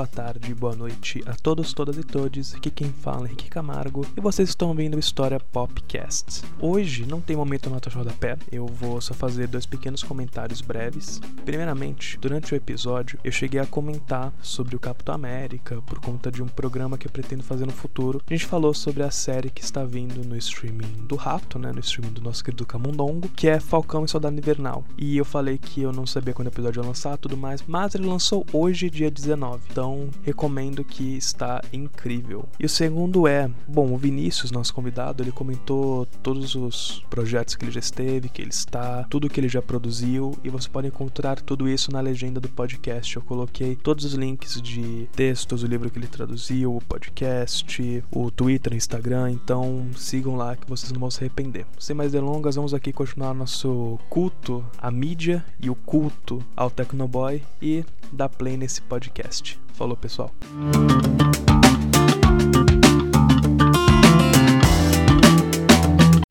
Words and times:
boa 0.00 0.08
tarde, 0.08 0.54
boa 0.54 0.74
noite 0.74 1.22
a 1.26 1.34
todos, 1.34 1.74
todas 1.74 1.98
e 1.98 2.02
todes. 2.02 2.54
Aqui 2.54 2.70
quem 2.70 2.90
fala 2.90 3.26
é 3.26 3.32
Henrique 3.32 3.50
Camargo 3.50 4.06
e 4.16 4.20
vocês 4.22 4.48
estão 4.48 4.68
ouvindo 4.68 4.98
História 4.98 5.38
Popcast. 5.38 6.42
Hoje 6.58 7.04
não 7.04 7.20
tem 7.20 7.36
momento 7.36 7.68
nota 7.68 7.90
rodapé, 7.90 8.38
eu 8.50 8.66
vou 8.66 8.98
só 9.02 9.12
fazer 9.12 9.46
dois 9.46 9.66
pequenos 9.66 10.02
comentários 10.02 10.62
breves. 10.62 11.20
Primeiramente, 11.44 12.16
durante 12.18 12.54
o 12.54 12.56
episódio 12.56 13.18
eu 13.22 13.30
cheguei 13.30 13.60
a 13.60 13.66
comentar 13.66 14.32
sobre 14.40 14.74
o 14.74 14.78
Capitão 14.78 15.14
América 15.14 15.82
por 15.82 16.00
conta 16.00 16.32
de 16.32 16.42
um 16.42 16.48
programa 16.48 16.96
que 16.96 17.06
eu 17.06 17.12
pretendo 17.12 17.42
fazer 17.42 17.66
no 17.66 17.72
futuro. 17.72 18.22
A 18.26 18.32
gente 18.32 18.46
falou 18.46 18.72
sobre 18.72 19.02
a 19.02 19.10
série 19.10 19.50
que 19.50 19.62
está 19.62 19.84
vindo 19.84 20.26
no 20.26 20.34
streaming 20.38 21.04
do 21.06 21.16
Rato, 21.16 21.58
né, 21.58 21.72
no 21.72 21.80
streaming 21.80 22.14
do 22.14 22.22
nosso 22.22 22.42
querido 22.42 22.64
Camundongo, 22.64 23.28
que 23.36 23.48
é 23.48 23.60
Falcão 23.60 24.06
e 24.06 24.08
Soldado 24.08 24.38
Invernal. 24.38 24.82
E 24.96 25.18
eu 25.18 25.26
falei 25.26 25.58
que 25.58 25.82
eu 25.82 25.92
não 25.92 26.06
sabia 26.06 26.32
quando 26.32 26.46
o 26.46 26.50
episódio 26.50 26.80
ia 26.80 26.86
lançar, 26.86 27.18
tudo 27.18 27.36
mais, 27.36 27.62
mas 27.66 27.94
ele 27.94 28.06
lançou 28.06 28.46
hoje, 28.50 28.88
dia 28.88 29.10
19. 29.10 29.60
Então, 29.70 29.89
recomendo 30.22 30.84
que 30.84 31.16
está 31.16 31.62
incrível. 31.72 32.48
E 32.58 32.66
o 32.66 32.68
segundo 32.68 33.26
é, 33.26 33.50
bom, 33.66 33.92
o 33.92 33.96
Vinícius, 33.96 34.50
nosso 34.50 34.74
convidado, 34.74 35.22
ele 35.22 35.32
comentou 35.32 36.06
todos 36.22 36.54
os 36.54 37.04
projetos 37.10 37.54
que 37.54 37.64
ele 37.64 37.72
já 37.72 37.80
esteve, 37.80 38.28
que 38.28 38.42
ele 38.42 38.50
está, 38.50 39.04
tudo 39.04 39.28
que 39.28 39.40
ele 39.40 39.48
já 39.48 39.62
produziu, 39.62 40.32
e 40.42 40.48
você 40.48 40.68
pode 40.68 40.88
encontrar 40.88 41.40
tudo 41.40 41.68
isso 41.68 41.92
na 41.92 42.00
legenda 42.00 42.40
do 42.40 42.48
podcast. 42.48 43.16
Eu 43.16 43.22
coloquei 43.22 43.76
todos 43.76 44.04
os 44.04 44.14
links 44.14 44.60
de 44.60 45.08
textos, 45.14 45.62
o 45.62 45.66
livro 45.66 45.90
que 45.90 45.98
ele 45.98 46.06
traduziu, 46.06 46.76
o 46.76 46.80
podcast, 46.80 48.04
o 48.10 48.30
Twitter, 48.30 48.72
o 48.72 48.76
Instagram, 48.76 49.32
então 49.32 49.86
sigam 49.96 50.36
lá 50.36 50.56
que 50.56 50.68
vocês 50.68 50.92
não 50.92 51.00
vão 51.00 51.10
se 51.10 51.20
arrepender. 51.20 51.66
Sem 51.78 51.94
mais 51.94 52.12
delongas, 52.12 52.56
vamos 52.56 52.74
aqui 52.74 52.92
continuar 52.92 53.34
nosso 53.34 53.98
culto 54.08 54.64
à 54.78 54.90
mídia 54.90 55.44
e 55.60 55.70
o 55.70 55.74
culto 55.74 56.44
ao 56.56 56.70
Tecnoboy 56.70 57.42
e 57.60 57.84
dar 58.12 58.28
play 58.28 58.56
nesse 58.56 58.82
podcast. 58.82 59.58
Falou, 59.74 59.96
pessoal. 59.96 60.30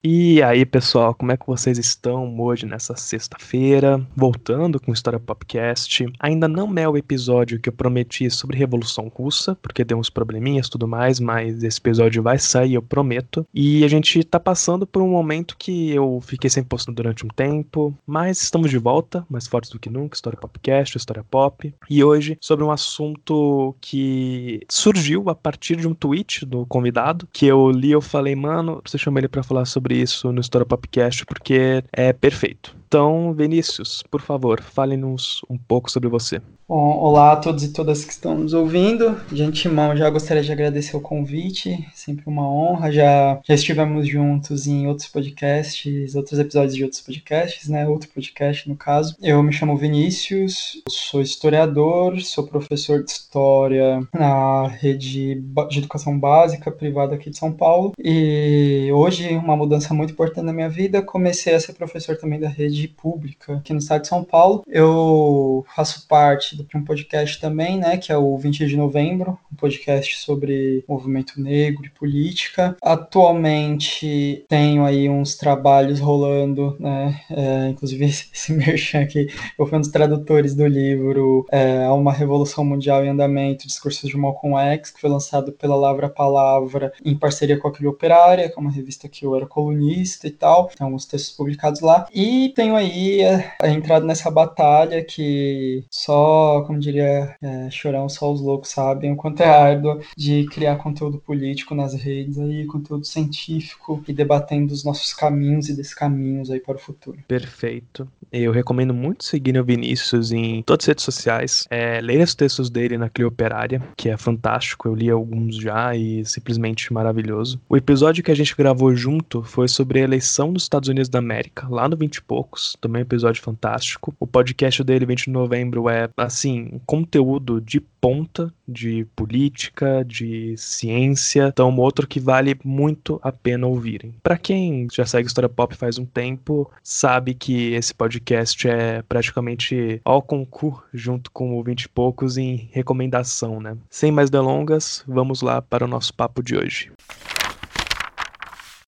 E 0.02 0.42
aí, 0.42 0.66
pessoal, 0.66 1.14
como 1.14 1.34
é 1.34 1.36
que 1.36 1.46
vocês 1.46 1.78
estão 1.78 2.40
hoje 2.40 2.66
nessa 2.66 2.96
sexta-feira? 2.96 4.02
Voltando 4.16 4.80
com 4.80 4.92
o 4.92 4.94
História 4.94 5.20
Popcast. 5.20 6.06
Ainda 6.22 6.48
não 6.48 6.74
é 6.78 6.88
o 6.88 6.96
episódio 6.96 7.60
que 7.60 7.68
eu 7.68 7.74
prometi 7.74 8.32
sobre 8.32 8.58
Revolução 8.58 9.12
Russa, 9.14 9.58
porque 9.62 9.84
deu 9.84 9.98
uns 9.98 10.10
probleminhas 10.10 10.68
e 10.68 10.70
tudo 10.70 10.88
mais, 10.88 11.20
mas 11.20 11.62
esse 11.64 11.80
episódio 11.80 12.24
vai 12.24 12.40
sair, 12.40 12.76
eu 12.76 12.82
prometo. 12.82 13.46
E 13.54 13.84
a 13.84 13.90
gente 13.90 14.24
tá 14.24 14.40
passando 14.40 14.88
por 14.88 15.02
um 15.02 15.10
momento 15.10 15.58
que 15.60 15.92
eu 15.92 16.22
fiquei 16.22 16.50
sem 16.50 16.64
posto 16.64 16.94
durante 16.94 17.26
um 17.26 17.30
tempo, 17.30 17.94
mas 18.08 18.42
estamos 18.42 18.70
de 18.70 18.78
volta, 18.78 19.26
mais 19.30 19.48
fortes 19.48 19.70
do 19.70 19.80
que 19.80 19.90
nunca, 19.90 20.16
História 20.16 20.40
Popcast, 20.40 20.96
História 20.96 21.26
Pop. 21.30 21.74
E 21.90 22.02
hoje 22.06 22.38
sobre 22.40 22.64
um 22.64 22.72
assunto 22.72 23.76
que 23.82 24.62
surgiu 24.70 25.30
a 25.30 25.36
partir 25.36 25.76
de 25.76 25.90
um 25.90 25.94
tweet 25.94 26.46
do 26.46 26.66
convidado, 26.68 27.28
que 27.34 27.46
eu 27.46 27.70
li, 27.70 27.92
eu 27.92 28.00
falei, 28.00 28.34
mano, 28.34 28.82
você 28.86 28.98
chama 28.98 29.20
ele 29.20 29.28
para 29.28 29.44
falar 29.44 29.66
sobre 29.66 29.89
sobre 29.90 29.98
isso 29.98 30.32
no 30.32 30.40
História 30.40 30.66
Popcast, 30.66 31.26
porque 31.26 31.84
é 31.92 32.14
perfeito. 32.14 32.76
Então, 32.88 33.34
Vinícius, 33.34 34.04
por 34.10 34.22
favor, 34.22 34.62
fale-nos 34.62 35.42
um 35.50 35.58
pouco 35.58 35.90
sobre 35.90 36.08
você. 36.08 36.40
Bom, 36.70 37.00
olá 37.00 37.32
a 37.32 37.36
todos 37.36 37.64
e 37.64 37.74
todas 37.74 38.06
que 38.06 38.12
estão 38.12 38.36
nos 38.36 38.54
ouvindo. 38.54 39.20
De 39.32 39.42
antemão, 39.42 39.98
já 39.98 40.08
gostaria 40.08 40.44
de 40.44 40.52
agradecer 40.52 40.96
o 40.96 41.02
convite, 41.02 41.84
sempre 41.96 42.26
uma 42.28 42.48
honra. 42.48 42.92
Já, 42.92 43.42
já 43.44 43.56
estivemos 43.56 44.08
juntos 44.08 44.68
em 44.68 44.86
outros 44.86 45.08
podcasts, 45.08 46.14
outros 46.14 46.38
episódios 46.38 46.76
de 46.76 46.84
outros 46.84 47.02
podcasts, 47.02 47.68
né? 47.68 47.88
Outro 47.88 48.08
podcast, 48.10 48.70
no 48.70 48.76
caso. 48.76 49.16
Eu 49.20 49.42
me 49.42 49.52
chamo 49.52 49.76
Vinícius, 49.76 50.80
sou 50.88 51.24
historiador, 51.24 52.22
sou 52.22 52.46
professor 52.46 53.04
de 53.04 53.10
história 53.10 54.08
na 54.14 54.68
rede 54.68 55.42
de 55.72 55.80
educação 55.80 56.20
básica 56.20 56.70
privada 56.70 57.16
aqui 57.16 57.32
de 57.32 57.38
São 57.40 57.52
Paulo. 57.52 57.94
E 57.98 58.92
hoje, 58.94 59.36
uma 59.38 59.58
mudança 59.58 59.92
muito 59.92 60.14
importante 60.14 60.46
na 60.46 60.54
minha 60.54 60.70
vida, 60.70 61.02
comecei 61.02 61.56
a 61.56 61.60
ser 61.60 61.74
professor 61.74 62.16
também 62.16 62.40
da 62.40 62.48
rede 62.48 62.88
pública 62.88 63.56
aqui 63.56 63.74
no 63.74 63.80
estado 63.80 64.04
de 64.04 64.08
São 64.08 64.24
Paulo. 64.24 64.64
Eu 64.68 65.66
faço 65.76 66.08
parte 66.08 66.59
de 66.64 66.78
um 66.78 66.84
podcast 66.84 67.40
também, 67.40 67.78
né, 67.78 67.98
que 67.98 68.12
é 68.12 68.18
o 68.18 68.38
20 68.38 68.66
de 68.66 68.78
novembro, 68.78 69.38
um 69.52 69.56
podcast 69.56 70.18
sobre 70.18 70.84
movimento 70.88 71.42
negro 71.42 71.86
e 71.86 71.90
política. 71.90 72.76
Atualmente 72.82 74.46
tenho 74.48 74.84
aí 74.86 75.10
uns 75.10 75.36
trabalhos 75.36 76.00
rolando, 76.00 76.76
né, 76.80 77.22
é, 77.30 77.70
inclusive 77.70 78.06
esse, 78.34 78.54
merchan 78.54 79.02
aqui, 79.02 79.28
eu 79.58 79.66
fui 79.66 79.78
um 79.78 79.82
dos 79.82 79.92
tradutores 79.92 80.56
do 80.56 80.66
livro 80.66 81.46
é, 81.52 81.88
Uma 81.90 82.12
Revolução 82.12 82.66
Mundial 82.66 83.04
em 83.04 83.10
Andamento, 83.10 83.68
Discursos 83.68 84.10
de 84.10 84.18
Malcolm 84.18 84.58
X, 84.74 84.92
que 84.92 85.02
foi 85.02 85.10
lançado 85.10 85.52
pela 85.52 85.76
Lavra 85.76 86.10
Palavra 86.10 86.92
em 87.04 87.16
parceria 87.16 87.58
com 87.58 87.68
a 87.68 87.72
Clio 87.72 87.90
Operária, 87.90 88.50
que 88.50 88.58
é 88.58 88.62
uma 88.62 88.72
revista 88.72 89.08
que 89.08 89.26
eu 89.26 89.36
era 89.36 89.46
colunista 89.46 90.28
e 90.28 90.32
tal, 90.32 90.68
tem 90.68 90.86
alguns 90.86 91.06
textos 91.06 91.36
publicados 91.36 91.82
lá. 91.82 92.08
E 92.14 92.50
tenho 92.56 92.76
aí 92.76 93.22
é, 93.22 93.54
entrado 93.66 94.06
nessa 94.06 94.30
batalha 94.30 95.04
que 95.04 95.84
só, 95.90 96.49
como 96.66 96.80
diria 96.80 97.36
é, 97.42 97.70
Chorão, 97.70 98.08
só 98.10 98.32
os 98.32 98.42
loucos 98.42 98.70
sabem 98.70 99.12
o 99.12 99.16
quanto 99.16 99.42
é 99.42 99.50
árduo 99.50 100.00
de 100.18 100.46
criar 100.46 100.76
conteúdo 100.78 101.18
político 101.18 101.76
nas 101.76 101.94
redes 101.94 102.38
aí, 102.38 102.66
conteúdo 102.66 103.06
científico 103.06 104.04
e 104.08 104.14
debatendo 104.14 104.74
os 104.74 104.84
nossos 104.84 105.14
caminhos 105.14 105.70
e 105.70 105.76
descaminhos 105.76 106.50
aí 106.50 106.60
para 106.60 106.76
o 106.76 106.80
futuro. 106.80 107.20
Perfeito. 107.28 108.08
Eu 108.32 108.52
recomendo 108.52 108.94
muito 108.94 109.24
seguir 109.24 109.58
o 109.58 109.64
Vinícius 109.64 110.32
em 110.32 110.62
todas 110.64 110.84
as 110.84 110.88
redes 110.88 111.04
sociais. 111.04 111.68
É, 111.70 112.00
leia 112.00 112.24
os 112.24 112.36
textos 112.36 112.70
dele 112.70 112.98
na 112.98 113.10
Clio 113.10 113.28
Operária, 113.28 113.82
que 113.98 114.10
é 114.10 114.18
fantástico. 114.18 114.88
Eu 114.88 114.96
li 114.96 115.10
alguns 115.10 115.56
já 115.56 115.96
e 115.96 116.24
simplesmente 116.26 116.94
maravilhoso. 116.94 117.60
O 117.68 117.76
episódio 117.76 118.24
que 118.24 118.32
a 118.32 118.36
gente 118.36 118.56
gravou 118.56 118.96
junto 118.96 119.44
foi 119.44 119.68
sobre 119.68 120.00
a 120.00 120.04
eleição 120.04 120.54
dos 120.54 120.64
Estados 120.64 120.90
Unidos 120.90 121.10
da 121.10 121.20
América, 121.20 121.68
lá 121.70 121.90
no 121.90 121.98
20 121.98 122.18
e 122.18 122.22
poucos. 122.22 122.78
Também 122.80 123.02
um 123.02 123.06
episódio 123.06 123.42
fantástico. 123.42 124.14
O 124.20 124.28
podcast 124.28 124.84
dele, 124.84 125.06
20 125.06 125.26
de 125.26 125.32
novembro, 125.32 125.90
é, 125.90 126.10
assim, 126.16 126.39
um 126.48 126.80
conteúdo 126.86 127.60
de 127.60 127.80
ponta 127.80 128.54
de 128.68 129.06
política, 129.16 130.04
de 130.06 130.56
ciência. 130.58 131.48
Então, 131.48 131.76
outro 131.78 132.08
que 132.08 132.20
vale 132.20 132.58
muito 132.64 133.20
a 133.24 133.32
pena 133.32 133.68
ouvirem. 133.68 134.16
Para 134.24 134.38
quem 134.38 134.88
já 134.92 135.06
segue 135.06 135.28
História 135.28 135.50
Pop 135.50 135.76
faz 135.76 135.98
um 135.98 136.06
tempo, 136.06 136.72
sabe 136.84 137.34
que 137.34 137.74
esse 137.74 137.94
podcast 137.94 138.68
é 138.68 139.02
praticamente 139.02 140.00
ao 140.06 140.22
concurso 140.22 140.84
junto 140.94 141.32
com 141.32 141.60
o 141.60 141.64
20 141.64 141.84
e 141.84 141.90
poucos 141.90 142.38
em 142.38 142.70
recomendação, 142.72 143.60
né? 143.60 143.76
Sem 143.90 144.12
mais 144.12 144.30
delongas, 144.30 145.04
vamos 145.08 145.42
lá 145.42 145.62
para 145.62 145.86
o 145.86 145.88
nosso 145.88 146.14
papo 146.14 146.44
de 146.44 146.56
hoje. 146.56 146.92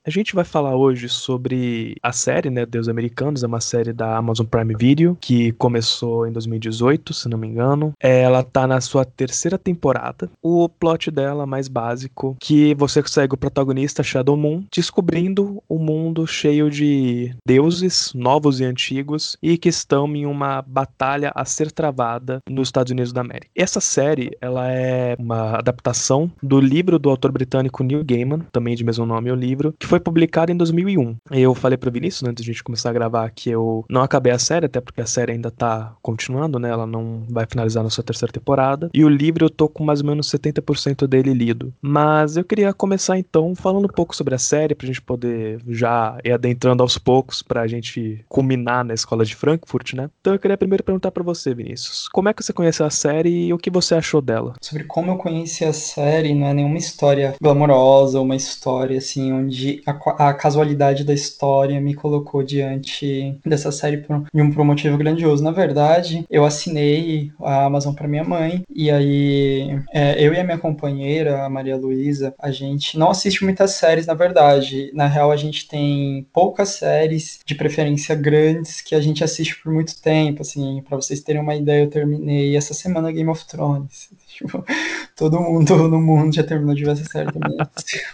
A 0.04 0.10
gente 0.10 0.34
vai 0.34 0.44
falar 0.44 0.76
hoje 0.76 1.08
sobre 1.08 1.96
a 2.02 2.12
série, 2.12 2.50
né, 2.50 2.66
Deus 2.66 2.88
Americanos, 2.88 3.44
é 3.44 3.48
uma 3.48 3.62
série 3.62 3.94
da 3.94 4.18
Amazon 4.18 4.48
Prime 4.48 4.74
Video, 4.74 5.16
que 5.22 5.52
começou 5.52 6.26
em 6.26 6.32
2018, 6.32 7.14
se 7.14 7.30
não 7.30 7.38
me 7.38 7.48
engano. 7.48 7.94
Ela 8.00 8.42
tá 8.42 8.66
na 8.66 8.82
sua 8.82 9.06
terceira 9.06 9.60
temporada. 9.60 10.28
O 10.42 10.68
plot 10.68 11.12
dela 11.12 11.46
mais 11.46 11.68
básico, 11.68 12.36
que 12.42 12.74
você 12.74 13.04
segue 13.06 13.36
o 13.36 13.38
protagonista 13.38 14.02
Shadow 14.02 14.36
Moon 14.36 14.64
descobrindo 14.74 15.62
um 15.70 15.78
mundo 15.78 16.26
cheio 16.26 16.72
de 16.72 17.36
deuses 17.46 18.12
novos 18.16 18.60
e 18.60 18.66
antigos 18.66 19.38
e 19.40 19.56
que 19.56 19.70
estão 19.70 20.08
em 20.16 20.26
uma 20.26 20.64
batalha 20.64 21.32
a 21.36 21.46
ser 21.46 21.72
travada 21.72 22.40
nos 22.50 22.70
Estados 22.70 22.92
Unidos 22.92 23.14
da 23.14 23.22
América. 23.22 23.52
Essa 23.56 23.80
série, 23.80 24.36
ela 24.42 24.68
é 24.68 25.16
uma 25.20 25.60
adaptação 25.60 26.32
do 26.42 26.60
livro 26.60 26.98
do 26.98 27.12
autor 27.12 27.32
britânico 27.32 27.84
Neil 27.84 28.04
Gaiman, 28.04 28.40
também 28.52 28.76
de 28.76 28.84
mesmo 28.84 29.06
nome 29.06 29.32
o 29.32 29.36
livro, 29.36 29.76
que 29.78 29.91
foi 29.92 30.00
publicado 30.00 30.54
em 30.54 30.56
2001. 30.56 31.18
Eu 31.32 31.54
falei 31.54 31.78
pro 31.78 31.92
Vinícius, 31.92 32.24
antes 32.24 32.46
de 32.46 32.50
a 32.50 32.54
gente 32.54 32.64
começar 32.64 32.92
a 32.92 32.94
gravar, 32.94 33.30
que 33.30 33.50
eu 33.50 33.84
não 33.90 34.02
acabei 34.02 34.32
a 34.32 34.40
série, 34.40 34.66
até 34.66 34.80
porque 34.80 35.02
a 35.02 35.06
série 35.06 35.34
ainda 35.34 35.52
tá 35.52 35.94
continuando, 36.02 36.58
né? 36.58 36.70
Ela 36.70 36.88
não 36.88 37.26
vai 37.30 37.46
finalizar 37.46 37.84
na 37.84 37.90
sua 37.90 38.02
terceira 38.02 38.32
temporada. 38.32 38.90
E 38.94 39.04
o 39.04 39.10
livro 39.10 39.44
eu 39.44 39.50
tô 39.50 39.68
com 39.68 39.84
mais 39.84 40.00
ou 40.00 40.08
menos 40.08 40.32
70% 40.32 41.06
dele 41.08 41.34
lido. 41.34 41.74
Mas 41.82 42.38
eu 42.38 42.46
queria 42.46 42.72
começar 42.72 43.20
então 43.20 43.54
falando 43.54 43.84
um 43.84 43.94
pouco 43.94 44.16
sobre 44.16 44.34
a 44.34 44.38
série, 44.38 44.74
pra 44.74 44.88
gente 44.88 45.02
poder 45.02 45.62
já 45.68 46.18
ir 46.24 46.32
adentrando 46.32 46.82
aos 46.82 46.98
poucos, 46.98 47.42
pra 47.42 47.68
gente 47.68 48.24
culminar 48.30 48.86
na 48.86 48.94
escola 48.94 49.26
de 49.26 49.36
Frankfurt, 49.36 49.92
né? 49.94 50.10
Então 50.22 50.32
eu 50.32 50.40
queria 50.40 50.58
primeiro 50.58 50.86
perguntar 50.86 51.12
para 51.12 51.22
você, 51.22 51.54
Vinícius, 51.54 52.08
como 52.14 52.30
é 52.30 52.34
que 52.34 52.42
você 52.42 52.54
conheceu 52.54 52.86
a 52.86 52.90
série 52.90 53.48
e 53.48 53.54
o 53.54 53.58
que 53.58 53.70
você 53.70 53.96
achou 53.96 54.22
dela? 54.22 54.54
Sobre 54.62 54.86
como 54.86 55.12
eu 55.12 55.18
conheci 55.18 55.66
a 55.66 55.74
série, 55.74 56.34
não 56.34 56.48
é 56.48 56.54
nenhuma 56.54 56.78
história 56.78 57.36
glamourosa, 57.42 58.22
uma 58.22 58.38
história 58.38 58.98
assim, 58.98 59.34
onde 59.34 59.81
a, 59.86 60.30
a, 60.30 60.34
casualidade 60.34 61.04
da 61.04 61.14
história 61.14 61.80
me 61.80 61.94
colocou 61.94 62.44
diante 62.44 63.40
dessa 63.46 63.72
série 63.72 63.98
por, 63.98 64.26
de 64.34 64.42
um, 64.42 64.52
por 64.52 64.62
um 64.62 64.66
motivo 64.66 64.98
grandioso. 64.98 65.44
Na 65.44 65.52
verdade, 65.52 66.26
eu 66.30 66.46
assinei 66.46 67.32
a 67.42 67.66
Amazon 67.66 67.94
para 67.94 68.08
minha 68.08 68.24
mãe, 68.24 68.64
e 68.74 68.90
aí 68.90 69.80
é, 69.94 70.24
eu 70.24 70.34
e 70.34 70.40
a 70.40 70.44
minha 70.44 70.58
companheira, 70.58 71.44
a 71.44 71.50
Maria 71.50 71.78
Luísa, 71.78 72.34
a 72.40 72.52
gente 72.52 72.98
não 72.98 73.10
assiste 73.10 73.44
muitas 73.44 73.72
séries, 73.72 74.06
na 74.06 74.14
verdade. 74.14 74.92
Na 74.94 75.08
real, 75.08 75.32
a 75.32 75.38
gente 75.38 75.68
tem 75.68 76.28
poucas 76.34 76.70
séries, 76.70 77.40
de 77.46 77.56
preferência 77.56 78.16
grandes, 78.16 78.82
que 78.82 78.96
a 78.96 79.02
gente 79.02 79.24
assiste 79.24 79.62
por 79.62 79.72
muito 79.72 80.00
tempo. 80.02 80.42
Assim, 80.42 80.84
para 80.88 80.98
vocês 80.98 81.22
terem 81.22 81.42
uma 81.42 81.56
ideia, 81.56 81.84
eu 81.84 81.90
terminei 81.90 82.56
essa 82.56 82.74
semana 82.74 83.12
Game 83.12 83.30
of 83.30 83.46
Thrones 83.48 84.10
Tipo, 84.42 84.64
todo 85.16 85.40
mundo 85.40 85.88
no 85.88 86.02
mundo 86.02 86.34
já 86.34 86.44
terminou 86.44 86.74
de 86.74 86.84
ver 86.84 86.92
essa 86.92 87.04
série 87.06 87.32
também. 87.32 87.58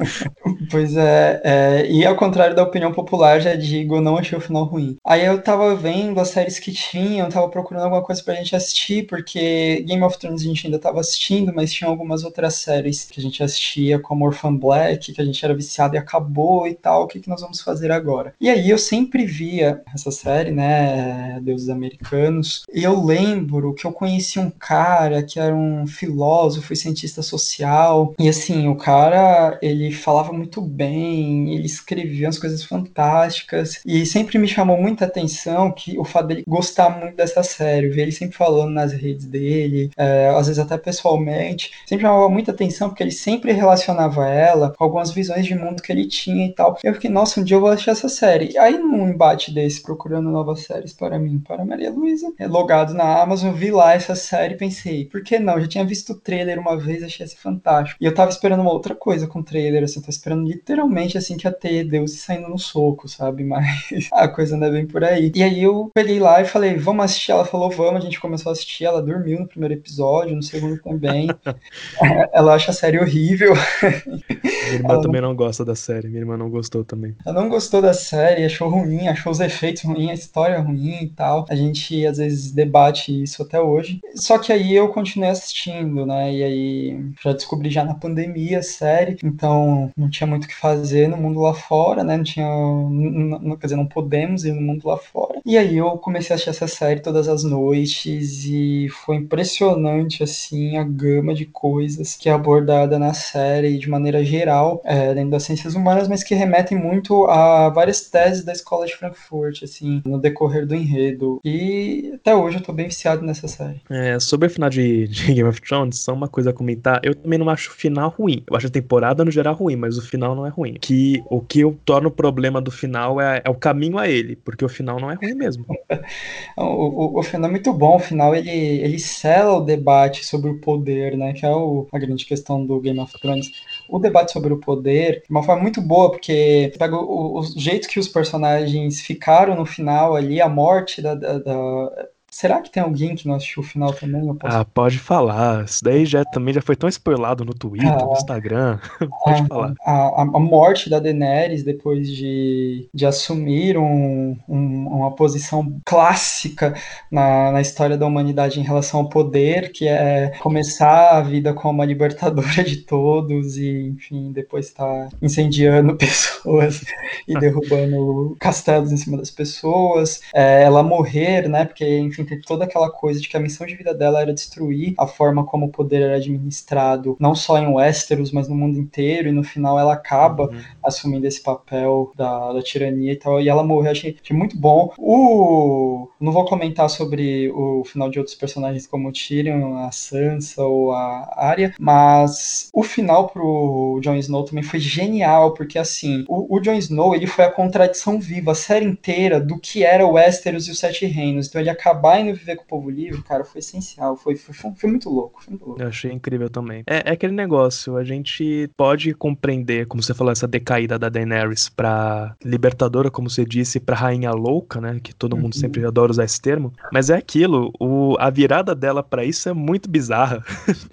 pois 0.69 0.97
é, 0.97 1.41
é, 1.43 1.87
e 1.89 2.05
ao 2.05 2.15
contrário 2.15 2.55
da 2.55 2.63
opinião 2.63 2.91
popular, 2.91 3.39
já 3.39 3.55
digo, 3.55 4.01
não 4.01 4.17
achei 4.17 4.37
o 4.37 4.41
final 4.41 4.65
ruim. 4.65 4.97
Aí 5.05 5.25
eu 5.25 5.41
tava 5.41 5.75
vendo 5.75 6.19
as 6.19 6.29
séries 6.29 6.59
que 6.59 6.71
tinham, 6.71 7.29
tava 7.29 7.47
procurando 7.49 7.83
alguma 7.83 8.03
coisa 8.03 8.21
pra 8.23 8.35
gente 8.35 8.55
assistir, 8.55 9.05
porque 9.07 9.83
Game 9.87 10.03
of 10.03 10.17
Thrones 10.17 10.41
a 10.41 10.45
gente 10.45 10.67
ainda 10.67 10.79
tava 10.79 10.99
assistindo, 10.99 11.53
mas 11.55 11.71
tinha 11.71 11.89
algumas 11.89 12.23
outras 12.23 12.55
séries 12.55 13.05
que 13.05 13.19
a 13.19 13.23
gente 13.23 13.41
assistia, 13.41 13.99
como 13.99 14.25
Orphan 14.25 14.55
Black, 14.55 15.13
que 15.13 15.21
a 15.21 15.25
gente 15.25 15.43
era 15.43 15.55
viciado 15.55 15.95
e 15.95 15.97
acabou 15.97 16.67
e 16.67 16.73
tal, 16.73 17.03
o 17.03 17.07
que, 17.07 17.19
que 17.19 17.29
nós 17.29 17.41
vamos 17.41 17.61
fazer 17.61 17.91
agora? 17.91 18.33
E 18.41 18.49
aí 18.49 18.69
eu 18.69 18.77
sempre 18.77 19.25
via 19.25 19.81
essa 19.93 20.11
série, 20.11 20.51
né, 20.51 21.39
Deuses 21.41 21.69
Americanos, 21.69 22.65
e 22.73 22.83
eu 22.83 23.03
lembro 23.03 23.73
que 23.73 23.85
eu 23.85 23.91
conheci 23.91 24.39
um 24.39 24.49
cara 24.49 25.23
que 25.23 25.39
era 25.39 25.55
um 25.55 25.85
filósofo 26.07 26.71
e 26.71 26.75
cientista 26.75 27.21
social. 27.21 28.13
E 28.17 28.29
assim, 28.29 28.67
o 28.67 28.75
cara, 28.75 29.57
ele 29.61 29.91
falava 29.91 30.31
muito 30.31 30.61
bem, 30.61 31.53
ele 31.53 31.65
escrevia 31.65 32.27
umas 32.27 32.39
coisas 32.39 32.63
fantásticas. 32.63 33.81
E 33.85 34.05
sempre 34.05 34.37
me 34.37 34.47
chamou 34.47 34.77
muita 34.77 35.05
atenção 35.05 35.71
que 35.71 35.97
o 35.99 36.05
fato 36.05 36.27
dele 36.27 36.43
gostar 36.47 36.89
muito 36.89 37.15
dessa 37.15 37.43
série, 37.43 37.89
ver 37.89 38.03
ele 38.03 38.11
sempre 38.11 38.37
falando 38.37 38.71
nas 38.71 38.93
redes 38.93 39.25
dele, 39.25 39.89
é, 39.97 40.29
às 40.29 40.47
vezes 40.47 40.59
até 40.59 40.77
pessoalmente, 40.77 41.71
sempre 41.85 42.03
chamava 42.03 42.29
muita 42.29 42.51
atenção 42.51 42.89
porque 42.89 43.03
ele 43.03 43.11
sempre 43.11 43.51
relacionava 43.51 44.27
ela 44.27 44.73
com 44.77 44.83
algumas 44.83 45.11
visões 45.11 45.45
de 45.45 45.55
mundo 45.55 45.81
que 45.81 45.91
ele 45.91 46.07
tinha 46.07 46.45
e 46.45 46.53
tal. 46.53 46.77
Eu 46.83 46.93
fiquei, 46.93 47.09
nossa, 47.09 47.39
um 47.39 47.43
dia 47.43 47.57
eu 47.57 47.61
vou 47.61 47.69
assistir 47.69 47.89
essa 47.89 48.09
série. 48.09 48.57
Aí 48.57 48.77
num 48.77 49.09
embate 49.09 49.53
desse, 49.53 49.81
procurando 49.81 50.29
novas 50.29 50.61
séries 50.61 50.93
para 50.93 51.19
mim, 51.19 51.39
para 51.39 51.65
Maria 51.65 51.91
Luísa, 51.91 52.31
é, 52.39 52.47
logado 52.47 52.93
na 52.93 53.21
Amazon, 53.21 53.53
vi 53.53 53.71
lá 53.71 53.93
essa 53.93 54.15
série 54.15 54.53
e 54.53 54.57
pensei, 54.57 55.05
por 55.05 55.23
que 55.23 55.39
não? 55.39 55.55
Eu 55.55 55.61
já 55.61 55.67
tinha 55.67 55.85
visto 55.85 55.96
o 56.09 56.15
trailer 56.15 56.59
uma 56.59 56.77
vez, 56.77 57.03
achei 57.03 57.25
esse 57.25 57.37
fantástico. 57.37 57.97
E 58.01 58.05
eu 58.05 58.13
tava 58.13 58.29
esperando 58.29 58.61
uma 58.61 58.71
outra 58.71 58.95
coisa 58.95 59.27
com 59.27 59.39
o 59.39 59.43
trailer, 59.43 59.83
assim, 59.83 59.99
eu 59.99 60.03
tava 60.03 60.11
esperando 60.11 60.47
literalmente 60.47 61.17
assim 61.17 61.37
que 61.37 61.47
ia 61.47 61.51
ter 61.51 61.83
Deus 61.83 62.13
saindo 62.19 62.49
no 62.49 62.57
soco, 62.57 63.07
sabe? 63.07 63.43
Mas 63.45 64.09
a 64.11 64.27
coisa 64.27 64.57
não 64.57 64.67
é 64.67 64.71
bem 64.71 64.87
por 64.87 65.03
aí. 65.03 65.31
E 65.35 65.43
aí 65.43 65.63
eu 65.63 65.91
peguei 65.93 66.19
lá 66.19 66.41
e 66.41 66.45
falei, 66.45 66.75
vamos 66.75 67.05
assistir. 67.05 67.31
Ela 67.31 67.45
falou, 67.45 67.69
vamos, 67.69 68.01
a 68.01 68.05
gente 68.05 68.19
começou 68.19 68.49
a 68.49 68.53
assistir, 68.53 68.85
ela 68.85 69.01
dormiu 69.01 69.39
no 69.39 69.47
primeiro 69.47 69.73
episódio, 69.73 70.35
no 70.35 70.43
segundo 70.43 70.81
também. 70.81 71.27
ela 72.33 72.53
acha 72.53 72.71
a 72.71 72.73
série 72.73 72.99
horrível. 72.99 73.53
Minha 73.83 74.73
irmã 74.73 74.93
ela 74.93 75.01
também 75.01 75.21
não... 75.21 75.29
não 75.29 75.35
gosta 75.35 75.63
da 75.63 75.75
série, 75.75 76.07
minha 76.07 76.21
irmã 76.21 76.37
não 76.37 76.49
gostou 76.49 76.83
também. 76.83 77.15
Ela 77.25 77.41
não 77.41 77.49
gostou 77.49 77.81
da 77.81 77.93
série, 77.93 78.45
achou 78.45 78.69
ruim, 78.69 79.07
achou 79.07 79.31
os 79.31 79.39
efeitos 79.39 79.83
ruins, 79.83 80.09
a 80.09 80.13
história 80.13 80.59
ruim 80.59 81.03
e 81.03 81.09
tal. 81.09 81.45
A 81.49 81.55
gente 81.55 82.05
às 82.05 82.17
vezes 82.17 82.51
debate 82.51 83.23
isso 83.23 83.41
até 83.41 83.59
hoje. 83.59 83.99
Só 84.15 84.37
que 84.37 84.51
aí 84.51 84.75
eu 84.75 84.89
continuei 84.89 85.29
assistindo, 85.29 85.86
né? 86.05 86.33
E 86.33 86.43
aí 86.43 87.05
já 87.21 87.33
descobri 87.33 87.69
já 87.69 87.83
na 87.83 87.93
pandemia 87.93 88.59
a 88.59 88.63
série, 88.63 89.17
então 89.23 89.91
não 89.97 90.09
tinha 90.09 90.27
muito 90.27 90.45
o 90.45 90.47
que 90.47 90.55
fazer 90.55 91.07
no 91.07 91.17
mundo 91.17 91.41
lá 91.41 91.53
fora, 91.53 92.03
né? 92.03 92.17
Não 92.17 92.23
tinha. 92.23 92.47
Não, 92.47 93.55
quer 93.57 93.67
dizer, 93.67 93.75
não 93.75 93.85
podemos 93.85 94.45
ir 94.45 94.53
no 94.53 94.61
mundo 94.61 94.87
lá 94.87 94.97
fora. 94.97 95.39
E 95.45 95.57
aí 95.57 95.77
eu 95.77 95.91
comecei 95.97 96.33
a 96.33 96.35
assistir 96.35 96.49
essa 96.49 96.67
série 96.67 96.99
todas 96.99 97.27
as 97.27 97.43
noites 97.43 98.45
e 98.45 98.87
foi 98.89 99.17
impressionante, 99.17 100.23
assim, 100.23 100.77
a 100.77 100.83
gama 100.83 101.33
de 101.33 101.45
coisas 101.45 102.15
que 102.15 102.29
é 102.29 102.31
abordada 102.31 102.99
na 102.99 103.13
série 103.13 103.77
de 103.77 103.89
maneira 103.89 104.23
geral, 104.23 104.81
é, 104.83 105.13
dentro 105.13 105.31
das 105.31 105.43
ciências 105.43 105.75
humanas, 105.75 106.07
mas 106.07 106.23
que 106.23 106.35
remetem 106.35 106.77
muito 106.77 107.25
a 107.25 107.69
várias 107.69 108.01
teses 108.01 108.43
da 108.43 108.51
escola 108.51 108.85
de 108.85 108.95
Frankfurt, 108.95 109.63
assim, 109.63 110.01
no 110.05 110.19
decorrer 110.19 110.65
do 110.65 110.75
enredo. 110.75 111.39
E 111.43 112.11
até 112.15 112.35
hoje 112.35 112.57
eu 112.57 112.63
tô 112.63 112.73
bem 112.73 112.87
viciado 112.87 113.21
nessa 113.21 113.47
série. 113.47 113.81
É, 113.89 114.19
sobre 114.19 114.47
o 114.47 114.49
final 114.49 114.69
de, 114.69 115.07
de, 115.07 115.33
Game 115.33 115.49
of 115.49 115.61
Thrones, 115.61 115.76
só 115.91 116.13
uma 116.13 116.27
coisa 116.27 116.49
a 116.49 116.53
comentar. 116.53 116.99
Eu 117.03 117.15
também 117.15 117.37
não 117.39 117.49
acho 117.49 117.69
o 117.69 117.73
final 117.73 118.09
ruim. 118.09 118.43
Eu 118.49 118.55
acho 118.55 118.67
a 118.67 118.69
temporada 118.69 119.23
no 119.23 119.31
geral 119.31 119.55
ruim, 119.55 119.75
mas 119.75 119.97
o 119.97 120.01
final 120.01 120.35
não 120.35 120.45
é 120.45 120.49
ruim. 120.49 120.75
Que 120.79 121.23
o 121.29 121.41
que 121.41 121.59
eu 121.61 121.77
torno 121.85 122.09
o 122.09 122.11
problema 122.11 122.61
do 122.61 122.71
final 122.71 123.19
é, 123.19 123.41
é 123.43 123.49
o 123.49 123.55
caminho 123.55 123.97
a 123.97 124.07
ele, 124.07 124.35
porque 124.35 124.63
o 124.63 124.69
final 124.69 124.99
não 124.99 125.11
é 125.11 125.15
ruim 125.15 125.33
mesmo. 125.33 125.65
o, 126.57 126.63
o, 126.63 127.19
o, 127.19 127.23
final 127.23 127.49
é 127.49 127.51
muito 127.51 127.73
bom. 127.73 127.95
O 127.95 127.99
final 127.99 128.35
ele, 128.35 128.49
ele 128.49 128.99
sela 128.99 129.57
o 129.57 129.61
debate 129.61 130.25
sobre 130.25 130.49
o 130.49 130.59
poder, 130.59 131.17
né? 131.17 131.33
Que 131.33 131.45
é 131.45 131.49
o, 131.49 131.87
a 131.91 131.99
grande 131.99 132.25
questão 132.25 132.65
do 132.65 132.79
Game 132.79 132.99
of 132.99 133.13
Thrones. 133.19 133.51
O 133.89 133.99
debate 133.99 134.31
sobre 134.31 134.53
o 134.53 134.59
poder, 134.59 135.21
de 135.23 135.29
uma 135.29 135.43
forma 135.43 135.61
muito 135.61 135.81
boa, 135.81 136.11
porque 136.11 136.71
pega 136.77 136.95
o, 136.95 137.39
o 137.39 137.43
jeito 137.57 137.87
que 137.87 137.99
os 137.99 138.07
personagens 138.07 139.01
ficaram 139.01 139.55
no 139.55 139.65
final 139.65 140.15
ali, 140.15 140.41
a 140.41 140.49
morte 140.49 141.01
da, 141.01 141.15
da, 141.15 141.39
da 141.39 142.07
Será 142.37 142.61
que 142.61 142.69
tem 142.69 142.83
alguém 142.83 143.15
que 143.15 143.27
não 143.27 143.33
assistiu 143.33 143.63
o 143.63 143.65
final 143.65 143.91
também? 143.91 144.21
Posso... 144.35 144.55
Ah, 144.55 144.63
pode 144.63 144.99
falar. 144.99 145.65
Isso 145.65 145.83
daí 145.83 146.05
já, 146.05 146.23
também 146.23 146.53
já 146.53 146.61
foi 146.61 146.75
tão 146.75 146.87
spoilado 146.87 147.43
no 147.43 147.51
Twitter, 147.51 147.91
ah, 147.91 148.05
no 148.05 148.11
Instagram. 148.11 148.77
pode 149.25 149.41
a, 149.41 149.45
falar. 149.47 149.73
A, 149.83 150.21
a, 150.21 150.39
morte 150.39 150.87
da 150.87 150.99
Daenerys 150.99 151.63
depois 151.63 152.07
de, 152.07 152.87
de 152.93 153.07
assumir 153.07 153.75
um, 153.75 154.37
um, 154.47 154.87
uma 154.87 155.15
posição 155.15 155.81
clássica 155.83 156.75
na, 157.11 157.53
na 157.53 157.59
história 157.59 157.97
da 157.97 158.05
humanidade 158.05 158.59
em 158.59 158.63
relação 158.63 158.99
ao 158.99 159.09
poder, 159.09 159.71
que 159.71 159.87
é 159.87 160.31
começar 160.37 161.17
a 161.17 161.21
vida 161.21 161.55
como 161.55 161.81
a 161.81 161.85
libertadora 161.87 162.63
de 162.63 162.77
todos 162.85 163.57
e, 163.57 163.95
enfim, 163.95 164.31
depois 164.31 164.67
estar 164.67 164.85
tá 164.85 165.09
incendiando 165.23 165.95
pessoas 165.97 166.85
e 167.27 167.33
derrubando 167.39 168.37
castelos 168.39 168.91
em 168.91 168.97
cima 168.97 169.17
das 169.17 169.31
pessoas. 169.31 170.21
É, 170.31 170.61
ela 170.61 170.83
morrer, 170.83 171.49
né? 171.49 171.65
Porque, 171.65 171.97
enfim, 171.97 172.26
tem 172.27 172.39
toda 172.41 172.65
aquela 172.65 172.89
coisa 172.89 173.19
de 173.19 173.27
que 173.27 173.35
a 173.35 173.39
missão 173.39 173.65
de 173.65 173.75
vida 173.75 173.93
dela 173.93 174.21
era 174.21 174.33
destruir 174.33 174.93
a 174.97 175.07
forma 175.07 175.45
como 175.45 175.67
o 175.67 175.71
poder 175.71 176.01
era 176.01 176.15
administrado, 176.15 177.17
não 177.19 177.35
só 177.35 177.57
em 177.57 177.67
Westeros, 177.67 178.31
mas 178.31 178.47
no 178.47 178.55
mundo 178.55 178.79
inteiro, 178.79 179.29
e 179.29 179.31
no 179.31 179.43
final 179.43 179.79
ela 179.79 179.93
acaba 179.93 180.43
uhum. 180.43 180.59
assumindo 180.83 181.27
esse 181.27 181.41
papel 181.41 182.11
da, 182.15 182.53
da, 182.53 182.61
tirania 182.61 183.13
e 183.13 183.15
tal, 183.15 183.41
e 183.41 183.49
ela 183.49 183.63
morreu, 183.63 183.91
achei, 183.91 184.17
achei 184.21 184.35
muito 184.35 184.57
bom. 184.57 184.93
O... 184.97 186.09
Não 186.19 186.31
vou 186.31 186.45
comentar 186.45 186.89
sobre 186.89 187.49
o 187.51 187.83
final 187.85 188.09
de 188.09 188.19
outros 188.19 188.35
personagens 188.35 188.87
como 188.87 189.09
o 189.09 189.11
Tyrion, 189.11 189.77
a 189.77 189.91
Sansa 189.91 190.63
ou 190.63 190.91
a 190.91 191.33
Arya, 191.35 191.73
mas 191.79 192.69
o 192.73 192.83
final 192.83 193.29
pro 193.29 193.99
Jon 194.01 194.15
Snow 194.15 194.43
também 194.43 194.63
foi 194.63 194.79
genial, 194.79 195.53
porque 195.53 195.77
assim, 195.77 196.25
o, 196.27 196.55
o 196.55 196.59
Jon 196.59 196.73
Snow, 196.73 197.15
ele 197.15 197.27
foi 197.27 197.45
a 197.45 197.51
contradição 197.51 198.19
viva, 198.19 198.51
a 198.51 198.55
série 198.55 198.85
inteira 198.85 199.39
do 199.39 199.59
que 199.59 199.83
era 199.83 200.05
o 200.05 200.13
Westeros 200.13 200.67
e 200.67 200.71
os 200.71 200.79
Sete 200.79 201.05
Reinos, 201.05 201.47
então 201.47 201.61
ele 201.61 201.69
acaba 201.69 201.87
acabar 201.87 202.16
indo 202.19 202.37
viver 202.37 202.55
com 202.55 202.63
o 202.63 202.67
povo 202.67 202.89
livre, 202.89 203.21
cara, 203.23 203.43
foi 203.43 203.59
essencial. 203.59 204.15
Foi, 204.15 204.35
foi, 204.35 204.53
foi 204.75 204.89
muito 204.89 205.09
louco. 205.09 205.43
Foi 205.43 205.51
muito 205.51 205.65
louco. 205.65 205.81
Eu 205.81 205.87
achei 205.87 206.11
incrível 206.11 206.49
também. 206.49 206.83
É, 206.87 207.09
é, 207.09 207.11
aquele 207.11 207.33
negócio, 207.33 207.97
a 207.97 208.03
gente 208.03 208.69
pode 208.75 209.13
compreender, 209.13 209.87
como 209.87 210.01
você 210.01 210.13
falou, 210.13 210.31
essa 210.31 210.47
decaída 210.47 210.97
da 210.97 211.09
Daenerys 211.09 211.69
pra 211.69 212.35
libertadora, 212.43 213.09
como 213.11 213.29
você 213.29 213.45
disse, 213.45 213.79
pra 213.79 213.95
rainha 213.95 214.31
louca, 214.31 214.79
né? 214.81 214.99
Que 215.01 215.13
todo 215.13 215.35
mundo 215.35 215.53
uhum. 215.53 215.59
sempre 215.59 215.85
adora 215.85 216.11
usar 216.11 216.23
esse 216.23 216.41
termo. 216.41 216.73
Mas 216.91 217.09
é 217.09 217.15
aquilo, 217.15 217.71
o, 217.79 218.15
a 218.19 218.29
virada 218.29 218.73
dela 218.75 219.03
para 219.03 219.23
isso 219.23 219.49
é 219.49 219.53
muito 219.53 219.89
bizarra. 219.89 220.43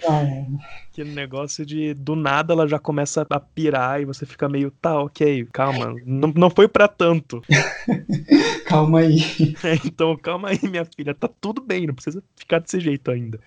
Ah, 0.09 0.23
é. 0.23 0.47
Aquele 0.95 1.11
negócio 1.11 1.67
de 1.67 1.93
do 1.93 2.15
nada 2.15 2.53
ela 2.53 2.69
já 2.69 2.79
começa 2.79 3.27
a 3.29 3.41
pirar 3.41 4.01
e 4.01 4.05
você 4.05 4.25
fica 4.25 4.49
meio, 4.49 4.71
tá, 4.71 5.01
ok, 5.01 5.45
calma, 5.53 5.93
não, 6.07 6.33
não 6.37 6.49
foi 6.49 6.69
para 6.69 6.87
tanto. 6.87 7.43
calma 8.65 9.01
aí. 9.01 9.19
É, 9.65 9.75
então, 9.85 10.17
calma 10.17 10.51
aí, 10.51 10.61
minha 10.63 10.85
filha, 10.85 11.13
tá 11.13 11.29
tudo 11.41 11.61
bem, 11.61 11.89
não 11.89 11.95
precisa 11.95 12.23
ficar 12.37 12.61
desse 12.61 12.79
jeito 12.79 13.11
ainda. 13.11 13.41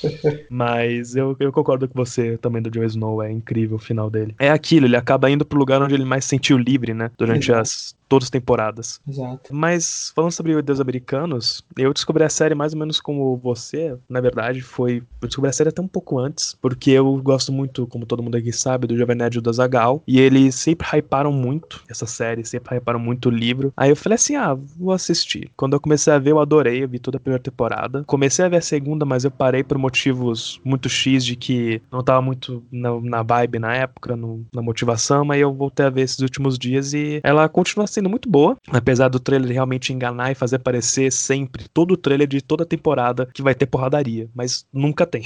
Mas 0.48 1.14
eu, 1.14 1.36
eu 1.38 1.52
concordo 1.52 1.86
com 1.86 1.94
você 1.94 2.38
também 2.38 2.62
do 2.62 2.70
Jon 2.70 2.84
Snow, 2.84 3.22
é 3.22 3.30
incrível 3.30 3.76
o 3.76 3.78
final 3.78 4.08
dele. 4.08 4.34
É 4.38 4.48
aquilo, 4.48 4.86
ele 4.86 4.96
acaba 4.96 5.30
indo 5.30 5.44
pro 5.44 5.58
lugar 5.58 5.82
onde 5.82 5.92
ele 5.94 6.06
mais 6.06 6.24
se 6.24 6.30
sentiu 6.30 6.56
livre, 6.56 6.94
né? 6.94 7.10
Durante 7.18 7.50
Exato. 7.50 7.60
as 7.60 7.94
todas 8.08 8.26
as 8.26 8.30
temporadas. 8.30 9.00
Exato. 9.08 9.54
Mas 9.54 10.12
falando 10.14 10.32
sobre 10.32 10.60
Deus 10.62 10.80
Americanos, 10.80 11.64
eu 11.76 11.92
descobri 11.92 12.22
a 12.22 12.28
série 12.28 12.54
mais 12.54 12.72
ou 12.72 12.78
menos 12.78 13.00
como 13.00 13.36
você, 13.36 13.96
na 14.08 14.20
verdade, 14.20 14.60
foi. 14.60 15.02
Eu 15.20 15.28
descobri 15.28 15.50
a 15.50 15.52
série 15.52 15.70
até 15.70 15.82
um 15.82 15.88
pouco 15.88 16.18
antes, 16.18 16.56
porque 16.60 16.93
eu 16.94 17.20
gosto 17.22 17.52
muito, 17.52 17.86
como 17.86 18.06
todo 18.06 18.22
mundo 18.22 18.36
aqui 18.36 18.52
sabe, 18.52 18.86
do 18.86 18.96
Jovem 18.96 19.16
Nerd 19.16 19.40
do 19.40 19.50
Azagal, 19.50 20.02
e 20.06 20.20
eles 20.20 20.54
sempre 20.54 20.86
hyparam 20.96 21.32
muito 21.32 21.82
essa 21.88 22.06
série, 22.06 22.44
sempre 22.44 22.76
hyparam 22.76 22.98
muito 22.98 23.28
o 23.28 23.32
livro. 23.32 23.72
Aí 23.76 23.90
eu 23.90 23.96
falei 23.96 24.14
assim: 24.14 24.36
ah, 24.36 24.54
vou 24.54 24.92
assistir. 24.92 25.50
Quando 25.56 25.74
eu 25.74 25.80
comecei 25.80 26.12
a 26.12 26.18
ver, 26.18 26.30
eu 26.30 26.40
adorei, 26.40 26.82
eu 26.82 26.88
vi 26.88 26.98
toda 26.98 27.16
a 27.16 27.20
primeira 27.20 27.42
temporada. 27.42 28.04
Comecei 28.04 28.44
a 28.44 28.48
ver 28.48 28.58
a 28.58 28.62
segunda, 28.62 29.04
mas 29.04 29.24
eu 29.24 29.30
parei 29.30 29.62
por 29.62 29.78
motivos 29.78 30.60
muito 30.64 30.88
X 30.88 31.24
de 31.24 31.36
que 31.36 31.80
não 31.90 32.02
tava 32.02 32.22
muito 32.22 32.62
na, 32.70 33.00
na 33.00 33.22
vibe 33.22 33.58
na 33.58 33.74
época, 33.74 34.16
no, 34.16 34.44
na 34.52 34.62
motivação, 34.62 35.24
mas 35.24 35.40
eu 35.40 35.52
voltei 35.52 35.86
a 35.86 35.90
ver 35.90 36.02
esses 36.02 36.20
últimos 36.20 36.58
dias 36.58 36.92
e 36.92 37.20
ela 37.22 37.48
continua 37.48 37.86
sendo 37.86 38.08
muito 38.08 38.28
boa, 38.28 38.56
apesar 38.68 39.08
do 39.08 39.20
trailer 39.20 39.50
realmente 39.50 39.92
enganar 39.92 40.30
e 40.30 40.34
fazer 40.34 40.58
parecer 40.58 41.10
sempre, 41.12 41.66
todo 41.72 41.92
o 41.92 41.96
trailer 41.96 42.26
de 42.26 42.40
toda 42.40 42.66
temporada 42.66 43.28
que 43.32 43.42
vai 43.42 43.54
ter 43.54 43.66
porradaria, 43.66 44.28
mas 44.34 44.66
nunca 44.72 45.06
tem. 45.06 45.24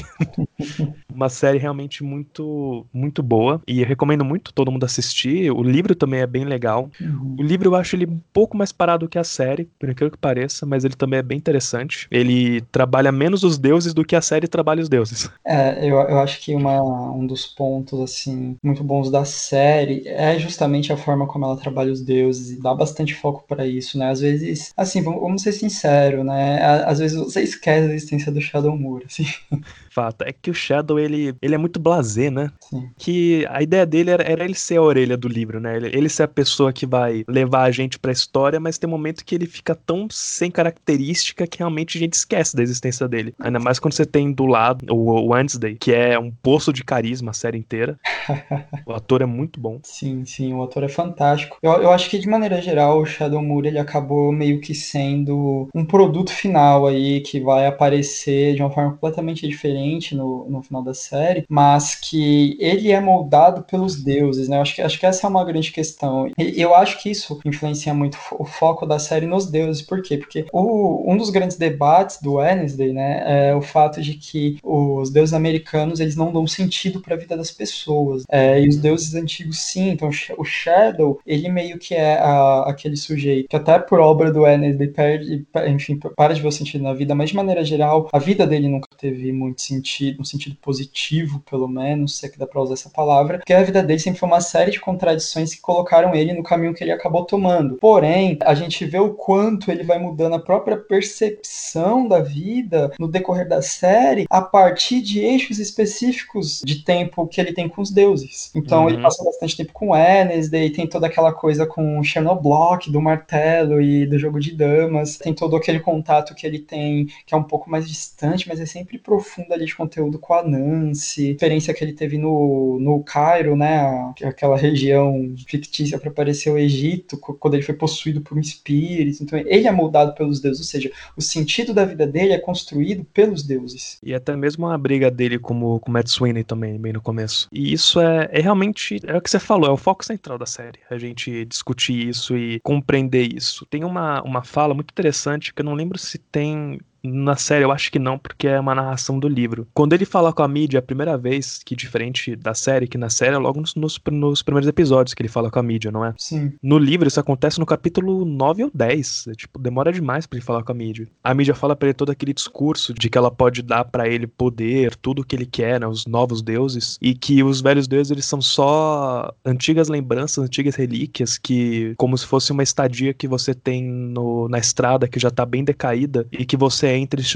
Uma 1.12 1.28
série 1.28 1.57
realmente 1.58 2.02
muito, 2.02 2.86
muito 2.92 3.22
boa 3.22 3.60
e 3.66 3.80
eu 3.80 3.86
recomendo 3.86 4.24
muito 4.24 4.52
todo 4.52 4.70
mundo 4.70 4.84
assistir. 4.84 5.50
O 5.50 5.62
livro 5.62 5.94
também 5.94 6.20
é 6.20 6.26
bem 6.26 6.44
legal. 6.44 6.90
Uhum. 7.00 7.36
O 7.38 7.42
livro 7.42 7.68
eu 7.68 7.74
acho 7.74 7.96
ele 7.96 8.06
um 8.06 8.20
pouco 8.32 8.56
mais 8.56 8.72
parado 8.72 9.08
que 9.08 9.18
a 9.18 9.24
série, 9.24 9.68
por 9.78 9.88
incrível 9.88 10.10
que 10.10 10.18
pareça, 10.18 10.64
mas 10.64 10.84
ele 10.84 10.94
também 10.94 11.18
é 11.18 11.22
bem 11.22 11.38
interessante. 11.38 12.06
Ele 12.10 12.60
trabalha 12.72 13.12
menos 13.12 13.42
os 13.42 13.58
deuses 13.58 13.92
do 13.94 14.04
que 14.04 14.16
a 14.16 14.20
série 14.22 14.48
trabalha 14.48 14.82
os 14.82 14.88
deuses. 14.88 15.28
É, 15.48 15.82
eu, 15.82 15.96
eu 15.96 16.18
acho 16.18 16.42
que 16.42 16.54
uma, 16.54 16.82
um 17.10 17.26
dos 17.26 17.46
pontos, 17.46 17.98
assim, 18.00 18.56
muito 18.62 18.84
bons 18.84 19.10
da 19.10 19.24
série 19.24 20.06
é 20.06 20.38
justamente 20.38 20.92
a 20.92 20.96
forma 20.96 21.26
como 21.26 21.46
ela 21.46 21.56
trabalha 21.56 21.90
os 21.90 22.02
deuses 22.02 22.50
e 22.50 22.60
dá 22.60 22.74
bastante 22.74 23.14
foco 23.14 23.44
para 23.48 23.66
isso, 23.66 23.96
né? 23.98 24.10
Às 24.10 24.20
vezes, 24.20 24.72
assim, 24.76 25.00
vamos, 25.00 25.20
vamos 25.20 25.42
ser 25.42 25.52
sinceros, 25.52 26.24
né? 26.24 26.62
Às 26.84 26.98
vezes 26.98 27.16
você 27.16 27.40
esquece 27.40 27.86
a 27.86 27.94
existência 27.94 28.30
do 28.30 28.42
Shadow 28.42 28.76
Moore, 28.76 29.06
assim. 29.06 29.24
Fato. 29.90 30.22
É 30.22 30.32
que 30.32 30.50
o 30.50 30.54
Shadow, 30.54 30.98
ele, 30.98 31.34
ele 31.49 31.55
é 31.55 31.59
muito 31.59 31.81
blasé, 31.81 32.31
né? 32.31 32.50
Sim. 32.61 32.90
Que 32.97 33.47
a 33.50 33.62
ideia 33.62 33.87
dele 33.87 34.11
era, 34.11 34.23
era, 34.23 34.45
ele 34.45 34.55
ser 34.55 34.76
a 34.76 34.83
orelha 34.83 35.17
do 35.17 35.28
livro, 35.28 35.61
né? 35.61 35.76
Ele, 35.76 35.87
ele 35.88 36.09
ser 36.09 36.25
a 36.25 36.28
pessoa 36.28 36.73
que 36.73 36.87
vai 36.87 37.25
levar 37.26 37.64
a 37.64 37.71
gente 37.71 37.99
pra 37.99 38.12
história, 38.12 38.61
mas 38.61 38.78
tem 38.78 38.88
um 38.88 38.90
momento 38.90 39.25
que 39.25 39.35
ele 39.35 39.47
fica 39.47 39.75
tão 39.75 40.07
sem 40.11 40.50
característica 40.50 41.47
que 41.47 41.59
realmente 41.59 41.97
a 41.97 42.00
gente 42.00 42.14
esquece 42.14 42.55
da 42.55 42.62
existência 42.62 43.09
dele. 43.09 43.35
Ainda 43.38 43.59
mais 43.59 43.78
quando 43.78 43.95
você 43.95 44.07
tem 44.07 44.33
do 44.33 44.47
lado 44.47 44.87
o 44.95 45.28
Wednesday, 45.33 45.76
que 45.76 45.93
é 45.93 46.19
um 46.19 46.31
poço 46.31 46.73
de 46.73 46.85
carisma 46.85 47.31
a 47.31 47.35
série 47.35 47.59
inteira. 47.59 47.99
o 48.87 48.93
ator 48.93 49.23
é 49.23 49.26
muito 49.26 49.61
bom. 49.61 49.81
Sim, 49.83 50.25
sim, 50.25 50.52
o 50.52 50.62
ator 50.62 50.85
é 50.85 50.88
fantástico. 50.88 51.59
Eu, 51.62 51.73
eu 51.73 51.90
acho 51.90 52.11
que, 52.11 52.19
de 52.19 52.28
maneira 52.28 52.61
geral, 52.61 53.00
o 53.00 53.07
Shadow 53.07 53.43
Moore 53.43 53.69
ele 53.69 53.78
acabou 53.78 54.33
meio 54.33 54.61
que 54.61 54.75
sendo 54.75 55.69
um 55.75 55.85
produto 55.85 56.31
final 56.31 56.87
aí 56.87 57.21
que 57.21 57.40
vai 57.40 57.67
aparecer 57.67 58.55
de 58.55 58.62
uma 58.62 58.71
forma 58.71 58.93
completamente 58.93 59.47
diferente 59.47 60.14
no, 60.14 60.49
no 60.49 60.62
final 60.62 60.83
da 60.83 60.95
série, 60.95 61.38
mas 61.49 61.95
que 61.95 62.57
ele 62.61 62.90
é 62.90 63.00
moldado 63.00 63.62
pelos 63.62 64.02
deuses, 64.02 64.49
né? 64.49 64.57
Eu 64.57 64.62
acho 64.62 64.75
que, 64.75 64.83
acho 64.83 64.99
que 64.99 65.07
essa 65.07 65.26
é 65.26 65.30
uma 65.30 65.45
grande 65.45 65.71
questão. 65.71 66.30
E 66.38 66.61
eu 66.61 66.75
acho 66.75 67.00
que 67.02 67.11
isso 67.11 67.38
influencia 67.45 67.92
muito 67.95 68.18
o 68.33 68.45
foco 68.45 68.87
da 68.87 68.99
série 68.99 69.26
nos 69.26 69.47
deuses. 69.47 69.83
Por 69.83 70.02
quê? 70.02 70.16
Porque 70.16 70.47
o, 70.52 71.11
um 71.11 71.16
dos 71.16 71.30
grandes 71.30 71.57
debates 71.57 72.21
do 72.21 72.35
Wednesday, 72.35 72.92
né, 72.92 73.49
é 73.50 73.54
o 73.54 73.62
fato 73.62 74.00
de 74.00 74.14
que 74.14 74.59
os 74.62 75.11
deuses 75.11 75.35
americanos 75.35 76.00
eles 76.00 76.16
não 76.16 76.33
dão 76.33 76.47
sentido 76.47 77.00
para 77.00 77.14
a 77.14 77.18
vida 77.18 77.37
das 77.37 77.50
pessoas. 77.50 78.25
É, 78.30 78.61
e 78.61 78.68
os 78.68 78.76
deuses 78.76 79.14
antigos 79.14 79.59
sim. 79.61 79.90
Então 79.90 80.11
o 80.38 80.45
Shadow 80.45 81.21
ele 81.26 81.49
meio 81.49 81.78
que 81.78 81.95
é 81.95 82.18
a, 82.18 82.62
aquele 82.68 82.97
sujeito 82.97 83.49
que 83.49 83.57
até 83.57 83.78
por 83.78 84.00
obra 84.00 84.33
do 84.33 84.42
Wednesday 84.42 84.88
perde, 84.88 85.47
enfim, 85.66 85.99
para 86.16 86.35
de 86.35 86.40
ver 86.40 86.49
o 86.49 86.52
sentido 86.52 86.83
na 86.83 86.95
vida, 86.95 87.14
mas 87.14 87.30
de 87.30 87.37
maneira 87.37 87.64
geral 87.64 88.09
a 88.12 88.18
vida 88.18 88.47
dele 88.47 88.68
nunca 88.68 88.88
teve 88.99 89.33
muito 89.33 89.62
sentido, 89.62 90.21
um 90.21 90.25
sentido 90.25 90.57
positivo 90.61 91.27
pelo 91.49 91.68
menos, 91.68 92.18
se 92.18 92.26
é 92.26 92.28
que 92.28 92.38
dá 92.38 92.47
para 92.47 92.61
usar 92.61 92.75
essa 92.75 92.90
palavra, 92.90 93.38
porque 93.38 93.52
a 93.52 93.62
vida 93.62 93.82
dele 93.82 93.99
sempre 93.99 94.20
foi 94.20 94.28
uma 94.28 94.40
série 94.40 94.70
de 94.70 94.80
contradições 94.80 95.54
que 95.54 95.61
colocaram 95.61 96.14
ele 96.14 96.32
no 96.32 96.42
caminho 96.42 96.75
que 96.75 96.82
ele 96.82 96.92
acabou 96.92 97.25
tomando. 97.25 97.76
Porém, 97.76 98.38
a 98.42 98.54
gente 98.54 98.85
vê 98.85 98.99
o 98.99 99.14
quanto 99.14 99.70
ele 99.70 99.82
vai 99.82 99.99
mudando 99.99 100.35
a 100.35 100.40
própria 100.40 100.76
percepção 100.76 102.06
da 102.06 102.20
vida 102.20 102.92
no 102.99 103.08
decorrer 103.08 103.49
da 103.49 103.62
série 103.62 104.26
a 104.30 104.40
partir 104.40 105.00
de 105.00 105.20
eixos 105.20 105.58
específicos 105.58 106.62
de 106.64 106.82
tempo 106.85 107.26
que 107.26 107.40
ele 107.40 107.52
tem 107.52 107.68
com 107.68 107.82
os 107.82 107.90
deuses. 107.90 108.50
Então 108.54 108.82
uhum. 108.82 108.88
ele 108.90 109.02
passa 109.02 109.25
bastante 109.25 109.56
tempo 109.56 109.73
com 109.73 109.90
Wednesday, 109.90 110.70
tem 110.70 110.87
toda 110.87 111.06
aquela 111.06 111.32
coisa 111.32 111.66
com 111.66 111.99
o 111.99 112.04
Chernoblock, 112.04 112.90
do 112.90 113.00
martelo 113.00 113.80
e 113.80 114.06
do 114.06 114.18
jogo 114.18 114.38
de 114.40 114.54
damas, 114.54 115.16
tem 115.16 115.35
todo 115.35 115.56
aquele 115.56 115.80
contato 115.80 116.35
que 116.35 116.47
ele 116.47 116.58
tem 116.58 117.08
que 117.26 117.35
é 117.35 117.37
um 117.37 117.42
pouco 117.42 117.70
mais 117.70 117.88
distante, 117.88 118.49
mas 118.49 118.61
é 118.61 118.66
sempre 118.66 118.99
profundo 118.99 119.52
ali 119.52 119.64
de 119.64 119.76
conteúdo 119.76 120.18
com 120.18 120.35
a 120.35 120.42
Nancy, 120.42 121.07
experiência 121.16 121.74
que 121.74 121.82
ele 121.82 121.92
teve 121.92 122.18
no, 122.18 122.78
no 122.80 123.02
Cairo, 123.02 123.56
né, 123.56 124.12
aquela 124.22 124.56
região 124.56 125.34
fictícia 125.46 125.98
para 125.98 126.10
parecer 126.10 126.50
o 126.50 126.58
Egito, 126.58 127.18
quando 127.18 127.54
ele 127.54 127.62
foi 127.62 127.74
possuído 127.74 128.20
por 128.20 128.36
um 128.36 128.40
espírito. 128.40 129.22
Então 129.22 129.38
ele 129.38 129.66
é 129.66 129.72
moldado 129.72 130.14
pelos 130.14 130.40
deuses, 130.40 130.60
ou 130.60 130.66
seja, 130.66 130.90
o 131.16 131.22
sentido 131.22 131.72
da 131.72 131.84
vida 131.84 132.06
dele 132.06 132.32
é 132.32 132.38
construído 132.38 133.04
pelos 133.04 133.42
deuses. 133.42 133.98
E 134.02 134.14
até 134.14 134.36
mesmo 134.36 134.66
a 134.66 134.78
briga 134.78 135.10
dele 135.10 135.38
com 135.38 135.54
o 135.62 135.80
Matt 135.88 136.08
Sweeney 136.08 136.44
também, 136.44 136.78
bem 136.78 136.92
no 136.92 137.00
começo. 137.00 137.48
E 137.52 137.72
isso 137.72 138.00
é, 138.00 138.28
é 138.32 138.40
realmente, 138.40 139.00
é 139.06 139.16
o 139.16 139.20
que 139.20 139.30
você 139.30 139.38
falou, 139.38 139.68
é 139.68 139.72
o 139.72 139.76
foco 139.76 140.04
central 140.04 140.38
da 140.38 140.46
série, 140.46 140.78
a 140.90 140.98
gente 140.98 141.44
discutir 141.44 142.08
isso 142.08 142.36
e 142.36 142.60
compreender 142.60 143.34
isso. 143.34 143.66
Tem 143.66 143.84
uma, 143.84 144.22
uma 144.22 144.42
fala 144.42 144.74
muito 144.74 144.90
interessante 144.90 145.52
que 145.52 145.62
eu 145.62 145.66
não 145.66 145.74
lembro 145.74 145.98
se 145.98 146.18
tem 146.18 146.78
na 147.12 147.36
série, 147.36 147.64
eu 147.64 147.72
acho 147.72 147.90
que 147.90 147.98
não, 147.98 148.18
porque 148.18 148.46
é 148.46 148.60
uma 148.60 148.74
narração 148.74 149.18
do 149.18 149.28
livro. 149.28 149.66
Quando 149.74 149.92
ele 149.92 150.04
fala 150.04 150.32
com 150.32 150.42
a 150.42 150.48
mídia 150.48 150.78
a 150.78 150.82
primeira 150.82 151.16
vez, 151.16 151.60
que 151.64 151.74
diferente 151.74 152.36
da 152.36 152.54
série, 152.54 152.86
que 152.86 152.98
na 152.98 153.10
série 153.10 153.34
é 153.34 153.38
logo 153.38 153.60
nos, 153.60 153.74
nos, 153.74 154.00
nos, 154.10 154.42
primeiros 154.42 154.68
episódios 154.68 155.14
que 155.14 155.22
ele 155.22 155.28
fala 155.28 155.50
com 155.50 155.58
a 155.58 155.62
mídia, 155.62 155.90
não 155.90 156.04
é? 156.04 156.14
Sim. 156.16 156.52
No 156.62 156.78
livro, 156.78 157.08
isso 157.08 157.20
acontece 157.20 157.58
no 157.58 157.66
capítulo 157.66 158.24
9 158.24 158.64
ou 158.64 158.70
10. 158.72 159.26
É, 159.28 159.32
tipo, 159.32 159.58
demora 159.58 159.92
demais 159.92 160.26
para 160.26 160.38
ele 160.38 160.44
falar 160.44 160.62
com 160.62 160.72
a 160.72 160.74
mídia. 160.74 161.08
A 161.22 161.34
mídia 161.34 161.54
fala 161.54 161.74
para 161.74 161.88
ele 161.88 161.94
todo 161.94 162.10
aquele 162.10 162.32
discurso 162.32 162.92
de 162.94 163.08
que 163.08 163.18
ela 163.18 163.30
pode 163.30 163.62
dar 163.62 163.84
para 163.84 164.08
ele 164.08 164.26
poder, 164.26 164.94
tudo 164.96 165.22
o 165.22 165.24
que 165.24 165.36
ele 165.36 165.46
quer, 165.46 165.80
né? 165.80 165.86
Os 165.86 166.06
novos 166.06 166.42
deuses. 166.42 166.98
E 167.00 167.14
que 167.14 167.42
os 167.42 167.60
velhos 167.60 167.86
deuses, 167.86 168.10
eles 168.10 168.24
são 168.24 168.40
só 168.40 169.32
antigas 169.44 169.88
lembranças, 169.88 170.44
antigas 170.44 170.74
relíquias, 170.74 171.38
que, 171.38 171.94
como 171.96 172.16
se 172.16 172.26
fosse 172.26 172.52
uma 172.52 172.62
estadia 172.62 173.14
que 173.14 173.28
você 173.28 173.54
tem 173.54 173.84
no, 173.84 174.48
na 174.48 174.58
estrada 174.58 175.08
que 175.08 175.18
já 175.18 175.30
tá 175.30 175.44
bem 175.44 175.64
decaída 175.64 176.26
e 176.32 176.44
que 176.44 176.56
você 176.56 176.88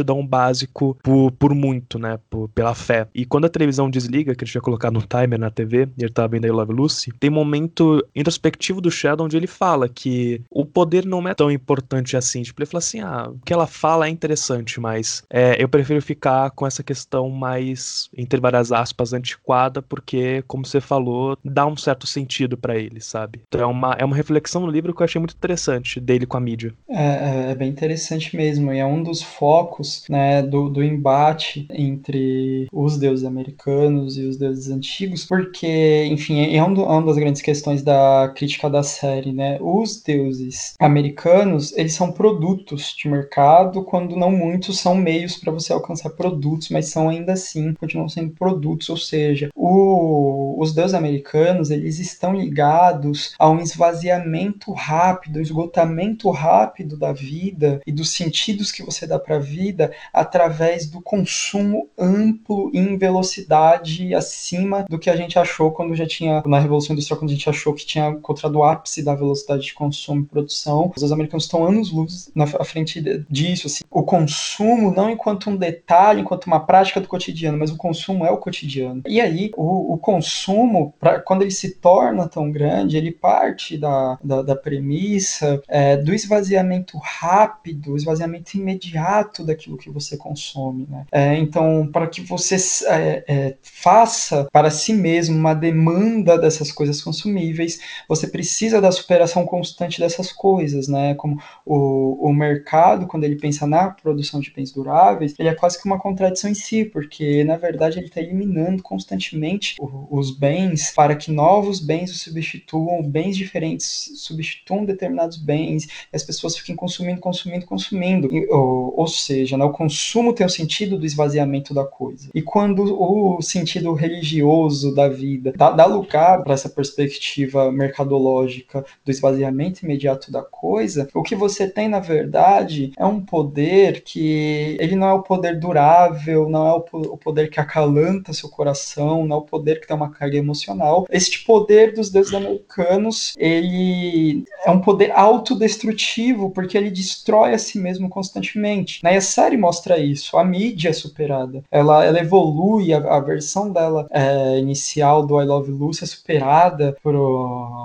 dão 0.05 0.21
um 0.21 0.27
básico 0.27 0.97
por, 1.03 1.31
por 1.33 1.55
muito, 1.55 1.99
né? 1.99 2.19
Por, 2.31 2.49
pela 2.49 2.75
fé. 2.75 3.07
E 3.15 3.25
quando 3.25 3.45
a 3.45 3.51
televisão 3.51 3.91
desliga, 3.91 4.35
que 4.35 4.45
a 4.45 4.47
gente 4.47 4.55
vai 4.55 4.63
colocar 4.63 4.91
no 4.91 5.03
timer 5.03 5.39
na 5.39 5.51
TV, 5.51 5.89
e 5.99 6.03
ele 6.03 6.13
tá 6.13 6.27
vendo 6.27 6.45
aí 6.45 6.51
Love 6.51 6.73
Lucy, 6.73 7.13
tem 7.19 7.31
um 7.31 7.35
momento 7.35 8.05
introspectivo 8.15 8.81
do 8.81 8.91
Shadow 8.91 9.27
onde 9.27 9.37
ele 9.37 9.47
fala 9.47 9.89
que 9.89 10.43
o 10.51 10.65
poder 10.65 11.05
não 11.05 11.27
é 11.29 11.35
tão 11.35 11.51
importante 11.51 12.17
assim. 12.17 12.43
Tipo, 12.43 12.63
ele 12.63 12.71
fala 12.71 12.79
assim: 12.79 13.01
ah, 13.01 13.31
o 13.31 13.39
que 13.45 13.53
ela 13.53 13.67
fala 13.67 14.07
é 14.07 14.11
interessante, 14.11 14.81
mas 14.81 15.23
é, 15.31 15.63
eu 15.63 15.69
prefiro 15.69 16.01
ficar 16.03 16.51
com 16.51 16.67
essa 16.67 16.83
questão 16.83 17.29
mais, 17.31 18.09
entre 18.17 18.41
várias 18.41 18.73
aspas, 18.73 19.13
antiquada, 19.13 19.83
porque, 19.83 20.43
como 20.47 20.67
você 20.67 20.81
falou, 20.81 21.37
dá 21.45 21.67
um 21.67 21.77
certo 21.77 22.07
sentido 22.07 22.57
para 22.57 22.77
ele, 22.77 23.01
sabe? 23.01 23.43
Então 23.49 23.61
é 23.61 23.67
uma, 23.67 23.97
é 23.99 24.05
uma 24.05 24.17
reflexão 24.17 24.63
no 24.63 24.71
livro 24.71 24.95
que 24.95 25.03
eu 25.03 25.05
achei 25.05 25.19
muito 25.19 25.35
interessante 25.35 26.01
dele 26.01 26.27
com 26.27 26.37
a 26.37 26.41
mídia. 26.41 26.75
É, 26.89 27.05
é, 27.05 27.51
é 27.51 27.55
bem 27.55 27.69
interessante 27.69 28.37
mesmo, 28.37 28.73
e 28.73 28.79
é 28.79 28.87
um 28.87 29.03
dos 29.03 29.23
focos 29.43 30.05
né, 30.09 30.41
do, 30.41 30.69
do 30.69 30.85
embate 30.85 31.67
entre 31.73 32.69
os 32.73 32.97
deuses 32.97 33.25
americanos 33.25 34.17
e 34.17 34.21
os 34.23 34.37
deuses 34.37 34.71
antigos, 34.71 35.25
porque, 35.25 36.05
enfim, 36.05 36.55
é 36.55 36.63
um 36.63 36.73
do, 36.73 36.83
é 36.83 36.87
uma 36.87 37.07
das 37.07 37.17
grandes 37.17 37.43
questões 37.43 37.83
da 37.83 38.33
crítica 38.37 38.71
da 38.71 38.85
série, 38.85 39.33
né? 39.33 39.59
Os 39.61 40.01
deuses 40.01 40.77
americanos, 40.79 41.77
eles 41.77 41.93
são 41.93 42.13
produtos 42.13 42.95
de 42.97 43.09
mercado, 43.09 43.83
quando 43.83 44.15
não 44.15 44.31
muitos 44.31 44.79
são 44.79 44.95
meios 44.95 45.37
para 45.37 45.51
você 45.51 45.73
alcançar 45.73 46.11
produtos, 46.11 46.69
mas 46.69 46.87
são 46.87 47.09
ainda 47.09 47.33
assim, 47.33 47.75
continuam 47.75 48.09
sendo 48.09 48.31
produtos, 48.31 48.89
ou 48.91 48.97
seja, 48.97 49.51
o, 49.57 50.55
os 50.57 50.73
deuses 50.73 50.95
americanos, 50.95 51.69
eles 51.73 51.99
estão 51.99 52.33
ligados 52.33 53.35
a 53.41 53.51
um 53.51 53.59
esvaziamento 53.59 54.71
rápido, 54.71 55.41
um 55.41 55.43
esgotamento 55.43 56.31
rápido 56.31 56.97
da 56.97 57.13
vida 57.13 57.81
e 57.85 57.91
dos 57.91 58.11
sentidos 58.11 58.71
que 58.71 58.85
você 58.85 59.05
dá 59.05 59.19
para 59.19 59.32
para 59.33 59.37
a 59.37 59.39
vida 59.39 59.93
através 60.13 60.87
do 60.87 61.01
consumo 61.01 61.89
amplo 61.99 62.71
em 62.75 62.99
velocidade 62.99 64.15
acima 64.15 64.85
do 64.89 64.99
que 64.99 65.09
a 65.09 65.17
gente 65.17 65.39
achou 65.39 65.71
quando 65.71 65.95
já 65.95 66.07
tinha, 66.07 66.43
na 66.45 66.59
Revolução 66.59 66.93
Industrial, 66.93 67.19
quando 67.19 67.31
a 67.31 67.35
gente 67.35 67.49
achou 67.49 67.73
que 67.73 67.87
tinha 67.87 68.09
encontrado 68.09 68.57
o 68.57 68.65
ápice 68.65 69.03
da 69.03 69.15
velocidade 69.15 69.63
de 69.63 69.75
consumo 69.75 70.23
e 70.23 70.27
produção. 70.27 70.93
Os 70.95 71.13
americanos 71.13 71.45
estão 71.45 71.67
anos-luz 71.67 72.31
na 72.35 72.47
frente 72.47 73.01
disso. 73.31 73.67
Assim. 73.67 73.85
O 73.91 74.03
consumo, 74.03 74.93
não 74.93 75.09
enquanto 75.09 75.49
um 75.49 75.57
detalhe, 75.57 76.21
enquanto 76.21 76.47
uma 76.47 76.61
prática 76.61 77.01
do 77.01 77.09
cotidiano, 77.09 77.59
mas 77.59 77.71
o 77.71 77.77
consumo 77.77 78.27
é 78.27 78.31
o 78.31 78.39
cotidiano. 78.39 79.03
E 79.07 79.21
aí, 79.21 79.51
o, 79.57 79.95
o 79.95 79.99
consumo, 79.99 80.95
pra, 80.99 81.21
quando 81.21 81.43
ele 81.43 81.51
se 81.51 81.77
torna 81.77 82.29
tão 82.29 82.51
grande, 82.51 82.97
ele 82.97 83.11
parte 83.11 83.79
da, 83.79 84.19
da, 84.23 84.43
da 84.43 84.57
premissa 84.57 85.63
é, 85.69 85.97
do 85.97 86.13
esvaziamento 86.13 86.99
rápido, 86.99 87.97
esvaziamento 87.97 88.57
imediato 88.57 89.22
imediato 89.23 89.45
daquilo 89.45 89.77
que 89.77 89.91
você 89.91 90.17
consome. 90.17 90.87
Né? 90.89 91.07
É, 91.13 91.37
então, 91.37 91.89
para 91.93 92.07
que 92.07 92.21
você 92.21 92.57
é, 92.87 93.25
é, 93.27 93.57
faça 93.63 94.47
para 94.53 94.71
si 94.71 94.93
mesmo 94.93 95.37
uma 95.37 95.55
demanda 95.55 96.37
dessas 96.39 96.73
coisas 96.73 97.01
consumíveis, 97.01 97.81
você 98.09 98.27
precisa 98.27 98.81
da 98.81 98.91
superação 98.91 99.45
constante 99.45 100.01
dessas 100.01 100.33
coisas, 100.33 100.89
né? 100.89 101.15
Como 101.15 101.41
o, 101.65 102.29
o 102.29 102.33
mercado, 102.33 103.07
quando 103.07 103.25
ele 103.25 103.37
pensa 103.37 103.67
na 103.67 103.91
produção 103.91 104.41
de 104.41 104.51
bens 104.51 104.73
duráveis, 104.73 105.35
ele 105.39 105.49
é 105.49 105.55
quase 105.55 105.81
que 105.81 105.87
uma 105.87 105.99
contradição 105.99 106.51
em 106.51 106.55
si, 106.55 106.85
porque 106.85 107.45
na 107.45 107.57
verdade 107.57 107.99
ele 107.99 108.07
está 108.07 108.21
eliminando 108.21 108.83
constantemente 108.83 109.77
os 110.11 110.31
bens 110.37 110.93
para 110.95 111.15
que 111.15 111.31
novos 111.31 111.81
bens 111.81 112.11
o 112.11 112.15
substituam, 112.15 113.03
bens 113.03 113.37
diferentes 113.37 114.13
substituam 114.17 114.85
determinados 114.85 115.37
bens, 115.37 115.85
e 116.13 116.17
as 116.17 116.23
pessoas 116.23 116.57
fiquem 116.57 116.75
consumindo, 116.75 117.21
consumindo, 117.21 117.67
consumindo. 117.67 118.29
E, 118.33 118.47
ou, 118.51 118.95
ou, 118.97 119.07
seja, 119.13 119.57
né, 119.57 119.65
o 119.65 119.71
consumo 119.71 120.33
tem 120.33 120.47
o 120.47 120.51
sentido 120.51 120.99
do 120.99 121.07
esvaziamento 121.07 121.75
da 121.75 121.85
coisa. 121.85 122.29
E 122.35 122.43
quando 122.43 122.83
o 122.83 123.41
sentido 123.43 123.93
religioso 123.93 124.95
da 124.95 125.09
vida 125.09 125.53
dá, 125.57 125.71
dá 125.71 125.87
lugar 125.87 126.43
para 126.43 126.55
essa 126.55 126.69
perspectiva 126.69 127.71
mercadológica 127.71 128.85
do 129.05 129.11
esvaziamento 129.11 129.85
imediato 129.85 130.31
da 130.31 130.43
coisa, 130.43 131.09
o 131.15 131.23
que 131.23 131.37
você 131.37 131.69
tem, 131.69 131.89
na 131.89 132.01
verdade, 132.01 132.93
é 132.97 133.05
um 133.05 133.21
poder 133.21 134.03
que 134.03 134.77
ele 134.81 134.97
não 134.97 135.09
é 135.09 135.13
o 135.13 135.23
poder 135.23 135.59
durável, 135.59 136.49
não 136.49 136.67
é 136.67 136.73
o 136.73 137.17
poder 137.17 137.51
que 137.51 137.61
acalanta 137.61 138.33
seu 138.33 138.49
coração, 138.49 139.27
não 139.27 139.37
é 139.37 139.39
o 139.39 139.43
poder 139.43 139.81
que 139.81 139.87
tem 139.87 139.97
uma 139.97 140.11
carga 140.11 140.37
emocional. 140.37 141.07
Este 141.11 141.45
poder 141.45 141.95
dos 141.95 142.11
deuses 142.11 142.35
americanos, 142.35 143.35
ele 143.37 144.45
é 144.65 144.71
um 144.71 144.81
poder 144.81 145.11
autodestrutivo, 145.13 146.51
porque 146.51 146.77
ele 146.77 146.91
destrói 146.91 147.55
a 147.55 147.59
si 147.59 147.79
mesmo 147.79 148.09
constantemente. 148.09 149.01
Né? 149.03 149.15
E 149.15 149.17
a 149.17 149.21
série 149.21 149.57
mostra 149.57 149.99
isso. 149.99 150.37
A 150.37 150.45
mídia 150.45 150.91
é 150.91 150.93
superada. 150.93 151.65
Ela, 151.71 152.05
ela 152.05 152.21
evolui, 152.21 152.93
a, 152.93 152.99
a 152.99 153.21
versão 153.21 153.71
dela 153.71 154.07
é, 154.11 154.59
inicial 154.59 155.27
do 155.27 155.41
I 155.41 155.45
Love 155.45 155.71
Lucy 155.71 156.05
é 156.05 156.07
superada 156.07 156.97
por, 157.03 157.15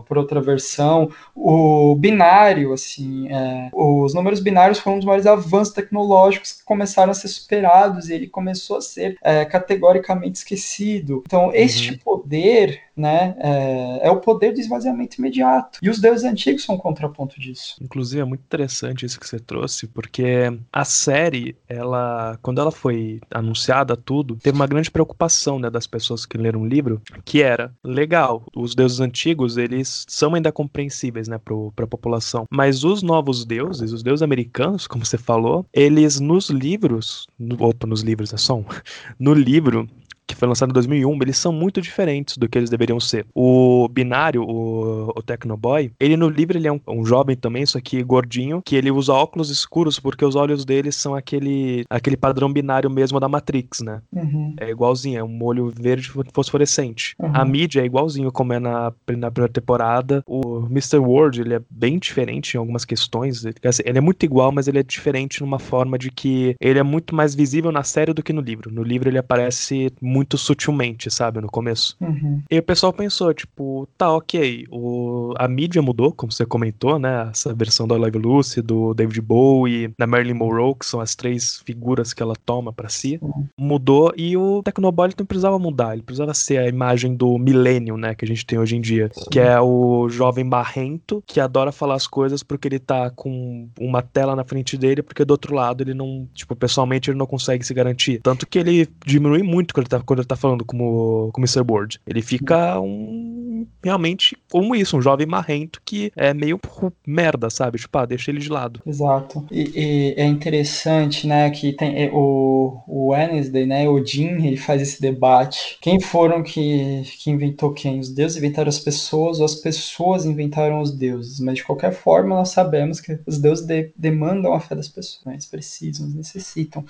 por 0.06 0.18
outra 0.18 0.40
versão. 0.40 1.10
O 1.36 1.96
binário, 1.96 2.74
assim, 2.74 3.28
é, 3.30 3.70
os 3.74 4.14
números 4.14 4.40
binários 4.40 4.80
foram 4.80 4.98
um 4.98 5.00
dos 5.00 5.06
maiores 5.06 5.26
avanços 5.26 5.74
tecnológicos 5.74 6.54
que 6.54 6.64
começaram 6.64 7.12
a 7.12 7.16
ser 7.16 7.28
superados 7.28 8.10
e 8.10 8.14
ele 8.14 8.28
começou 8.28 8.78
a 8.78 8.82
ser 8.82 9.18
é, 9.24 9.44
categoricamente 9.46 10.40
esquecido. 10.40 11.24
Então, 11.26 11.52
este 11.54 11.92
uhum. 11.92 11.98
poder 11.98 12.88
né? 12.98 13.36
É, 13.38 14.08
é, 14.08 14.12
o 14.12 14.20
poder 14.20 14.54
do 14.54 14.60
esvaziamento 14.60 15.20
imediato. 15.20 15.80
E 15.82 15.90
os 15.90 16.02
deuses 16.02 16.26
antigos 16.26 16.64
são 16.64 16.76
um 16.76 16.80
contraponto 16.80 17.40
disso. 17.40 17.78
Inclusive, 17.80 18.22
é 18.22 18.26
muito 18.26 18.42
interessante 18.42 19.06
isso 19.06 19.20
que 19.20 19.28
você 19.28 19.40
trouxe, 19.40 19.86
porque 19.88 20.52
a 20.74 20.84
série, 21.08 21.56
ela, 21.70 22.38
quando 22.42 22.60
ela 22.60 22.72
foi 22.72 23.22
anunciada, 23.32 23.96
tudo, 23.96 24.36
teve 24.36 24.58
uma 24.58 24.68
grande 24.68 24.92
preocupação 24.92 25.58
né, 25.58 25.70
das 25.70 25.88
pessoas 25.88 26.26
que 26.26 26.38
leram 26.38 26.64
o 26.64 26.68
livro, 26.68 27.02
que 27.24 27.42
era, 27.42 27.74
legal, 27.82 28.44
os 28.54 28.76
deuses 28.76 29.00
antigos, 29.00 29.56
eles 29.56 30.04
são 30.10 30.36
ainda 30.36 30.52
compreensíveis, 30.52 31.30
né, 31.30 31.38
para 31.38 31.86
a 31.86 31.88
população, 31.88 32.46
mas 32.52 32.84
os 32.84 33.02
novos 33.02 33.46
deuses, 33.46 33.94
os 33.94 34.04
deuses 34.04 34.22
americanos, 34.22 34.86
como 34.86 35.06
você 35.06 35.18
falou, 35.18 35.66
eles 35.72 36.20
nos 36.20 36.50
livros, 36.50 37.26
no, 37.40 37.56
opa, 37.64 37.88
nos 37.88 38.02
livros, 38.02 38.34
é 38.34 38.38
só 38.38 38.58
um, 38.58 38.66
no 39.18 39.34
livro, 39.34 39.88
que 40.28 40.36
foi 40.36 40.48
lançado 40.48 40.70
em 40.70 40.74
2001, 40.74 41.20
eles 41.22 41.38
são 41.38 41.52
muito 41.52 41.82
diferentes 41.82 42.38
do 42.38 42.50
que 42.50 42.58
eles 42.58 42.70
deveriam 42.70 43.00
ser. 43.00 43.26
O 43.34 43.88
binário, 43.88 44.44
o, 44.44 45.10
o 45.16 45.24
Tecnoboy, 45.24 45.92
ele 46.00 46.18
no 46.18 46.28
livro 46.28 46.58
ele 46.58 46.68
é 46.68 46.72
um, 46.72 46.80
um, 46.88 47.06
jovem 47.06 47.36
também, 47.36 47.66
só 47.66 47.80
que 47.80 48.04
gordinho, 48.04 48.62
que 48.64 48.76
ele 48.76 48.92
usa 48.92 49.14
óculos 49.14 49.50
escuros 49.50 50.00
porque 50.00 50.26
os 50.26 50.36
olhos 50.36 50.66
dele 50.66 50.92
são 50.92 51.16
aquele, 51.16 51.86
aquele 51.90 52.18
padrão 52.18 52.52
binário 52.52 52.90
mesmo 52.90 53.20
da 53.20 53.30
Matrix, 53.30 53.80
né? 53.82 54.02
Uhum. 54.12 54.56
É 54.60 54.70
igualzinho, 54.70 55.20
é 55.20 55.24
um 55.24 55.44
olho 55.44 55.72
verde 55.74 56.12
fosforescente. 56.34 57.16
Uhum. 57.20 57.32
A 57.34 57.46
mídia 57.46 57.82
é 57.82 57.86
igualzinho 57.86 58.32
como 58.32 58.54
é 58.54 58.60
na, 58.60 58.94
na 59.18 59.32
primeira 59.32 59.54
temporada. 59.54 60.24
O 60.28 60.66
Mr. 60.70 60.98
World, 60.98 61.42
ele 61.42 61.54
é 61.54 61.62
bem 61.70 61.98
diferente 61.98 62.56
em 62.56 62.58
algumas 62.58 62.84
questões. 62.84 63.46
Ele, 63.46 63.56
ele 63.86 63.98
é 63.98 64.02
muito 64.02 64.24
igual, 64.24 64.52
mas 64.52 64.68
ele 64.68 64.80
é 64.80 64.84
diferente 64.84 65.42
numa 65.42 65.60
forma 65.60 65.98
de 65.98 66.12
que 66.12 66.56
ele 66.60 66.80
é 66.80 66.84
muito 66.84 67.16
mais 67.16 67.34
visível 67.34 67.72
na 67.72 67.84
série 67.84 68.14
do 68.14 68.24
que 68.24 68.34
no 68.34 68.42
livro. 68.42 68.72
No 68.72 68.84
livro 68.84 69.10
ele 69.10 69.18
aparece 69.18 69.92
muito 70.02 70.17
muito 70.18 70.38
sutilmente, 70.38 71.12
sabe, 71.12 71.40
no 71.40 71.48
começo. 71.48 71.96
Uhum. 72.02 72.42
E 72.50 72.58
o 72.58 72.64
pessoal 72.64 72.92
pensou, 72.92 73.32
tipo, 73.34 73.88
tá, 73.96 74.12
ok, 74.12 74.66
o, 74.72 75.34
a 75.38 75.48
mídia 75.48 75.82
mudou, 75.82 76.12
como 76.12 76.32
você 76.32 76.46
comentou, 76.46 76.98
né, 76.98 77.30
essa 77.32 77.54
versão 77.54 77.88
da 77.88 77.96
Live 77.96 78.18
Lucy, 78.18 78.62
do 78.62 78.96
David 78.96 79.22
Bowie, 79.22 79.94
da 79.98 80.08
Marilyn 80.08 80.34
Monroe, 80.34 80.74
que 80.80 80.86
são 80.86 81.00
as 81.00 81.14
três 81.14 81.62
figuras 81.64 82.14
que 82.14 82.24
ela 82.24 82.34
toma 82.46 82.74
para 82.74 82.90
si, 82.90 83.20
uhum. 83.22 83.46
mudou 83.60 84.12
e 84.18 84.36
o 84.36 84.64
Tecnoboy 84.64 85.10
não 85.18 85.26
precisava 85.26 85.60
mudar, 85.60 85.94
ele 85.94 86.02
precisava 86.02 86.34
ser 86.34 86.58
a 86.58 86.68
imagem 86.68 87.16
do 87.16 87.38
milênio, 87.38 87.96
né, 87.96 88.16
que 88.16 88.26
a 88.26 88.28
gente 88.28 88.46
tem 88.46 88.58
hoje 88.58 88.76
em 88.76 88.82
dia, 88.82 89.12
Sim. 89.14 89.30
que 89.32 89.40
é 89.40 89.60
o 89.62 90.10
jovem 90.10 90.48
barrento 90.48 91.24
que 91.26 91.40
adora 91.40 91.72
falar 91.72 91.96
as 91.96 92.08
coisas 92.08 92.42
porque 92.42 92.68
ele 92.68 92.80
tá 92.80 93.12
com 93.12 93.70
uma 93.80 94.02
tela 94.02 94.36
na 94.36 94.44
frente 94.44 94.78
dele, 94.78 95.04
porque 95.04 95.24
do 95.24 95.32
outro 95.32 95.54
lado 95.54 95.84
ele 95.84 95.94
não, 95.94 96.28
tipo, 96.34 96.56
pessoalmente 96.56 97.12
ele 97.12 97.18
não 97.18 97.28
consegue 97.28 97.63
se 97.63 97.74
garantir. 97.74 98.20
Tanto 98.24 98.48
que 98.48 98.58
ele 98.58 98.88
diminui 99.06 99.44
muito 99.44 99.74
quando 99.74 99.86
ele 99.86 99.89
tá 99.89 100.00
quando 100.08 100.20
ele 100.20 100.28
tá 100.28 100.36
falando 100.36 100.65
como, 100.65 101.30
como 101.34 101.46
Mr. 101.46 101.63
Board. 101.63 102.00
Ele 102.08 102.22
fica 102.22 102.80
um 102.80 103.37
realmente 103.84 104.38
como 104.51 104.75
isso, 104.75 104.97
um 104.97 105.01
jovem 105.01 105.27
marrento 105.27 105.82
que 105.84 106.12
é 106.15 106.34
meio 106.34 106.60
merda, 107.06 107.49
sabe? 107.49 107.77
Tipo, 107.77 107.97
ah, 107.97 108.06
deixa 108.06 108.32
ele 108.32 108.39
de 108.39 108.49
lado. 108.49 108.82
Exato. 108.86 109.45
E, 109.51 109.71
e 109.75 110.13
é 110.17 110.25
interessante, 110.25 111.27
né, 111.27 111.49
que 111.49 111.73
tem 111.73 112.03
é, 112.03 112.10
o, 112.12 112.82
o 112.88 113.08
Wednesday, 113.10 113.65
né, 113.65 113.88
o 113.88 114.03
Jim, 114.06 114.45
ele 114.45 114.58
faz 114.58 114.82
esse 114.82 115.01
debate. 115.01 115.77
Quem 115.82 115.99
foram 115.99 116.43
que, 116.43 117.03
que 117.19 117.30
inventou 117.30 117.73
quem? 117.73 117.99
Os 117.99 118.10
deuses 118.10 118.38
inventaram 118.38 118.69
as 118.69 118.80
pessoas 118.80 119.39
ou 119.39 119.45
as 119.45 119.56
pessoas 119.56 120.25
inventaram 120.25 120.82
os 120.82 120.91
deuses? 120.91 121.39
Mas 121.39 121.58
de 121.58 121.63
qualquer 121.63 121.93
forma, 121.93 122.36
nós 122.36 122.49
sabemos 122.49 122.99
que 122.99 123.19
os 123.25 123.38
deuses 123.38 123.65
de, 123.65 123.91
demandam 123.95 124.53
a 124.53 124.60
fé 124.60 124.75
das 124.75 124.88
pessoas, 124.88 125.23
né? 125.25 125.34
eles 125.34 125.45
precisam, 125.45 126.08
necessitam. 126.08 126.86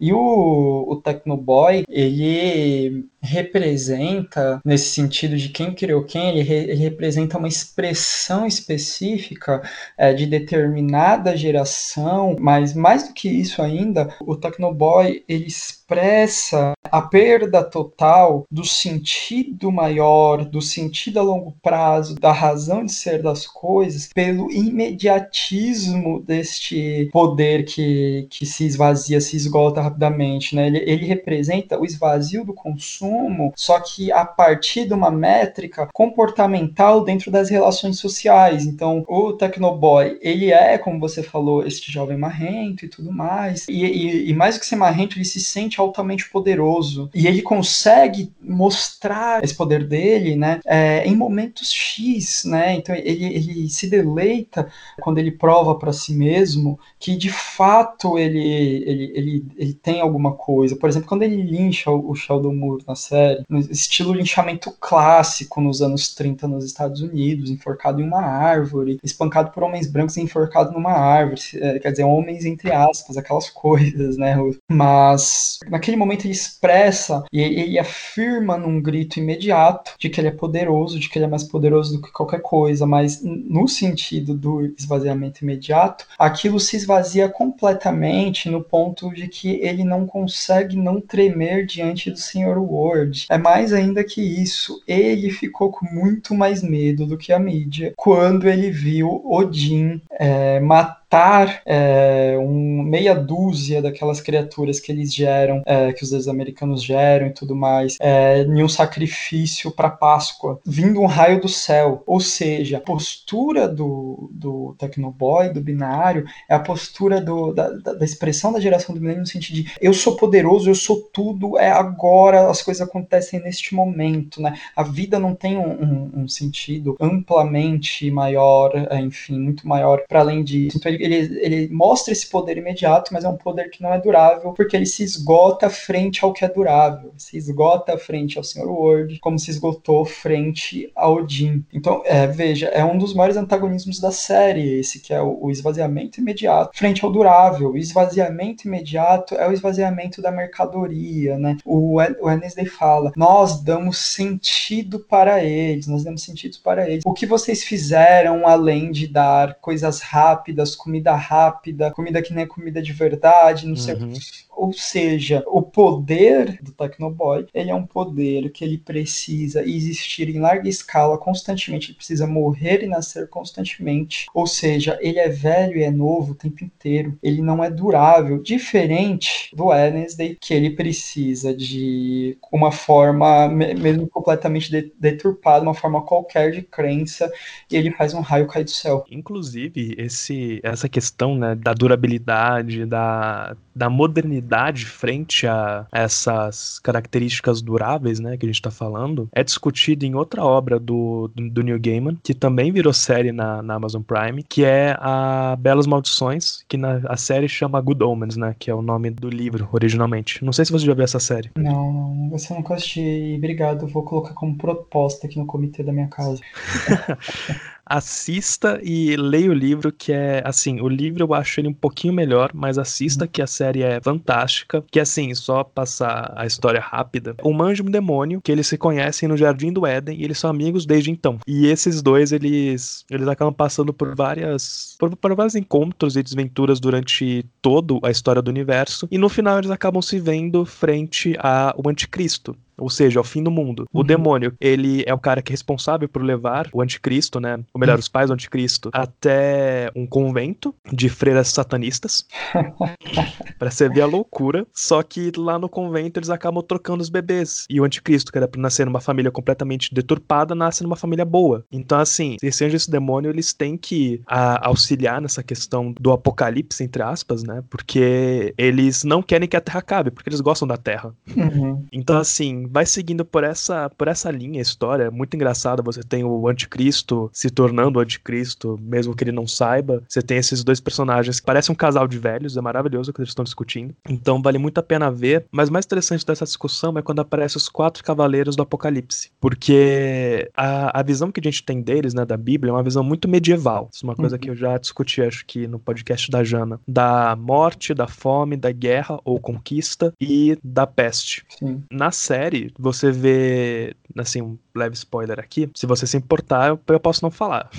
E 0.00 0.12
o, 0.12 0.86
o 0.88 0.96
Tecnoboy, 0.96 1.84
ele 1.88 3.06
representa, 3.22 4.60
nesse 4.64 4.90
sentido 4.90 5.36
de 5.36 5.48
quem 5.48 5.74
criou 5.74 6.04
quem, 6.04 6.30
ele, 6.30 6.42
re, 6.42 6.54
ele 6.54 6.74
representa 6.74 7.38
uma 7.38 7.48
expressão 7.48 8.46
específica 8.46 9.62
é, 9.96 10.12
de 10.12 10.26
determinada 10.26 11.36
geração, 11.36 12.36
mas 12.38 12.74
mais 12.74 13.08
do 13.08 13.14
que 13.14 13.28
isso 13.28 13.62
ainda, 13.62 14.14
o 14.20 14.36
Tecnoboy 14.36 15.24
ele 15.28 15.46
expressa 15.46 16.72
a 16.84 17.02
perda 17.02 17.62
total 17.62 18.46
do 18.50 18.64
sentido 18.64 19.70
maior, 19.70 20.44
do 20.44 20.60
sentido 20.60 21.20
a 21.20 21.22
longo 21.22 21.54
prazo, 21.62 22.14
da 22.14 22.32
razão 22.32 22.84
de 22.84 22.92
ser 22.92 23.22
das 23.22 23.46
coisas, 23.46 24.08
pelo 24.12 24.50
imediatismo 24.50 26.20
deste 26.20 27.08
poder 27.12 27.64
que, 27.64 28.26
que 28.30 28.44
se 28.44 28.64
esvazia, 28.64 29.20
se 29.20 29.36
esgota 29.36 29.80
rapidamente. 29.80 30.56
Né? 30.56 30.66
Ele, 30.66 30.78
ele 30.78 31.06
representa 31.06 31.78
o 31.78 31.84
esvazio 31.84 32.44
do 32.44 32.54
consumo, 32.54 33.11
só 33.56 33.80
que 33.80 34.10
a 34.12 34.24
partir 34.24 34.86
de 34.86 34.94
uma 34.94 35.10
métrica 35.10 35.88
comportamental 35.92 37.04
dentro 37.04 37.30
das 37.30 37.48
relações 37.50 37.98
sociais. 37.98 38.64
Então, 38.64 39.04
o 39.08 39.32
Tecnoboy, 39.32 40.18
ele 40.20 40.52
é, 40.52 40.78
como 40.78 41.00
você 41.00 41.22
falou, 41.22 41.66
este 41.66 41.90
jovem 41.90 42.16
marrento 42.16 42.84
e 42.84 42.88
tudo 42.88 43.12
mais. 43.12 43.66
E, 43.68 43.84
e, 43.84 44.30
e 44.30 44.34
mais 44.34 44.56
do 44.56 44.60
que 44.60 44.66
ser 44.66 44.76
marrento, 44.76 45.16
ele 45.16 45.24
se 45.24 45.40
sente 45.40 45.80
altamente 45.80 46.28
poderoso. 46.30 47.10
E 47.14 47.26
ele 47.26 47.42
consegue 47.42 48.32
mostrar 48.40 49.42
esse 49.42 49.54
poder 49.54 49.86
dele, 49.86 50.36
né, 50.36 50.60
é, 50.64 51.06
em 51.06 51.16
momentos 51.16 51.72
X, 51.72 52.44
né? 52.44 52.74
Então 52.74 52.94
ele, 52.94 53.24
ele 53.34 53.68
se 53.68 53.88
deleita 53.88 54.70
quando 55.00 55.18
ele 55.18 55.30
prova 55.30 55.74
para 55.78 55.92
si 55.92 56.14
mesmo 56.14 56.78
que 56.98 57.16
de 57.16 57.30
fato 57.30 58.18
ele, 58.18 58.38
ele, 58.38 59.12
ele, 59.14 59.46
ele 59.56 59.74
tem 59.74 60.00
alguma 60.00 60.32
coisa. 60.32 60.76
Por 60.76 60.88
exemplo, 60.88 61.08
quando 61.08 61.22
ele 61.22 61.42
lincha 61.42 61.90
o 61.90 62.14
Sheldon 62.14 62.54
Moore 62.54 62.84
na 62.86 62.94
série, 63.02 63.44
estilo 63.70 64.12
linchamento 64.12 64.72
clássico 64.80 65.60
nos 65.60 65.82
anos 65.82 66.14
30 66.14 66.48
nos 66.48 66.64
Estados 66.64 67.00
Unidos, 67.00 67.50
enforcado 67.50 68.00
em 68.00 68.04
uma 68.04 68.22
árvore, 68.22 68.98
espancado 69.02 69.50
por 69.50 69.62
homens 69.62 69.86
brancos 69.86 70.16
e 70.16 70.20
enforcado 70.20 70.72
numa 70.72 70.92
árvore, 70.92 71.40
é, 71.54 71.78
quer 71.78 71.90
dizer, 71.90 72.04
homens 72.04 72.44
entre 72.44 72.72
aspas, 72.72 73.16
aquelas 73.16 73.48
coisas, 73.50 74.16
né? 74.16 74.36
Mas 74.70 75.58
naquele 75.68 75.96
momento 75.96 76.24
ele 76.24 76.32
expressa 76.32 77.24
e 77.32 77.40
ele 77.40 77.78
afirma 77.78 78.56
num 78.56 78.80
grito 78.80 79.18
imediato 79.18 79.92
de 79.98 80.08
que 80.08 80.20
ele 80.20 80.28
é 80.28 80.32
poderoso, 80.32 80.98
de 80.98 81.08
que 81.08 81.18
ele 81.18 81.26
é 81.26 81.28
mais 81.28 81.44
poderoso 81.44 81.96
do 81.96 82.02
que 82.02 82.12
qualquer 82.12 82.40
coisa, 82.40 82.86
mas 82.86 83.22
no 83.22 83.66
sentido 83.68 84.34
do 84.34 84.62
esvaziamento 84.78 85.42
imediato, 85.42 86.06
aquilo 86.18 86.58
se 86.60 86.76
esvazia 86.76 87.28
completamente 87.28 88.48
no 88.48 88.62
ponto 88.62 89.10
de 89.10 89.28
que 89.28 89.60
ele 89.62 89.84
não 89.84 90.06
consegue 90.06 90.76
não 90.76 91.00
tremer 91.00 91.66
diante 91.66 92.10
do 92.10 92.18
Sr. 92.18 92.58
Ward. 92.58 92.91
É 93.30 93.38
mais 93.38 93.72
ainda 93.72 94.04
que 94.04 94.20
isso, 94.20 94.82
ele 94.86 95.30
ficou 95.30 95.70
com 95.70 95.86
muito 95.86 96.34
mais 96.34 96.62
medo 96.62 97.06
do 97.06 97.18
que 97.18 97.32
a 97.32 97.38
mídia 97.38 97.92
quando 97.96 98.48
ele 98.48 98.70
viu 98.70 99.22
Odin 99.24 100.00
é, 100.12 100.60
matar 100.60 101.01
matar 101.12 101.60
é, 101.66 102.36
um, 102.38 102.82
meia 102.82 103.14
dúzia 103.14 103.82
daquelas 103.82 104.20
criaturas 104.20 104.80
que 104.80 104.90
eles 104.90 105.14
geram, 105.14 105.62
é, 105.66 105.92
que 105.92 106.02
os 106.02 106.10
deuses 106.10 106.26
americanos 106.26 106.82
geram 106.82 107.26
e 107.26 107.30
tudo 107.30 107.54
mais, 107.54 107.98
é, 108.00 108.42
em 108.42 108.62
um 108.62 108.68
sacrifício 108.68 109.70
para 109.70 109.90
Páscoa, 109.90 110.58
vindo 110.64 111.00
um 111.00 111.06
raio 111.06 111.40
do 111.40 111.48
céu. 111.48 112.02
Ou 112.06 112.18
seja, 112.18 112.78
a 112.78 112.80
postura 112.80 113.68
do, 113.68 114.30
do 114.32 114.74
Tecnoboy, 114.78 115.50
do 115.50 115.60
binário, 115.60 116.24
é 116.48 116.54
a 116.54 116.58
postura 116.58 117.20
do, 117.20 117.52
da, 117.52 117.68
da, 117.68 118.04
expressão 118.04 118.52
da 118.52 118.60
geração 118.60 118.94
do 118.94 119.00
milênio 119.00 119.20
no 119.20 119.26
sentido 119.26 119.56
de 119.56 119.72
eu 119.80 119.92
sou 119.92 120.16
poderoso, 120.16 120.70
eu 120.70 120.74
sou 120.74 121.02
tudo, 121.12 121.58
é 121.58 121.70
agora, 121.70 122.48
as 122.48 122.62
coisas 122.62 122.86
acontecem 122.86 123.40
neste 123.42 123.74
momento, 123.74 124.40
né? 124.40 124.58
A 124.74 124.82
vida 124.82 125.18
não 125.18 125.34
tem 125.34 125.58
um, 125.58 125.72
um, 125.72 126.10
um 126.22 126.28
sentido 126.28 126.96
amplamente 126.98 128.10
maior, 128.10 128.72
é, 128.90 128.98
enfim, 129.00 129.38
muito 129.38 129.68
maior 129.68 130.02
para 130.08 130.20
além 130.20 130.42
disso. 130.42 130.78
Então 130.78 130.90
ele, 130.90 131.01
ele, 131.04 131.38
ele 131.40 131.68
mostra 131.72 132.12
esse 132.12 132.28
poder 132.28 132.56
imediato, 132.58 133.12
mas 133.12 133.24
é 133.24 133.28
um 133.28 133.36
poder 133.36 133.70
que 133.70 133.82
não 133.82 133.92
é 133.92 134.00
durável, 134.00 134.52
porque 134.52 134.76
ele 134.76 134.86
se 134.86 135.02
esgota 135.02 135.68
frente 135.70 136.24
ao 136.24 136.32
que 136.32 136.44
é 136.44 136.48
durável, 136.48 137.12
se 137.16 137.36
esgota 137.36 137.96
frente 137.98 138.38
ao 138.38 138.44
Sr. 138.44 138.68
Word, 138.68 139.18
como 139.20 139.38
se 139.38 139.50
esgotou 139.50 140.04
frente 140.04 140.90
a 140.94 141.08
Odin. 141.08 141.64
Então, 141.72 142.02
é, 142.04 142.26
veja, 142.26 142.66
é 142.68 142.84
um 142.84 142.98
dos 142.98 143.14
maiores 143.14 143.36
antagonismos 143.36 144.00
da 144.00 144.10
série, 144.10 144.78
esse 144.78 145.00
que 145.00 145.12
é 145.12 145.20
o, 145.20 145.38
o 145.42 145.50
esvaziamento 145.50 146.20
imediato 146.20 146.72
frente 146.74 147.04
ao 147.04 147.12
durável. 147.12 147.72
O 147.72 147.76
esvaziamento 147.76 148.66
imediato 148.66 149.34
é 149.34 149.48
o 149.48 149.52
esvaziamento 149.52 150.20
da 150.20 150.30
mercadoria, 150.30 151.38
né? 151.38 151.56
O, 151.64 151.96
o 151.96 152.26
Wednesday 152.26 152.66
fala: 152.66 153.12
nós 153.16 153.62
damos 153.62 153.98
sentido 153.98 154.98
para 154.98 155.42
eles, 155.42 155.86
nós 155.86 156.04
damos 156.04 156.22
sentido 156.22 156.56
para 156.62 156.88
eles. 156.88 157.02
O 157.06 157.12
que 157.12 157.26
vocês 157.26 157.62
fizeram 157.62 158.46
além 158.46 158.90
de 158.90 159.06
dar 159.06 159.54
coisas 159.60 160.00
rápidas, 160.00 160.74
comida 160.92 161.14
rápida, 161.14 161.90
comida 161.90 162.20
que 162.20 162.34
nem 162.34 162.44
é 162.44 162.46
comida 162.46 162.82
de 162.82 162.92
verdade, 162.92 163.64
não 163.64 163.72
uhum. 163.72 163.76
sei 163.78 163.94
o 163.94 163.98
uhum. 163.98 164.12
Ou 164.56 164.72
seja, 164.72 165.42
o 165.46 165.62
poder 165.62 166.58
do 166.62 166.72
Tecnoboy, 166.72 167.46
ele 167.52 167.70
é 167.70 167.74
um 167.74 167.86
poder 167.86 168.50
que 168.50 168.64
ele 168.64 168.78
precisa 168.78 169.62
existir 169.62 170.28
em 170.28 170.38
larga 170.38 170.68
escala 170.68 171.18
constantemente, 171.18 171.88
ele 171.88 171.96
precisa 171.96 172.26
morrer 172.26 172.82
e 172.82 172.86
nascer 172.86 173.28
constantemente. 173.28 174.26
Ou 174.34 174.46
seja, 174.46 174.98
ele 175.00 175.18
é 175.18 175.28
velho 175.28 175.78
e 175.78 175.82
é 175.82 175.90
novo 175.90 176.32
o 176.32 176.34
tempo 176.34 176.64
inteiro. 176.64 177.18
Ele 177.22 177.42
não 177.42 177.62
é 177.62 177.70
durável, 177.70 178.42
diferente 178.42 179.50
do 179.54 179.66
Wednesday, 179.66 180.36
que 180.40 180.54
ele 180.54 180.70
precisa 180.70 181.54
de 181.54 182.36
uma 182.52 182.70
forma, 182.70 183.48
mesmo 183.48 184.06
completamente 184.08 184.92
deturpada, 184.98 185.62
uma 185.62 185.74
forma 185.74 186.02
qualquer 186.02 186.52
de 186.52 186.62
crença, 186.62 187.30
e 187.70 187.76
ele 187.76 187.90
faz 187.90 188.14
um 188.14 188.20
raio 188.20 188.46
cair 188.46 188.64
do 188.64 188.70
céu. 188.70 189.04
Inclusive, 189.10 189.94
esse, 189.98 190.60
essa 190.62 190.88
questão 190.88 191.36
né, 191.36 191.54
da 191.54 191.72
durabilidade, 191.72 192.84
da, 192.86 193.56
da 193.74 193.88
modernidade 193.88 194.86
frente 194.86 195.46
a 195.46 195.86
essas 195.92 196.78
características 196.80 197.62
duráveis, 197.62 198.20
né, 198.20 198.36
que 198.36 198.46
a 198.46 198.48
gente 198.48 198.56
está 198.56 198.70
falando, 198.70 199.28
é 199.32 199.42
discutido 199.42 200.04
em 200.04 200.14
outra 200.14 200.44
obra 200.44 200.78
do, 200.78 201.30
do, 201.34 201.50
do 201.50 201.62
Neil 201.62 201.80
Gaiman, 201.80 202.16
que 202.22 202.34
também 202.34 202.72
virou 202.72 202.92
série 202.92 203.32
na, 203.32 203.62
na, 203.62 203.74
Amazon 203.74 204.02
Prime, 204.02 204.42
que 204.42 204.64
é 204.64 204.96
a 204.98 205.56
Belas 205.58 205.86
Maldições, 205.86 206.64
que 206.68 206.76
na, 206.76 207.00
a 207.08 207.16
série 207.16 207.48
chama 207.48 207.80
Good 207.80 208.02
Omens, 208.04 208.36
né, 208.36 208.54
que 208.58 208.70
é 208.70 208.74
o 208.74 208.82
nome 208.82 209.10
do 209.10 209.28
livro 209.28 209.68
originalmente. 209.72 210.44
Não 210.44 210.52
sei 210.52 210.64
se 210.64 210.72
você 210.72 210.86
já 210.86 210.94
viu 210.94 211.04
essa 211.04 211.20
série. 211.20 211.50
Não, 211.56 211.92
não, 211.92 212.30
você 212.30 212.54
nunca 212.54 212.74
assisti. 212.74 213.34
Obrigado, 213.36 213.86
vou 213.86 214.04
colocar 214.04 214.34
como 214.34 214.56
proposta 214.56 215.26
aqui 215.26 215.38
no 215.38 215.46
comitê 215.46 215.82
da 215.82 215.92
minha 215.92 216.08
casa. 216.08 216.40
assista 217.92 218.80
e 218.82 219.14
leia 219.16 219.50
o 219.50 219.54
livro, 219.54 219.92
que 219.92 220.12
é, 220.12 220.42
assim, 220.44 220.80
o 220.80 220.88
livro 220.88 221.24
eu 221.24 221.34
acho 221.34 221.60
ele 221.60 221.68
um 221.68 221.74
pouquinho 221.74 222.14
melhor, 222.14 222.50
mas 222.54 222.78
assista 222.78 223.26
que 223.26 223.42
a 223.42 223.46
série 223.46 223.82
é 223.82 224.00
fantástica, 224.00 224.82
que 224.90 224.98
assim, 224.98 225.34
só 225.34 225.62
passar 225.62 226.32
a 226.34 226.46
história 226.46 226.80
rápida. 226.80 227.36
Um 227.44 227.62
anjo 227.62 227.84
e 227.84 227.86
um 227.86 227.90
demônio, 227.90 228.40
que 228.40 228.50
eles 228.50 228.66
se 228.66 228.78
conhecem 228.78 229.28
no 229.28 229.36
Jardim 229.36 229.72
do 229.72 229.86
Éden 229.86 230.18
e 230.18 230.24
eles 230.24 230.38
são 230.38 230.48
amigos 230.48 230.86
desde 230.86 231.10
então. 231.10 231.38
E 231.46 231.66
esses 231.66 232.00
dois, 232.00 232.32
eles, 232.32 233.04
eles 233.10 233.28
acabam 233.28 233.52
passando 233.52 233.92
por 233.92 234.14
várias, 234.14 234.96
por, 234.98 235.14
por 235.14 235.34
vários 235.34 235.54
encontros 235.54 236.16
e 236.16 236.22
desventuras 236.22 236.80
durante 236.80 237.44
toda 237.60 237.82
a 238.02 238.10
história 238.10 238.40
do 238.40 238.50
universo, 238.50 239.06
e 239.10 239.18
no 239.18 239.28
final 239.28 239.58
eles 239.58 239.70
acabam 239.70 240.00
se 240.00 240.18
vendo 240.18 240.64
frente 240.64 241.36
ao 241.38 241.88
anticristo 241.88 242.56
ou 242.82 242.90
seja, 242.90 243.20
ao 243.20 243.24
fim 243.24 243.42
do 243.42 243.50
mundo. 243.50 243.86
Uhum. 243.92 244.00
O 244.00 244.04
demônio, 244.04 244.54
ele 244.60 245.04
é 245.06 245.14
o 245.14 245.18
cara 245.18 245.40
que 245.40 245.52
é 245.52 245.54
responsável 245.54 246.08
por 246.08 246.22
levar 246.22 246.68
o 246.72 246.82
anticristo, 246.82 247.38
né? 247.38 247.60
Ou 247.72 247.80
melhor, 247.80 247.94
uhum. 247.94 248.00
os 248.00 248.08
pais 248.08 248.28
do 248.28 248.34
anticristo, 248.34 248.90
até 248.92 249.90
um 249.94 250.06
convento 250.06 250.74
de 250.92 251.08
freiras 251.08 251.48
satanistas. 251.48 252.26
para 253.58 253.70
servir 253.70 254.02
a 254.02 254.06
loucura. 254.06 254.66
Só 254.72 255.02
que 255.02 255.30
lá 255.36 255.58
no 255.58 255.68
convento 255.68 256.18
eles 256.18 256.30
acabam 256.30 256.62
trocando 256.62 257.00
os 257.00 257.08
bebês. 257.08 257.64
E 257.70 257.80
o 257.80 257.84
anticristo, 257.84 258.32
que 258.32 258.38
era 258.38 258.48
pra 258.48 258.60
nascer 258.60 258.84
numa 258.84 259.00
família 259.00 259.30
completamente 259.30 259.94
deturpada, 259.94 260.54
nasce 260.54 260.82
numa 260.82 260.96
família 260.96 261.24
boa. 261.24 261.64
Então, 261.70 261.98
assim, 261.98 262.36
esse 262.42 262.64
anjo 262.64 262.74
e 262.74 262.76
esse 262.76 262.90
demônio, 262.90 263.30
eles 263.30 263.52
têm 263.52 263.76
que 263.76 264.20
a, 264.26 264.66
auxiliar 264.66 265.20
nessa 265.20 265.42
questão 265.42 265.94
do 266.00 266.12
apocalipse, 266.12 266.82
entre 266.82 267.02
aspas, 267.02 267.42
né? 267.42 267.62
Porque 267.70 268.54
eles 268.58 269.04
não 269.04 269.22
querem 269.22 269.48
que 269.48 269.56
a 269.56 269.60
Terra 269.60 269.78
acabe, 269.78 270.10
porque 270.10 270.28
eles 270.28 270.40
gostam 270.40 270.66
da 270.66 270.76
Terra. 270.76 271.14
Uhum. 271.36 271.84
Então, 271.92 272.18
assim, 272.18 272.66
vai 272.72 272.86
seguindo 272.86 273.22
por 273.22 273.44
essa, 273.44 273.90
por 273.90 274.08
essa 274.08 274.30
linha 274.30 274.58
a 274.58 274.62
história. 274.62 275.04
É 275.04 275.10
muito 275.10 275.34
engraçada. 275.34 275.82
Você 275.82 276.02
tem 276.02 276.24
o 276.24 276.48
anticristo 276.48 277.30
se 277.32 277.50
tornando 277.50 277.98
o 277.98 278.02
anticristo, 278.02 278.78
mesmo 278.80 279.14
que 279.14 279.22
ele 279.22 279.32
não 279.32 279.46
saiba. 279.46 280.02
Você 280.08 280.22
tem 280.22 280.38
esses 280.38 280.64
dois 280.64 280.80
personagens 280.80 281.38
que 281.38 281.46
parecem 281.46 281.72
um 281.72 281.76
casal 281.76 282.08
de 282.08 282.18
velhos. 282.18 282.56
É 282.56 282.60
maravilhoso 282.62 283.10
o 283.10 283.14
que 283.14 283.20
eles 283.20 283.28
estão 283.28 283.44
discutindo. 283.44 283.94
Então 284.08 284.40
vale 284.40 284.56
muito 284.56 284.78
a 284.78 284.82
pena 284.82 285.10
ver. 285.10 285.44
Mas 285.52 285.68
o 285.68 285.72
mais 285.72 285.84
interessante 285.84 286.24
dessa 286.24 286.46
discussão 286.46 286.96
é 286.96 287.02
quando 287.02 287.20
aparecem 287.20 287.58
os 287.58 287.68
quatro 287.68 288.02
cavaleiros 288.02 288.56
do 288.56 288.62
Apocalipse. 288.62 289.30
Porque 289.38 290.50
a, 290.56 291.00
a 291.00 291.02
visão 291.02 291.30
que 291.30 291.40
a 291.40 291.42
gente 291.42 291.62
tem 291.62 291.82
deles, 291.82 292.14
né, 292.14 292.24
da 292.24 292.38
Bíblia, 292.38 292.70
é 292.70 292.72
uma 292.72 292.82
visão 292.82 293.04
muito 293.04 293.28
medieval. 293.28 293.90
Isso 293.92 294.06
é 294.06 294.08
uma 294.08 294.16
coisa 294.16 294.36
uhum. 294.36 294.40
que 294.40 294.50
eu 294.50 294.56
já 294.56 294.78
discuti, 294.78 295.20
acho 295.20 295.44
que 295.44 295.66
no 295.66 295.78
podcast 295.78 296.30
da 296.30 296.42
Jana. 296.42 296.80
Da 296.88 297.36
morte, 297.36 297.92
da 297.92 298.06
fome, 298.06 298.56
da 298.56 298.72
guerra 298.72 299.20
ou 299.24 299.38
conquista 299.38 300.14
e 300.18 300.56
da 300.64 300.86
peste. 300.86 301.44
Sim. 301.58 301.82
Na 301.90 302.10
série, 302.10 302.51
você 302.78 303.10
vê, 303.10 303.94
assim, 304.16 304.42
um 304.42 304.58
leve 304.74 304.94
spoiler 304.94 305.38
aqui. 305.38 305.70
Se 305.74 305.86
você 305.86 306.06
se 306.06 306.16
importar, 306.16 306.68
eu, 306.68 306.80
eu 306.88 307.00
posso 307.00 307.24
não 307.24 307.30
falar. 307.30 307.70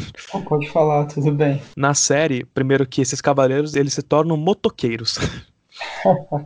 pode 0.47 0.69
falar, 0.69 1.05
tudo 1.05 1.31
bem. 1.31 1.61
Na 1.77 1.93
série, 1.93 2.45
primeiro 2.45 2.87
que 2.87 3.01
esses 3.01 3.21
cavaleiros, 3.21 3.75
eles 3.75 3.93
se 3.93 4.01
tornam 4.01 4.37
motoqueiros. 4.37 5.17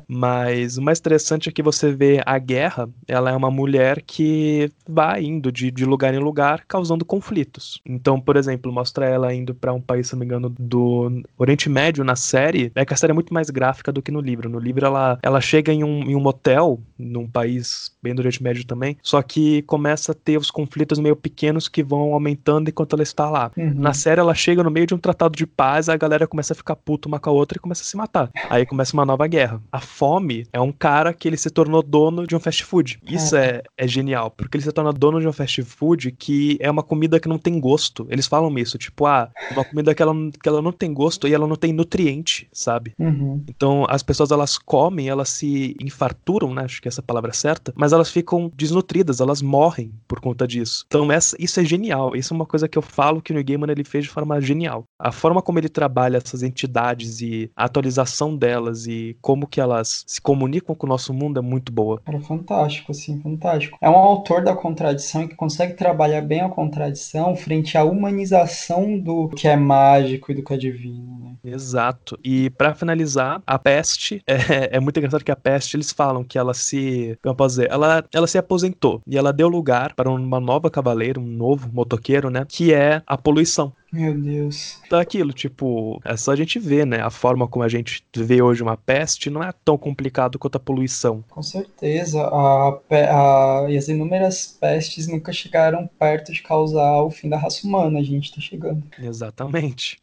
Mas 0.08 0.78
o 0.78 0.82
mais 0.82 1.00
interessante 1.00 1.50
é 1.50 1.52
que 1.52 1.64
você 1.64 1.92
vê 1.92 2.22
a 2.26 2.38
guerra, 2.38 2.90
ela 3.08 3.32
é 3.32 3.36
uma 3.36 3.52
mulher 3.52 4.02
que 4.02 4.72
vai 4.88 5.24
indo 5.24 5.52
de, 5.52 5.72
de 5.72 5.86
lugar 5.86 6.14
em 6.14 6.20
lugar, 6.20 6.64
causando 6.68 7.06
conflitos. 7.06 7.82
Então, 7.86 8.20
por 8.20 8.38
exemplo, 8.38 8.72
mostra 8.72 9.06
ela 9.06 9.34
indo 9.34 9.54
para 9.54 9.74
um 9.74 9.82
país, 9.82 10.08
se 10.08 10.14
não 10.14 10.20
me 10.20 10.26
engano, 10.26 10.54
do 10.58 11.22
Oriente 11.38 11.70
Médio 11.70 12.04
na 12.04 12.16
série. 12.16 12.72
É 12.76 12.86
que 12.86 12.94
a 12.94 12.98
série 12.98 13.12
é 13.12 13.14
muito 13.14 13.34
mais 13.34 13.50
gráfica 13.50 13.92
do 13.92 14.02
que 14.02 14.12
no 14.12 14.22
livro. 14.22 14.50
No 14.50 14.60
livro, 14.60 14.86
ela, 14.86 15.20
ela 15.22 15.42
chega 15.42 15.72
em 15.72 15.84
um, 15.84 16.04
em 16.04 16.16
um 16.16 16.20
motel, 16.20 16.80
num 16.98 17.28
país 17.28 17.92
bem 18.02 18.14
do 18.14 18.20
Oriente 18.20 18.42
Médio 18.42 18.66
também, 18.66 18.98
só 19.02 19.22
que 19.22 19.62
começa 19.64 20.12
a 20.12 20.16
ter 20.16 20.38
os 20.38 20.52
conflitos 20.52 21.00
meio 21.00 21.16
pequenos 21.16 21.68
que 21.68 21.84
vão 21.84 22.14
aumentando 22.14 22.70
enquanto 22.70 22.94
ela 22.94 23.04
está 23.04 23.30
lá. 23.30 23.52
Uhum. 23.58 23.74
Na 23.76 23.94
série, 23.94 24.20
ela 24.20 24.34
chega 24.34 24.64
no 24.64 24.72
meio 24.72 24.88
de 24.88 24.94
um 24.94 24.98
tratado 24.98 25.36
de 25.36 25.46
paz, 25.46 25.90
a 25.90 25.98
galera 25.98 26.28
começa 26.28 26.54
a 26.54 26.56
ficar 26.56 26.76
puto 26.76 27.08
uma 27.08 27.20
com 27.20 27.30
a 27.30 27.34
outra 27.34 27.58
e 27.58 27.62
começa 27.62 27.82
a 27.82 27.86
se 27.86 27.98
matar. 27.98 28.30
Aí 28.50 28.66
começa 28.66 28.94
uma 28.94 29.06
nova 29.06 29.17
guerra. 29.26 29.62
A 29.72 29.80
fome 29.80 30.46
é 30.54 30.60
um 30.60 30.72
cara 30.72 31.14
que 31.14 31.28
ele 31.28 31.38
se 31.38 31.50
tornou 31.50 31.82
dono 31.82 32.28
de 32.28 32.36
um 32.36 32.40
fast 32.40 32.64
food. 32.64 33.00
Isso 33.10 33.36
é, 33.36 33.64
é 33.78 33.88
genial, 33.88 34.30
porque 34.30 34.58
ele 34.58 34.64
se 34.64 34.72
torna 34.72 34.94
dono 34.94 35.20
de 35.20 35.28
um 35.28 35.34
fast 35.34 35.64
food 35.64 36.12
que 36.12 36.58
é 36.60 36.70
uma 36.70 36.84
comida 36.84 37.20
que 37.20 37.30
não 37.30 37.40
tem 37.40 37.60
gosto. 37.60 38.06
Eles 38.10 38.28
falam 38.28 38.56
isso, 38.60 38.78
tipo, 38.78 39.06
ah, 39.06 39.30
uma 39.52 39.64
comida 39.64 39.96
que 39.96 40.02
ela, 40.02 40.14
que 40.42 40.50
ela 40.50 40.62
não 40.62 40.72
tem 40.72 40.94
gosto 40.94 41.28
e 41.28 41.34
ela 41.34 41.48
não 41.48 41.56
tem 41.56 41.74
nutriente, 41.74 42.48
sabe? 42.52 42.94
Uhum. 43.00 43.44
Então 43.48 43.86
as 43.90 44.04
pessoas 44.04 44.32
elas 44.32 44.58
comem, 44.58 45.10
elas 45.10 45.30
se 45.30 45.76
infarturam, 45.82 46.54
né? 46.54 46.64
Acho 46.64 46.82
que 46.82 46.88
essa 46.88 47.02
palavra 47.02 47.32
é 47.32 47.34
certa, 47.34 47.74
mas 47.76 47.94
elas 47.94 48.10
ficam 48.10 48.52
desnutridas, 48.56 49.22
elas 49.22 49.42
morrem 49.42 49.92
por 50.08 50.20
conta 50.20 50.48
disso. 50.48 50.84
Então 50.88 51.12
essa, 51.12 51.36
isso 51.40 51.60
é 51.60 51.66
genial. 51.66 52.16
Isso 52.16 52.34
é 52.34 52.36
uma 52.36 52.46
coisa 52.46 52.68
que 52.68 52.78
eu 52.78 52.82
falo 52.82 53.22
que 53.22 53.32
o 53.32 53.36
New 53.36 53.44
Gaiman 53.44 53.72
ele 53.72 53.84
fez 53.84 54.06
de 54.06 54.10
forma 54.10 54.40
genial. 54.42 54.84
A 55.00 55.12
forma 55.12 55.42
como 55.42 55.60
ele 55.60 55.70
trabalha 55.70 56.18
essas 56.18 56.44
entidades 56.44 57.22
e 57.22 57.50
a 57.56 57.66
atualização 57.66 58.36
delas 58.36 58.88
e 58.88 59.07
como 59.22 59.48
que 59.48 59.62
elas 59.62 60.04
se 60.08 60.22
comunicam 60.22 60.76
com 60.76 60.86
o 60.86 60.90
nosso 60.90 61.14
mundo 61.14 61.40
é 61.40 61.42
muito 61.42 61.72
boa. 61.72 62.02
Cara, 62.04 62.20
fantástico, 62.20 62.92
assim, 62.92 63.20
fantástico. 63.22 63.78
É 63.82 63.90
um 63.90 63.96
autor 63.96 64.44
da 64.44 64.56
contradição 64.56 65.28
que 65.28 65.36
consegue 65.36 65.74
trabalhar 65.74 66.22
bem 66.22 66.42
a 66.42 66.50
contradição 66.50 67.36
frente 67.36 67.78
à 67.78 67.84
humanização 67.84 68.98
do 68.98 69.30
que 69.30 69.48
é 69.48 69.56
mágico 69.56 70.32
e 70.32 70.36
do 70.36 70.44
que 70.44 70.54
é 70.54 70.58
divino, 70.58 71.20
né? 71.20 71.36
Exato. 71.44 72.18
E 72.24 72.50
para 72.52 72.74
finalizar, 72.74 73.42
a 73.46 73.58
peste 73.58 74.22
é, 74.28 74.78
é, 74.78 74.80
muito 74.80 74.98
engraçado 74.98 75.24
que 75.24 75.32
a 75.32 75.36
peste 75.36 75.76
eles 75.76 75.92
falam 75.92 76.24
que 76.24 76.38
ela 76.38 76.54
se, 76.54 77.18
como 77.22 77.34
eu 77.34 77.36
posso 77.36 77.56
dizer, 77.56 77.72
ela, 77.72 78.04
ela 78.14 78.28
se 78.28 78.38
aposentou 78.38 79.02
e 79.08 79.18
ela 79.18 79.32
deu 79.32 79.48
lugar 79.48 79.94
para 79.94 80.10
uma 80.10 80.40
nova 80.40 80.70
cavaleira, 80.70 81.20
um 81.20 81.26
novo 81.26 81.70
motoqueiro, 81.72 82.30
né? 82.30 82.46
Que 82.48 82.74
é 82.74 83.02
a 83.06 83.18
poluição. 83.18 83.74
Meu 83.98 84.14
Deus. 84.14 84.80
Então, 84.86 85.00
aquilo, 85.00 85.34
tipo, 85.34 86.00
é 86.06 86.16
só 86.16 86.32
a 86.32 86.36
gente 86.36 86.60
ver, 86.60 86.86
né? 86.86 87.02
A 87.02 87.10
forma 87.10 87.48
como 87.48 87.64
a 87.64 87.68
gente 87.68 88.06
vê 88.16 88.44
hoje 88.44 88.62
uma 88.62 88.78
peste 88.78 89.28
não 89.28 89.42
é 89.42 89.52
tão 89.66 89.76
complicado 89.76 90.38
quanto 90.38 90.56
a 90.56 90.60
poluição. 90.60 91.24
Com 91.28 91.42
certeza. 91.42 92.22
A, 92.22 92.80
a, 92.92 93.66
e 93.68 93.76
as 93.76 93.88
inúmeras 93.88 94.56
pestes 94.62 95.08
nunca 95.08 95.34
chegaram 95.34 95.90
perto 95.98 96.32
de 96.32 96.44
causar 96.44 97.02
o 97.02 97.10
fim 97.10 97.28
da 97.28 97.40
raça 97.40 97.66
humana. 97.66 97.98
A 97.98 98.04
gente 98.04 98.36
tá 98.36 98.40
chegando. 98.40 98.84
Exatamente. 99.00 99.98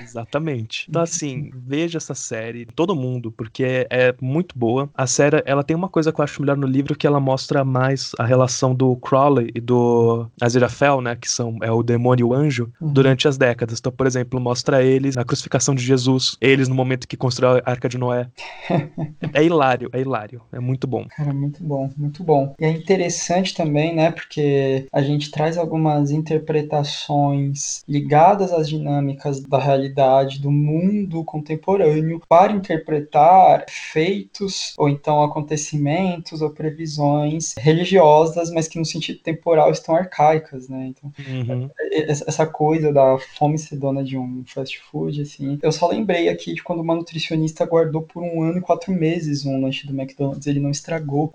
Exatamente. 0.00 0.86
Então, 0.92 1.02
assim, 1.02 1.50
veja 1.54 1.96
essa 1.96 2.14
série, 2.14 2.66
todo 2.66 2.94
mundo, 2.94 3.32
porque 3.32 3.86
é, 3.88 4.14
muito 4.20 4.58
boa. 4.58 4.90
A 4.94 5.06
série, 5.06 5.42
ela 5.46 5.64
tem 5.64 5.74
uma 5.74 5.88
coisa 5.88 6.12
que 6.12 6.20
eu 6.20 6.24
acho 6.24 6.40
melhor 6.42 6.56
no 6.56 6.66
livro, 6.66 6.94
que 6.94 7.06
ela 7.06 7.18
mostra 7.18 7.64
mais 7.64 8.12
a 8.18 8.24
relação 8.24 8.74
do 8.74 8.94
Crowley 8.96 9.50
e 9.54 9.60
do 9.60 10.26
Aziraphale, 10.40 11.02
né, 11.02 11.16
que 11.16 11.30
são 11.30 11.56
é 11.62 11.70
o 11.70 11.82
demônio 11.82 12.24
e 12.24 12.28
o 12.28 12.34
anjo, 12.34 12.70
uhum. 12.80 12.92
durante 12.92 13.26
as 13.26 13.38
décadas. 13.38 13.78
Então, 13.78 13.90
por 13.90 14.06
exemplo, 14.06 14.38
mostra 14.38 14.82
eles 14.82 15.16
na 15.16 15.24
crucificação 15.24 15.74
de 15.74 15.82
Jesus, 15.82 16.36
eles 16.40 16.68
no 16.68 16.74
momento 16.74 17.08
que 17.08 17.16
construiu 17.16 17.56
a 17.56 17.62
Arca 17.64 17.88
de 17.88 17.96
Noé. 17.96 18.28
é 19.32 19.42
hilário, 19.42 19.88
é 19.92 20.00
hilário. 20.00 20.42
É 20.52 20.60
muito 20.60 20.86
bom. 20.86 21.06
Cara, 21.16 21.32
muito 21.32 21.62
bom, 21.64 21.90
muito 21.96 22.22
bom. 22.22 22.54
E 22.60 22.64
é 22.64 22.70
interessante 22.70 23.54
também, 23.54 23.94
né, 23.94 24.10
porque 24.10 24.86
a 24.92 25.00
gente 25.00 25.30
traz 25.30 25.56
algumas 25.56 26.10
interpretações 26.10 27.82
ligadas 27.88 28.52
às 28.52 28.68
dinâmicas 28.68 29.40
da 29.52 29.58
realidade 29.58 30.40
do 30.40 30.50
mundo 30.50 31.22
contemporâneo 31.24 32.20
para 32.26 32.52
interpretar 32.52 33.66
feitos 33.68 34.72
ou 34.78 34.88
então 34.88 35.22
acontecimentos 35.22 36.40
ou 36.40 36.50
previsões 36.50 37.54
religiosas, 37.58 38.50
mas 38.50 38.66
que 38.66 38.78
no 38.78 38.84
sentido 38.84 39.18
temporal 39.18 39.70
estão 39.70 39.94
arcaicas, 39.94 40.68
né? 40.68 40.86
Então, 40.86 41.12
uhum. 41.28 41.70
essa 41.92 42.46
coisa 42.46 42.90
da 42.90 43.18
fome 43.36 43.58
sedona 43.58 44.02
de 44.02 44.16
um 44.16 44.42
fast 44.46 44.80
food, 44.90 45.20
assim, 45.20 45.58
eu 45.62 45.70
só 45.70 45.88
lembrei 45.88 46.30
aqui 46.30 46.54
de 46.54 46.62
quando 46.62 46.80
uma 46.80 46.94
nutricionista 46.94 47.66
guardou 47.66 48.02
por 48.02 48.22
um 48.22 48.42
ano 48.42 48.58
e 48.58 48.62
quatro 48.62 48.90
meses 48.90 49.44
um 49.44 49.60
lanche 49.60 49.86
do 49.86 49.92
McDonald's, 49.92 50.46
ele 50.46 50.60
não 50.60 50.70
estragou. 50.70 51.30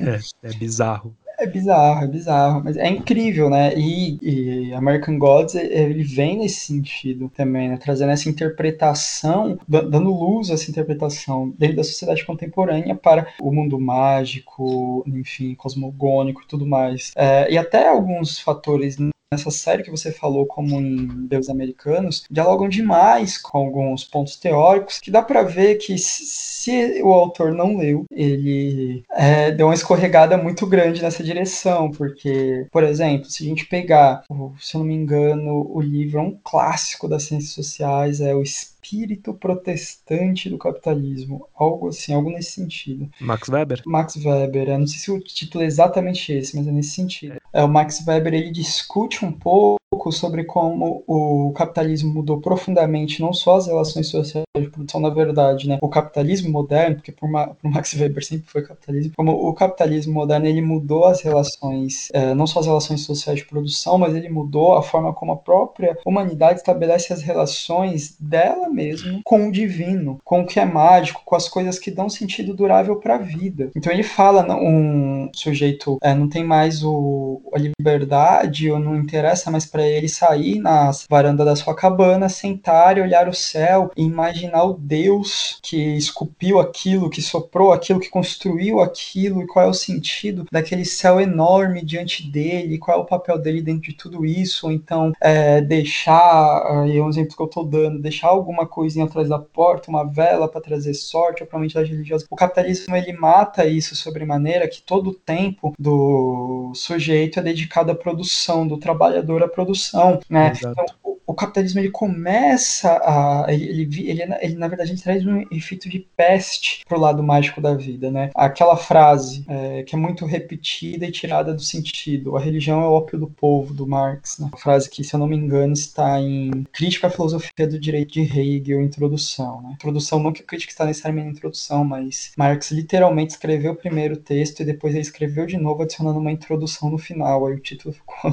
É, 0.00 0.48
é 0.48 0.52
bizarro. 0.54 1.14
É 1.38 1.46
bizarro, 1.46 2.04
é 2.04 2.06
bizarro, 2.06 2.62
mas 2.64 2.76
é 2.76 2.88
incrível, 2.88 3.50
né? 3.50 3.74
E, 3.76 4.18
e 4.22 4.72
American 4.74 5.18
Gods, 5.18 5.54
ele 5.54 6.02
vem 6.04 6.38
nesse 6.38 6.66
sentido 6.66 7.28
também, 7.28 7.68
né? 7.68 7.76
Trazendo 7.76 8.12
essa 8.12 8.28
interpretação, 8.28 9.58
dando 9.66 10.14
luz 10.14 10.50
a 10.50 10.54
essa 10.54 10.70
interpretação 10.70 11.52
dentro 11.58 11.76
da 11.76 11.84
sociedade 11.84 12.24
contemporânea 12.24 12.94
para 12.94 13.26
o 13.40 13.52
mundo 13.52 13.80
mágico, 13.80 15.02
enfim, 15.06 15.54
cosmogônico 15.54 16.42
e 16.42 16.46
tudo 16.46 16.66
mais. 16.66 17.12
É, 17.16 17.50
e 17.50 17.58
até 17.58 17.88
alguns 17.88 18.38
fatores 18.38 18.96
nessa 19.34 19.50
série 19.50 19.82
que 19.82 19.90
você 19.90 20.12
falou, 20.12 20.46
como 20.46 20.80
em 20.80 21.26
Deus 21.26 21.48
Americanos, 21.48 22.24
dialogam 22.30 22.68
demais 22.68 23.36
com 23.36 23.58
alguns 23.58 24.04
pontos 24.04 24.36
teóricos 24.36 24.98
que 24.98 25.10
dá 25.10 25.22
para 25.22 25.42
ver 25.42 25.76
que 25.76 25.98
se 25.98 27.02
o 27.02 27.12
autor 27.12 27.52
não 27.52 27.76
leu, 27.76 28.04
ele 28.10 29.04
é, 29.12 29.50
deu 29.50 29.66
uma 29.66 29.74
escorregada 29.74 30.36
muito 30.36 30.66
grande 30.66 31.02
nessa 31.02 31.22
direção, 31.22 31.90
porque, 31.90 32.66
por 32.72 32.82
exemplo, 32.82 33.28
se 33.28 33.44
a 33.44 33.46
gente 33.46 33.66
pegar, 33.66 34.22
se 34.58 34.76
eu 34.76 34.80
não 34.80 34.86
me 34.86 34.94
engano, 34.94 35.70
o 35.70 35.80
livro 35.80 36.18
é 36.18 36.22
um 36.22 36.38
clássico 36.42 37.08
das 37.08 37.24
ciências 37.24 37.52
sociais, 37.52 38.20
é 38.20 38.34
o 38.34 38.42
espírito 38.42 39.34
protestante 39.34 40.48
do 40.48 40.58
capitalismo, 40.58 41.48
algo 41.54 41.88
assim, 41.88 42.12
algo 42.12 42.30
nesse 42.30 42.52
sentido. 42.52 43.08
Max 43.20 43.48
Weber? 43.48 43.82
Max 43.86 44.16
Weber, 44.16 44.68
eu 44.68 44.78
não 44.78 44.86
sei 44.86 44.98
se 44.98 45.10
o 45.10 45.20
título 45.20 45.64
é 45.64 45.66
exatamente 45.66 46.32
esse, 46.32 46.56
mas 46.56 46.66
é 46.66 46.72
nesse 46.72 46.90
sentido. 46.90 47.36
É, 47.54 47.62
o 47.62 47.68
Max 47.68 48.04
Weber 48.04 48.34
ele 48.34 48.50
discute 48.50 49.24
um 49.24 49.30
pouco 49.30 49.78
sobre 50.12 50.44
como 50.44 51.02
o 51.06 51.52
capitalismo 51.52 52.12
mudou 52.12 52.40
profundamente 52.40 53.20
não 53.20 53.32
só 53.32 53.56
as 53.56 53.66
relações 53.66 54.08
sociais 54.08 54.44
de 54.56 54.68
produção, 54.68 55.00
na 55.00 55.10
verdade, 55.10 55.68
né? 55.68 55.78
O 55.80 55.88
capitalismo 55.88 56.50
moderno, 56.50 56.96
porque 56.96 57.12
por, 57.12 57.28
Ma 57.28 57.48
por 57.48 57.70
Max 57.70 57.94
Weber 57.94 58.24
sempre 58.24 58.46
foi 58.48 58.62
capitalismo, 58.62 59.12
como 59.16 59.32
o 59.32 59.52
capitalismo 59.52 60.14
moderno 60.14 60.46
ele 60.46 60.60
mudou 60.60 61.06
as 61.06 61.20
relações, 61.20 62.08
é, 62.12 62.34
não 62.34 62.46
só 62.46 62.60
as 62.60 62.66
relações 62.66 63.00
sociais 63.02 63.40
de 63.40 63.46
produção, 63.46 63.98
mas 63.98 64.14
ele 64.14 64.28
mudou 64.28 64.74
a 64.74 64.82
forma 64.82 65.12
como 65.12 65.32
a 65.32 65.36
própria 65.36 65.96
humanidade 66.06 66.60
estabelece 66.60 67.12
as 67.12 67.22
relações 67.22 68.16
dela 68.20 68.68
mesmo 68.68 69.20
com 69.24 69.48
o 69.48 69.52
divino, 69.52 70.18
com 70.24 70.42
o 70.42 70.46
que 70.46 70.60
é 70.60 70.64
mágico, 70.64 71.22
com 71.24 71.34
as 71.34 71.48
coisas 71.48 71.78
que 71.78 71.90
dão 71.90 72.08
sentido 72.08 72.54
durável 72.54 72.96
para 72.96 73.16
a 73.16 73.18
vida. 73.18 73.70
Então 73.74 73.92
ele 73.92 74.02
fala, 74.02 74.46
um 74.54 75.30
sujeito 75.32 75.98
é, 76.02 76.14
não 76.14 76.28
tem 76.28 76.44
mais 76.44 76.82
o, 76.82 77.42
a 77.52 77.58
liberdade 77.58 78.70
ou 78.70 78.78
não 78.78 78.96
interessa 78.96 79.50
mais 79.50 79.66
para 79.66 79.86
ele 79.86 79.93
sair 80.08 80.58
na 80.58 80.90
varanda 81.08 81.44
da 81.44 81.56
sua 81.56 81.74
cabana, 81.74 82.28
sentar 82.28 82.98
e 82.98 83.00
olhar 83.00 83.28
o 83.28 83.34
céu 83.34 83.90
e 83.96 84.02
imaginar 84.02 84.64
o 84.64 84.74
Deus 84.74 85.58
que 85.62 85.96
esculpiu 85.96 86.58
aquilo, 86.58 87.10
que 87.10 87.22
soprou 87.22 87.72
aquilo, 87.72 88.00
que 88.00 88.08
construiu 88.08 88.80
aquilo 88.80 89.42
e 89.42 89.46
qual 89.46 89.66
é 89.66 89.68
o 89.68 89.74
sentido 89.74 90.46
daquele 90.50 90.84
céu 90.84 91.20
enorme 91.20 91.84
diante 91.84 92.28
dele, 92.30 92.78
qual 92.78 92.98
é 92.98 93.00
o 93.00 93.06
papel 93.06 93.38
dele 93.38 93.62
dentro 93.62 93.90
de 93.90 93.94
tudo 93.94 94.24
isso, 94.24 94.66
ou 94.66 94.72
então 94.72 95.12
é, 95.20 95.60
deixar, 95.60 96.82
aí 96.82 96.96
é 96.96 97.02
um 97.02 97.08
exemplo 97.08 97.36
que 97.36 97.42
eu 97.42 97.46
estou 97.46 97.64
dando, 97.64 98.00
deixar 98.00 98.28
alguma 98.28 98.66
coisinha 98.66 99.04
atrás 99.04 99.28
da 99.28 99.38
porta, 99.38 99.90
uma 99.90 100.04
vela 100.04 100.48
para 100.48 100.60
trazer 100.60 100.94
sorte 100.94 101.42
ou 101.42 101.48
para 101.48 101.56
uma 101.58 101.64
entidade 101.64 101.90
religiosa. 101.90 102.26
O 102.30 102.36
capitalismo 102.36 102.94
ele 102.96 103.12
mata 103.12 103.66
isso 103.66 103.94
sobremaneira 103.94 104.68
que 104.68 104.82
todo 104.82 105.10
o 105.10 105.14
tempo 105.14 105.74
do 105.78 106.72
sujeito 106.74 107.38
é 107.38 107.42
dedicado 107.42 107.90
à 107.90 107.94
produção, 107.94 108.66
do 108.66 108.78
trabalhador 108.78 109.42
à 109.42 109.48
produção 109.48 109.83
produção, 109.84 110.20
né? 110.28 110.52
Então, 110.56 110.74
o, 111.02 111.18
o, 111.26 111.34
capitalismo 111.34 111.80
ele 111.80 111.90
começa 111.90 112.90
a 113.02 113.46
ele, 113.48 113.82
ele, 114.10 114.22
ele, 114.40 114.54
na 114.56 114.68
verdade 114.68 114.92
ele 114.92 115.00
traz 115.00 115.26
um 115.26 115.44
efeito 115.50 115.88
de 115.88 116.06
peste 116.16 116.84
pro 116.86 116.98
lado 116.98 117.22
mágico 117.22 117.60
da 117.60 117.74
vida, 117.74 118.10
né? 118.10 118.30
Aquela 118.34 118.76
frase 118.76 119.44
é, 119.48 119.82
que 119.82 119.94
é 119.94 119.98
muito 119.98 120.24
repetida 120.24 121.06
e 121.06 121.12
tirada 121.12 121.52
do 121.52 121.60
sentido, 121.60 122.36
a 122.36 122.40
religião 122.40 122.82
é 122.82 122.86
o 122.86 122.92
ópio 122.92 123.18
do 123.18 123.26
povo 123.26 123.74
do 123.74 123.86
Marx, 123.86 124.38
né? 124.38 124.48
Uma 124.48 124.58
frase 124.58 124.88
que, 124.88 125.04
se 125.04 125.14
eu 125.14 125.20
não 125.20 125.26
me 125.26 125.36
engano, 125.36 125.72
está 125.72 126.20
em 126.20 126.64
Crítica 126.72 127.06
à 127.06 127.10
Filosofia 127.10 127.66
do 127.66 127.78
Direito 127.78 128.12
de 128.12 128.20
Hegel, 128.20 128.82
introdução, 128.82 129.62
né? 129.62 129.72
Introdução 129.74 130.22
não 130.22 130.32
que 130.32 130.42
a 130.42 130.46
crítica 130.46 130.72
está 130.72 130.84
necessariamente 130.84 131.26
na 131.26 131.32
introdução, 131.32 131.84
mas 131.84 132.32
Marx 132.36 132.70
literalmente 132.70 133.32
escreveu 133.32 133.72
o 133.72 133.76
primeiro 133.76 134.16
texto 134.16 134.60
e 134.60 134.64
depois 134.64 134.94
ele 134.94 135.02
escreveu 135.02 135.46
de 135.46 135.56
novo 135.56 135.82
adicionando 135.82 136.18
uma 136.18 136.32
introdução 136.32 136.90
no 136.90 136.98
final, 136.98 137.46
aí 137.46 137.54
o 137.54 137.60
título 137.60 137.94
ficou 137.94 138.32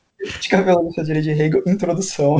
de 0.39 0.49
cabelo 0.49 0.83
no 0.83 1.03
direito 1.03 1.23
de 1.23 1.31
Hegel, 1.31 1.63
introdução. 1.67 2.37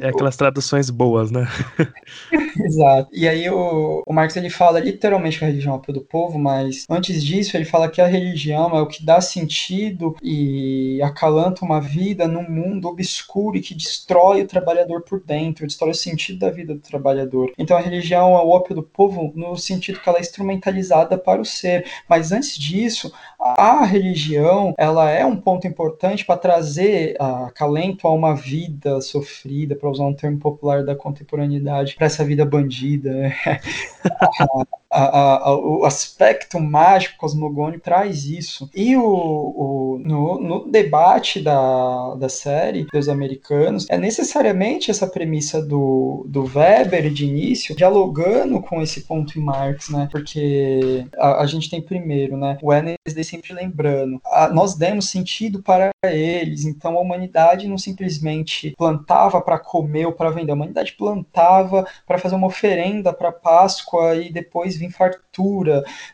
é 0.00 0.08
aquelas 0.08 0.36
traduções 0.36 0.90
boas, 0.90 1.30
né? 1.30 1.46
Exato. 2.64 3.08
E 3.12 3.28
aí 3.28 3.48
o, 3.50 4.02
o 4.06 4.12
Marx 4.12 4.36
ele 4.36 4.50
fala 4.50 4.78
literalmente 4.78 5.38
que 5.38 5.44
a 5.44 5.48
religião 5.48 5.74
é 5.74 5.90
o 5.90 5.92
do 5.92 6.00
povo, 6.00 6.38
mas 6.38 6.84
antes 6.88 7.22
disso 7.24 7.56
ele 7.56 7.64
fala 7.64 7.88
que 7.88 8.00
a 8.00 8.06
religião 8.06 8.76
é 8.76 8.80
o 8.80 8.86
que 8.86 9.04
dá 9.04 9.20
sentido 9.20 10.16
e 10.22 11.00
acalanta 11.02 11.64
uma 11.64 11.80
vida 11.80 12.28
num 12.28 12.48
mundo 12.48 12.88
obscuro 12.88 13.56
e 13.56 13.60
que 13.60 13.74
destrói 13.74 14.42
o 14.42 14.46
trabalhador 14.46 15.02
por 15.02 15.20
dentro, 15.20 15.66
destrói 15.66 15.90
o 15.90 15.94
sentido 15.94 16.38
da 16.38 16.50
vida 16.50 16.74
do 16.74 16.80
trabalhador. 16.80 17.52
Então 17.58 17.76
a 17.76 17.80
religião 17.80 18.36
é 18.36 18.42
o 18.42 18.48
ópio 18.48 18.74
do 18.74 18.82
povo 18.82 19.32
no 19.34 19.56
sentido 19.56 20.00
que 20.00 20.08
ela 20.08 20.18
é 20.18 20.20
instrumentalizada 20.20 21.18
para 21.18 21.40
o 21.40 21.44
ser. 21.44 21.84
Mas 22.08 22.32
antes 22.32 22.56
disso, 22.56 23.12
a 23.38 23.84
religião 23.84 24.74
ela 24.78 25.10
é 25.10 25.24
um 25.24 25.36
ponto 25.36 25.66
importante 25.66 26.24
para 26.24 26.36
trazer 26.36 26.91
acalento 27.18 28.06
a 28.06 28.12
uma 28.12 28.34
vida 28.34 29.00
sofrida, 29.00 29.74
para 29.76 29.90
usar 29.90 30.04
um 30.04 30.14
termo 30.14 30.38
popular 30.38 30.84
da 30.84 30.94
contemporaneidade, 30.94 31.94
para 31.94 32.06
essa 32.06 32.24
vida 32.24 32.44
bandida. 32.44 33.32
A, 34.92 35.48
a, 35.48 35.56
o 35.56 35.84
aspecto 35.84 36.60
mágico 36.60 37.16
cosmogônico 37.16 37.82
traz 37.82 38.24
isso. 38.24 38.68
E 38.74 38.96
o, 38.96 39.02
o 39.02 39.82
no, 40.04 40.40
no, 40.40 40.70
debate 40.70 41.40
da, 41.40 42.14
da 42.14 42.28
série 42.28 42.84
dos 42.92 43.08
americanos, 43.08 43.86
é 43.88 43.96
necessariamente 43.96 44.90
essa 44.90 45.06
premissa 45.06 45.64
do, 45.64 46.24
do 46.28 46.44
Weber 46.44 47.10
de 47.10 47.26
início, 47.26 47.74
dialogando 47.74 48.60
com 48.60 48.82
esse 48.82 49.02
ponto 49.02 49.38
em 49.38 49.42
Marx, 49.42 49.88
né? 49.88 50.08
Porque 50.10 51.06
a, 51.16 51.42
a 51.42 51.46
gente 51.46 51.70
tem 51.70 51.80
primeiro, 51.80 52.36
né? 52.36 52.58
O 52.62 52.68
Wednesday 52.68 53.24
sempre 53.24 53.52
lembrando, 53.52 54.20
a, 54.26 54.48
nós 54.48 54.74
demos 54.74 55.08
sentido 55.08 55.62
para 55.62 55.90
eles, 56.04 56.64
então 56.64 56.96
a 56.96 57.00
humanidade 57.00 57.68
não 57.68 57.78
simplesmente 57.78 58.74
plantava 58.76 59.40
para 59.40 59.58
comer 59.58 60.06
ou 60.06 60.12
para 60.12 60.30
vender, 60.30 60.52
a 60.52 60.54
humanidade 60.54 60.92
plantava 60.92 61.86
para 62.06 62.18
fazer 62.18 62.34
uma 62.34 62.46
oferenda 62.46 63.12
para 63.12 63.32
Páscoa 63.32 64.16
e 64.16 64.32
depois 64.32 64.76
vir 64.90 65.20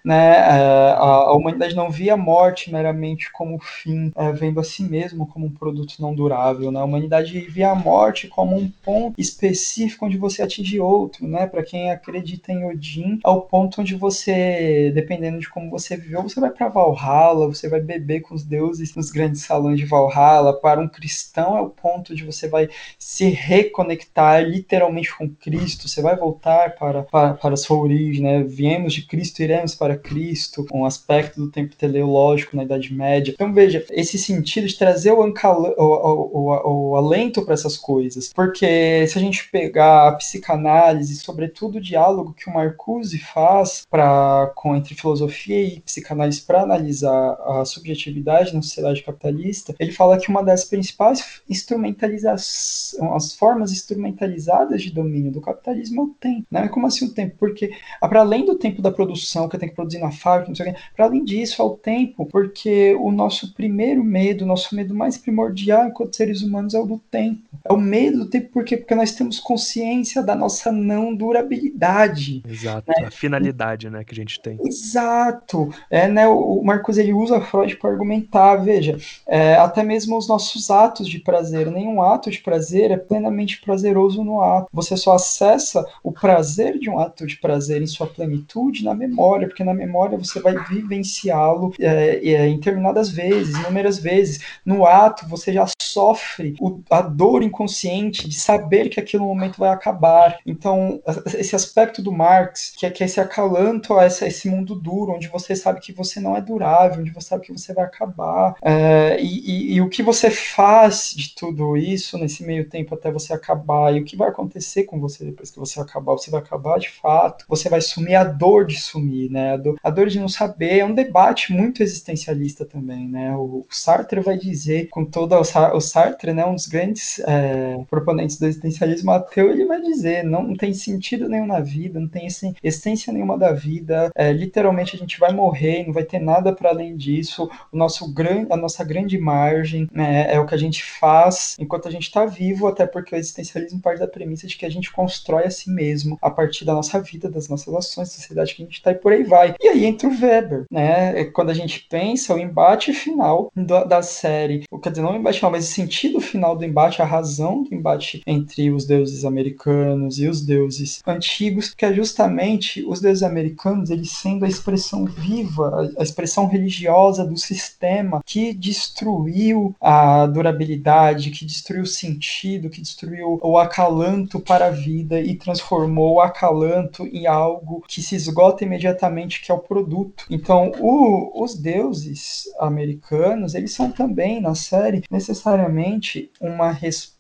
né? 0.05 0.37
É, 0.37 0.93
a, 0.93 1.29
a, 1.29 1.37
humanidade 1.37 1.75
não 1.75 1.91
via 1.91 2.15
a 2.15 2.17
morte 2.17 2.71
meramente 2.71 3.31
como 3.33 3.59
fim, 3.59 4.13
é, 4.17 4.33
vendo 4.33 4.61
a 4.61 4.65
si 4.65 4.83
mesmo 4.83 5.27
como 5.27 5.47
um 5.47 5.51
produto 5.51 5.97
não 6.01 6.15
durável, 6.15 6.71
né? 6.71 6.81
A 6.81 6.85
humanidade 6.85 7.41
via 7.41 7.71
a 7.71 7.75
morte 7.75 8.29
como 8.29 8.57
um 8.57 8.71
ponto 8.85 9.21
específico 9.21 10.07
onde 10.07 10.17
você 10.17 10.43
atinge 10.43 10.79
outro, 10.79 11.27
né? 11.27 11.47
Para 11.47 11.65
quem 11.65 11.91
acredita 11.91 12.53
em 12.53 12.65
Odin, 12.65 13.19
é 13.25 13.29
o 13.29 13.41
ponto 13.41 13.81
onde 13.81 13.95
você, 13.95 14.93
dependendo 14.95 15.39
de 15.41 15.49
como 15.49 15.71
você 15.71 15.97
viveu, 15.97 16.23
você 16.23 16.41
vai 16.41 16.51
para 16.51 16.69
Valhalla, 16.69 17.49
você 17.49 17.69
vai 17.69 17.81
beber 17.81 18.21
com 18.21 18.35
os 18.35 18.45
deuses 18.45 18.95
nos 18.95 19.11
grandes 19.11 19.43
salões 19.43 19.79
de 19.79 19.87
Valhalla. 19.87 20.53
Para 20.53 20.81
um 20.81 20.89
cristão 20.89 21.57
é 21.57 21.61
o 21.61 21.71
ponto 21.71 22.13
onde 22.13 22.25
você 22.25 22.49
vai 22.49 22.69
se 22.99 23.29
reconectar 23.31 24.43
literalmente 24.43 25.17
com 25.17 25.29
Cristo, 25.29 25.89
você 25.89 26.01
vai 26.03 26.17
voltar 26.17 26.75
para, 26.77 27.03
para, 27.03 27.35
para 27.35 27.55
a 27.55 27.57
sua 27.57 27.79
origem, 27.79 28.23
né? 28.23 28.43
Viemos 28.43 28.93
de 28.93 29.08
Cristo, 29.09 29.43
iremos 29.43 29.75
para 29.75 29.97
Cristo, 29.97 30.67
um 30.73 30.85
aspecto 30.85 31.41
do 31.41 31.51
tempo 31.51 31.75
teleológico 31.77 32.57
na 32.57 32.65
Idade 32.65 32.93
Média. 32.93 33.33
Então 33.35 33.53
veja, 33.53 33.85
esse 33.91 34.19
sentido 34.19 34.67
de 34.67 34.77
trazer 34.77 35.13
o, 35.13 35.21
o, 35.21 35.75
o, 35.79 36.91
o, 36.91 36.97
alento 36.97 37.45
para 37.45 37.55
essas 37.55 37.77
coisas, 37.77 38.33
porque 38.33 39.07
se 39.07 39.19
a 39.19 39.21
gente 39.21 39.49
pegar 39.51 40.09
a 40.09 40.13
psicanálise, 40.13 41.17
sobretudo 41.17 41.79
o 41.79 41.81
diálogo 41.81 42.35
que 42.35 42.49
o 42.49 42.55
Marcuse 42.55 43.19
faz 43.19 43.87
para 43.91 44.53
com 44.55 44.77
entre 44.77 44.95
filosofia 44.95 45.61
e 45.61 45.81
psicanálise 45.81 46.43
para 46.43 46.63
analisar 46.63 47.33
a 47.45 47.65
subjetividade 47.65 48.55
na 48.55 48.63
sociedade 48.63 49.03
capitalista, 49.03 49.75
ele 49.79 49.93
fala 49.93 50.19
que 50.19 50.29
uma 50.29 50.43
das 50.43 50.65
principais 50.65 51.41
instrumentalizações, 51.49 52.99
as 53.15 53.35
formas 53.35 53.73
instrumentalizadas 53.73 54.83
de 54.83 54.91
domínio 54.91 55.33
do 55.33 55.41
capitalismo 55.41 56.03
é 56.03 56.05
o 56.05 56.09
tempo. 56.09 56.47
Né? 56.51 56.69
Como 56.69 56.87
assim 56.87 57.07
o 57.07 57.15
tempo? 57.15 57.37
Porque 57.39 57.71
para 58.01 58.21
além 58.21 58.45
do 58.45 58.57
tempo 58.57 58.83
da 58.83 58.91
produção, 58.99 59.49
que 59.49 59.55
eu 59.55 59.61
tenho 59.61 59.71
que 59.71 59.77
produzir 59.77 60.01
na 60.01 60.11
fábrica, 60.11 60.49
não 60.49 60.57
sei 60.57 60.71
o 60.71 60.75
quê, 60.75 60.81
para 60.97 61.05
além 61.05 61.25
disso, 61.25 61.63
é 61.63 61.65
o 61.65 61.71
tempo, 61.71 62.27
porque 62.27 62.97
o 63.01 63.13
nosso 63.13 63.55
primeiro 63.55 64.03
medo, 64.03 64.43
o 64.43 64.47
nosso 64.47 64.75
medo 64.75 64.93
mais 64.93 65.17
primordial 65.17 65.87
enquanto 65.87 66.17
seres 66.17 66.43
humanos 66.43 66.75
é 66.75 66.81
o 66.81 66.85
do 66.87 66.99
tempo. 66.99 67.41
É 67.65 67.73
o 67.73 67.77
medo 67.77 68.19
do 68.19 68.27
tempo, 68.27 68.49
por 68.53 68.65
quê? 68.65 68.77
Porque 68.77 68.97
nós 68.97 69.13
temos 69.13 69.39
consciência 69.39 70.21
da 70.21 70.35
nossa 70.35 70.73
não 70.73 71.15
durabilidade. 71.15 72.43
Exato, 72.49 72.91
né? 72.91 73.07
a 73.07 73.11
finalidade 73.11 73.89
né, 73.89 74.03
que 74.03 74.13
a 74.13 74.17
gente 74.17 74.41
tem. 74.41 74.59
Exato. 74.65 75.73
É, 75.89 76.09
né, 76.09 76.27
o 76.27 76.61
Marcos 76.65 76.99
ele 76.99 77.13
usa 77.13 77.41
Freud 77.41 77.77
para 77.77 77.91
argumentar, 77.91 78.57
veja, 78.57 78.99
é, 79.29 79.55
até 79.55 79.85
mesmo 79.85 80.19
os 80.19 80.27
nossos 80.27 80.71
atos 80.71 81.09
de 81.09 81.21
prazer, 81.21 81.71
nenhum 81.71 82.03
ato 82.03 82.31
de 82.31 82.41
prazer 82.41 82.91
é 82.91 82.97
plenamente 82.97 83.61
prazeroso 83.61 84.25
no 84.25 84.43
ato. 84.43 84.69
Você 84.73 84.97
só 84.97 85.13
acessa 85.13 85.87
o 86.03 86.11
prazer 86.11 86.81
de 86.81 86.91
um 86.91 86.99
ato 86.99 87.25
de 87.25 87.37
prazer 87.37 87.81
em 87.81 87.87
sua 87.87 88.09
plenitude 88.09 88.88
na 88.89 88.95
memória, 88.95 89.47
porque 89.47 89.65
na 89.65 89.75
memória 89.75 90.19
você 90.19 90.41
vai 90.41 90.55
vivenciá-lo 90.69 91.75
é, 91.79 92.21
é, 92.27 92.49
em 92.49 92.57
determinadas 92.57 93.11
vezes, 93.11 93.57
inúmeras 93.57 93.99
vezes. 93.99 94.41
No 94.65 94.87
ato 94.87 95.29
você 95.29 95.53
já 95.53 95.67
sofre 95.81 96.55
o, 96.61 96.81
a 96.91 97.03
dor 97.03 97.43
inconsciente 97.43 98.29
de 98.29 98.39
saber 98.39 98.89
que 98.89 99.01
aquele 99.01 99.23
momento 99.23 99.59
vai 99.59 99.71
acabar. 99.71 100.39
Então, 100.47 101.01
esse 101.35 101.57
aspecto 101.57 102.03
do 102.03 102.13
Marx, 102.13 102.73
que 102.77 102.87
é, 102.87 102.91
que 102.91 103.03
é 103.03 103.07
esse 103.07 103.21
acalanto 103.21 103.95
a 103.95 104.07
esse, 104.07 104.25
esse 104.27 104.49
mundo 104.49 104.75
duro, 104.75 105.13
onde 105.13 105.29
você 105.29 105.57
sabe 105.57 105.81
que 105.81 105.93
você 105.93 106.21
não 106.21 106.37
é 106.37 106.41
durável, 106.41 107.01
onde 107.01 107.11
você 107.11 107.29
sabe 107.29 107.47
que 107.47 107.53
você 107.53 107.73
vai 107.73 107.85
acabar, 107.85 108.55
é, 108.63 109.19
e, 109.21 109.73
e, 109.73 109.75
e 109.75 109.81
o 109.81 109.89
que 109.89 110.03
você 110.03 110.31
faz 110.31 111.13
de 111.15 111.35
tudo 111.35 111.77
isso 111.77 112.19
nesse 112.19 112.45
meio 112.45 112.69
tempo 112.69 112.95
até 112.95 113.11
você 113.11 113.33
acabar, 113.33 113.95
e 113.95 114.01
o 114.01 114.05
que 114.05 114.17
vai 114.17 114.29
acontecer 114.29 114.85
com 114.85 115.01
você 115.01 115.25
depois 115.25 115.51
que 115.51 115.59
você 115.59 115.81
acabar, 115.81 116.13
você 116.13 116.31
vai 116.31 116.41
acabar 116.41 116.79
de 116.79 116.91
fato, 116.91 117.45
você 117.49 117.69
vai 117.69 117.81
sumir 117.81 118.15
a 118.15 118.25
dor 118.25 118.67
de 118.67 118.78
sumir, 118.83 119.31
né? 119.31 119.55
A 119.55 119.57
dor, 119.57 119.79
a 119.83 119.91
dor 119.91 120.07
de 120.09 120.19
não 120.19 120.29
saber, 120.29 120.79
é 120.79 120.85
um 120.85 120.95
debate 120.95 121.53
muito 121.53 121.83
existencialista 121.83 122.65
também, 122.65 123.09
né? 123.09 123.37
O, 123.37 123.67
Sartre 123.71 124.21
vai 124.21 124.37
dizer, 124.37 124.89
com 124.89 125.05
toda 125.05 125.39
o, 125.39 125.43
o 125.77 125.81
Sartre, 125.81 126.33
né, 126.33 126.45
um 126.45 126.55
dos 126.55 126.67
grandes 126.67 127.21
é, 127.21 127.79
proponentes 127.89 128.39
do 128.39 128.47
existencialismo 128.47 129.11
ateu, 129.11 129.51
ele 129.51 129.65
vai 129.65 129.81
dizer, 129.81 130.25
não, 130.25 130.43
não 130.43 130.57
tem 130.57 130.73
sentido 130.75 131.29
nenhum 131.29 131.47
na 131.47 131.61
vida, 131.61 132.01
não 132.01 132.09
tem 132.09 132.27
essência 132.63 133.13
nenhuma 133.13 133.39
da 133.39 133.53
vida, 133.53 134.11
é, 134.15 134.33
literalmente 134.33 134.97
a 134.97 134.99
gente 134.99 135.19
vai 135.19 135.33
morrer, 135.33 135.87
não 135.87 135.93
vai 135.93 136.05
ter 136.05 136.19
nada 136.19 136.53
para 136.53 136.71
além 136.71 136.97
disso, 136.97 137.49
o 137.73 137.77
nosso 137.77 138.13
gran, 138.13 138.47
a 138.51 138.57
nossa 138.57 138.85
grande 138.85 139.19
margem 139.19 139.89
né, 139.93 140.33
é 140.33 140.39
o 140.41 140.47
que 140.47 140.55
a 140.55 140.59
gente 140.59 140.83
faz 140.83 141.57
enquanto 141.59 141.89
a 141.89 141.91
gente 141.91 142.05
está 142.05 142.25
vivo, 142.27 142.67
até 142.67 142.87
porque 142.87 143.15
o 143.15 143.19
existencialismo 143.19 143.81
parte 143.81 144.01
da 144.01 144.09
premissa 144.09 144.47
de 144.47 144.57
que 144.57 144.67
a 144.67 144.71
gente 144.71 144.93
constrói 144.93 145.45
a 145.45 145.51
si 145.51 145.71
mesmo 145.71 146.19
a 146.21 146.31
partir 146.31 146.65
da 146.65 146.75
nossa 146.75 147.01
vida, 147.01 147.31
das 147.31 147.49
nossas 147.49 147.73
ações, 147.75 148.09
da 148.09 148.15
sociedade 148.15 148.55
que 148.55 148.63
a 148.63 148.67
está 148.77 148.93
e 148.93 148.95
por 148.95 149.13
aí 149.13 149.23
vai. 149.23 149.55
E 149.61 149.69
aí 149.69 149.85
entra 149.85 150.09
o 150.09 150.21
Weber, 150.21 150.65
né? 150.71 151.21
É 151.21 151.25
quando 151.25 151.51
a 151.51 151.55
gente 151.55 151.87
pensa 151.89 152.35
o 152.35 152.39
embate 152.39 152.93
final 152.93 153.51
do, 153.55 153.85
da 153.85 154.03
série, 154.03 154.65
quer 154.83 154.91
dizer, 154.91 155.03
não 155.03 155.13
o 155.13 155.17
embate 155.17 155.39
final, 155.39 155.53
mas 155.53 155.69
o 155.69 155.73
sentido 155.73 156.21
final 156.21 156.57
do 156.57 156.65
embate, 156.65 157.03
a 157.03 157.05
razão 157.05 157.63
do 157.63 157.75
embate 157.75 158.23
entre 158.27 158.71
os 158.71 158.85
deuses 158.85 159.25
americanos 159.25 160.19
e 160.19 160.27
os 160.27 160.41
deuses 160.41 161.01
antigos, 161.07 161.75
que 161.75 161.85
é 161.85 161.93
justamente 161.93 162.85
os 162.87 163.01
deuses 163.01 163.23
americanos, 163.23 163.91
eles 163.91 164.11
sendo 164.11 164.45
a 164.45 164.49
expressão 164.49 165.05
viva, 165.05 165.93
a 165.99 166.03
expressão 166.03 166.47
religiosa 166.47 167.25
do 167.25 167.37
sistema 167.37 168.21
que 168.25 168.53
destruiu 168.53 169.75
a 169.81 170.27
durabilidade, 170.27 171.31
que 171.31 171.45
destruiu 171.45 171.83
o 171.83 171.87
sentido, 171.87 172.71
que 172.71 172.81
destruiu 172.81 173.39
o 173.43 173.59
acalanto 173.59 174.41
para 174.41 174.67
a 174.67 174.71
vida 174.71 175.21
e 175.21 175.35
transformou 175.35 176.15
o 176.15 176.21
acalanto 176.21 177.07
em 177.07 177.27
algo 177.27 177.85
que 177.87 178.03
se 178.03 178.15
esgota 178.15 178.58
imediatamente, 178.65 179.41
que 179.41 179.51
é 179.51 179.55
o 179.55 179.59
produto. 179.59 180.25
Então, 180.31 180.73
o, 180.79 181.43
os 181.43 181.55
deuses 181.55 182.45
americanos, 182.59 183.55
eles 183.55 183.73
são 183.73 183.91
também, 183.91 184.41
na 184.41 184.55
série, 184.55 185.03
necessariamente 185.11 186.31
uma 186.41 186.71
resposta 186.71 187.18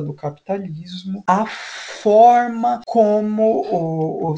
do 0.00 0.14
capitalismo 0.14 1.22
à 1.26 1.44
forma 1.46 2.80
como 2.86 3.42
o, 3.70 4.30
o, 4.30 4.34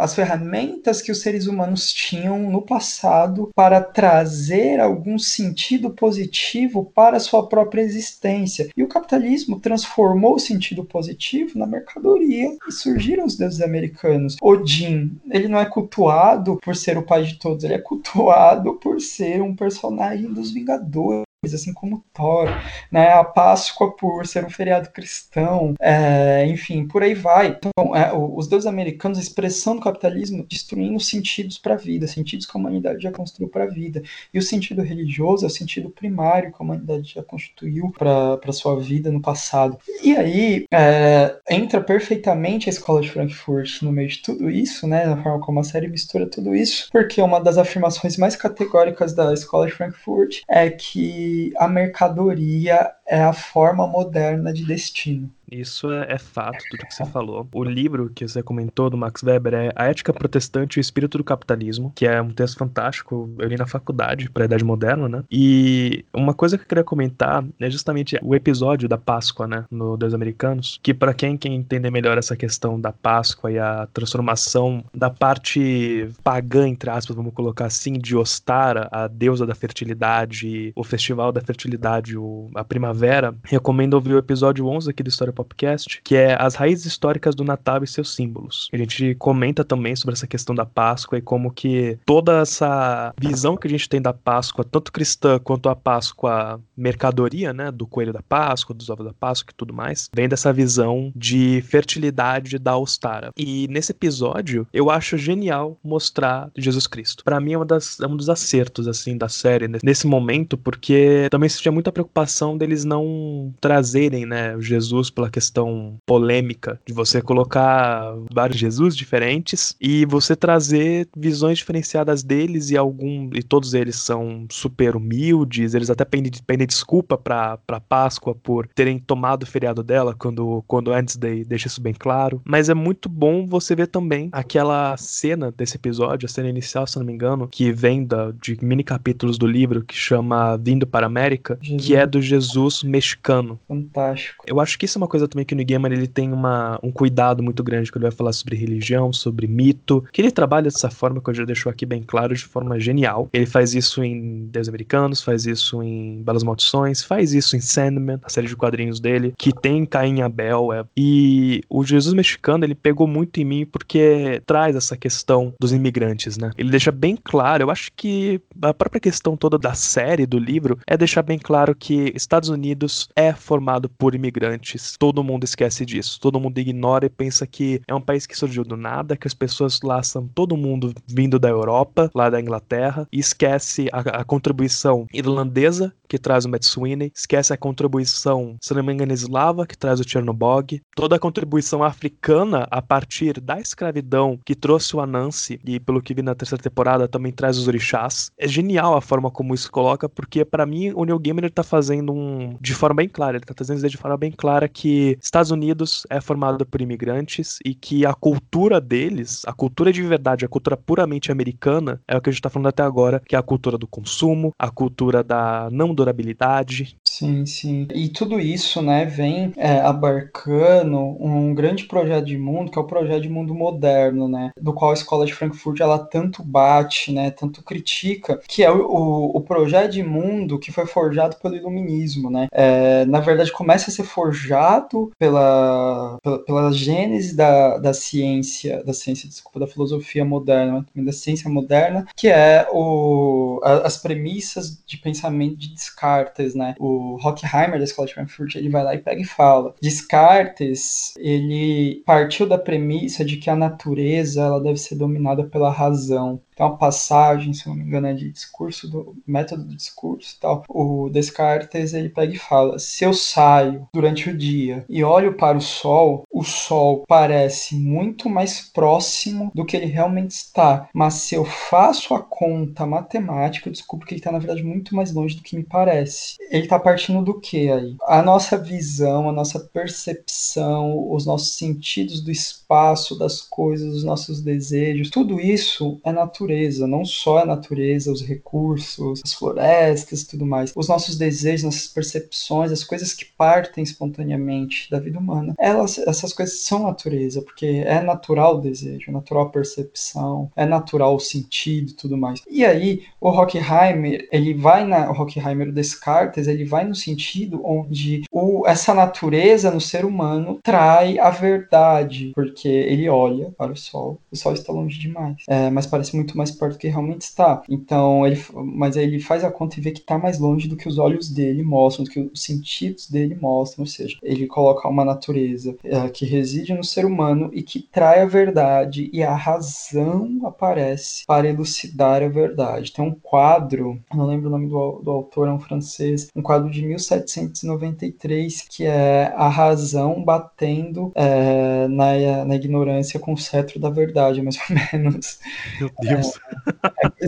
as 0.00 0.14
ferramentas 0.14 1.02
que 1.02 1.10
os 1.10 1.20
seres 1.20 1.46
humanos 1.46 1.92
tinham 1.92 2.38
no 2.38 2.62
passado 2.62 3.50
para 3.54 3.80
trazer 3.80 4.78
algum 4.80 5.18
sentido 5.18 5.90
positivo 5.90 6.84
para 6.94 7.16
a 7.16 7.20
sua 7.20 7.48
própria 7.48 7.82
existência. 7.82 8.68
E 8.76 8.82
o 8.82 8.88
capitalismo 8.88 9.58
transformou 9.58 10.34
o 10.34 10.40
sentido 10.40 10.84
positivo 10.84 11.58
na 11.58 11.66
mercadoria 11.66 12.56
e 12.68 12.72
surgiram 12.72 13.24
os 13.24 13.36
deuses 13.36 13.60
americanos. 13.60 14.36
Odin, 14.40 15.18
ele 15.30 15.48
não 15.48 15.58
é 15.58 15.66
cultuado 15.66 16.58
por 16.62 16.76
ser 16.76 16.96
o 16.98 17.02
pai 17.02 17.24
de 17.24 17.38
todos, 17.38 17.64
ele 17.64 17.74
é 17.74 17.78
cultuado 17.78 18.74
por 18.74 19.00
ser 19.00 19.42
um 19.42 19.56
personagem 19.56 20.32
dos 20.32 20.52
Vingadores 20.52 21.25
assim 21.54 21.72
como 21.72 22.04
Thor, 22.12 22.48
né? 22.90 23.12
A 23.12 23.24
Páscoa 23.24 23.94
por 23.96 24.26
ser 24.26 24.44
um 24.44 24.50
feriado 24.50 24.90
cristão, 24.90 25.74
é, 25.80 26.46
enfim, 26.46 26.86
por 26.86 27.02
aí 27.02 27.14
vai. 27.14 27.48
Então, 27.48 27.94
é, 27.94 28.12
os 28.12 28.48
deuses 28.48 28.66
americanos, 28.66 29.18
a 29.18 29.22
expressão 29.22 29.76
do 29.76 29.82
capitalismo, 29.82 30.46
destruindo 30.48 30.98
sentidos 31.00 31.58
para 31.58 31.74
a 31.74 31.76
vida, 31.78 32.06
sentidos 32.06 32.46
que 32.46 32.56
a 32.56 32.60
humanidade 32.60 33.02
já 33.02 33.10
construiu 33.10 33.48
para 33.48 33.64
a 33.64 33.68
vida. 33.68 34.02
E 34.32 34.38
o 34.38 34.42
sentido 34.42 34.82
religioso 34.82 35.44
é 35.44 35.48
o 35.48 35.50
sentido 35.50 35.90
primário 35.90 36.50
que 36.50 36.56
a 36.58 36.64
humanidade 36.64 37.14
já 37.14 37.22
constituiu 37.22 37.90
para 37.90 38.52
sua 38.52 38.78
vida 38.78 39.10
no 39.10 39.20
passado. 39.20 39.78
E 40.02 40.16
aí 40.16 40.66
é, 40.72 41.36
entra 41.50 41.80
perfeitamente 41.80 42.68
a 42.68 42.72
escola 42.72 43.00
de 43.00 43.10
Frankfurt 43.10 43.82
no 43.82 43.92
meio 43.92 44.08
de 44.08 44.22
tudo 44.22 44.50
isso, 44.50 44.86
né? 44.86 45.06
Na 45.06 45.22
forma 45.22 45.40
como 45.40 45.60
a 45.60 45.64
série 45.64 45.88
mistura 45.88 46.26
tudo 46.26 46.54
isso, 46.54 46.88
porque 46.90 47.20
uma 47.20 47.40
das 47.40 47.58
afirmações 47.58 48.16
mais 48.16 48.36
categóricas 48.36 49.14
da 49.14 49.32
escola 49.32 49.66
de 49.66 49.72
Frankfurt 49.72 50.40
é 50.48 50.70
que 50.70 51.35
a 51.58 51.68
mercadoria 51.68 52.95
é 53.06 53.22
a 53.22 53.32
forma 53.32 53.86
moderna 53.86 54.52
de 54.52 54.64
destino. 54.64 55.30
Isso 55.50 55.92
é, 55.92 56.06
é, 56.12 56.18
fato, 56.18 56.58
tudo 56.68 56.86
que 56.86 56.92
você 56.92 57.04
falou. 57.04 57.46
O 57.52 57.62
livro 57.62 58.10
que 58.12 58.26
você 58.26 58.42
comentou 58.42 58.90
do 58.90 58.96
Max 58.96 59.22
Weber 59.22 59.54
é 59.54 59.72
A 59.76 59.86
Ética 59.86 60.12
Protestante 60.12 60.76
e 60.76 60.80
o 60.80 60.82
Espírito 60.82 61.18
do 61.18 61.22
Capitalismo, 61.22 61.92
que 61.94 62.04
é 62.04 62.20
um 62.20 62.30
texto 62.30 62.58
fantástico, 62.58 63.32
eu 63.38 63.48
li 63.48 63.56
na 63.56 63.64
faculdade, 63.64 64.28
para 64.28 64.42
a 64.42 64.46
Idade 64.46 64.64
Moderna, 64.64 65.08
né? 65.08 65.22
E 65.30 66.04
uma 66.12 66.34
coisa 66.34 66.58
que 66.58 66.64
eu 66.64 66.68
queria 66.68 66.82
comentar 66.82 67.44
é 67.60 67.70
justamente 67.70 68.18
o 68.22 68.34
episódio 68.34 68.88
da 68.88 68.98
Páscoa, 68.98 69.46
né, 69.46 69.64
no 69.70 69.96
Deus 69.96 70.12
Americanos, 70.12 70.80
que 70.82 70.92
para 70.92 71.14
quem 71.14 71.36
quer 71.36 71.50
entender 71.50 71.90
melhor 71.90 72.18
essa 72.18 72.36
questão 72.36 72.80
da 72.80 72.90
Páscoa 72.90 73.52
e 73.52 73.58
a 73.58 73.86
transformação 73.92 74.84
da 74.92 75.10
parte 75.10 76.08
pagã, 76.24 76.66
entre 76.66 76.90
aspas, 76.90 77.14
vamos 77.14 77.32
colocar 77.32 77.66
assim, 77.66 77.92
de 77.92 78.16
Ostara, 78.16 78.88
a 78.90 79.06
deusa 79.06 79.46
da 79.46 79.54
fertilidade, 79.54 80.72
o 80.74 80.82
festival 80.82 81.30
da 81.30 81.40
fertilidade, 81.40 82.16
a 82.54 82.64
primavera 82.64 82.95
primavera, 82.96 83.34
recomendo 83.44 83.94
ouvir 83.94 84.14
o 84.14 84.18
episódio 84.18 84.66
11 84.66 84.90
aqui 84.90 85.02
do 85.02 85.08
História 85.08 85.32
Popcast, 85.32 86.00
que 86.02 86.16
é 86.16 86.34
As 86.40 86.54
Raízes 86.54 86.86
Históricas 86.86 87.34
do 87.34 87.44
Natal 87.44 87.84
e 87.84 87.86
seus 87.86 88.14
Símbolos. 88.14 88.68
A 88.72 88.76
gente 88.76 89.14
comenta 89.16 89.62
também 89.64 89.94
sobre 89.94 90.14
essa 90.14 90.26
questão 90.26 90.54
da 90.54 90.64
Páscoa 90.64 91.18
e 91.18 91.22
como 91.22 91.50
que 91.50 91.98
toda 92.06 92.40
essa 92.40 93.12
visão 93.20 93.56
que 93.56 93.66
a 93.66 93.70
gente 93.70 93.88
tem 93.88 94.00
da 94.00 94.14
Páscoa, 94.14 94.64
tanto 94.64 94.90
cristã 94.90 95.38
quanto 95.38 95.68
a 95.68 95.76
Páscoa 95.76 96.60
mercadoria, 96.76 97.52
né, 97.52 97.70
do 97.70 97.86
coelho 97.86 98.12
da 98.12 98.22
Páscoa, 98.22 98.74
dos 98.74 98.88
ovos 98.88 99.04
da 99.04 99.12
Páscoa 99.12 99.52
e 99.52 99.56
tudo 99.56 99.74
mais, 99.74 100.08
vem 100.14 100.28
dessa 100.28 100.52
visão 100.52 101.12
de 101.14 101.62
fertilidade 101.62 102.58
da 102.58 102.76
Ostara. 102.76 103.30
E 103.36 103.68
nesse 103.68 103.92
episódio, 103.92 104.66
eu 104.72 104.90
acho 104.90 105.18
genial 105.18 105.78
mostrar 105.84 106.50
Jesus 106.56 106.86
Cristo. 106.86 107.24
Para 107.24 107.40
mim 107.40 107.52
é, 107.52 107.58
uma 107.58 107.66
das, 107.66 108.00
é 108.00 108.06
um 108.06 108.16
dos 108.16 108.30
acertos, 108.30 108.88
assim, 108.88 109.18
da 109.18 109.28
série 109.28 109.68
nesse 109.82 110.06
momento, 110.06 110.56
porque 110.56 111.28
também 111.30 111.48
tinha 111.48 111.72
muita 111.72 111.92
preocupação 111.92 112.56
deles 112.56 112.85
não 112.86 113.52
trazerem, 113.60 114.24
né, 114.24 114.56
Jesus 114.60 115.10
pela 115.10 115.30
questão 115.30 115.96
polêmica 116.06 116.80
de 116.86 116.92
você 116.92 117.20
colocar 117.20 118.14
vários 118.32 118.58
Jesus 118.58 118.96
diferentes 118.96 119.76
e 119.80 120.06
você 120.06 120.34
trazer 120.34 121.08
visões 121.16 121.58
diferenciadas 121.58 122.22
deles 122.22 122.70
e 122.70 122.76
algum 122.76 123.30
e 123.34 123.42
todos 123.42 123.74
eles 123.74 123.96
são 123.96 124.46
super 124.50 124.96
humildes, 124.96 125.74
eles 125.74 125.90
até 125.90 126.04
pedem, 126.04 126.32
pedem 126.46 126.66
desculpa 126.66 127.18
para 127.18 127.58
Páscoa 127.88 128.34
por 128.34 128.66
terem 128.68 128.98
tomado 128.98 129.42
o 129.42 129.46
feriado 129.46 129.82
dela 129.82 130.14
quando 130.14 130.64
quando 130.66 130.92
antes 130.92 131.16
de 131.16 131.44
deixa 131.44 131.66
isso 131.66 131.80
bem 131.80 131.94
claro, 131.94 132.40
mas 132.44 132.68
é 132.68 132.74
muito 132.74 133.08
bom 133.08 133.46
você 133.46 133.74
ver 133.74 133.88
também 133.88 134.28
aquela 134.32 134.96
cena 134.96 135.52
desse 135.52 135.76
episódio, 135.76 136.26
a 136.26 136.28
cena 136.28 136.48
inicial, 136.48 136.86
se 136.86 136.98
não 136.98 137.04
me 137.04 137.12
engano, 137.12 137.48
que 137.48 137.72
vem 137.72 138.04
da, 138.04 138.32
de 138.42 138.56
mini 138.62 138.84
capítulos 138.84 139.38
do 139.38 139.46
livro 139.46 139.84
que 139.84 139.94
chama 139.94 140.56
Vindo 140.56 140.86
para 140.86 141.06
a 141.06 141.08
América, 141.08 141.58
Jesus. 141.60 141.86
que 141.86 141.96
é 141.96 142.06
do 142.06 142.20
Jesus 142.20 142.75
mexicano. 142.82 143.58
Fantástico. 143.68 144.44
Eu 144.46 144.60
acho 144.60 144.78
que 144.78 144.84
isso 144.84 144.98
é 144.98 145.00
uma 145.00 145.08
coisa 145.08 145.28
também 145.28 145.44
que 145.44 145.54
o 145.54 145.56
Neil 145.56 145.66
Gaiman 145.66 145.92
ele 145.92 146.06
tem 146.06 146.32
uma, 146.32 146.78
um 146.82 146.90
cuidado 146.90 147.42
muito 147.42 147.62
grande 147.62 147.90
quando 147.90 148.04
ele 148.04 148.10
vai 148.10 148.16
falar 148.16 148.32
sobre 148.32 148.56
religião, 148.56 149.12
sobre 149.12 149.46
mito, 149.46 150.04
que 150.12 150.20
ele 150.20 150.30
trabalha 150.30 150.64
dessa 150.64 150.90
forma 150.90 151.20
que 151.20 151.30
eu 151.30 151.34
já 151.34 151.44
deixou 151.44 151.70
aqui 151.70 151.86
bem 151.86 152.02
claro, 152.02 152.34
de 152.34 152.44
forma 152.44 152.78
genial. 152.78 153.28
Ele 153.32 153.46
faz 153.46 153.74
isso 153.74 154.02
em 154.02 154.46
Deus 154.46 154.68
Americanos, 154.68 155.22
faz 155.22 155.46
isso 155.46 155.82
em 155.82 156.22
Belas 156.22 156.42
Maldições, 156.42 157.02
faz 157.02 157.32
isso 157.32 157.56
em 157.56 157.60
Sandman, 157.60 158.18
a 158.22 158.28
série 158.28 158.46
de 158.46 158.56
quadrinhos 158.56 159.00
dele, 159.00 159.34
que 159.38 159.52
tem 159.52 159.84
Caim 159.86 160.22
Abel. 160.22 160.72
É. 160.72 160.84
E 160.96 161.62
o 161.68 161.84
Jesus 161.84 162.14
mexicano, 162.14 162.64
ele 162.64 162.74
pegou 162.74 163.06
muito 163.06 163.40
em 163.40 163.44
mim 163.44 163.66
porque 163.66 164.42
traz 164.46 164.76
essa 164.76 164.96
questão 164.96 165.54
dos 165.60 165.72
imigrantes, 165.72 166.36
né? 166.36 166.50
Ele 166.56 166.70
deixa 166.70 166.90
bem 166.90 167.16
claro, 167.22 167.62
eu 167.62 167.70
acho 167.70 167.90
que 167.96 168.40
a 168.62 168.74
própria 168.74 169.00
questão 169.00 169.36
toda 169.36 169.58
da 169.58 169.74
série, 169.74 170.26
do 170.26 170.38
livro, 170.38 170.78
é 170.86 170.96
deixar 170.96 171.22
bem 171.22 171.38
claro 171.38 171.74
que 171.74 172.12
Estados 172.14 172.48
Unidos 172.48 172.65
é 173.14 173.32
formado 173.32 173.88
por 173.88 174.14
imigrantes. 174.14 174.96
Todo 174.98 175.22
mundo 175.22 175.44
esquece 175.44 175.84
disso. 175.84 176.18
Todo 176.20 176.40
mundo 176.40 176.58
ignora 176.58 177.06
e 177.06 177.10
pensa 177.10 177.46
que 177.46 177.80
é 177.86 177.94
um 177.94 178.00
país 178.00 178.26
que 178.26 178.36
surgiu 178.36 178.64
do 178.64 178.76
nada, 178.76 179.16
que 179.16 179.26
as 179.26 179.34
pessoas 179.34 179.80
lá 179.82 180.02
são 180.02 180.26
todo 180.28 180.56
mundo 180.56 180.92
vindo 181.06 181.38
da 181.38 181.48
Europa, 181.48 182.10
lá 182.14 182.30
da 182.30 182.40
Inglaterra, 182.40 183.06
e 183.12 183.18
esquece 183.18 183.88
a, 183.92 184.20
a 184.20 184.24
contribuição 184.24 185.06
irlandesa 185.12 185.92
que 186.08 186.18
traz 186.18 186.44
o 186.44 186.48
Matt 186.48 186.64
Sweeney, 186.64 187.12
esquece 187.14 187.52
a 187.52 187.56
contribuição, 187.56 188.56
se 188.60 188.72
não 188.74 188.82
me 188.82 188.92
engano, 188.92 189.12
eslava, 189.12 189.66
que 189.66 189.76
traz 189.76 190.00
o 190.00 190.08
Chernobog, 190.08 190.80
toda 190.94 191.16
a 191.16 191.18
contribuição 191.18 191.82
africana 191.82 192.66
a 192.70 192.80
partir 192.80 193.40
da 193.40 193.60
escravidão 193.60 194.38
que 194.44 194.54
trouxe 194.54 194.94
o 194.96 195.00
Anansi, 195.00 195.60
e 195.64 195.80
pelo 195.80 196.00
que 196.00 196.14
vi 196.14 196.22
na 196.22 196.34
terceira 196.34 196.62
temporada 196.62 197.08
também 197.08 197.32
traz 197.32 197.58
os 197.58 197.68
orixás. 197.68 198.30
É 198.38 198.46
genial 198.46 198.96
a 198.96 199.00
forma 199.00 199.30
como 199.30 199.54
isso 199.54 199.70
coloca, 199.70 200.08
porque 200.08 200.44
para 200.44 200.66
mim 200.66 200.92
o 200.94 201.04
Neil 201.04 201.18
Gaiman 201.18 201.48
tá 201.48 201.62
fazendo 201.62 202.12
um 202.12 202.55
de 202.60 202.74
forma 202.74 202.96
bem 202.96 203.08
clara, 203.08 203.36
ele 203.36 203.44
tá 203.44 203.54
trazendo 203.54 203.86
de 203.86 203.96
forma 203.96 204.16
bem 204.16 204.32
clara 204.32 204.68
que 204.68 205.18
Estados 205.20 205.50
Unidos 205.50 206.06
é 206.10 206.20
formado 206.20 206.64
por 206.64 206.80
imigrantes 206.80 207.58
e 207.64 207.74
que 207.74 208.06
a 208.06 208.14
cultura 208.14 208.80
deles, 208.80 209.42
a 209.46 209.52
cultura 209.52 209.92
de 209.92 210.02
verdade, 210.02 210.44
a 210.44 210.48
cultura 210.48 210.76
puramente 210.76 211.30
americana, 211.30 212.00
é 212.06 212.16
o 212.16 212.20
que 212.20 212.30
a 212.30 212.32
gente 212.32 212.42
tá 212.42 212.50
falando 212.50 212.68
até 212.68 212.82
agora, 212.82 213.20
que 213.26 213.36
é 213.36 213.38
a 213.38 213.42
cultura 213.42 213.78
do 213.78 213.86
consumo, 213.86 214.52
a 214.58 214.70
cultura 214.70 215.22
da 215.22 215.68
não 215.70 215.94
durabilidade. 215.94 216.96
Sim, 217.16 217.46
sim. 217.46 217.88
E 217.94 218.10
tudo 218.10 218.38
isso, 218.38 218.82
né, 218.82 219.06
vem 219.06 219.50
é, 219.56 219.80
abarcando 219.80 220.98
um 220.98 221.54
grande 221.54 221.84
projeto 221.84 222.26
de 222.26 222.36
mundo, 222.36 222.70
que 222.70 222.78
é 222.78 222.82
o 222.82 222.86
projeto 222.86 223.22
de 223.22 223.28
mundo 223.30 223.54
moderno, 223.54 224.28
né, 224.28 224.50
do 224.60 224.74
qual 224.74 224.90
a 224.90 224.94
escola 224.94 225.24
de 225.24 225.32
Frankfurt 225.32 225.80
ela 225.80 225.98
tanto 225.98 226.42
bate, 226.42 227.10
né, 227.10 227.30
tanto 227.30 227.62
critica, 227.62 228.38
que 228.46 228.62
é 228.62 228.70
o, 228.70 228.82
o, 228.84 229.36
o 229.38 229.40
projeto 229.40 229.92
de 229.92 230.02
mundo 230.02 230.58
que 230.58 230.70
foi 230.70 230.84
forjado 230.84 231.36
pelo 231.36 231.56
iluminismo, 231.56 232.28
né. 232.30 232.48
É, 232.52 233.06
na 233.06 233.20
verdade, 233.20 233.50
começa 233.50 233.90
a 233.90 233.94
ser 233.94 234.04
forjado 234.04 235.10
pela, 235.18 236.18
pela, 236.22 236.38
pela 236.40 236.72
gênese 236.72 237.34
da, 237.34 237.78
da 237.78 237.94
ciência, 237.94 238.84
da 238.84 238.92
ciência, 238.92 239.26
desculpa, 239.26 239.58
da 239.60 239.66
filosofia 239.66 240.24
moderna, 240.24 240.84
da 240.94 241.12
ciência 241.12 241.48
moderna, 241.48 242.06
que 242.14 242.28
é 242.28 242.68
o, 242.70 243.58
a, 243.64 243.86
as 243.86 243.96
premissas 243.96 244.82
de 244.86 244.98
pensamento 244.98 245.56
de 245.56 245.72
Descartes, 245.72 246.54
né, 246.54 246.74
o 246.78 247.05
o 247.14 247.16
Hockheimer 247.16 247.78
da 247.78 247.84
Escola 247.84 248.08
de 248.08 248.14
Frankfurt, 248.14 248.54
ele 248.54 248.68
vai 248.68 248.82
lá 248.82 248.94
e 248.94 248.98
pega 248.98 249.20
e 249.20 249.24
fala. 249.24 249.74
Descartes, 249.80 251.14
ele 251.18 252.02
partiu 252.04 252.46
da 252.46 252.58
premissa 252.58 253.24
de 253.24 253.36
que 253.36 253.50
a 253.50 253.56
natureza 253.56 254.42
ela 254.42 254.60
deve 254.60 254.78
ser 254.78 254.96
dominada 254.96 255.44
pela 255.44 255.70
razão. 255.70 256.40
Tem 256.56 256.64
uma 256.64 256.78
passagem, 256.78 257.52
se 257.52 257.68
não 257.68 257.76
me 257.76 257.82
engano, 257.82 258.06
é 258.06 258.14
de 258.14 258.32
discurso, 258.32 258.88
do 258.88 259.14
método 259.26 259.64
do 259.64 259.76
discurso 259.76 260.34
e 260.34 260.40
tal. 260.40 260.64
O 260.70 261.10
Descartes, 261.10 261.92
ele 261.92 262.08
pega 262.08 262.32
e 262.32 262.38
fala, 262.38 262.78
se 262.78 263.04
eu 263.04 263.12
saio 263.12 263.86
durante 263.92 264.30
o 264.30 264.36
dia 264.36 264.82
e 264.88 265.04
olho 265.04 265.34
para 265.34 265.58
o 265.58 265.60
sol, 265.60 266.24
o 266.32 266.42
sol 266.42 267.04
parece 267.06 267.76
muito 267.76 268.30
mais 268.30 268.60
próximo 268.60 269.52
do 269.54 269.66
que 269.66 269.76
ele 269.76 269.84
realmente 269.84 270.30
está. 270.30 270.88
Mas 270.94 271.14
se 271.14 271.34
eu 271.34 271.44
faço 271.44 272.14
a 272.14 272.22
conta 272.22 272.86
matemática, 272.86 273.68
eu 273.68 273.72
descubro 273.72 274.06
que 274.06 274.14
ele 274.14 274.20
está, 274.20 274.32
na 274.32 274.38
verdade, 274.38 274.62
muito 274.62 274.96
mais 274.96 275.12
longe 275.12 275.36
do 275.36 275.42
que 275.42 275.56
me 275.56 275.62
parece. 275.62 276.36
Ele 276.50 276.62
está 276.64 276.78
partindo 276.78 277.22
do 277.22 277.38
que 277.38 277.70
aí? 277.70 277.96
A 278.06 278.22
nossa 278.22 278.56
visão, 278.56 279.28
a 279.28 279.32
nossa 279.32 279.60
percepção, 279.60 281.12
os 281.12 281.26
nossos 281.26 281.54
sentidos 281.58 282.22
do 282.22 282.30
espaço, 282.30 283.18
das 283.18 283.42
coisas, 283.42 283.94
os 283.94 284.04
nossos 284.04 284.40
desejos, 284.40 285.10
tudo 285.10 285.38
isso 285.38 286.00
é 286.02 286.10
natural 286.10 286.45
natureza, 286.46 286.86
não 286.86 287.04
só 287.04 287.38
a 287.38 287.46
natureza, 287.46 288.12
os 288.12 288.22
recursos, 288.22 289.20
as 289.24 289.32
florestas 289.32 290.22
e 290.22 290.28
tudo 290.28 290.46
mais. 290.46 290.72
Os 290.76 290.88
nossos 290.88 291.18
desejos, 291.18 291.64
nossas 291.64 291.88
percepções, 291.88 292.70
as 292.70 292.84
coisas 292.84 293.12
que 293.12 293.24
partem 293.24 293.82
espontaneamente 293.82 294.88
da 294.90 295.00
vida 295.00 295.18
humana, 295.18 295.54
elas, 295.58 295.98
essas 295.98 296.32
coisas 296.32 296.60
são 296.60 296.84
natureza, 296.84 297.42
porque 297.42 297.66
é 297.84 298.00
natural 298.00 298.56
o 298.56 298.60
desejo, 298.60 299.06
é 299.08 299.12
natural 299.12 299.44
a 299.44 299.50
percepção, 299.50 300.50
é 300.54 300.64
natural 300.64 301.16
o 301.16 301.20
sentido 301.20 301.90
e 301.90 301.94
tudo 301.94 302.16
mais. 302.16 302.40
E 302.48 302.64
aí, 302.64 303.02
o 303.20 303.28
Hockheimer, 303.28 304.28
ele 304.30 304.54
vai 304.54 304.86
na. 304.86 305.10
O 305.10 305.20
Hockheimer, 305.20 305.68
o 305.68 305.72
Descartes, 305.72 306.46
ele 306.46 306.64
vai 306.64 306.84
no 306.84 306.94
sentido 306.94 307.60
onde 307.64 308.22
o, 308.30 308.66
essa 308.66 308.94
natureza 308.94 309.70
no 309.70 309.80
ser 309.80 310.04
humano 310.04 310.60
trai 310.62 311.18
a 311.18 311.30
verdade, 311.30 312.32
porque 312.34 312.68
ele 312.68 313.08
olha 313.08 313.50
para 313.56 313.72
o 313.72 313.76
sol, 313.76 314.20
o 314.30 314.36
sol 314.36 314.52
está 314.52 314.72
longe 314.72 314.98
demais, 314.98 315.36
é, 315.48 315.70
mas 315.70 315.86
parece 315.86 316.14
muito 316.14 316.35
mais 316.36 316.50
perto 316.50 316.74
do 316.74 316.78
que 316.78 316.88
realmente 316.88 317.22
está. 317.22 317.62
Então, 317.68 318.26
ele, 318.26 318.42
mas 318.54 318.96
aí 318.96 319.04
ele 319.04 319.20
faz 319.20 319.44
a 319.44 319.50
conta 319.50 319.78
e 319.78 319.82
vê 319.82 319.90
que 319.90 320.00
está 320.00 320.18
mais 320.18 320.38
longe 320.38 320.68
do 320.68 320.76
que 320.76 320.88
os 320.88 320.98
olhos 320.98 321.28
dele 321.28 321.62
mostram, 321.62 322.04
do 322.04 322.10
que 322.10 322.20
os 322.20 322.42
sentidos 322.42 323.08
dele 323.10 323.36
mostram. 323.40 323.82
Ou 323.84 323.86
seja, 323.86 324.16
ele 324.22 324.46
coloca 324.46 324.88
uma 324.88 325.04
natureza 325.04 325.76
é, 325.84 326.08
que 326.08 326.24
reside 326.24 326.74
no 326.74 326.84
ser 326.84 327.04
humano 327.04 327.50
e 327.52 327.62
que 327.62 327.80
trai 327.80 328.20
a 328.20 328.26
verdade 328.26 329.10
e 329.12 329.22
a 329.22 329.34
razão 329.34 330.40
aparece 330.44 331.24
para 331.26 331.48
elucidar 331.48 332.22
a 332.22 332.28
verdade. 332.28 332.92
Tem 332.92 333.04
um 333.04 333.14
quadro, 333.14 334.00
não 334.14 334.26
lembro 334.26 334.48
o 334.48 334.50
nome 334.50 334.68
do, 334.68 335.00
do 335.02 335.10
autor, 335.10 335.48
é 335.48 335.52
um 335.52 335.60
francês, 335.60 336.30
um 336.34 336.42
quadro 336.42 336.70
de 336.70 336.82
1793 336.82 338.66
que 338.68 338.84
é 338.84 339.32
a 339.36 339.48
razão 339.48 340.22
batendo 340.22 341.12
é, 341.14 341.88
na, 341.88 342.44
na 342.44 342.56
ignorância 342.56 343.18
com 343.20 343.32
o 343.32 343.38
cetro 343.38 343.78
da 343.78 343.90
verdade, 343.90 344.42
mais 344.42 344.58
ou 344.68 344.76
menos. 344.92 345.38
Meu 345.78 345.90
Deus. 346.00 346.25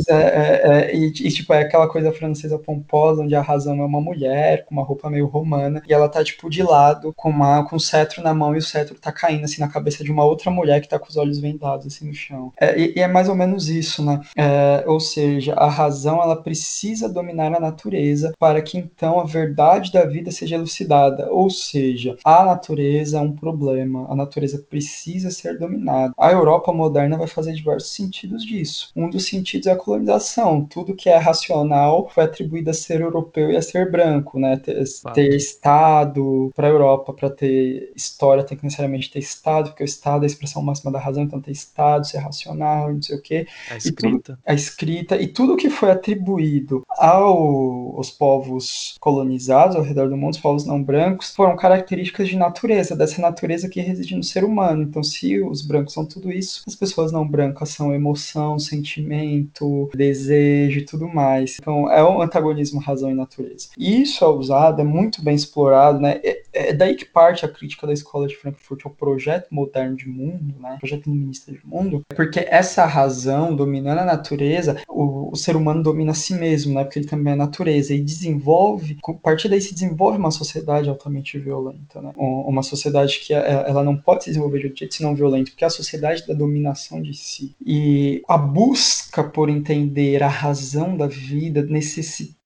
É, 0.08 0.14
é, 0.14 0.62
é, 0.64 0.96
e, 0.96 1.06
e, 1.06 1.30
tipo, 1.30 1.52
é 1.52 1.60
aquela 1.60 1.88
coisa 1.88 2.12
francesa 2.12 2.58
pomposa, 2.58 3.22
onde 3.22 3.34
a 3.34 3.40
razão 3.40 3.80
é 3.80 3.84
uma 3.84 4.00
mulher, 4.00 4.64
com 4.64 4.74
uma 4.74 4.84
roupa 4.84 5.10
meio 5.10 5.26
romana, 5.26 5.82
e 5.88 5.92
ela 5.92 6.08
tá, 6.08 6.22
tipo, 6.22 6.48
de 6.50 6.62
lado, 6.62 7.12
com, 7.16 7.30
uma, 7.30 7.64
com 7.64 7.76
um 7.76 7.78
cetro 7.78 8.22
na 8.22 8.34
mão, 8.34 8.54
e 8.54 8.58
o 8.58 8.62
cetro 8.62 8.98
tá 8.98 9.12
caindo, 9.12 9.44
assim, 9.44 9.60
na 9.60 9.68
cabeça 9.68 10.04
de 10.04 10.10
uma 10.10 10.24
outra 10.24 10.50
mulher 10.50 10.80
que 10.80 10.88
tá 10.88 10.98
com 10.98 11.08
os 11.08 11.16
olhos 11.16 11.38
vendados, 11.38 11.86
assim, 11.86 12.06
no 12.06 12.14
chão. 12.14 12.52
É, 12.60 12.78
e, 12.78 12.94
e, 12.96 13.00
é 13.00 13.08
mais 13.08 13.28
ou 13.28 13.34
menos 13.34 13.68
isso, 13.68 14.04
né? 14.04 14.20
É, 14.36 14.84
ou 14.86 15.00
seja, 15.00 15.54
a 15.54 15.68
razão, 15.68 16.22
ela 16.22 16.36
precisa 16.36 17.08
dominar 17.08 17.54
a 17.54 17.60
natureza 17.60 18.32
para 18.38 18.60
que, 18.62 18.78
então, 18.78 19.20
a 19.20 19.24
verdade 19.24 19.92
da 19.92 20.04
vida 20.04 20.30
seja 20.30 20.56
elucidada. 20.56 21.30
Ou 21.30 21.50
seja, 21.50 22.16
a 22.24 22.44
natureza 22.44 23.18
é 23.18 23.20
um 23.20 23.32
problema, 23.32 24.10
a 24.10 24.16
natureza 24.16 24.58
precisa 24.58 25.30
ser 25.30 25.58
dominada. 25.58 26.12
A 26.18 26.32
Europa 26.32 26.72
moderna 26.72 27.16
vai 27.16 27.26
fazer 27.26 27.52
diversos 27.52 27.92
sentidos 27.92 28.44
disso. 28.44 28.87
Um 28.94 29.08
dos 29.08 29.26
sentidos 29.26 29.66
é 29.66 29.72
a 29.72 29.76
colonização. 29.76 30.64
Tudo 30.64 30.94
que 30.94 31.08
é 31.08 31.16
racional 31.16 32.08
foi 32.08 32.24
atribuído 32.24 32.70
a 32.70 32.74
ser 32.74 33.00
europeu 33.00 33.50
e 33.50 33.56
a 33.56 33.62
ser 33.62 33.90
branco, 33.90 34.38
né? 34.38 34.56
Ter, 34.56 34.82
ter 35.14 35.34
Estado 35.34 36.50
para 36.54 36.66
a 36.66 36.70
Europa, 36.70 37.12
para 37.12 37.30
ter 37.30 37.92
história, 37.94 38.44
tem 38.44 38.56
que 38.56 38.64
necessariamente 38.64 39.10
ter 39.10 39.18
Estado, 39.18 39.70
porque 39.70 39.82
o 39.82 39.84
Estado 39.84 40.22
é 40.22 40.26
a 40.26 40.26
expressão 40.26 40.62
máxima 40.62 40.90
da 40.90 40.98
razão, 40.98 41.22
então 41.22 41.40
ter 41.40 41.52
Estado, 41.52 42.06
ser 42.06 42.18
racional, 42.18 42.92
não 42.92 43.02
sei 43.02 43.16
o 43.16 43.22
quê. 43.22 43.46
A 43.70 43.76
escrita. 43.76 44.32
Tudo, 44.34 44.38
a 44.46 44.54
escrita. 44.54 45.16
E 45.16 45.28
tudo 45.28 45.56
que 45.56 45.70
foi 45.70 45.90
atribuído 45.90 46.82
ao, 46.88 47.96
aos 47.96 48.10
povos 48.10 48.96
colonizados 49.00 49.76
ao 49.76 49.82
redor 49.82 50.08
do 50.08 50.16
mundo, 50.16 50.34
os 50.34 50.40
povos 50.40 50.64
não 50.64 50.82
brancos, 50.82 51.34
foram 51.34 51.56
características 51.56 52.28
de 52.28 52.36
natureza, 52.36 52.96
dessa 52.96 53.20
natureza 53.20 53.68
que 53.68 53.80
reside 53.80 54.16
no 54.16 54.22
ser 54.22 54.44
humano. 54.44 54.82
Então, 54.82 55.02
se 55.02 55.40
os 55.40 55.62
brancos 55.62 55.94
são 55.94 56.04
tudo 56.04 56.30
isso, 56.30 56.62
as 56.66 56.74
pessoas 56.74 57.12
não 57.12 57.26
brancas 57.26 57.70
são 57.70 57.94
emoção, 57.94 58.58
sentimento, 58.78 59.90
desejo 59.94 60.78
e 60.78 60.84
tudo 60.84 61.08
mais. 61.08 61.56
Então, 61.60 61.90
é 61.90 62.02
um 62.02 62.22
antagonismo 62.22 62.80
razão 62.80 63.10
e 63.10 63.14
natureza. 63.14 63.68
E 63.76 64.02
isso 64.02 64.24
é 64.24 64.28
usado, 64.28 64.80
é 64.80 64.84
muito 64.84 65.22
bem 65.22 65.34
explorado, 65.34 66.00
né? 66.00 66.20
É, 66.22 66.42
é 66.52 66.72
daí 66.72 66.94
que 66.94 67.04
parte 67.04 67.44
a 67.44 67.48
crítica 67.48 67.86
da 67.86 67.92
escola 67.92 68.26
de 68.26 68.36
Frankfurt 68.36 68.84
ao 68.84 68.92
projeto 68.92 69.48
moderno 69.50 69.96
de 69.96 70.08
mundo, 70.08 70.54
né? 70.60 70.76
Projeto 70.78 71.06
iluminista 71.06 71.52
de 71.52 71.60
mundo, 71.64 72.02
porque 72.14 72.46
essa 72.48 72.84
razão 72.86 73.54
dominando 73.54 73.98
a 73.98 74.04
natureza, 74.04 74.80
o, 74.88 75.30
o 75.32 75.36
ser 75.36 75.56
humano 75.56 75.82
domina 75.82 76.12
a 76.12 76.14
si 76.14 76.34
mesmo, 76.34 76.74
né? 76.74 76.84
Porque 76.84 76.98
ele 76.98 77.08
também 77.08 77.32
é 77.32 77.36
natureza 77.36 77.94
e 77.94 78.00
desenvolve, 78.00 78.98
a 79.06 79.12
partir 79.14 79.48
daí 79.48 79.60
se 79.60 79.74
desenvolve 79.74 80.18
uma 80.18 80.30
sociedade 80.30 80.88
altamente 80.88 81.38
violenta, 81.38 82.00
né? 82.00 82.12
Uma 82.16 82.62
sociedade 82.62 83.20
que 83.20 83.34
é, 83.34 83.64
ela 83.66 83.82
não 83.82 83.96
pode 83.96 84.24
se 84.24 84.30
desenvolver 84.30 84.60
de 84.60 84.66
outro 84.66 84.78
jeito 84.78 84.94
senão 84.94 85.14
violento, 85.14 85.50
porque 85.50 85.64
é 85.64 85.66
a 85.66 85.70
sociedade 85.70 86.26
da 86.26 86.34
dominação 86.34 87.00
de 87.00 87.14
si. 87.14 87.54
E 87.64 88.22
a 88.28 88.38
busca 88.58 89.22
por 89.22 89.48
entender 89.48 90.20
a 90.20 90.28
razão 90.28 90.96
da 90.96 91.06
vida 91.06 91.62
necessita 91.62 92.37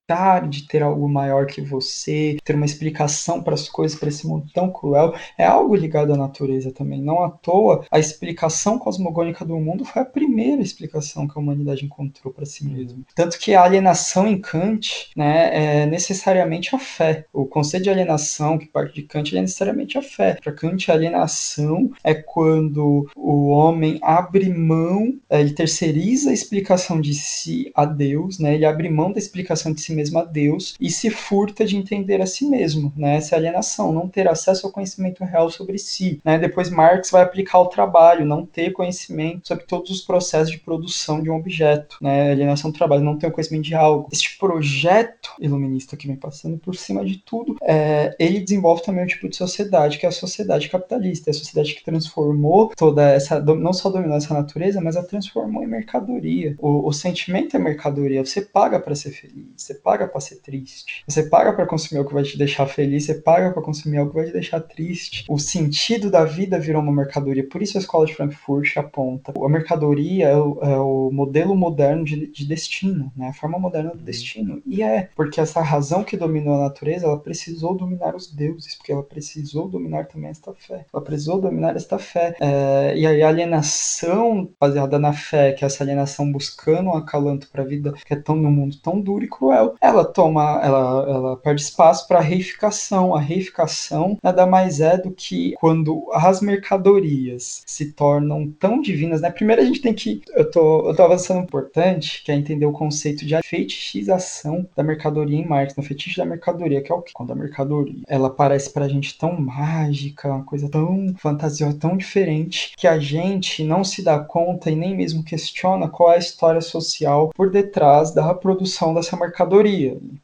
de 0.49 0.67
ter 0.67 0.83
algo 0.83 1.07
maior 1.07 1.45
que 1.45 1.61
você, 1.61 2.37
ter 2.43 2.55
uma 2.55 2.65
explicação 2.65 3.41
para 3.41 3.53
as 3.53 3.69
coisas, 3.69 3.97
para 3.97 4.09
esse 4.09 4.27
mundo 4.27 4.45
tão 4.53 4.69
cruel, 4.69 5.13
é 5.37 5.45
algo 5.45 5.73
ligado 5.75 6.13
à 6.13 6.17
natureza 6.17 6.73
também. 6.73 7.01
Não 7.01 7.23
à 7.23 7.29
toa, 7.29 7.85
a 7.89 7.99
explicação 7.99 8.77
cosmogônica 8.77 9.45
do 9.45 9.57
mundo 9.57 9.85
foi 9.85 10.01
a 10.01 10.05
primeira 10.05 10.61
explicação 10.61 11.25
que 11.25 11.37
a 11.37 11.41
humanidade 11.41 11.85
encontrou 11.85 12.33
para 12.33 12.45
si 12.45 12.65
mesma. 12.65 13.01
Tanto 13.15 13.39
que 13.39 13.53
a 13.53 13.63
alienação 13.63 14.27
em 14.27 14.39
Kant 14.39 15.09
né, 15.15 15.83
é 15.83 15.85
necessariamente 15.85 16.75
a 16.75 16.79
fé. 16.79 17.25
O 17.31 17.45
conceito 17.45 17.83
de 17.83 17.89
alienação, 17.89 18.57
que 18.57 18.65
parte 18.65 18.95
de 18.95 19.03
Kant, 19.03 19.35
é 19.35 19.41
necessariamente 19.41 19.97
a 19.97 20.01
fé. 20.01 20.37
Para 20.43 20.51
Kant, 20.51 20.91
a 20.91 20.95
alienação 20.95 21.89
é 22.03 22.13
quando 22.13 23.09
o 23.15 23.47
homem 23.47 23.99
abre 24.01 24.49
mão, 24.49 25.17
é, 25.29 25.39
ele 25.39 25.53
terceiriza 25.53 26.29
a 26.29 26.33
explicação 26.33 26.99
de 26.99 27.13
si 27.13 27.71
a 27.73 27.85
Deus, 27.85 28.37
né, 28.37 28.55
ele 28.55 28.65
abre 28.65 28.89
mão 28.89 29.11
da 29.13 29.19
explicação 29.19 29.71
de 29.71 29.79
si 29.79 29.92
mesmo 29.93 30.19
a 30.19 30.23
Deus 30.23 30.75
e 30.79 30.89
se 30.89 31.09
furta 31.09 31.65
de 31.65 31.77
entender 31.77 32.21
a 32.21 32.25
si 32.25 32.45
mesmo, 32.45 32.91
né? 32.95 33.17
Essa 33.17 33.35
é 33.35 33.37
alienação, 33.37 33.91
não 33.91 34.07
ter 34.07 34.27
acesso 34.27 34.65
ao 34.65 34.71
conhecimento 34.73 35.23
real 35.23 35.49
sobre 35.49 35.77
si, 35.77 36.19
né? 36.23 36.37
Depois 36.37 36.69
Marx 36.69 37.11
vai 37.11 37.21
aplicar 37.21 37.59
o 37.59 37.67
trabalho, 37.67 38.25
não 38.25 38.45
ter 38.45 38.71
conhecimento 38.71 39.47
sobre 39.47 39.65
todos 39.65 39.89
os 39.91 40.01
processos 40.01 40.51
de 40.51 40.59
produção 40.59 41.21
de 41.21 41.29
um 41.29 41.35
objeto, 41.35 41.97
né? 42.01 42.31
Alienação 42.31 42.71
do 42.71 42.77
trabalho, 42.77 43.03
não 43.03 43.17
ter 43.17 43.27
o 43.27 43.31
conhecimento 43.31 43.63
de 43.65 43.75
algo. 43.75 44.09
Este 44.11 44.37
projeto 44.37 45.31
iluminista 45.39 45.95
que 45.95 46.07
vem 46.07 46.15
passando 46.15 46.57
por 46.57 46.75
cima 46.75 47.05
de 47.05 47.17
tudo, 47.17 47.57
é, 47.61 48.15
ele 48.19 48.39
desenvolve 48.39 48.83
também 48.83 49.03
um 49.03 49.07
tipo 49.07 49.29
de 49.29 49.35
sociedade 49.35 49.97
que 49.97 50.05
é 50.05 50.09
a 50.09 50.11
sociedade 50.11 50.69
capitalista, 50.69 51.29
é 51.29 51.31
a 51.31 51.33
sociedade 51.33 51.73
que 51.75 51.83
transformou 51.83 52.69
toda 52.75 53.09
essa, 53.09 53.39
não 53.39 53.73
só 53.73 53.89
dominou 53.89 54.17
essa 54.17 54.33
natureza, 54.33 54.81
mas 54.81 54.95
a 54.95 55.03
transformou 55.03 55.63
em 55.63 55.67
mercadoria. 55.67 56.55
O, 56.59 56.87
o 56.87 56.93
sentimento 56.93 57.55
é 57.55 57.59
mercadoria, 57.59 58.25
você 58.25 58.41
paga 58.41 58.79
para 58.79 58.95
ser 58.95 59.11
feliz, 59.11 59.45
você 59.55 59.75
paga 59.83 60.07
para 60.07 60.21
ser 60.21 60.37
triste. 60.37 61.03
Você 61.07 61.23
paga 61.23 61.53
para 61.53 61.65
consumir 61.65 61.99
algo 61.99 62.09
que 62.09 62.15
vai 62.15 62.23
te 62.23 62.37
deixar 62.37 62.65
feliz, 62.65 63.05
você 63.05 63.15
paga 63.15 63.51
para 63.51 63.61
consumir 63.61 63.97
algo 63.97 64.11
que 64.11 64.17
vai 64.17 64.25
te 64.27 64.33
deixar 64.33 64.61
triste. 64.61 65.25
O 65.29 65.37
sentido 65.37 66.09
da 66.09 66.23
vida 66.23 66.57
virou 66.59 66.81
uma 66.81 66.91
mercadoria. 66.91 67.47
Por 67.47 67.61
isso 67.61 67.77
a 67.77 67.81
escola 67.81 68.05
de 68.05 68.15
Frankfurt 68.15 68.77
aponta. 68.77 69.33
A 69.35 69.49
mercadoria 69.49 70.29
é 70.29 70.37
o, 70.37 70.59
é 70.61 70.77
o 70.79 71.11
modelo 71.11 71.55
moderno 71.55 72.05
de, 72.05 72.27
de, 72.27 72.45
destino, 72.45 73.11
né? 73.15 73.29
A 73.29 73.33
forma 73.33 73.59
moderna 73.59 73.91
do 73.91 74.01
destino. 74.03 74.61
E 74.65 74.81
é 74.81 75.09
porque 75.15 75.41
essa 75.41 75.61
razão 75.61 76.03
que 76.03 76.15
dominou 76.15 76.55
a 76.55 76.63
natureza, 76.63 77.05
ela 77.05 77.19
precisou 77.19 77.75
dominar 77.75 78.15
os 78.15 78.31
deuses, 78.31 78.75
porque 78.75 78.91
ela 78.91 79.03
precisou 79.03 79.67
dominar 79.67 80.07
também 80.07 80.29
esta 80.29 80.53
fé. 80.53 80.85
Ela 80.93 81.03
precisou 81.03 81.41
dominar 81.41 81.75
esta 81.75 81.99
fé. 81.99 82.35
É, 82.39 82.93
e 82.95 83.05
aí 83.05 83.21
a 83.21 83.27
alienação 83.27 84.49
baseada 84.59 84.97
na 84.97 85.13
fé, 85.13 85.51
que 85.51 85.63
é 85.63 85.67
essa 85.67 85.83
alienação 85.83 86.31
buscando 86.31 86.89
um 86.89 86.95
acalanto 86.95 87.49
para 87.49 87.63
a 87.63 87.65
vida 87.65 87.93
que 88.05 88.13
é 88.13 88.17
tão 88.17 88.35
no 88.35 88.51
mundo 88.51 88.77
tão 88.81 88.99
duro 88.99 89.23
e 89.23 89.27
cruel, 89.27 89.72
ela 89.81 90.05
toma, 90.05 90.59
ela, 90.63 91.05
ela 91.09 91.37
perde 91.37 91.61
espaço 91.61 92.07
para 92.07 92.19
a 92.19 92.21
reificação. 92.21 93.15
A 93.15 93.19
reificação 93.19 94.17
nada 94.21 94.45
mais 94.45 94.79
é 94.79 94.97
do 94.97 95.11
que 95.11 95.53
quando 95.59 96.05
as 96.13 96.41
mercadorias 96.41 97.63
se 97.65 97.91
tornam 97.91 98.51
tão 98.59 98.81
divinas, 98.81 99.21
né? 99.21 99.29
Primeiro 99.29 99.61
a 99.61 99.65
gente 99.65 99.81
tem 99.81 99.93
que, 99.93 100.21
eu 100.35 100.49
tô, 100.49 100.89
eu 100.89 100.95
tô 100.95 101.03
avançando 101.03 101.43
importante, 101.43 102.23
que 102.23 102.31
é 102.31 102.35
entender 102.35 102.65
o 102.65 102.71
conceito 102.71 103.25
de 103.25 103.41
fetichização 103.43 104.67
da 104.75 104.83
mercadoria 104.83 105.37
em 105.37 105.47
Marx, 105.47 105.75
no 105.75 105.83
fetiche 105.83 106.17
da 106.17 106.25
mercadoria, 106.25 106.81
que 106.81 106.91
é 106.91 106.95
o 106.95 107.01
que? 107.01 107.13
Quando 107.13 107.31
a 107.31 107.35
mercadoria, 107.35 108.01
ela 108.07 108.29
parece 108.29 108.69
pra 108.71 108.87
gente 108.87 109.17
tão 109.17 109.39
mágica, 109.39 110.29
uma 110.29 110.43
coisa 110.43 110.69
tão 110.69 111.13
fantasiosa, 111.17 111.77
tão 111.77 111.97
diferente, 111.97 112.73
que 112.77 112.87
a 112.87 112.99
gente 112.99 113.63
não 113.63 113.83
se 113.83 114.03
dá 114.03 114.19
conta 114.19 114.69
e 114.69 114.75
nem 114.75 114.95
mesmo 114.95 115.23
questiona 115.23 115.87
qual 115.87 116.11
é 116.11 116.15
a 116.15 116.19
história 116.19 116.61
social 116.61 117.31
por 117.35 117.49
detrás 117.49 118.11
da 118.11 118.33
produção 118.33 118.93
dessa 118.93 119.17
mercadoria 119.17 119.62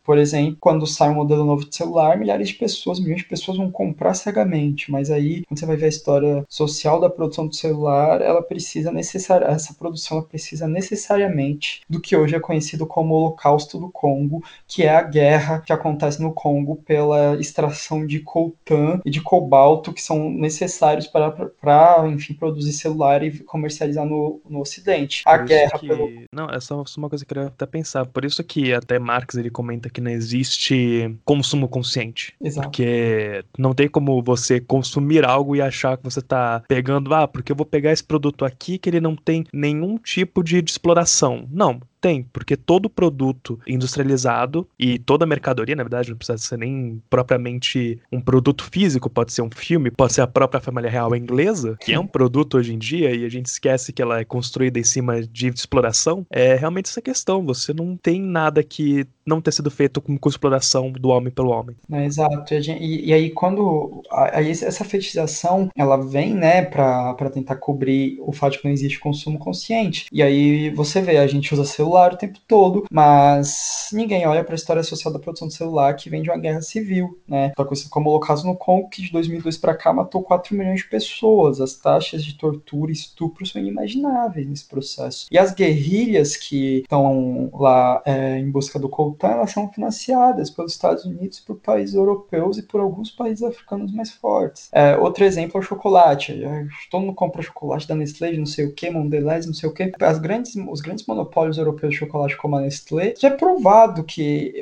por 0.03 0.17
exemplo, 0.17 0.57
quando 0.59 0.85
sai 0.87 1.09
um 1.09 1.15
modelo 1.15 1.45
novo 1.45 1.67
de 1.67 1.75
celular, 1.75 2.17
milhares 2.17 2.49
de 2.49 2.55
pessoas, 2.55 2.99
milhões 2.99 3.21
de 3.21 3.27
pessoas 3.27 3.57
vão 3.57 3.71
comprar 3.71 4.13
cegamente, 4.13 4.91
mas 4.91 5.09
aí, 5.09 5.43
quando 5.45 5.59
você 5.59 5.65
vai 5.65 5.75
ver 5.75 5.85
a 5.85 5.89
história 5.89 6.45
social 6.49 6.99
da 6.99 7.09
produção 7.09 7.47
do 7.47 7.55
celular, 7.55 8.21
ela 8.21 8.41
precisa 8.41 8.91
necessari 8.91 9.45
essa 9.45 9.73
produção 9.73 10.17
ela 10.17 10.27
precisa 10.27 10.67
necessariamente 10.67 11.81
do 11.89 11.99
que 11.99 12.15
hoje 12.15 12.35
é 12.35 12.39
conhecido 12.39 12.85
como 12.85 13.13
Holocausto 13.13 13.79
do 13.79 13.89
Congo, 13.89 14.43
que 14.67 14.83
é 14.83 14.95
a 14.95 15.01
guerra 15.01 15.59
que 15.59 15.73
acontece 15.73 16.21
no 16.21 16.33
Congo 16.33 16.75
pela 16.77 17.35
extração 17.39 18.05
de 18.05 18.19
coltan 18.19 18.99
e 19.05 19.09
de 19.09 19.21
cobalto 19.21 19.93
que 19.93 20.01
são 20.01 20.29
necessários 20.29 21.07
para, 21.07 21.31
para 21.31 22.07
enfim, 22.07 22.33
produzir 22.33 22.73
celular 22.73 23.23
e 23.23 23.39
comercializar 23.39 24.05
no, 24.05 24.41
no 24.49 24.61
Ocidente. 24.61 25.23
A 25.25 25.37
guerra 25.37 25.79
que... 25.79 25.87
pelo... 25.87 26.09
Não, 26.33 26.49
essa 26.49 26.73
é 26.73 26.77
uma 26.97 27.09
coisa 27.09 27.25
que 27.25 27.31
eu 27.31 27.35
queria 27.35 27.47
até 27.47 27.65
pensar. 27.65 28.05
Por 28.05 28.25
isso 28.25 28.43
que 28.43 28.73
até 28.73 28.99
Marx 28.99 29.28
Marx 29.29 29.35
ele 29.35 29.49
comenta 29.49 29.89
que 29.89 30.01
não 30.01 30.11
existe 30.11 31.15
consumo 31.23 31.67
consciente. 31.67 32.33
Exato. 32.41 32.67
Porque 32.67 33.43
não 33.57 33.73
tem 33.73 33.87
como 33.87 34.21
você 34.23 34.59
consumir 34.59 35.23
algo 35.23 35.55
e 35.55 35.61
achar 35.61 35.97
que 35.97 36.03
você 36.03 36.21
tá 36.21 36.63
pegando, 36.67 37.13
ah, 37.13 37.27
porque 37.27 37.51
eu 37.51 37.55
vou 37.55 37.65
pegar 37.65 37.91
esse 37.91 38.03
produto 38.03 38.43
aqui 38.43 38.77
que 38.77 38.89
ele 38.89 38.99
não 38.99 39.15
tem 39.15 39.45
nenhum 39.53 39.97
tipo 39.97 40.43
de, 40.43 40.61
de 40.61 40.71
exploração. 40.71 41.47
Não, 41.51 41.79
tem, 41.99 42.23
porque 42.23 42.55
todo 42.55 42.89
produto 42.89 43.59
industrializado 43.67 44.67
e 44.77 44.99
toda 44.99 45.25
mercadoria, 45.25 45.75
na 45.75 45.83
verdade, 45.83 46.09
não 46.09 46.17
precisa 46.17 46.37
ser 46.37 46.57
nem 46.57 47.01
propriamente 47.09 47.99
um 48.11 48.21
produto 48.21 48.63
físico, 48.71 49.09
pode 49.09 49.33
ser 49.33 49.41
um 49.41 49.49
filme, 49.49 49.91
pode 49.91 50.13
ser 50.13 50.21
a 50.21 50.27
própria 50.27 50.61
família 50.61 50.89
real 50.89 51.15
inglesa, 51.15 51.77
que 51.79 51.93
é 51.93 51.99
um 51.99 52.07
produto 52.07 52.57
hoje 52.57 52.73
em 52.73 52.77
dia 52.77 53.13
e 53.15 53.25
a 53.25 53.29
gente 53.29 53.47
esquece 53.47 53.93
que 53.93 54.01
ela 54.01 54.19
é 54.19 54.25
construída 54.25 54.79
em 54.79 54.83
cima 54.83 55.21
de 55.21 55.47
exploração. 55.47 56.25
É 56.29 56.55
realmente 56.55 56.89
essa 56.89 57.01
questão, 57.01 57.45
você 57.45 57.73
não 57.73 57.97
tem 57.97 58.21
nada 58.21 58.63
que 58.63 59.05
não 59.25 59.39
ter 59.39 59.53
sido 59.53 59.69
feito 59.69 60.01
com, 60.01 60.17
com 60.17 60.29
exploração 60.29 60.91
do 60.91 61.09
homem 61.09 61.31
pelo 61.31 61.51
homem. 61.51 61.75
É, 61.91 62.05
exato. 62.05 62.53
E, 62.53 63.09
e, 63.09 63.13
aí, 63.13 63.29
quando. 63.29 64.01
Aí 64.11 64.49
essa 64.49 64.83
fetichização 64.83 65.69
ela 65.75 65.97
vem, 65.97 66.33
né, 66.33 66.63
para 66.63 67.29
tentar 67.31 67.57
cobrir 67.57 68.17
o 68.21 68.33
fato 68.33 68.53
de 68.53 68.59
que 68.59 68.65
não 68.65 68.73
existe 68.73 68.99
consumo 68.99 69.37
consciente. 69.37 70.07
E 70.11 70.23
aí 70.23 70.71
você 70.71 71.01
vê, 71.01 71.17
a 71.17 71.27
gente 71.27 71.53
usa 71.53 71.63
celular 71.63 71.88
o 71.91 72.17
tempo 72.17 72.39
todo, 72.47 72.85
mas 72.91 73.89
ninguém 73.93 74.25
olha 74.27 74.43
para 74.43 74.53
a 74.53 74.55
história 74.55 74.83
social 74.83 75.13
da 75.13 75.19
produção 75.19 75.47
de 75.47 75.53
celular 75.53 75.95
que 75.95 76.09
vem 76.09 76.21
de 76.21 76.29
uma 76.29 76.37
guerra 76.37 76.61
civil, 76.61 77.19
né? 77.27 77.51
Então, 77.51 77.67
como 77.89 78.09
o 78.09 78.13
Holocausto 78.13 78.47
no 78.47 78.55
Congo, 78.55 78.89
que 78.89 79.01
de 79.01 79.11
2002 79.11 79.57
para 79.57 79.75
cá 79.75 79.91
matou 79.93 80.21
4 80.21 80.55
milhões 80.55 80.81
de 80.81 80.87
pessoas. 80.87 81.61
As 81.61 81.73
taxas 81.73 82.23
de 82.23 82.35
tortura 82.35 82.91
e 82.91 82.93
estupro 82.93 83.45
são 83.45 83.61
inimagináveis 83.61 84.47
nesse 84.47 84.65
processo. 84.67 85.27
E 85.31 85.37
as 85.37 85.53
guerrilhas 85.53 86.35
que 86.35 86.79
estão 86.79 87.49
lá 87.53 88.01
é, 88.05 88.37
em 88.37 88.49
busca 88.49 88.77
do 88.77 88.89
então 89.15 89.29
elas 89.29 89.51
são 89.51 89.71
financiadas 89.71 90.49
pelos 90.49 90.73
Estados 90.73 91.05
Unidos, 91.05 91.39
por 91.39 91.55
países 91.55 91.95
europeus 91.95 92.57
e 92.57 92.63
por 92.63 92.81
alguns 92.81 93.11
países 93.11 93.43
africanos 93.43 93.91
mais 93.93 94.11
fortes. 94.11 94.69
É, 94.71 94.97
outro 94.97 95.23
exemplo 95.23 95.57
é 95.57 95.59
o 95.59 95.63
chocolate. 95.63 96.43
É, 96.43 96.67
todo 96.91 97.01
mundo 97.01 97.13
compra 97.13 97.41
chocolate 97.41 97.87
da 97.87 97.95
Nestlé, 97.95 98.33
não 98.33 98.45
sei 98.45 98.65
o 98.65 98.73
que, 98.73 98.89
Mondelez, 98.89 99.45
não 99.45 99.53
sei 99.53 99.69
o 99.69 99.73
que. 99.73 99.91
Grandes, 100.21 100.55
os 100.55 100.81
grandes 100.81 101.05
monopólios 101.05 101.57
europeus 101.57 101.78
de 101.87 101.95
chocolate 101.95 102.35
como 102.37 102.57
a 102.57 102.61
Nestlé, 102.61 103.13
já 103.17 103.29
é 103.29 103.31
provado 103.31 104.03
que 104.03 104.53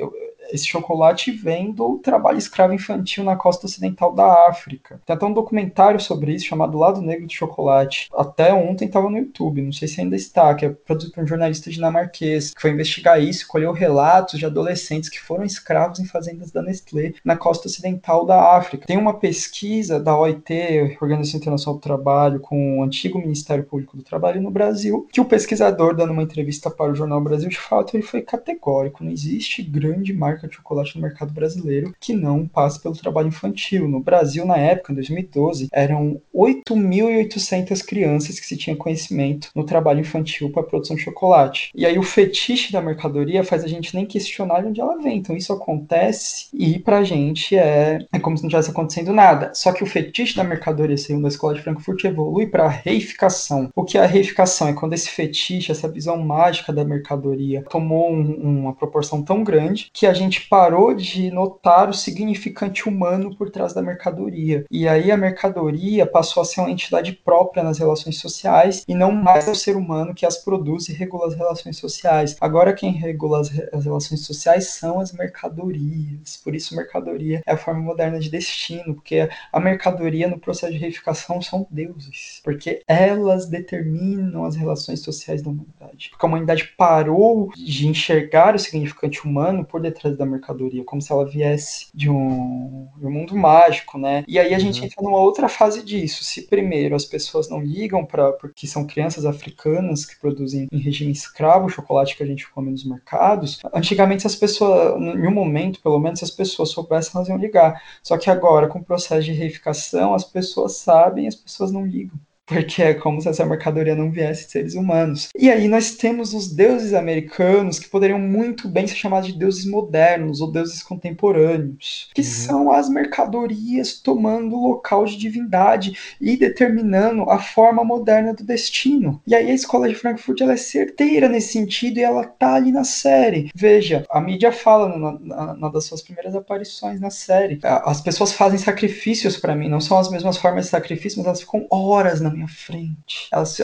esse 0.50 0.66
chocolate 0.66 1.30
vem 1.30 1.72
do 1.72 1.98
trabalho 1.98 2.38
escravo 2.38 2.72
infantil 2.72 3.24
na 3.24 3.36
costa 3.36 3.66
ocidental 3.66 4.14
da 4.14 4.48
África. 4.48 5.00
Tem 5.04 5.14
até 5.14 5.26
um 5.26 5.32
documentário 5.32 6.00
sobre 6.00 6.32
isso 6.32 6.46
chamado 6.46 6.78
Lado 6.78 7.00
Negro 7.00 7.26
do 7.26 7.32
Chocolate. 7.32 8.08
Até 8.14 8.52
ontem 8.52 8.86
estava 8.86 9.10
no 9.10 9.18
YouTube, 9.18 9.62
não 9.62 9.72
sei 9.72 9.88
se 9.88 10.00
ainda 10.00 10.16
está, 10.16 10.54
que 10.54 10.66
é 10.66 10.70
produzido 10.70 11.12
por 11.12 11.24
um 11.24 11.26
jornalista 11.26 11.70
dinamarquês, 11.70 12.52
que 12.54 12.60
foi 12.60 12.70
investigar 12.70 13.22
isso, 13.22 13.46
colheu 13.46 13.72
relatos 13.72 14.38
de 14.38 14.46
adolescentes 14.46 15.08
que 15.08 15.20
foram 15.20 15.44
escravos 15.44 15.98
em 16.00 16.06
fazendas 16.06 16.50
da 16.50 16.62
Nestlé 16.62 17.14
na 17.24 17.36
costa 17.36 17.68
ocidental 17.68 18.24
da 18.24 18.56
África. 18.56 18.86
Tem 18.86 18.96
uma 18.96 19.18
pesquisa 19.18 20.00
da 20.00 20.18
OIT, 20.18 20.96
Organização 21.00 21.38
Internacional 21.38 21.78
do 21.78 21.82
Trabalho, 21.82 22.40
com 22.40 22.78
o 22.78 22.82
antigo 22.82 23.18
Ministério 23.18 23.64
Público 23.64 23.96
do 23.96 24.02
Trabalho 24.02 24.40
no 24.40 24.50
Brasil, 24.50 25.06
que 25.12 25.20
o 25.20 25.24
pesquisador, 25.24 25.94
dando 25.94 26.12
uma 26.12 26.22
entrevista 26.22 26.70
para 26.70 26.90
o 26.90 26.94
jornal 26.94 27.20
Brasil 27.20 27.48
de 27.48 27.58
Fato, 27.58 27.96
ele 27.96 28.02
foi 28.02 28.22
categórico. 28.22 29.04
Não 29.04 29.10
existe 29.10 29.62
grande 29.62 30.12
marca 30.12 30.37
de 30.46 30.54
chocolate 30.54 30.96
no 30.96 31.02
mercado 31.02 31.32
brasileiro 31.32 31.94
que 31.98 32.12
não 32.12 32.46
passe 32.46 32.80
pelo 32.80 32.96
trabalho 32.96 33.28
infantil. 33.28 33.88
No 33.88 34.00
Brasil, 34.00 34.44
na 34.44 34.56
época, 34.56 34.92
em 34.92 34.94
2012, 34.94 35.68
eram 35.72 36.20
8.800 36.34 37.84
crianças 37.84 38.38
que 38.38 38.46
se 38.46 38.56
tinha 38.56 38.76
conhecimento 38.76 39.50
no 39.54 39.64
trabalho 39.64 40.00
infantil 40.00 40.50
para 40.50 40.62
a 40.62 40.66
produção 40.66 40.96
de 40.96 41.02
chocolate. 41.02 41.70
E 41.74 41.86
aí 41.86 41.98
o 41.98 42.02
fetiche 42.02 42.72
da 42.72 42.80
mercadoria 42.80 43.42
faz 43.42 43.64
a 43.64 43.68
gente 43.68 43.94
nem 43.94 44.06
questionar 44.06 44.60
de 44.60 44.68
onde 44.68 44.80
ela 44.80 44.98
vem. 44.98 45.18
Então 45.18 45.36
isso 45.36 45.52
acontece 45.52 46.48
e 46.52 46.78
pra 46.78 47.02
gente 47.02 47.56
é, 47.56 47.98
é 48.12 48.18
como 48.18 48.36
se 48.36 48.42
não 48.42 48.50
tivesse 48.50 48.70
acontecendo 48.70 49.12
nada. 49.12 49.52
Só 49.54 49.72
que 49.72 49.82
o 49.82 49.86
fetiche 49.86 50.36
da 50.36 50.44
mercadoria, 50.44 50.96
segundo 50.96 51.24
a 51.24 51.28
Escola 51.28 51.54
de 51.54 51.62
Frankfurt, 51.62 52.04
evolui 52.04 52.46
para 52.46 52.64
a 52.64 52.68
reificação. 52.68 53.70
O 53.74 53.84
que 53.84 53.98
é 53.98 54.02
a 54.02 54.06
reificação? 54.06 54.68
É 54.68 54.72
quando 54.72 54.92
esse 54.92 55.08
fetiche, 55.08 55.72
essa 55.72 55.88
visão 55.88 56.18
mágica 56.18 56.72
da 56.72 56.84
mercadoria 56.84 57.64
tomou 57.68 58.10
um, 58.12 58.60
uma 58.60 58.74
proporção 58.74 59.22
tão 59.22 59.42
grande 59.42 59.90
que 59.92 60.06
a 60.06 60.12
gente 60.18 60.48
parou 60.48 60.94
de 60.94 61.30
notar 61.30 61.88
o 61.88 61.94
significante 61.94 62.88
humano 62.88 63.34
por 63.36 63.50
trás 63.50 63.72
da 63.72 63.82
mercadoria. 63.82 64.64
E 64.70 64.86
aí 64.86 65.10
a 65.10 65.16
mercadoria 65.16 66.06
passou 66.06 66.42
a 66.42 66.46
ser 66.46 66.60
uma 66.60 66.70
entidade 66.70 67.12
própria 67.12 67.62
nas 67.62 67.78
relações 67.78 68.18
sociais 68.18 68.84
e 68.86 68.94
não 68.94 69.12
mais 69.12 69.48
o 69.48 69.54
ser 69.54 69.76
humano 69.76 70.14
que 70.14 70.26
as 70.26 70.38
produz 70.38 70.88
e 70.88 70.92
regula 70.92 71.28
as 71.28 71.34
relações 71.34 71.76
sociais. 71.76 72.36
Agora 72.40 72.72
quem 72.72 72.92
regula 72.92 73.40
as, 73.40 73.50
as 73.72 73.84
relações 73.84 74.24
sociais 74.24 74.68
são 74.70 75.00
as 75.00 75.12
mercadorias. 75.12 76.36
Por 76.42 76.54
isso 76.54 76.76
mercadoria 76.76 77.42
é 77.46 77.52
a 77.52 77.56
forma 77.56 77.80
moderna 77.80 78.18
de 78.18 78.30
destino, 78.30 78.94
porque 78.94 79.28
a 79.52 79.60
mercadoria 79.60 80.28
no 80.28 80.38
processo 80.38 80.72
de 80.72 80.78
reificação 80.78 81.40
são 81.40 81.66
deuses, 81.70 82.40
porque 82.42 82.82
elas 82.86 83.46
determinam 83.46 84.44
as 84.44 84.56
relações 84.56 85.00
sociais 85.00 85.42
da 85.42 85.50
humanidade. 85.50 86.08
Porque 86.10 86.24
a 86.24 86.28
humanidade 86.28 86.74
parou 86.76 87.50
de 87.54 87.88
enxergar 87.88 88.54
o 88.54 88.58
significante 88.58 89.26
humano 89.26 89.64
por 89.64 89.80
detrás 89.80 90.07
da 90.16 90.26
mercadoria, 90.26 90.84
como 90.84 91.00
se 91.00 91.12
ela 91.12 91.24
viesse 91.24 91.88
de 91.94 92.10
um, 92.10 92.88
de 92.96 93.06
um 93.06 93.10
mundo 93.10 93.36
mágico, 93.36 93.98
né? 93.98 94.24
E 94.26 94.38
aí 94.38 94.54
a 94.54 94.58
gente 94.58 94.80
uhum. 94.80 94.86
entra 94.86 95.02
numa 95.02 95.18
outra 95.18 95.48
fase 95.48 95.82
disso. 95.82 96.24
Se 96.24 96.42
primeiro 96.42 96.94
as 96.94 97.04
pessoas 97.04 97.48
não 97.48 97.60
ligam 97.60 98.04
para 98.04 98.32
porque 98.32 98.66
são 98.66 98.86
crianças 98.86 99.24
africanas 99.24 100.04
que 100.04 100.18
produzem 100.18 100.68
em 100.70 100.78
regime 100.78 101.12
escravo 101.12 101.66
o 101.66 101.70
chocolate 101.70 102.16
que 102.16 102.22
a 102.22 102.26
gente 102.26 102.48
come 102.50 102.70
nos 102.70 102.84
mercados, 102.84 103.60
antigamente 103.72 104.26
as 104.26 104.34
pessoas, 104.34 105.00
em 105.00 105.26
um 105.26 105.32
momento 105.32 105.80
pelo 105.82 105.98
menos, 105.98 106.18
se 106.20 106.24
as 106.24 106.30
pessoas 106.30 106.70
soubessem, 106.70 107.12
elas 107.14 107.28
iam 107.28 107.38
ligar. 107.38 107.82
Só 108.02 108.16
que 108.16 108.30
agora, 108.30 108.68
com 108.68 108.78
o 108.78 108.84
processo 108.84 109.24
de 109.24 109.32
reificação, 109.32 110.14
as 110.14 110.24
pessoas 110.24 110.76
sabem 110.76 111.24
e 111.24 111.28
as 111.28 111.34
pessoas 111.34 111.70
não 111.72 111.86
ligam 111.86 112.18
porque 112.48 112.82
é 112.82 112.94
como 112.94 113.20
se 113.20 113.28
essa 113.28 113.44
mercadoria 113.44 113.94
não 113.94 114.10
viesse 114.10 114.46
de 114.46 114.52
seres 114.52 114.74
humanos. 114.74 115.28
E 115.38 115.50
aí 115.50 115.68
nós 115.68 115.92
temos 115.92 116.32
os 116.32 116.50
deuses 116.50 116.94
americanos 116.94 117.78
que 117.78 117.88
poderiam 117.88 118.18
muito 118.18 118.66
bem 118.66 118.86
ser 118.86 118.96
chamados 118.96 119.28
de 119.28 119.38
deuses 119.38 119.66
modernos 119.66 120.40
ou 120.40 120.50
deuses 120.50 120.82
contemporâneos, 120.82 122.08
que 122.14 122.22
uhum. 122.22 122.26
são 122.26 122.72
as 122.72 122.88
mercadorias 122.88 124.00
tomando 124.00 124.56
o 124.56 124.68
local 124.68 125.04
de 125.04 125.18
divindade 125.18 125.92
e 126.18 126.36
determinando 126.36 127.28
a 127.28 127.38
forma 127.38 127.84
moderna 127.84 128.32
do 128.32 128.42
destino. 128.42 129.20
E 129.26 129.34
aí 129.34 129.50
a 129.50 129.54
escola 129.54 129.88
de 129.88 129.94
Frankfurt 129.94 130.40
ela 130.40 130.54
é 130.54 130.56
certeira 130.56 131.28
nesse 131.28 131.52
sentido 131.52 131.98
e 131.98 132.02
ela 132.02 132.24
tá 132.24 132.54
ali 132.54 132.72
na 132.72 132.84
série. 132.84 133.50
Veja, 133.54 134.04
a 134.10 134.20
mídia 134.20 134.50
fala 134.52 134.88
na, 135.20 135.54
na, 135.54 135.68
das 135.68 135.84
suas 135.84 136.00
primeiras 136.00 136.34
aparições 136.34 136.98
na 136.98 137.10
série. 137.10 137.58
As 137.62 138.00
pessoas 138.00 138.32
fazem 138.32 138.58
sacrifícios 138.58 139.36
para 139.36 139.54
mim, 139.54 139.68
não 139.68 139.80
são 139.80 139.98
as 139.98 140.10
mesmas 140.10 140.38
formas 140.38 140.64
de 140.64 140.70
sacrifício, 140.70 141.18
mas 141.18 141.26
elas 141.26 141.40
ficam 141.40 141.66
horas 141.70 142.20
na 142.22 142.37
minha 142.38 142.48
frente. 142.48 143.28
Elas, 143.32 143.58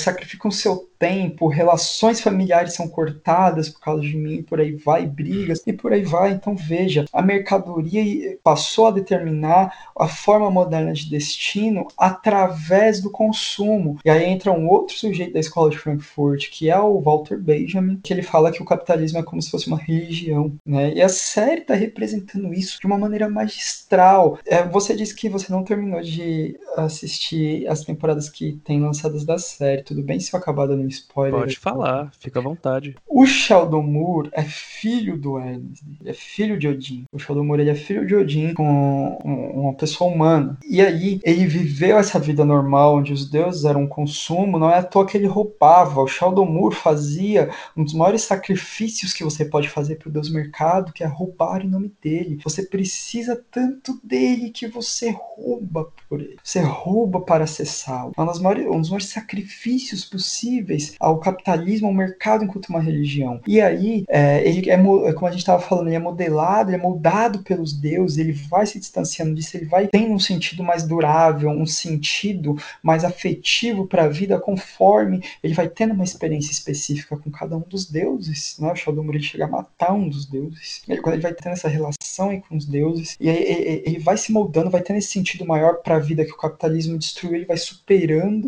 sacrificam 0.00 0.50
seu 0.50 0.88
tempo, 0.98 1.48
relações 1.48 2.20
familiares 2.20 2.74
são 2.74 2.88
cortadas 2.88 3.68
por 3.68 3.80
causa 3.80 4.02
de 4.02 4.16
mim, 4.16 4.42
por 4.42 4.60
aí 4.60 4.72
vai, 4.72 5.06
brigas 5.06 5.62
e 5.66 5.72
por 5.72 5.92
aí 5.92 6.02
vai. 6.02 6.32
Então 6.32 6.56
veja, 6.56 7.04
a 7.12 7.22
mercadoria 7.22 8.38
passou 8.42 8.88
a 8.88 8.90
determinar 8.90 9.90
a 9.96 10.08
forma 10.08 10.50
moderna 10.50 10.92
de 10.92 11.08
destino 11.08 11.86
através 11.96 13.00
do 13.00 13.10
consumo. 13.10 13.98
E 14.04 14.10
aí 14.10 14.24
entra 14.24 14.52
um 14.52 14.68
outro 14.68 14.96
sujeito 14.96 15.34
da 15.34 15.40
escola 15.40 15.70
de 15.70 15.78
Frankfurt, 15.78 16.50
que 16.50 16.70
é 16.70 16.78
o 16.78 17.00
Walter 17.00 17.38
Benjamin, 17.38 18.00
que 18.02 18.12
ele 18.12 18.22
fala 18.22 18.50
que 18.50 18.62
o 18.62 18.66
capitalismo 18.66 19.18
é 19.18 19.22
como 19.22 19.40
se 19.40 19.50
fosse 19.50 19.66
uma 19.66 19.78
religião, 19.78 20.52
né? 20.64 20.92
E 20.94 21.02
a 21.02 21.08
série 21.08 21.60
está 21.60 21.74
representando 21.74 22.52
isso 22.52 22.80
de 22.80 22.86
uma 22.86 22.98
maneira 22.98 23.28
magistral. 23.28 24.38
É, 24.46 24.62
você 24.62 24.94
disse 24.94 25.14
que 25.14 25.28
você 25.28 25.52
não 25.52 25.62
terminou 25.62 26.00
de 26.00 26.58
assistir 26.76 27.66
as 27.68 27.82
temporadas 27.82 28.15
que 28.28 28.60
tem 28.64 28.80
lançadas 28.80 29.24
da 29.24 29.38
série. 29.38 29.82
Tudo 29.82 30.02
bem 30.02 30.18
se 30.18 30.34
eu 30.34 30.38
acabar 30.38 30.66
dando 30.66 30.86
spoiler. 30.88 31.40
Pode 31.40 31.58
falar, 31.58 32.10
fica 32.18 32.38
à 32.38 32.42
vontade. 32.42 32.96
O 33.06 33.26
Sheldon 33.26 33.82
Moore 33.82 34.30
é 34.32 34.42
filho 34.42 35.16
do 35.16 35.38
Ernest, 35.38 35.84
ele 36.00 36.10
é 36.10 36.14
filho 36.14 36.58
de 36.58 36.68
Odin. 36.68 37.04
O 37.12 37.18
Sheldon 37.18 37.44
Moore 37.44 37.62
ele 37.62 37.70
é 37.70 37.74
filho 37.74 38.06
de 38.06 38.14
Odin 38.14 38.54
com 38.54 39.18
uma 39.24 39.74
pessoa 39.74 40.10
humana. 40.10 40.58
E 40.68 40.80
aí 40.80 41.20
ele 41.24 41.46
viveu 41.46 41.98
essa 41.98 42.18
vida 42.18 42.44
normal 42.44 42.96
onde 42.96 43.12
os 43.12 43.28
deuses 43.28 43.64
eram 43.64 43.82
um 43.82 43.88
consumo, 43.88 44.58
não 44.58 44.70
é 44.70 44.78
à 44.78 44.82
toa 44.82 45.06
que 45.06 45.16
ele 45.16 45.26
roubava. 45.26 46.00
O 46.00 46.06
Sheldon 46.06 46.46
Moore 46.46 46.74
fazia 46.74 47.50
um 47.76 47.84
dos 47.84 47.94
maiores 47.94 48.22
sacrifícios 48.22 49.12
que 49.12 49.24
você 49.24 49.44
pode 49.44 49.68
fazer 49.68 49.96
para 49.96 50.08
o 50.08 50.12
deus 50.12 50.30
mercado, 50.30 50.92
que 50.92 51.02
é 51.02 51.06
roubar 51.06 51.64
em 51.64 51.68
nome 51.68 51.92
dele. 52.02 52.40
Você 52.44 52.62
precisa 52.62 53.42
tanto 53.50 53.98
dele 54.02 54.50
que 54.50 54.66
você 54.66 55.10
rouba 55.10 55.88
por 56.08 56.20
ele. 56.20 56.36
Você 56.42 56.60
rouba 56.60 57.20
para 57.20 57.44
acessá-lo. 57.44 58.05
É 58.16 58.20
um 58.20 58.26
dos 58.26 58.40
maiores, 58.40 59.06
sacrifícios 59.06 60.04
possíveis 60.04 60.94
ao 61.00 61.18
capitalismo, 61.18 61.88
ao 61.88 61.94
mercado 61.94 62.44
enquanto 62.44 62.68
uma 62.68 62.80
religião. 62.80 63.40
E 63.46 63.60
aí, 63.60 64.04
é, 64.08 64.46
ele 64.46 64.70
é, 64.70 64.74
é 64.74 65.12
como 65.12 65.26
a 65.26 65.30
gente 65.30 65.40
estava 65.40 65.62
falando, 65.62 65.88
ele 65.88 65.96
é 65.96 66.00
modelado, 66.00 66.70
ele 66.70 66.76
é 66.76 66.80
moldado 66.80 67.40
pelos 67.40 67.72
deuses, 67.72 68.18
ele 68.18 68.32
vai 68.32 68.66
se 68.66 68.78
distanciando 68.78 69.34
disso, 69.34 69.56
ele 69.56 69.66
vai 69.66 69.88
tendo 69.88 70.12
um 70.12 70.18
sentido 70.18 70.62
mais 70.62 70.82
durável, 70.82 71.50
um 71.50 71.66
sentido 71.66 72.56
mais 72.82 73.04
afetivo 73.04 73.86
para 73.86 74.04
a 74.04 74.08
vida 74.08 74.38
conforme 74.38 75.22
ele 75.42 75.54
vai 75.54 75.68
tendo 75.68 75.94
uma 75.94 76.04
experiência 76.04 76.52
específica 76.52 77.16
com 77.16 77.30
cada 77.30 77.56
um 77.56 77.64
dos 77.68 77.86
deuses. 77.90 78.56
Né? 78.58 78.72
O 78.72 79.12
ele 79.12 79.22
chega 79.22 79.44
a 79.44 79.48
matar 79.48 79.92
um 79.92 80.08
dos 80.08 80.26
deuses. 80.26 80.82
Ele, 80.88 81.00
quando 81.00 81.14
ele 81.14 81.22
vai 81.22 81.32
tendo 81.32 81.52
essa 81.52 81.68
relação 81.68 82.40
com 82.40 82.56
os 82.56 82.66
deuses, 82.66 83.16
e 83.20 83.28
aí 83.28 83.82
ele 83.84 83.98
vai 83.98 84.16
se 84.16 84.32
moldando, 84.32 84.70
vai 84.70 84.82
tendo 84.82 84.98
esse 84.98 85.08
sentido 85.08 85.46
maior 85.46 85.76
para 85.76 85.96
a 85.96 86.00
vida 86.00 86.24
que 86.24 86.32
o 86.32 86.36
capitalismo 86.36 86.98
destruiu, 86.98 87.36
ele 87.36 87.44
vai 87.44 87.56
superando 87.56 87.95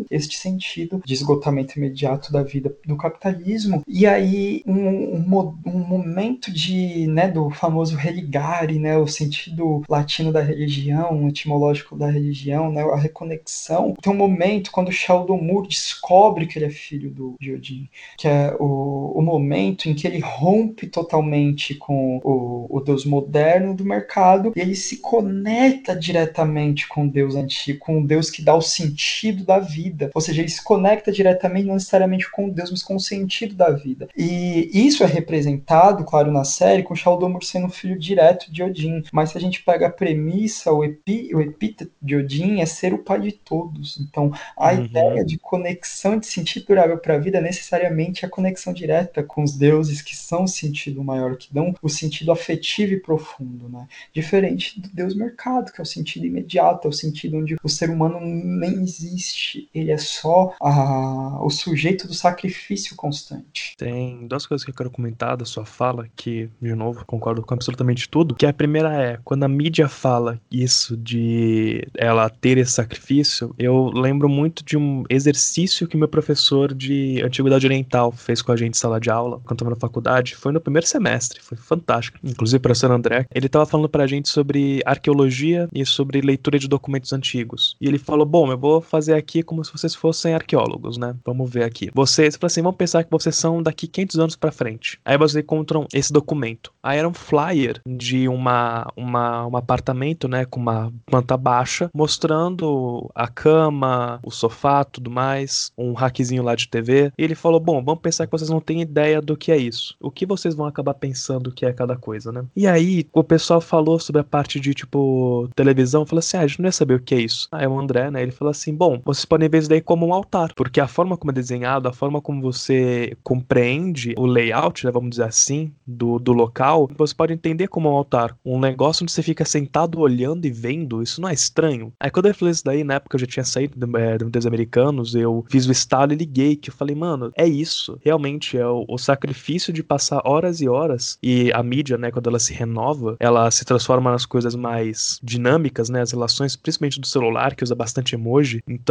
este 0.09 0.37
sentido 0.37 1.01
de 1.05 1.13
esgotamento 1.13 1.77
imediato 1.77 2.31
da 2.31 2.43
vida 2.43 2.75
do 2.85 2.97
capitalismo. 2.97 3.83
E 3.87 4.05
aí 4.05 4.63
um, 4.65 5.17
um, 5.17 5.53
um 5.65 5.79
momento 5.79 6.51
de, 6.51 7.07
né, 7.07 7.27
do 7.27 7.49
famoso 7.49 7.95
religare, 7.95 8.79
né, 8.79 8.97
o 8.97 9.07
sentido 9.07 9.83
latino 9.89 10.31
da 10.31 10.41
religião, 10.41 11.27
etimológico 11.27 11.95
da 11.95 12.09
religião, 12.09 12.71
né, 12.71 12.81
a 12.81 12.97
reconexão. 12.97 13.95
Tem 14.01 14.11
um 14.11 14.15
momento 14.15 14.71
quando 14.71 14.91
Sheldon 14.91 15.41
Moore 15.41 15.67
descobre 15.67 16.45
que 16.45 16.57
ele 16.57 16.65
é 16.65 16.69
filho 16.69 17.09
do 17.09 17.35
Odin, 17.53 17.89
que 18.17 18.27
é 18.27 18.55
o, 18.59 19.13
o 19.15 19.21
momento 19.21 19.89
em 19.89 19.93
que 19.93 20.07
ele 20.07 20.19
rompe 20.19 20.87
totalmente 20.87 21.75
com 21.75 22.19
o, 22.23 22.67
o 22.69 22.79
Deus 22.79 23.05
moderno 23.05 23.73
do 23.73 23.85
mercado 23.85 24.53
e 24.55 24.59
ele 24.59 24.75
se 24.75 24.97
conecta 24.97 25.95
diretamente 25.95 26.87
com 26.87 27.05
o 27.05 27.09
Deus 27.09 27.35
antigo, 27.35 27.79
com 27.79 28.01
o 28.01 28.07
Deus 28.07 28.29
que 28.29 28.41
dá 28.41 28.55
o 28.55 28.61
sentido 28.61 29.28
da 29.43 29.59
vida. 29.59 30.09
Ou 30.13 30.21
seja, 30.21 30.41
ele 30.41 30.49
se 30.49 30.63
conecta 30.63 31.11
diretamente 31.11 31.67
não 31.67 31.75
necessariamente 31.75 31.99
necessariamente 31.99 32.29
com 32.31 32.49
Deus, 32.49 32.71
mas 32.71 32.83
com 32.83 32.95
o 32.95 32.99
sentido 32.99 33.55
da 33.55 33.69
vida. 33.69 34.07
E 34.17 34.69
isso 34.73 35.03
é 35.03 35.07
representado, 35.07 36.03
claro, 36.03 36.31
na 36.31 36.43
série, 36.43 36.83
com 36.83 36.95
Shaldomur 36.95 37.43
sendo 37.43 37.69
filho 37.69 37.97
direto 37.97 38.51
de 38.51 38.63
Odin. 38.63 39.03
Mas 39.11 39.31
se 39.31 39.37
a 39.37 39.41
gente 39.41 39.63
pega 39.63 39.87
a 39.87 39.91
premissa, 39.91 40.71
o, 40.71 40.83
epi, 40.83 41.31
o 41.33 41.41
epíteto 41.41 41.91
de 42.01 42.15
Odin 42.15 42.61
é 42.61 42.65
ser 42.65 42.93
o 42.93 42.99
pai 42.99 43.19
de 43.21 43.31
todos. 43.31 43.99
Então, 43.99 44.31
a 44.57 44.73
uhum. 44.73 44.85
ideia 44.85 45.25
de 45.25 45.37
conexão 45.37 46.17
de 46.17 46.27
sentido 46.27 46.67
durável 46.67 46.97
para 46.97 47.15
a 47.15 47.19
vida 47.19 47.41
necessariamente 47.41 48.23
é 48.23 48.27
a 48.27 48.31
conexão 48.31 48.73
direta 48.73 49.23
com 49.23 49.43
os 49.43 49.55
deuses 49.57 50.01
que 50.01 50.15
são 50.15 50.43
o 50.43 50.47
sentido 50.47 51.03
maior, 51.03 51.35
que 51.35 51.53
dão 51.53 51.73
o 51.81 51.89
sentido 51.89 52.31
afetivo 52.31 52.93
e 52.93 52.99
profundo, 52.99 53.69
né? 53.69 53.87
Diferente 54.13 54.79
do 54.79 54.89
Deus 54.89 55.15
mercado, 55.15 55.71
que 55.71 55.81
é 55.81 55.83
o 55.83 55.85
sentido 55.85 56.25
imediato, 56.25 56.87
é 56.87 56.89
o 56.89 56.93
sentido 56.93 57.37
onde 57.37 57.55
o 57.63 57.69
ser 57.69 57.89
humano 57.89 58.19
nem 58.21 58.83
existe 58.83 59.18
existe, 59.19 59.69
ele 59.75 59.91
é 59.91 59.97
só 59.97 60.53
a, 60.61 61.43
o 61.43 61.49
sujeito 61.49 62.07
do 62.07 62.13
sacrifício 62.13 62.95
constante. 62.95 63.75
Tem 63.77 64.25
duas 64.27 64.45
coisas 64.45 64.63
que 64.63 64.71
eu 64.71 64.75
quero 64.75 64.89
comentar 64.89 65.35
da 65.35 65.45
sua 65.45 65.65
fala, 65.65 66.07
que, 66.15 66.49
de 66.61 66.73
novo, 66.73 67.05
concordo 67.05 67.41
com 67.41 67.53
absolutamente 67.53 68.07
tudo. 68.07 68.35
Que 68.35 68.45
a 68.45 68.53
primeira 68.53 68.93
é, 68.93 69.19
quando 69.23 69.43
a 69.43 69.47
mídia 69.47 69.87
fala 69.89 70.39
isso 70.49 70.95
de 70.95 71.85
ela 71.95 72.29
ter 72.29 72.57
esse 72.57 72.71
sacrifício, 72.71 73.53
eu 73.57 73.89
lembro 73.93 74.29
muito 74.29 74.63
de 74.63 74.77
um 74.77 75.03
exercício 75.09 75.87
que 75.87 75.97
meu 75.97 76.07
professor 76.07 76.73
de 76.73 77.21
Antiguidade 77.23 77.65
Oriental 77.65 78.11
fez 78.11 78.41
com 78.41 78.51
a 78.51 78.55
gente 78.55 78.69
em 78.69 78.79
sala 78.79 78.99
de 78.99 79.09
aula, 79.09 79.41
quando 79.43 79.57
estava 79.57 79.71
na 79.71 79.75
faculdade. 79.75 80.35
Foi 80.35 80.51
no 80.51 80.61
primeiro 80.61 80.87
semestre, 80.87 81.41
foi 81.41 81.57
fantástico. 81.57 82.17
Inclusive, 82.23 82.57
o 82.57 82.61
professor 82.61 82.91
André, 82.91 83.25
ele 83.33 83.47
estava 83.47 83.65
falando 83.65 83.89
pra 83.89 84.07
gente 84.07 84.29
sobre 84.29 84.81
arqueologia 84.85 85.67
e 85.73 85.85
sobre 85.85 86.21
leitura 86.21 86.59
de 86.59 86.67
documentos 86.67 87.11
antigos. 87.11 87.75
E 87.81 87.87
ele 87.87 87.97
falou: 87.97 88.25
Bom, 88.25 88.51
eu 88.51 88.57
vou 88.57 88.81
fazer 88.81 89.08
aqui 89.15 89.43
como 89.43 89.63
se 89.63 89.71
vocês 89.71 89.95
fossem 89.95 90.33
arqueólogos, 90.33 90.97
né? 90.97 91.15
Vamos 91.25 91.49
ver 91.49 91.63
aqui. 91.63 91.89
Vocês, 91.93 92.37
assim, 92.41 92.61
vamos 92.61 92.77
pensar 92.77 93.03
que 93.03 93.11
vocês 93.11 93.35
são 93.35 93.61
daqui 93.61 93.87
500 93.87 94.19
anos 94.19 94.35
para 94.35 94.51
frente. 94.51 94.99
Aí 95.03 95.17
vocês 95.17 95.43
encontram 95.43 95.85
esse 95.93 96.11
documento. 96.11 96.71
Aí 96.81 96.99
era 96.99 97.07
um 97.07 97.13
flyer 97.13 97.81
de 97.87 98.27
uma, 98.27 98.87
uma, 98.95 99.47
um 99.47 99.57
apartamento, 99.57 100.27
né, 100.27 100.45
com 100.45 100.59
uma 100.59 100.91
planta 101.05 101.35
baixa, 101.37 101.89
mostrando 101.93 103.09
a 103.13 103.27
cama, 103.27 104.19
o 104.23 104.31
sofá, 104.31 104.83
tudo 104.83 105.09
mais, 105.09 105.71
um 105.77 105.93
hackzinho 105.93 106.43
lá 106.43 106.55
de 106.55 106.67
TV. 106.67 107.11
E 107.17 107.23
ele 107.23 107.35
falou: 107.35 107.59
Bom, 107.59 107.83
vamos 107.83 108.01
pensar 108.01 108.25
que 108.25 108.31
vocês 108.31 108.49
não 108.49 108.59
têm 108.59 108.81
ideia 108.81 109.21
do 109.21 109.35
que 109.35 109.51
é 109.51 109.57
isso. 109.57 109.95
O 109.99 110.11
que 110.11 110.25
vocês 110.25 110.55
vão 110.55 110.65
acabar 110.65 110.93
pensando 110.93 111.51
que 111.51 111.65
é 111.65 111.73
cada 111.73 111.95
coisa, 111.95 112.31
né? 112.31 112.45
E 112.55 112.67
aí, 112.67 113.07
o 113.13 113.23
pessoal 113.23 113.61
falou 113.61 113.99
sobre 113.99 114.21
a 114.21 114.23
parte 114.23 114.59
de, 114.59 114.73
tipo, 114.73 115.49
televisão. 115.55 116.05
Falou 116.05 116.19
assim: 116.19 116.37
Ah, 116.37 116.41
a 116.41 116.47
gente 116.47 116.59
não 116.59 116.67
ia 116.67 116.71
saber 116.71 116.95
o 116.95 116.99
que 116.99 117.15
é 117.15 117.21
isso. 117.21 117.47
Aí 117.51 117.67
o 117.67 117.79
André, 117.79 118.09
né, 118.11 118.21
ele 118.21 118.31
falou 118.31 118.51
assim: 118.51 118.73
Bom, 118.73 118.98
vocês 119.05 119.25
podem 119.25 119.49
ver 119.49 119.59
isso 119.59 119.69
daí 119.69 119.81
como 119.81 120.07
um 120.07 120.13
altar. 120.13 120.53
Porque 120.55 120.79
a 120.79 120.87
forma 120.87 121.17
como 121.17 121.31
é 121.31 121.33
desenhado, 121.33 121.87
a 121.87 121.93
forma 121.93 122.21
como 122.21 122.41
você 122.41 123.17
compreende 123.23 124.13
o 124.17 124.25
layout, 124.25 124.85
né, 124.85 124.91
vamos 124.91 125.11
dizer 125.11 125.23
assim, 125.23 125.71
do, 125.85 126.19
do 126.19 126.31
local, 126.33 126.89
você 126.97 127.13
pode 127.13 127.33
entender 127.33 127.67
como 127.67 127.89
um 127.89 127.95
altar. 127.95 128.35
Um 128.45 128.59
negócio 128.59 129.03
onde 129.03 129.11
você 129.11 129.23
fica 129.23 129.45
sentado 129.45 129.99
olhando 129.99 130.45
e 130.45 130.51
vendo, 130.51 131.01
isso 131.01 131.21
não 131.21 131.29
é 131.29 131.33
estranho? 131.33 131.93
Aí 131.99 132.09
quando 132.09 132.25
ele 132.27 132.33
falou 132.33 132.51
isso 132.51 132.63
daí, 132.63 132.83
na 132.83 132.95
época 132.95 133.15
eu 133.15 133.19
já 133.21 133.27
tinha 133.27 133.43
saído 133.43 133.97
é, 133.97 134.17
dos 134.17 134.45
americanos, 134.45 135.15
eu 135.15 135.45
fiz 135.49 135.67
o 135.67 135.71
estalo 135.71 136.13
e 136.13 136.15
liguei, 136.15 136.55
que 136.55 136.69
eu 136.69 136.73
falei, 136.73 136.95
mano, 136.95 137.31
é 137.35 137.47
isso. 137.47 137.99
Realmente 138.03 138.57
é 138.57 138.67
o, 138.67 138.85
o 138.87 138.97
sacrifício 138.97 139.73
de 139.73 139.83
passar 139.83 140.21
horas 140.25 140.61
e 140.61 140.67
horas 140.67 141.17
e 141.21 141.51
a 141.53 141.61
mídia, 141.63 141.97
né, 141.97 142.11
quando 142.11 142.27
ela 142.27 142.39
se 142.39 142.53
renova, 142.53 143.15
ela 143.19 143.49
se 143.51 143.65
transforma 143.65 144.11
nas 144.11 144.25
coisas 144.25 144.55
mais 144.55 145.19
dinâmicas, 145.23 145.89
né, 145.89 146.01
as 146.01 146.11
relações, 146.11 146.55
principalmente 146.55 146.99
do 146.99 147.07
celular, 147.07 147.55
que 147.55 147.63
usa 147.63 147.75
bastante 147.75 148.15
emoji. 148.15 148.61
Então, 148.67 148.88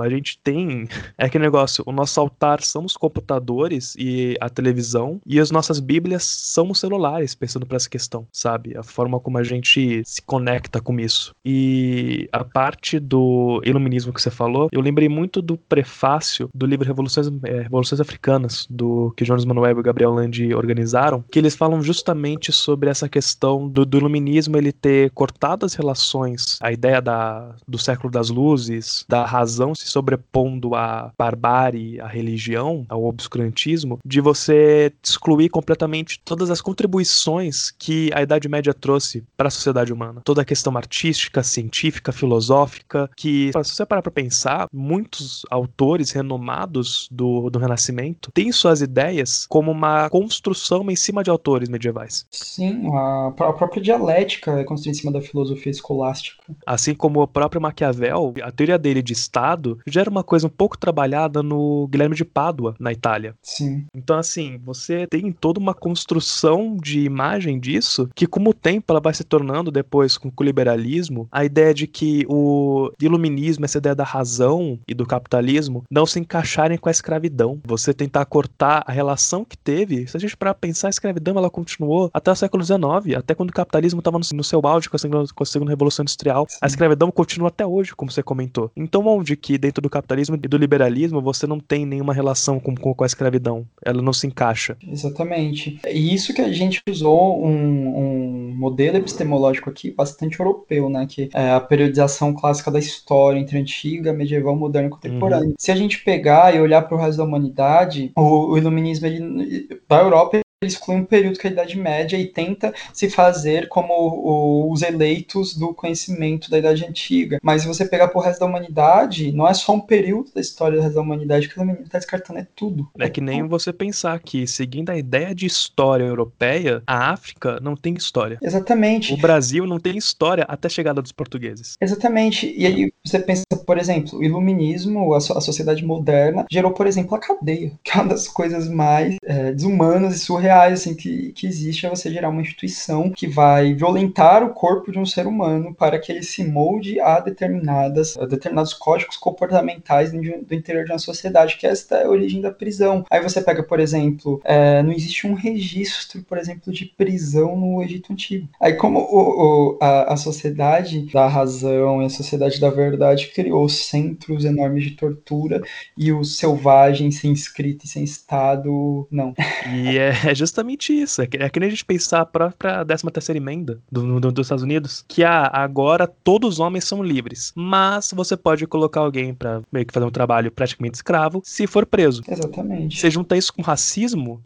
a 0.00 0.08
gente 0.08 0.38
tem 0.38 0.88
é 1.18 1.26
aquele 1.26 1.44
negócio, 1.44 1.82
o 1.86 1.92
nosso 1.92 2.20
altar 2.20 2.62
são 2.62 2.84
os 2.84 2.96
computadores 2.96 3.94
e 3.98 4.36
a 4.40 4.48
televisão 4.48 5.20
e 5.26 5.40
as 5.40 5.50
nossas 5.50 5.80
bíblias 5.80 6.24
são 6.24 6.70
os 6.70 6.80
celulares, 6.80 7.34
pensando 7.34 7.66
para 7.66 7.76
essa 7.76 7.88
questão, 7.88 8.26
sabe? 8.32 8.76
A 8.76 8.82
forma 8.82 9.18
como 9.20 9.38
a 9.38 9.42
gente 9.42 10.02
se 10.04 10.22
conecta 10.22 10.80
com 10.80 10.98
isso. 10.98 11.32
E 11.44 12.28
a 12.32 12.44
parte 12.44 12.98
do 12.98 13.60
iluminismo 13.64 14.12
que 14.12 14.20
você 14.20 14.30
falou, 14.30 14.68
eu 14.72 14.80
lembrei 14.80 15.08
muito 15.08 15.40
do 15.40 15.56
prefácio 15.56 16.48
do 16.54 16.66
livro 16.66 16.86
Revoluções, 16.86 17.28
é, 17.44 17.62
Revoluções 17.62 18.00
Africanas, 18.00 18.66
do 18.68 19.12
que 19.16 19.24
Jonas 19.24 19.44
Manuel 19.44 19.78
e 19.78 19.82
Gabriel 19.82 20.12
Landi 20.12 20.54
organizaram, 20.54 21.24
que 21.30 21.38
eles 21.38 21.54
falam 21.54 21.82
justamente 21.82 22.52
sobre 22.52 22.90
essa 22.90 23.08
questão 23.08 23.68
do, 23.68 23.84
do 23.84 23.98
iluminismo 23.98 24.56
ele 24.56 24.72
ter 24.72 25.10
cortado 25.10 25.66
as 25.66 25.74
relações, 25.74 26.58
a 26.60 26.72
ideia 26.72 27.00
da, 27.00 27.54
do 27.66 27.78
século 27.78 28.10
das 28.10 28.30
luzes, 28.30 29.04
da 29.08 29.23
razão 29.26 29.74
se 29.74 29.86
sobrepondo 29.86 30.74
à 30.74 31.12
barbárie, 31.18 32.00
à 32.00 32.06
religião, 32.06 32.84
ao 32.88 33.04
obscurantismo, 33.04 33.98
de 34.04 34.20
você 34.20 34.92
excluir 35.02 35.48
completamente 35.48 36.20
todas 36.24 36.50
as 36.50 36.60
contribuições 36.60 37.70
que 37.70 38.10
a 38.14 38.22
Idade 38.22 38.48
Média 38.48 38.74
trouxe 38.74 39.24
para 39.36 39.48
a 39.48 39.50
sociedade 39.50 39.92
humana. 39.92 40.20
Toda 40.24 40.42
a 40.42 40.44
questão 40.44 40.76
artística, 40.76 41.42
científica, 41.42 42.12
filosófica, 42.12 43.10
que, 43.16 43.50
se 43.62 43.74
você 43.74 43.86
parar 43.86 44.02
para 44.02 44.12
pensar, 44.12 44.68
muitos 44.72 45.42
autores 45.50 46.10
renomados 46.10 47.08
do, 47.10 47.50
do 47.50 47.58
Renascimento 47.58 48.30
têm 48.32 48.52
suas 48.52 48.80
ideias 48.80 49.46
como 49.48 49.70
uma 49.70 50.08
construção 50.10 50.90
em 50.90 50.96
cima 50.96 51.22
de 51.22 51.30
autores 51.30 51.68
medievais. 51.68 52.26
Sim, 52.30 52.88
a, 52.94 53.28
a 53.28 53.52
própria 53.52 53.82
dialética 53.82 54.52
é 54.60 54.64
construída 54.64 54.96
em 54.96 55.00
cima 55.00 55.12
da 55.12 55.20
filosofia 55.20 55.70
escolástica. 55.70 56.42
Assim 56.66 56.94
como 56.94 57.22
o 57.22 57.26
próprio 57.26 57.60
Maquiavel, 57.60 58.34
a 58.42 58.50
teoria 58.50 58.78
dele 58.78 59.02
de 59.02 59.13
Estado 59.14 59.78
já 59.86 60.00
era 60.00 60.10
uma 60.10 60.22
coisa 60.22 60.46
um 60.46 60.50
pouco 60.50 60.76
trabalhada 60.76 61.42
no 61.42 61.88
Guilherme 61.88 62.14
de 62.14 62.24
Pádua, 62.24 62.74
na 62.78 62.92
Itália. 62.92 63.34
Sim. 63.42 63.86
Então, 63.94 64.18
assim, 64.18 64.60
você 64.64 65.06
tem 65.06 65.32
toda 65.32 65.58
uma 65.58 65.74
construção 65.74 66.76
de 66.76 67.00
imagem 67.00 67.58
disso 67.58 68.08
que, 68.14 68.26
com 68.26 68.42
o 68.48 68.54
tempo, 68.54 68.84
ela 68.90 69.00
vai 69.00 69.14
se 69.14 69.24
tornando, 69.24 69.70
depois, 69.70 70.18
com 70.18 70.30
o 70.34 70.42
liberalismo, 70.42 71.28
a 71.30 71.44
ideia 71.44 71.72
de 71.72 71.86
que 71.86 72.26
o 72.28 72.90
iluminismo, 73.00 73.64
essa 73.64 73.78
ideia 73.78 73.94
da 73.94 74.04
razão 74.04 74.78
e 74.86 74.94
do 74.94 75.06
capitalismo, 75.06 75.84
não 75.90 76.06
se 76.06 76.18
encaixarem 76.20 76.78
com 76.78 76.88
a 76.88 76.92
escravidão. 76.92 77.60
Você 77.64 77.94
tentar 77.94 78.24
cortar 78.26 78.84
a 78.86 78.92
relação 78.92 79.44
que 79.44 79.56
teve. 79.56 80.06
Se 80.06 80.16
a 80.16 80.20
gente 80.20 80.36
parar 80.36 80.54
pensar, 80.54 80.88
a 80.88 80.90
escravidão 80.90 81.36
ela 81.36 81.50
continuou 81.50 82.10
até 82.12 82.30
o 82.30 82.34
século 82.34 82.62
XIX, 82.64 83.16
até 83.16 83.34
quando 83.34 83.50
o 83.50 83.54
capitalismo 83.54 84.00
estava 84.00 84.18
no, 84.18 84.24
no, 84.34 84.44
seu 84.44 84.60
auge 84.66 84.88
com 84.88 84.96
a, 84.96 84.98
segunda, 84.98 85.24
com 85.34 85.42
a 85.42 85.46
segunda 85.46 85.70
Revolução 85.70 86.02
Industrial. 86.02 86.46
Sim. 86.48 86.58
A 86.60 86.66
escravidão 86.66 87.10
continua 87.10 87.48
até 87.48 87.66
hoje, 87.66 87.94
como 87.94 88.10
você 88.10 88.22
comentou. 88.22 88.70
Então, 88.76 89.02
onde 89.10 89.36
que 89.36 89.58
dentro 89.58 89.82
do 89.82 89.90
capitalismo 89.90 90.36
e 90.36 90.48
do 90.48 90.56
liberalismo 90.56 91.20
você 91.20 91.46
não 91.46 91.58
tem 91.58 91.86
nenhuma 91.86 92.12
relação 92.12 92.60
com, 92.60 92.74
com, 92.74 92.94
com 92.94 93.04
a 93.04 93.06
escravidão? 93.06 93.66
Ela 93.84 94.02
não 94.02 94.12
se 94.12 94.26
encaixa. 94.26 94.76
Exatamente. 94.86 95.80
E 95.88 96.14
isso 96.14 96.34
que 96.34 96.40
a 96.40 96.52
gente 96.52 96.80
usou 96.88 97.44
um, 97.44 97.98
um 97.98 98.54
modelo 98.56 98.96
epistemológico 98.96 99.70
aqui 99.70 99.90
bastante 99.90 100.38
europeu, 100.38 100.88
né? 100.88 101.06
Que 101.08 101.28
é 101.34 101.50
a 101.50 101.60
periodização 101.60 102.32
clássica 102.34 102.70
da 102.70 102.78
história 102.78 103.38
entre 103.38 103.58
antiga, 103.58 104.12
medieval, 104.12 104.56
moderna 104.56 104.88
e 104.88 104.90
contemporânea. 104.90 105.48
Uhum. 105.48 105.54
Se 105.58 105.70
a 105.70 105.76
gente 105.76 106.02
pegar 106.02 106.54
e 106.54 106.60
olhar 106.60 106.82
para 106.82 106.96
o 106.96 107.00
resto 107.00 107.18
da 107.18 107.24
humanidade, 107.24 108.12
o, 108.16 108.52
o 108.52 108.58
iluminismo 108.58 109.06
ele, 109.06 109.80
da 109.88 110.00
Europa 110.00 110.43
exclui 110.66 110.96
um 110.96 111.04
período 111.04 111.38
que 111.38 111.46
é 111.46 111.50
a 111.50 111.52
Idade 111.52 111.78
Média 111.78 112.16
e 112.16 112.26
tenta 112.26 112.72
se 112.92 113.08
fazer 113.08 113.68
como 113.68 114.70
os 114.70 114.82
eleitos 114.82 115.54
do 115.56 115.74
conhecimento 115.74 116.50
da 116.50 116.58
Idade 116.58 116.84
Antiga. 116.84 117.38
Mas 117.42 117.62
se 117.62 117.68
você 117.68 117.84
pegar 117.84 118.08
pro 118.08 118.20
resto 118.20 118.40
da 118.40 118.46
humanidade, 118.46 119.32
não 119.32 119.46
é 119.46 119.54
só 119.54 119.74
um 119.74 119.80
período 119.80 120.32
da 120.34 120.40
história 120.40 120.76
do 120.76 120.82
resto 120.82 120.94
da 120.94 121.00
humanidade 121.00 121.48
que 121.48 121.58
o 121.58 121.64
menino 121.64 121.88
tá 121.88 121.98
descartando, 121.98 122.40
é 122.40 122.46
tudo. 122.54 122.88
É, 122.98 123.08
que 123.08 123.20
nem 123.20 123.46
você 123.46 123.72
pensar 123.72 124.18
que, 124.20 124.46
seguindo 124.46 124.90
a 124.90 124.96
ideia 124.96 125.34
de 125.34 125.46
história 125.46 126.04
europeia, 126.04 126.82
a 126.86 127.10
África 127.12 127.58
não 127.60 127.76
tem 127.76 127.94
história. 127.94 128.38
Exatamente. 128.42 129.12
O 129.12 129.16
Brasil 129.16 129.66
não 129.66 129.78
tem 129.78 129.96
história 129.96 130.44
até 130.48 130.66
a 130.66 130.70
chegada 130.70 131.00
dos 131.02 131.12
portugueses. 131.12 131.76
Exatamente. 131.80 132.52
E 132.56 132.66
aí 132.66 132.92
você 133.04 133.18
pensa, 133.18 133.44
por 133.66 133.78
exemplo, 133.78 134.18
o 134.18 134.24
iluminismo, 134.24 135.14
a, 135.14 135.20
so 135.20 135.36
a 135.36 135.40
sociedade 135.40 135.84
moderna, 135.84 136.46
gerou, 136.50 136.72
por 136.72 136.86
exemplo, 136.86 137.14
a 137.14 137.18
cadeia, 137.18 137.72
que 137.82 137.92
é 137.92 137.94
uma 138.00 138.08
das 138.08 138.28
coisas 138.28 138.68
mais 138.68 139.16
é, 139.24 139.52
desumanas 139.52 140.16
e 140.16 140.18
surreais 140.18 140.53
reais 140.54 140.80
assim, 140.80 140.94
que, 140.94 141.32
que 141.32 141.46
existe 141.46 141.86
é 141.86 141.90
você 141.90 142.10
gerar 142.10 142.28
uma 142.28 142.40
instituição 142.40 143.10
que 143.10 143.26
vai 143.26 143.74
violentar 143.74 144.44
o 144.44 144.50
corpo 144.50 144.92
de 144.92 144.98
um 144.98 145.06
ser 145.06 145.26
humano 145.26 145.74
para 145.74 145.98
que 145.98 146.12
ele 146.12 146.22
se 146.22 146.44
molde 146.44 147.00
a 147.00 147.20
determinadas 147.20 148.16
a 148.16 148.26
determinados 148.26 148.72
códigos 148.72 149.16
comportamentais 149.16 150.12
do 150.12 150.54
interior 150.54 150.84
de 150.84 150.92
uma 150.92 150.98
sociedade, 150.98 151.56
que 151.56 151.66
esta 151.66 151.96
é 151.96 152.04
a 152.04 152.08
origem 152.08 152.40
da 152.40 152.50
prisão. 152.50 153.04
Aí 153.10 153.20
você 153.20 153.40
pega, 153.40 153.62
por 153.62 153.80
exemplo, 153.80 154.40
é, 154.44 154.82
não 154.82 154.92
existe 154.92 155.26
um 155.26 155.34
registro, 155.34 156.22
por 156.22 156.38
exemplo, 156.38 156.72
de 156.72 156.84
prisão 156.84 157.56
no 157.56 157.82
Egito 157.82 158.12
Antigo. 158.12 158.48
Aí 158.60 158.74
como 158.74 159.00
o, 159.00 159.74
o, 159.74 159.78
a, 159.80 160.14
a 160.14 160.16
sociedade 160.16 161.06
da 161.12 161.26
razão 161.26 162.02
e 162.02 162.06
a 162.06 162.10
sociedade 162.10 162.60
da 162.60 162.70
verdade 162.70 163.28
criou 163.34 163.68
centros 163.68 164.44
enormes 164.44 164.84
de 164.84 164.90
tortura 164.92 165.62
e 165.96 166.12
o 166.12 166.22
selvagem 166.24 167.10
sem 167.10 167.32
escrito 167.32 167.84
e 167.84 167.88
sem 167.88 168.04
Estado, 168.04 169.06
não. 169.10 169.34
E 169.72 169.98
é, 169.98 170.10
é 170.30 170.34
justamente 170.44 170.92
isso. 170.92 171.22
É 171.22 171.26
que, 171.26 171.36
é 171.36 171.48
que 171.48 171.60
nem 171.60 171.68
a 171.68 171.70
gente 171.70 171.84
pensar 171.84 172.20
a 172.20 172.26
própria 172.26 172.84
13 172.84 173.04
terceira 173.10 173.38
emenda 173.38 173.80
do, 173.90 174.20
do, 174.20 174.32
dos 174.32 174.46
Estados 174.46 174.64
Unidos, 174.64 175.04
que 175.08 175.24
ah, 175.24 175.50
agora 175.52 176.06
todos 176.06 176.54
os 176.54 176.60
homens 176.60 176.84
são 176.84 177.02
livres, 177.02 177.52
mas 177.54 178.10
você 178.14 178.36
pode 178.36 178.66
colocar 178.66 179.00
alguém 179.00 179.34
para 179.34 179.62
meio 179.72 179.86
que 179.86 179.92
fazer 179.92 180.06
um 180.06 180.10
trabalho 180.10 180.50
praticamente 180.50 180.96
escravo 180.96 181.42
se 181.44 181.66
for 181.66 181.86
preso. 181.86 182.22
Exatamente. 182.26 182.98
Você 182.98 183.10
junta 183.10 183.36
isso 183.36 183.52
com 183.52 183.62
racismo, 183.62 184.40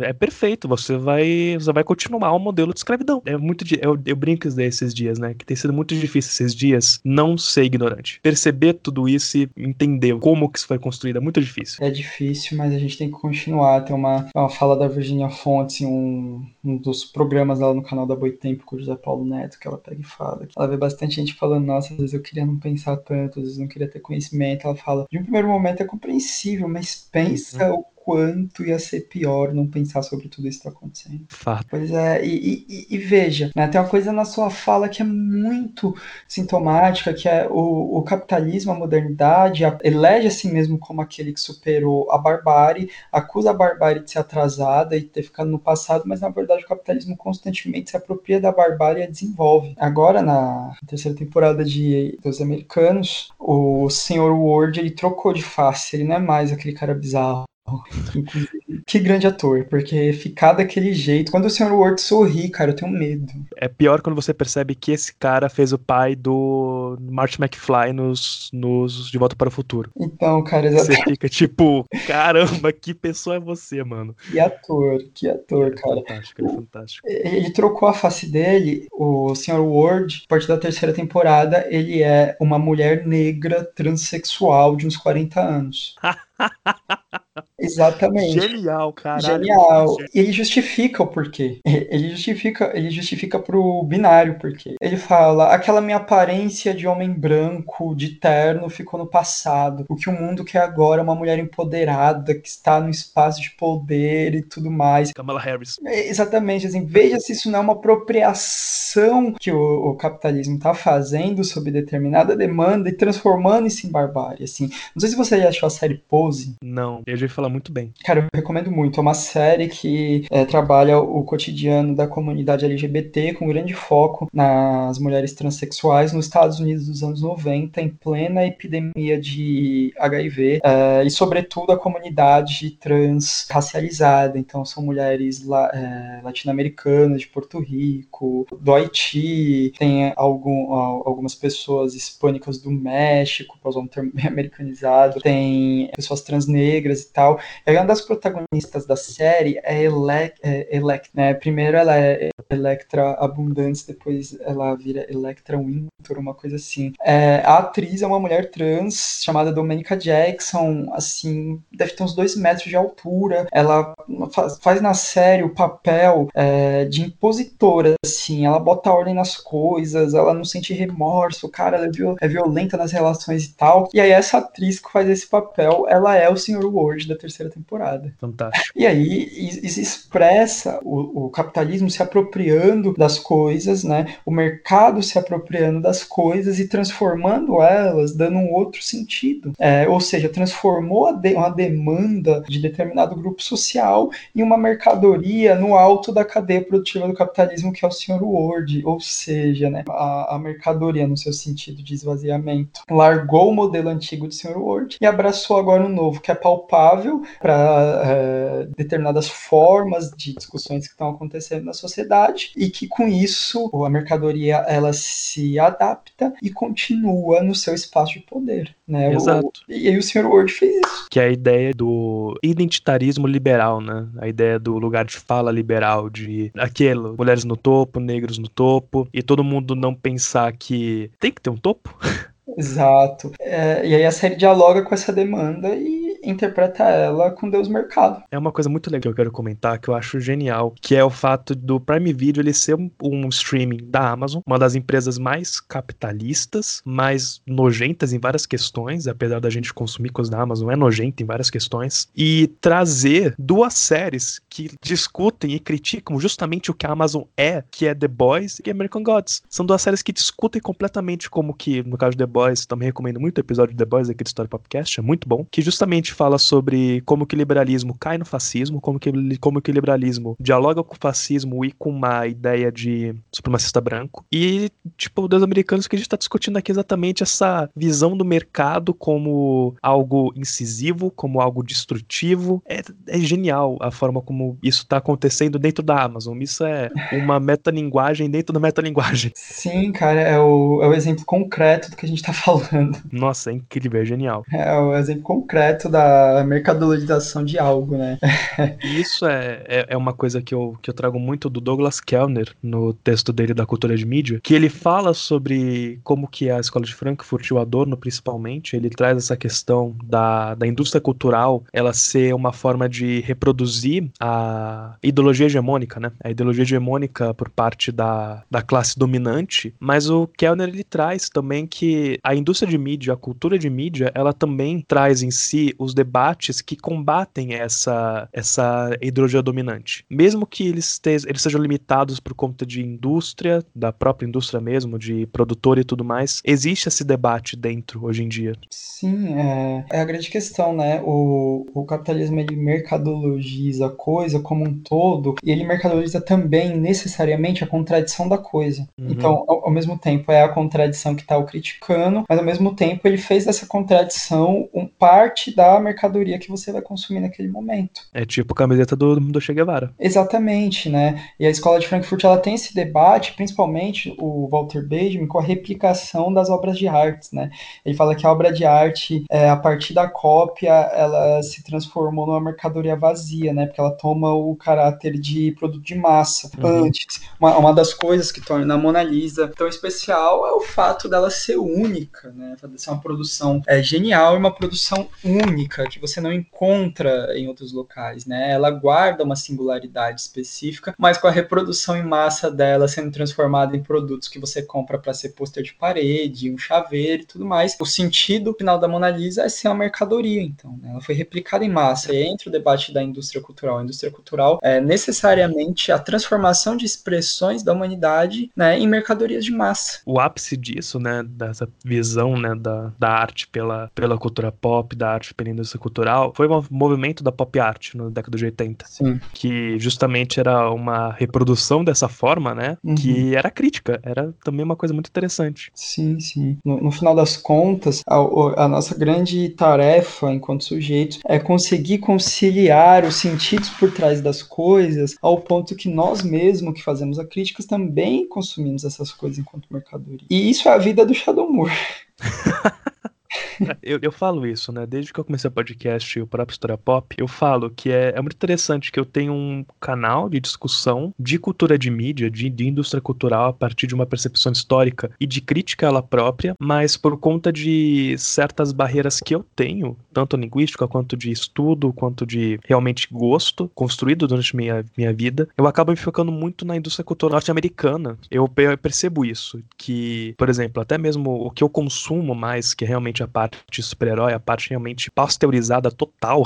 é 0.00 0.12
perfeito. 0.12 0.68
Você 0.68 0.96
vai, 0.96 1.56
você 1.58 1.72
vai 1.72 1.84
continuar 1.84 2.32
o 2.32 2.38
modelo 2.38 2.72
de 2.72 2.80
escravidão. 2.80 3.22
É 3.24 3.36
muito, 3.36 3.64
eu, 3.80 3.98
eu 4.04 4.16
brinco 4.16 4.48
desses 4.50 4.94
dias, 4.94 5.18
né? 5.18 5.34
Que 5.34 5.44
tem 5.44 5.56
sido 5.56 5.72
muito 5.72 5.94
difícil 5.94 6.30
esses 6.30 6.54
dias 6.54 7.00
não 7.04 7.36
ser 7.38 7.64
ignorante, 7.64 8.20
perceber 8.22 8.74
tudo 8.74 9.08
isso 9.08 9.38
e 9.38 9.48
entender 9.56 10.18
como 10.18 10.48
que 10.50 10.58
isso 10.58 10.66
foi 10.66 10.78
construído 10.78 11.16
é 11.16 11.20
muito 11.20 11.40
difícil. 11.40 11.84
É 11.84 11.90
difícil, 11.90 12.56
mas 12.56 12.72
a 12.72 12.78
gente 12.78 12.98
tem 12.98 13.08
que 13.08 13.18
continuar. 13.18 13.82
Tem 13.82 13.94
uma, 13.94 14.28
uma 14.34 14.48
fala 14.48 14.76
da 14.76 14.88
Virginia 14.88 15.28
fontes 15.44 15.82
em 15.82 15.86
um, 15.86 16.46
um 16.64 16.78
dos 16.78 17.04
programas 17.04 17.60
lá 17.60 17.74
no 17.74 17.82
canal 17.82 18.06
da 18.06 18.16
Boitempo 18.16 18.64
com 18.64 18.76
o 18.76 18.78
José 18.78 18.96
Paulo 18.96 19.26
Neto, 19.26 19.58
que 19.60 19.68
ela 19.68 19.76
pega 19.76 20.00
e 20.00 20.04
fala. 20.04 20.48
Ela 20.56 20.66
vê 20.66 20.76
bastante 20.78 21.16
gente 21.16 21.34
falando, 21.34 21.66
nossa, 21.66 21.92
às 21.92 21.98
vezes 22.00 22.14
eu 22.14 22.22
queria 22.22 22.46
não 22.46 22.58
pensar 22.58 22.96
tanto, 22.96 23.38
às 23.38 23.44
vezes 23.44 23.58
eu 23.58 23.64
não 23.64 23.68
queria 23.68 23.90
ter 23.90 24.00
conhecimento. 24.00 24.66
Ela 24.66 24.74
fala, 24.74 25.06
de 25.10 25.18
um 25.18 25.22
primeiro 25.22 25.48
momento 25.48 25.82
é 25.82 25.84
compreensível, 25.84 26.66
mas 26.66 27.06
pensa 27.12 27.70
uhum. 27.70 27.80
o 27.80 27.84
quanto 28.04 28.62
ia 28.62 28.78
ser 28.78 29.08
pior 29.08 29.54
não 29.54 29.66
pensar 29.66 30.02
sobre 30.02 30.28
tudo 30.28 30.46
isso 30.46 30.60
que 30.60 30.68
está 30.68 30.78
acontecendo. 30.78 31.24
Fato. 31.30 31.66
Pois 31.70 31.90
é, 31.90 32.24
e, 32.24 32.66
e, 32.68 32.86
e 32.90 32.98
veja, 32.98 33.50
né, 33.56 33.66
tem 33.66 33.80
uma 33.80 33.88
coisa 33.88 34.12
na 34.12 34.26
sua 34.26 34.50
fala 34.50 34.90
que 34.90 35.00
é 35.00 35.04
muito 35.04 35.96
sintomática, 36.28 37.14
que 37.14 37.26
é 37.26 37.48
o, 37.48 37.96
o 37.98 38.02
capitalismo, 38.02 38.72
a 38.72 38.74
modernidade, 38.74 39.64
a, 39.64 39.78
elege 39.82 40.26
a 40.26 40.30
si 40.30 40.48
mesmo 40.48 40.78
como 40.78 41.00
aquele 41.00 41.32
que 41.32 41.40
superou 41.40 42.10
a 42.12 42.18
barbárie, 42.18 42.90
acusa 43.10 43.50
a 43.50 43.54
barbárie 43.54 44.04
de 44.04 44.10
ser 44.10 44.18
atrasada 44.18 44.94
e 44.96 45.02
ter 45.02 45.22
ficado 45.22 45.48
no 45.48 45.58
passado, 45.58 46.04
mas 46.06 46.20
na 46.20 46.28
verdade 46.28 46.62
o 46.62 46.68
capitalismo 46.68 47.16
constantemente 47.16 47.90
se 47.90 47.96
apropria 47.96 48.38
da 48.38 48.52
barbárie 48.52 49.00
e 49.00 49.06
a 49.06 49.10
desenvolve. 49.10 49.74
Agora, 49.78 50.20
na 50.20 50.76
terceira 50.86 51.16
temporada 51.16 51.64
de 51.64 52.18
Dos 52.22 52.42
Americanos, 52.42 53.32
o 53.38 53.88
Sr. 53.88 54.30
Ward 54.30 54.78
ele 54.78 54.90
trocou 54.90 55.32
de 55.32 55.42
face, 55.42 55.96
ele 55.96 56.04
não 56.04 56.16
é 56.16 56.18
mais 56.18 56.52
aquele 56.52 56.74
cara 56.74 56.94
bizarro 56.94 57.44
que 58.86 58.98
grande 58.98 59.26
ator, 59.26 59.64
porque 59.64 60.12
ficar 60.12 60.52
daquele 60.52 60.92
jeito. 60.92 61.32
Quando 61.32 61.46
o 61.46 61.50
Sr. 61.50 61.72
Ward 61.72 62.00
sorri, 62.00 62.50
cara, 62.50 62.70
eu 62.70 62.76
tenho 62.76 62.92
medo. 62.92 63.32
É 63.56 63.68
pior 63.68 64.02
quando 64.02 64.16
você 64.16 64.34
percebe 64.34 64.74
que 64.74 64.92
esse 64.92 65.14
cara 65.14 65.48
fez 65.48 65.72
o 65.72 65.78
pai 65.78 66.14
do 66.14 66.98
Marty 67.00 67.40
McFly 67.40 67.92
nos, 67.92 68.50
nos 68.52 69.10
De 69.10 69.18
Volta 69.18 69.34
para 69.34 69.48
o 69.48 69.52
Futuro. 69.52 69.90
Então, 69.98 70.42
cara, 70.44 70.66
exatamente. 70.66 71.04
Você 71.04 71.10
fica 71.10 71.28
tipo, 71.28 71.84
caramba, 72.06 72.72
que 72.72 72.92
pessoa 72.92 73.36
é 73.36 73.40
você, 73.40 73.82
mano? 73.82 74.14
Que 74.30 74.38
ator, 74.38 75.02
que 75.14 75.28
ator, 75.28 75.66
ele 75.66 75.76
é 75.76 75.78
cara. 75.78 75.96
Fantástico, 75.96 76.40
ele 76.40 76.48
é 76.48 76.54
fantástico. 76.54 77.08
Ele 77.08 77.52
trocou 77.52 77.88
a 77.88 77.94
face 77.94 78.30
dele, 78.30 78.86
o 78.92 79.34
Sr. 79.34 79.60
Ward, 79.60 80.24
a 80.26 80.28
partir 80.28 80.48
da 80.48 80.58
terceira 80.58 80.94
temporada, 80.94 81.66
ele 81.70 82.02
é 82.02 82.36
uma 82.38 82.58
mulher 82.58 83.06
negra 83.06 83.64
transexual 83.64 84.76
de 84.76 84.86
uns 84.86 84.96
40 84.96 85.40
anos. 85.40 85.94
Exatamente. 87.58 88.40
Genial, 88.40 88.92
cara. 88.92 89.20
Genial. 89.20 89.96
E 90.14 90.18
ele 90.18 90.32
justifica 90.32 91.02
o 91.02 91.06
porquê. 91.06 91.60
Ele 91.64 92.10
justifica, 92.10 92.72
ele 92.74 92.90
justifica 92.90 93.38
pro 93.38 93.82
binário 93.84 94.38
porquê. 94.38 94.76
Ele 94.80 94.96
fala: 94.96 95.52
aquela 95.54 95.80
minha 95.80 95.98
aparência 95.98 96.74
de 96.74 96.86
homem 96.86 97.12
branco, 97.12 97.94
de 97.94 98.10
terno, 98.16 98.68
ficou 98.68 98.98
no 98.98 99.06
passado. 99.06 99.84
O 99.88 99.94
que 99.94 100.08
o 100.08 100.12
mundo 100.12 100.44
quer 100.44 100.62
agora 100.62 101.00
é 101.00 101.04
uma 101.04 101.14
mulher 101.14 101.38
empoderada, 101.38 102.34
que 102.34 102.48
está 102.48 102.80
no 102.80 102.90
espaço 102.90 103.40
de 103.40 103.50
poder 103.50 104.34
e 104.34 104.42
tudo 104.42 104.70
mais. 104.70 105.12
Kamala 105.12 105.40
Harris. 105.40 105.76
É, 105.84 106.08
exatamente, 106.08 106.66
assim, 106.66 106.84
veja 106.84 107.20
se 107.20 107.32
isso 107.32 107.50
não 107.50 107.58
é 107.60 107.62
uma 107.62 107.72
apropriação 107.74 109.34
que 109.38 109.52
o, 109.52 109.90
o 109.90 109.96
capitalismo 109.96 110.56
está 110.56 110.74
fazendo 110.74 111.44
sobre 111.44 111.70
determinada 111.70 112.36
demanda 112.36 112.88
e 112.88 112.96
transformando 112.96 113.66
isso 113.66 113.86
em 113.86 113.90
barbárie, 113.90 114.44
assim. 114.44 114.68
Não 114.94 115.00
sei 115.00 115.10
se 115.10 115.16
você 115.16 115.38
já 115.40 115.48
achou 115.48 115.66
a 115.66 115.70
série 115.70 116.02
Pose. 116.24 116.56
Não, 116.62 117.02
eu 117.06 117.16
já 117.18 117.26
ia 117.26 117.30
falar 117.30 117.50
muito 117.50 117.70
bem. 117.70 117.92
Cara, 118.02 118.20
eu 118.20 118.28
recomendo 118.34 118.70
muito. 118.70 118.98
É 118.98 119.02
uma 119.02 119.12
série 119.12 119.68
que 119.68 120.24
é, 120.30 120.46
trabalha 120.46 120.98
o 120.98 121.22
cotidiano 121.22 121.94
da 121.94 122.06
comunidade 122.06 122.64
LGBT 122.64 123.34
com 123.34 123.46
grande 123.46 123.74
foco 123.74 124.26
nas 124.32 124.98
mulheres 124.98 125.34
transexuais 125.34 126.14
nos 126.14 126.24
Estados 126.24 126.60
Unidos 126.60 126.86
dos 126.86 127.02
anos 127.02 127.20
90, 127.20 127.78
em 127.82 127.90
plena 127.90 128.46
epidemia 128.46 129.20
de 129.20 129.92
HIV, 129.98 130.60
é, 130.64 131.04
e 131.04 131.10
sobretudo 131.10 131.72
a 131.72 131.78
comunidade 131.78 132.70
trans 132.70 133.46
racializada. 133.50 134.38
Então, 134.38 134.64
são 134.64 134.82
mulheres 134.82 135.44
la, 135.44 135.70
é, 135.74 136.20
latino-americanas, 136.22 137.20
de 137.20 137.26
Porto 137.26 137.58
Rico, 137.60 138.46
do 138.58 138.72
Haiti, 138.72 139.74
tem 139.78 140.10
algum, 140.16 140.72
algumas 140.72 141.34
pessoas 141.34 141.94
hispânicas 141.94 142.56
do 142.58 142.70
México, 142.70 143.58
para 143.60 143.68
usar 143.68 143.80
um 143.80 143.86
termo 143.86 144.10
bem 144.14 144.26
americanizado, 144.26 145.20
tem 145.20 145.90
pessoas 145.94 146.13
trans 146.20 146.46
negras 146.46 147.02
e 147.02 147.12
tal. 147.12 147.40
E 147.66 147.72
uma 147.72 147.84
das 147.84 148.00
protagonistas 148.00 148.86
da 148.86 148.96
série 148.96 149.60
é, 149.62 149.84
Ele 149.84 150.12
é 150.42 150.76
Elect, 150.76 151.10
né? 151.14 151.34
Primeiro 151.34 151.76
ela 151.76 151.96
é 151.96 152.28
Electra 152.50 153.12
Abundance, 153.12 153.86
depois 153.86 154.38
ela 154.40 154.74
vira 154.74 155.06
Electra 155.10 155.58
Winter, 155.58 156.18
uma 156.18 156.34
coisa 156.34 156.56
assim. 156.56 156.92
É, 157.02 157.42
a 157.44 157.58
atriz 157.58 158.02
é 158.02 158.06
uma 158.06 158.20
mulher 158.20 158.50
trans 158.50 159.20
chamada 159.22 159.52
Domenica 159.52 159.96
Jackson, 159.96 160.90
assim, 160.92 161.60
deve 161.72 161.92
ter 161.92 162.02
uns 162.02 162.14
dois 162.14 162.36
metros 162.36 162.68
de 162.68 162.76
altura. 162.76 163.46
Ela 163.52 163.94
faz, 164.32 164.58
faz 164.58 164.80
na 164.80 164.94
série 164.94 165.42
o 165.42 165.54
papel 165.54 166.28
é, 166.34 166.84
de 166.84 167.02
impositora, 167.02 167.94
assim, 168.04 168.46
ela 168.46 168.58
bota 168.58 168.92
ordem 168.92 169.14
nas 169.14 169.36
coisas, 169.36 170.14
ela 170.14 170.34
não 170.34 170.44
sente 170.44 170.74
remorso, 170.74 171.48
cara, 171.48 171.76
ela 171.76 171.86
é, 171.86 171.90
é 172.20 172.28
violenta 172.28 172.76
nas 172.76 172.92
relações 172.92 173.44
e 173.44 173.54
tal. 173.54 173.88
E 173.92 174.00
aí 174.00 174.10
essa 174.10 174.38
atriz 174.38 174.78
que 174.78 174.92
faz 174.92 175.08
esse 175.08 175.26
papel, 175.26 175.86
ela 175.88 176.03
é 176.12 176.28
o 176.28 176.36
Sr. 176.36 176.66
Ward 176.66 177.06
da 177.08 177.16
terceira 177.16 177.50
temporada. 177.50 178.12
Fantástico. 178.18 178.76
E 178.76 178.86
aí 178.86 179.28
isso 179.62 179.80
expressa 179.80 180.80
o, 180.82 181.26
o, 181.26 181.30
capitalismo 181.30 181.88
se 181.88 182.02
apropriando 182.02 182.94
das 182.94 183.18
coisas, 183.18 183.84
né? 183.84 184.16
O 184.26 184.30
mercado 184.30 185.02
se 185.02 185.18
apropriando 185.18 185.80
das 185.80 186.02
coisas 186.02 186.58
e 186.58 186.68
transformando 186.68 187.62
elas, 187.62 188.14
dando 188.14 188.38
um 188.38 188.52
outro 188.52 188.82
sentido. 188.82 189.52
É, 189.58 189.88
ou 189.88 190.00
seja, 190.00 190.28
transformou 190.28 191.16
de, 191.16 191.34
uma 191.34 191.50
demanda 191.50 192.42
de 192.48 192.58
determinado 192.60 193.16
grupo 193.16 193.42
social 193.42 194.10
em 194.34 194.42
uma 194.42 194.58
mercadoria 194.58 195.54
no 195.54 195.74
alto 195.74 196.12
da 196.12 196.24
cadeia 196.24 196.64
produtiva 196.64 197.06
do 197.06 197.14
capitalismo, 197.14 197.72
que 197.72 197.84
é 197.84 197.88
o 197.88 197.92
Sr. 197.92 198.22
Ward. 198.22 198.82
Ou 198.84 199.00
seja, 199.00 199.70
né? 199.70 199.84
A, 199.88 200.34
a 200.34 200.38
mercadoria, 200.38 201.06
no 201.06 201.16
seu 201.16 201.32
sentido 201.32 201.82
de 201.82 201.94
esvaziamento, 201.94 202.82
largou 202.90 203.50
o 203.50 203.54
modelo 203.54 203.88
antigo 203.88 204.28
de 204.28 204.34
Sr. 204.34 204.58
Ward 204.58 204.96
e 205.00 205.06
abraçou 205.06 205.58
agora 205.58 205.84
um 205.84 205.93
novo, 205.94 206.20
que 206.20 206.30
é 206.30 206.34
palpável 206.34 207.22
para 207.40 208.02
é, 208.04 208.68
determinadas 208.76 209.28
formas 209.28 210.10
de 210.10 210.34
discussões 210.34 210.86
que 210.86 210.92
estão 210.92 211.10
acontecendo 211.10 211.64
na 211.64 211.72
sociedade 211.72 212.52
e 212.56 212.68
que 212.68 212.86
com 212.86 213.06
isso 213.08 213.70
a 213.84 213.88
mercadoria 213.88 214.56
ela 214.68 214.92
se 214.92 215.58
adapta 215.58 216.34
e 216.42 216.50
continua 216.50 217.42
no 217.42 217.54
seu 217.54 217.74
espaço 217.74 218.14
de 218.14 218.20
poder. 218.20 218.74
Né? 218.86 219.14
Exato. 219.14 219.46
O, 219.46 219.72
e 219.72 219.88
aí 219.88 219.96
o 219.96 220.02
Sr. 220.02 220.26
Ward 220.26 220.52
fez 220.52 220.74
isso. 220.76 221.06
Que 221.10 221.20
é 221.20 221.24
a 221.24 221.32
ideia 221.32 221.72
do 221.72 222.38
identitarismo 222.42 223.26
liberal, 223.26 223.80
né? 223.80 224.06
A 224.18 224.28
ideia 224.28 224.58
do 224.58 224.78
lugar 224.78 225.04
de 225.04 225.16
fala 225.16 225.50
liberal, 225.50 226.10
de 226.10 226.50
aquilo, 226.56 227.14
mulheres 227.16 227.44
no 227.44 227.56
topo, 227.56 228.00
negros 228.00 228.38
no 228.38 228.48
topo, 228.48 229.08
e 229.12 229.22
todo 229.22 229.44
mundo 229.44 229.74
não 229.74 229.94
pensar 229.94 230.52
que 230.52 231.10
tem 231.18 231.32
que 231.32 231.40
ter 231.40 231.50
um 231.50 231.56
topo. 231.56 231.96
Exato. 232.46 233.32
É, 233.40 233.86
e 233.86 233.94
aí 233.94 234.04
a 234.04 234.12
série 234.12 234.36
dialoga 234.36 234.82
com 234.84 234.94
essa 234.94 235.12
demanda 235.12 235.74
e 235.74 236.03
interpreta 236.24 236.84
ela 236.84 237.30
com 237.30 237.48
Deus 237.48 237.68
Mercado. 237.68 238.22
É 238.30 238.38
uma 238.38 238.52
coisa 238.52 238.68
muito 238.68 238.90
legal 238.90 239.02
que 239.02 239.08
eu 239.08 239.14
quero 239.14 239.30
comentar, 239.30 239.78
que 239.78 239.88
eu 239.88 239.94
acho 239.94 240.20
genial, 240.20 240.74
que 240.80 240.94
é 240.94 241.04
o 241.04 241.10
fato 241.10 241.54
do 241.54 241.80
Prime 241.80 242.12
Video 242.12 242.40
ele 242.40 242.54
ser 242.54 242.74
um, 242.74 242.90
um 243.02 243.28
streaming 243.28 243.78
da 243.84 244.10
Amazon, 244.10 244.42
uma 244.46 244.58
das 244.58 244.74
empresas 244.74 245.18
mais 245.18 245.60
capitalistas, 245.60 246.80
mais 246.84 247.40
nojentas 247.46 248.12
em 248.12 248.18
várias 248.18 248.46
questões, 248.46 249.06
apesar 249.06 249.40
da 249.40 249.50
gente 249.50 249.72
consumir 249.74 250.10
coisas 250.10 250.30
da 250.30 250.40
Amazon, 250.40 250.70
é 250.70 250.76
nojenta 250.76 251.22
em 251.22 251.26
várias 251.26 251.50
questões, 251.50 252.08
e 252.16 252.48
trazer 252.60 253.34
duas 253.38 253.74
séries 253.74 254.40
que 254.48 254.70
discutem 254.82 255.52
e 255.52 255.58
criticam 255.58 256.18
justamente 256.18 256.70
o 256.70 256.74
que 256.74 256.86
a 256.86 256.92
Amazon 256.92 257.22
é, 257.36 257.62
que 257.70 257.86
é 257.86 257.94
The 257.94 258.08
Boys 258.08 258.60
e 258.64 258.70
American 258.70 259.02
Gods. 259.02 259.42
São 259.48 259.66
duas 259.66 259.82
séries 259.82 260.02
que 260.02 260.12
discutem 260.12 260.60
completamente 260.60 261.28
como 261.28 261.54
que, 261.54 261.82
no 261.82 261.96
caso 261.96 262.12
de 262.12 262.18
The 262.18 262.26
Boys, 262.26 262.66
também 262.66 262.86
recomendo 262.86 263.20
muito 263.20 263.38
o 263.38 263.40
episódio 263.40 263.72
de 263.72 263.78
The 263.78 263.84
Boys 263.84 264.08
aqui 264.08 264.24
do 264.24 264.28
Story 264.28 264.48
Podcast, 264.48 264.98
é 264.98 265.02
muito 265.02 265.28
bom, 265.28 265.46
que 265.50 265.62
justamente 265.62 266.12
fala 266.14 266.38
sobre 266.38 267.00
como 267.02 267.26
que 267.26 267.34
o 267.34 267.38
liberalismo 267.38 267.96
cai 267.98 268.16
no 268.16 268.24
fascismo, 268.24 268.80
como 268.80 268.98
que, 268.98 269.10
como 269.38 269.60
que 269.60 269.70
o 269.70 269.74
liberalismo 269.74 270.36
dialoga 270.40 270.82
com 270.82 270.94
o 270.94 270.98
fascismo 270.98 271.64
e 271.64 271.72
com 271.72 271.90
uma 271.90 272.26
ideia 272.26 272.70
de 272.70 273.14
supremacista 273.32 273.80
branco. 273.80 274.24
E, 274.32 274.70
tipo, 274.96 275.28
dos 275.28 275.42
americanos 275.42 275.86
que 275.86 275.96
a 275.96 275.98
gente 275.98 276.06
está 276.06 276.16
discutindo 276.16 276.56
aqui 276.56 276.70
exatamente 276.70 277.22
essa 277.22 277.68
visão 277.76 278.16
do 278.16 278.24
mercado 278.24 278.94
como 278.94 279.74
algo 279.82 280.32
incisivo, 280.36 281.10
como 281.10 281.40
algo 281.40 281.62
destrutivo. 281.62 282.62
É, 282.66 282.80
é 283.08 283.18
genial 283.18 283.76
a 283.80 283.90
forma 283.90 284.20
como 284.20 284.56
isso 284.62 284.82
está 284.82 284.98
acontecendo 284.98 285.58
dentro 285.58 285.82
da 285.82 286.02
Amazon. 286.02 286.40
Isso 286.40 286.64
é 286.64 286.90
uma 287.12 287.40
metalinguagem 287.40 288.30
dentro 288.30 288.52
da 288.52 288.60
metalinguagem. 288.60 289.32
Sim, 289.34 289.92
cara, 289.92 290.20
é 290.20 290.38
o, 290.38 290.80
é 290.82 290.88
o 290.88 290.94
exemplo 290.94 291.24
concreto 291.24 291.90
do 291.90 291.96
que 291.96 292.06
a 292.06 292.08
gente 292.08 292.18
está 292.18 292.32
falando. 292.34 292.98
Nossa, 293.10 293.50
é 293.50 293.54
incrível, 293.54 294.00
é 294.00 294.04
genial. 294.04 294.44
É 294.52 294.78
o 294.78 294.94
exemplo 294.96 295.22
concreto 295.22 295.88
da 295.88 296.03
a 296.04 296.44
mercadologização 296.44 297.44
de 297.44 297.58
algo, 297.58 297.96
né? 297.96 298.18
Isso 298.82 299.26
é, 299.26 299.62
é, 299.66 299.86
é, 299.90 299.96
uma 299.96 300.12
coisa 300.12 300.42
que 300.42 300.54
eu, 300.54 300.76
que 300.82 300.90
eu 300.90 300.94
trago 300.94 301.18
muito 301.18 301.48
do 301.48 301.60
Douglas 301.60 302.00
Kellner 302.00 302.54
no 302.62 302.92
texto 302.92 303.32
dele 303.32 303.54
da 303.54 303.66
cultura 303.66 303.96
de 303.96 304.04
mídia, 304.04 304.40
que 304.42 304.54
ele 304.54 304.68
fala 304.68 305.14
sobre 305.14 306.00
como 306.02 306.28
que 306.28 306.50
a 306.50 306.60
escola 306.60 306.84
de 306.84 306.94
Frankfurt, 306.94 307.50
o 307.50 307.58
Adorno 307.58 307.96
principalmente, 307.96 308.76
ele 308.76 308.90
traz 308.90 309.16
essa 309.16 309.36
questão 309.36 309.96
da, 310.04 310.54
da 310.54 310.66
indústria 310.66 311.00
cultural, 311.00 311.64
ela 311.72 311.92
ser 311.92 312.34
uma 312.34 312.52
forma 312.52 312.88
de 312.88 313.20
reproduzir 313.20 314.08
a 314.20 314.96
ideologia 315.02 315.46
hegemônica, 315.46 316.00
né? 316.00 316.12
A 316.22 316.30
ideologia 316.30 316.62
hegemônica 316.62 317.34
por 317.34 317.48
parte 317.48 317.90
da, 317.90 318.42
da 318.50 318.62
classe 318.62 318.98
dominante, 318.98 319.74
mas 319.78 320.08
o 320.10 320.26
Kellner 320.26 320.68
ele 320.68 320.84
traz 320.84 321.28
também 321.28 321.66
que 321.66 322.18
a 322.22 322.34
indústria 322.34 322.70
de 322.70 322.78
mídia, 322.78 323.14
a 323.14 323.16
cultura 323.16 323.58
de 323.58 323.70
mídia, 323.70 324.10
ela 324.14 324.32
também 324.32 324.84
traz 324.86 325.22
em 325.22 325.30
si 325.30 325.74
os 325.84 325.94
debates 325.94 326.60
que 326.60 326.76
combatem 326.76 327.54
essa, 327.54 328.28
essa 328.32 328.90
ideologia 329.00 329.42
dominante. 329.42 330.04
Mesmo 330.10 330.46
que 330.46 330.66
eles, 330.66 331.00
eles 331.26 331.42
sejam 331.42 331.60
limitados 331.60 332.18
por 332.18 332.34
conta 332.34 332.66
de 332.66 332.82
indústria, 332.82 333.64
da 333.74 333.92
própria 333.92 334.26
indústria 334.26 334.60
mesmo, 334.60 334.98
de 334.98 335.26
produtor 335.26 335.78
e 335.78 335.84
tudo 335.84 336.04
mais, 336.04 336.40
existe 336.44 336.88
esse 336.88 337.04
debate 337.04 337.56
dentro 337.56 338.04
hoje 338.04 338.22
em 338.22 338.28
dia. 338.28 338.54
Sim, 338.70 339.34
é, 339.34 339.84
é 339.90 340.00
a 340.00 340.04
grande 340.04 340.30
questão, 340.30 340.74
né? 340.74 341.02
O, 341.04 341.66
o 341.74 341.84
capitalismo 341.84 342.40
ele 342.40 342.56
mercadologiza 342.56 343.86
a 343.86 343.90
coisa 343.90 344.40
como 344.40 344.66
um 344.66 344.78
todo 344.80 345.34
e 345.42 345.50
ele 345.50 345.64
mercadologiza 345.64 346.20
também 346.20 346.76
necessariamente 346.76 347.62
a 347.62 347.66
contradição 347.66 348.28
da 348.28 348.38
coisa. 348.38 348.88
Uhum. 348.98 349.08
Então, 349.10 349.44
ao, 349.48 349.66
ao, 349.66 349.70
mesmo 349.70 349.98
tempo, 349.98 350.30
é 350.32 350.42
a 350.42 350.48
contradição 350.48 351.14
que 351.14 351.22
está 351.22 351.36
o 351.36 351.44
criticando, 351.44 352.24
mas 352.28 352.38
ao 352.38 352.44
mesmo 352.44 352.74
tempo 352.74 353.06
ele 353.06 353.18
fez 353.18 353.44
dessa 353.44 353.66
contradição 353.66 354.68
um 354.72 354.86
parte 354.86 355.54
da 355.54 355.73
mercadoria 355.80 356.38
que 356.38 356.48
você 356.48 356.72
vai 356.72 356.82
consumir 356.82 357.20
naquele 357.20 357.48
momento. 357.48 358.02
É 358.12 358.24
tipo 358.24 358.54
camiseta 358.54 358.94
do, 358.96 359.18
do 359.18 359.40
Che 359.40 359.54
Guevara. 359.54 359.92
Exatamente, 359.98 360.88
né? 360.88 361.24
E 361.38 361.46
a 361.46 361.50
escola 361.50 361.78
de 361.78 361.86
Frankfurt 361.86 362.24
ela 362.24 362.38
tem 362.38 362.54
esse 362.54 362.74
debate, 362.74 363.34
principalmente 363.34 364.14
o 364.18 364.48
Walter 364.48 364.86
Benjamin, 364.86 365.26
com 365.26 365.38
a 365.38 365.42
replicação 365.42 366.32
das 366.32 366.48
obras 366.48 366.78
de 366.78 366.88
arte, 366.88 367.34
né? 367.34 367.50
Ele 367.84 367.96
fala 367.96 368.14
que 368.14 368.26
a 368.26 368.32
obra 368.32 368.52
de 368.52 368.64
arte, 368.64 369.24
é, 369.30 369.48
a 369.48 369.56
partir 369.56 369.94
da 369.94 370.08
cópia, 370.08 370.70
ela 370.70 371.42
se 371.42 371.62
transformou 371.62 372.26
numa 372.26 372.40
mercadoria 372.40 372.96
vazia, 372.96 373.52
né? 373.52 373.66
Porque 373.66 373.80
ela 373.80 373.92
toma 373.92 374.32
o 374.32 374.54
caráter 374.56 375.18
de 375.18 375.52
produto 375.52 375.82
de 375.82 375.94
massa. 375.94 376.50
Uhum. 376.58 376.86
Antes, 376.86 377.20
uma, 377.38 377.56
uma 377.56 377.72
das 377.72 377.92
coisas 377.92 378.30
que 378.30 378.40
torna 378.40 378.74
a 378.74 378.78
Mona 378.78 379.02
Lisa 379.02 379.48
tão 379.48 379.68
especial 379.68 380.46
é 380.46 380.52
o 380.52 380.60
fato 380.60 381.08
dela 381.08 381.30
ser 381.30 381.56
única, 381.56 382.30
né? 382.32 382.56
De 382.68 382.80
ser 382.80 382.90
uma 382.90 383.00
produção 383.00 383.62
é, 383.66 383.82
genial 383.82 384.34
e 384.34 384.38
uma 384.38 384.54
produção 384.54 385.08
única 385.24 385.63
que 385.68 386.00
você 386.00 386.20
não 386.20 386.32
encontra 386.32 387.36
em 387.36 387.48
outros 387.48 387.72
locais, 387.72 388.26
né? 388.26 388.52
Ela 388.52 388.70
guarda 388.70 389.24
uma 389.24 389.36
singularidade 389.36 390.20
específica, 390.20 390.94
mas 390.98 391.18
com 391.18 391.26
a 391.26 391.30
reprodução 391.30 391.96
em 391.96 392.02
massa 392.02 392.50
dela 392.50 392.88
sendo 392.88 393.10
transformada 393.10 393.76
em 393.76 393.82
produtos 393.82 394.28
que 394.28 394.38
você 394.38 394.62
compra 394.62 394.98
para 394.98 395.14
ser 395.14 395.30
pôster 395.30 395.62
de 395.62 395.74
parede, 395.74 396.52
um 396.52 396.58
chaveiro 396.58 397.22
e 397.22 397.26
tudo 397.26 397.44
mais, 397.44 397.76
o 397.80 397.86
sentido 397.86 398.54
final 398.54 398.78
da 398.78 398.88
Mona 398.88 399.10
Lisa 399.10 399.42
é 399.42 399.48
ser 399.48 399.68
uma 399.68 399.76
mercadoria, 399.76 400.42
então. 400.42 400.78
Né? 400.82 400.90
Ela 400.90 401.00
foi 401.00 401.14
replicada 401.14 401.64
em 401.64 401.70
massa. 401.70 402.12
E 402.12 402.22
entre 402.22 402.48
o 402.48 402.52
debate 402.52 402.92
da 402.92 403.02
indústria 403.02 403.42
cultural, 403.42 403.78
a 403.78 403.82
indústria 403.82 404.10
cultural 404.10 404.58
é 404.62 404.80
necessariamente 404.80 405.92
a 405.92 405.98
transformação 405.98 406.76
de 406.76 406.84
expressões 406.84 407.62
da 407.62 407.72
humanidade 407.72 408.50
né, 408.56 408.78
em 408.78 408.86
mercadorias 408.86 409.44
de 409.44 409.52
massa. 409.52 410.00
O 410.04 410.18
ápice 410.18 410.56
disso, 410.56 410.98
né, 410.98 411.22
dessa 411.22 411.68
visão 411.84 412.36
né, 412.36 412.54
da, 412.54 412.92
da 412.98 413.10
arte 413.10 413.46
pela, 413.48 413.90
pela 413.94 414.18
cultura 414.18 414.50
pop, 414.50 414.94
da 414.96 415.10
arte 415.10 415.34
pela 415.34 415.48
indústria 415.54 415.80
cultural, 415.80 416.32
foi 416.34 416.46
o 416.46 416.64
movimento 416.70 417.24
da 417.24 417.32
pop 417.32 417.58
art 417.58 417.94
na 417.94 418.10
década 418.10 418.36
de 418.36 418.44
80. 418.44 418.84
Sim. 418.86 419.20
Que 419.32 419.78
justamente 419.78 420.38
era 420.38 420.70
uma 420.70 421.12
reprodução 421.12 421.84
dessa 421.84 422.08
forma, 422.08 422.54
né? 422.54 422.76
Uhum. 422.84 422.94
Que 422.94 423.34
era 423.34 423.50
crítica, 423.50 424.00
era 424.02 424.34
também 424.44 424.64
uma 424.64 424.76
coisa 424.76 424.92
muito 424.92 425.08
interessante. 425.08 425.70
Sim, 425.74 426.20
sim. 426.20 426.58
No, 426.64 426.80
no 426.80 426.90
final 426.90 427.14
das 427.14 427.36
contas, 427.36 428.02
a, 428.06 428.16
a, 428.16 428.68
nossa 428.68 428.96
grande 428.96 429.48
tarefa 429.50 430.32
enquanto 430.32 430.64
sujeitos 430.64 431.20
é 431.26 431.38
conseguir 431.38 431.98
conciliar 431.98 433.04
os 433.04 433.16
sentidos 433.16 433.70
por 433.70 433.90
trás 433.90 434.20
das 434.20 434.42
coisas 434.42 435.16
ao 435.22 435.40
ponto 435.40 435.76
que 435.76 435.88
nós 435.88 436.22
mesmos 436.22 436.74
que 436.74 436.82
fazemos 436.82 437.18
a 437.18 437.24
crítica 437.24 437.62
também 437.66 438.28
consumimos 438.28 438.84
essas 438.84 439.12
coisas 439.12 439.38
enquanto 439.38 439.68
mercadoria. 439.70 440.26
E 440.30 440.50
isso 440.50 440.68
é 440.68 440.72
a 440.72 440.78
vida 440.78 441.06
do 441.06 441.14
Shadow 441.14 441.50
Moore. 441.50 441.72
eu, 443.82 443.98
eu 444.00 444.12
falo 444.12 444.46
isso, 444.46 444.72
né? 444.72 444.86
Desde 444.86 445.12
que 445.12 445.20
eu 445.20 445.24
comecei 445.24 445.48
o 445.48 445.52
podcast 445.52 446.18
e 446.18 446.22
o 446.22 446.26
próprio 446.26 446.54
História 446.54 446.76
Pop, 446.76 447.14
eu 447.18 447.28
falo 447.28 447.70
que 447.70 447.90
é, 447.90 448.12
é 448.14 448.20
muito 448.20 448.34
interessante 448.34 448.90
que 448.90 448.98
eu 448.98 449.04
tenho 449.04 449.32
um 449.32 449.64
canal 449.80 450.28
de 450.28 450.40
discussão 450.40 451.12
de 451.18 451.38
cultura 451.38 451.78
de 451.78 451.90
mídia, 451.90 452.30
de, 452.30 452.48
de 452.48 452.66
indústria 452.66 453.00
cultural, 453.00 453.50
a 453.50 453.52
partir 453.52 453.86
de 453.86 453.94
uma 453.94 454.06
percepção 454.06 454.52
histórica 454.52 455.10
e 455.20 455.26
de 455.26 455.40
crítica 455.40 455.86
ela 455.86 456.02
própria, 456.02 456.54
mas 456.58 456.96
por 456.96 457.18
conta 457.18 457.52
de 457.52 458.16
certas 458.18 458.72
barreiras 458.72 459.20
que 459.20 459.34
eu 459.34 459.44
tenho, 459.54 459.96
tanto 460.12 460.36
linguística 460.36 460.86
quanto 460.86 461.16
de 461.16 461.30
estudo, 461.30 461.92
quanto 461.92 462.26
de 462.26 462.58
realmente 462.64 463.08
gosto, 463.10 463.70
construído 463.74 464.26
durante 464.26 464.54
minha, 464.54 464.84
minha 464.96 465.12
vida, 465.12 465.48
eu 465.56 465.66
acabo 465.66 465.90
me 465.90 465.96
focando 465.96 466.30
muito 466.30 466.64
na 466.64 466.76
indústria 466.76 467.04
cultural 467.04 467.34
norte-americana. 467.34 468.16
Eu, 468.30 468.50
eu 468.56 468.78
percebo 468.78 469.24
isso, 469.24 469.62
que, 469.76 470.34
por 470.38 470.48
exemplo, 470.48 470.80
até 470.80 470.96
mesmo 470.96 471.30
o 471.30 471.50
que 471.50 471.62
eu 471.62 471.68
consumo 471.68 472.34
mais, 472.34 472.72
que 472.72 472.84
é 472.84 472.88
realmente 472.88 473.22
a 473.24 473.28
parte 473.28 473.82
super-herói, 473.82 474.32
a 474.32 474.40
parte 474.40 474.70
realmente 474.70 475.10
pasteurizada 475.10 475.90
total, 475.90 476.44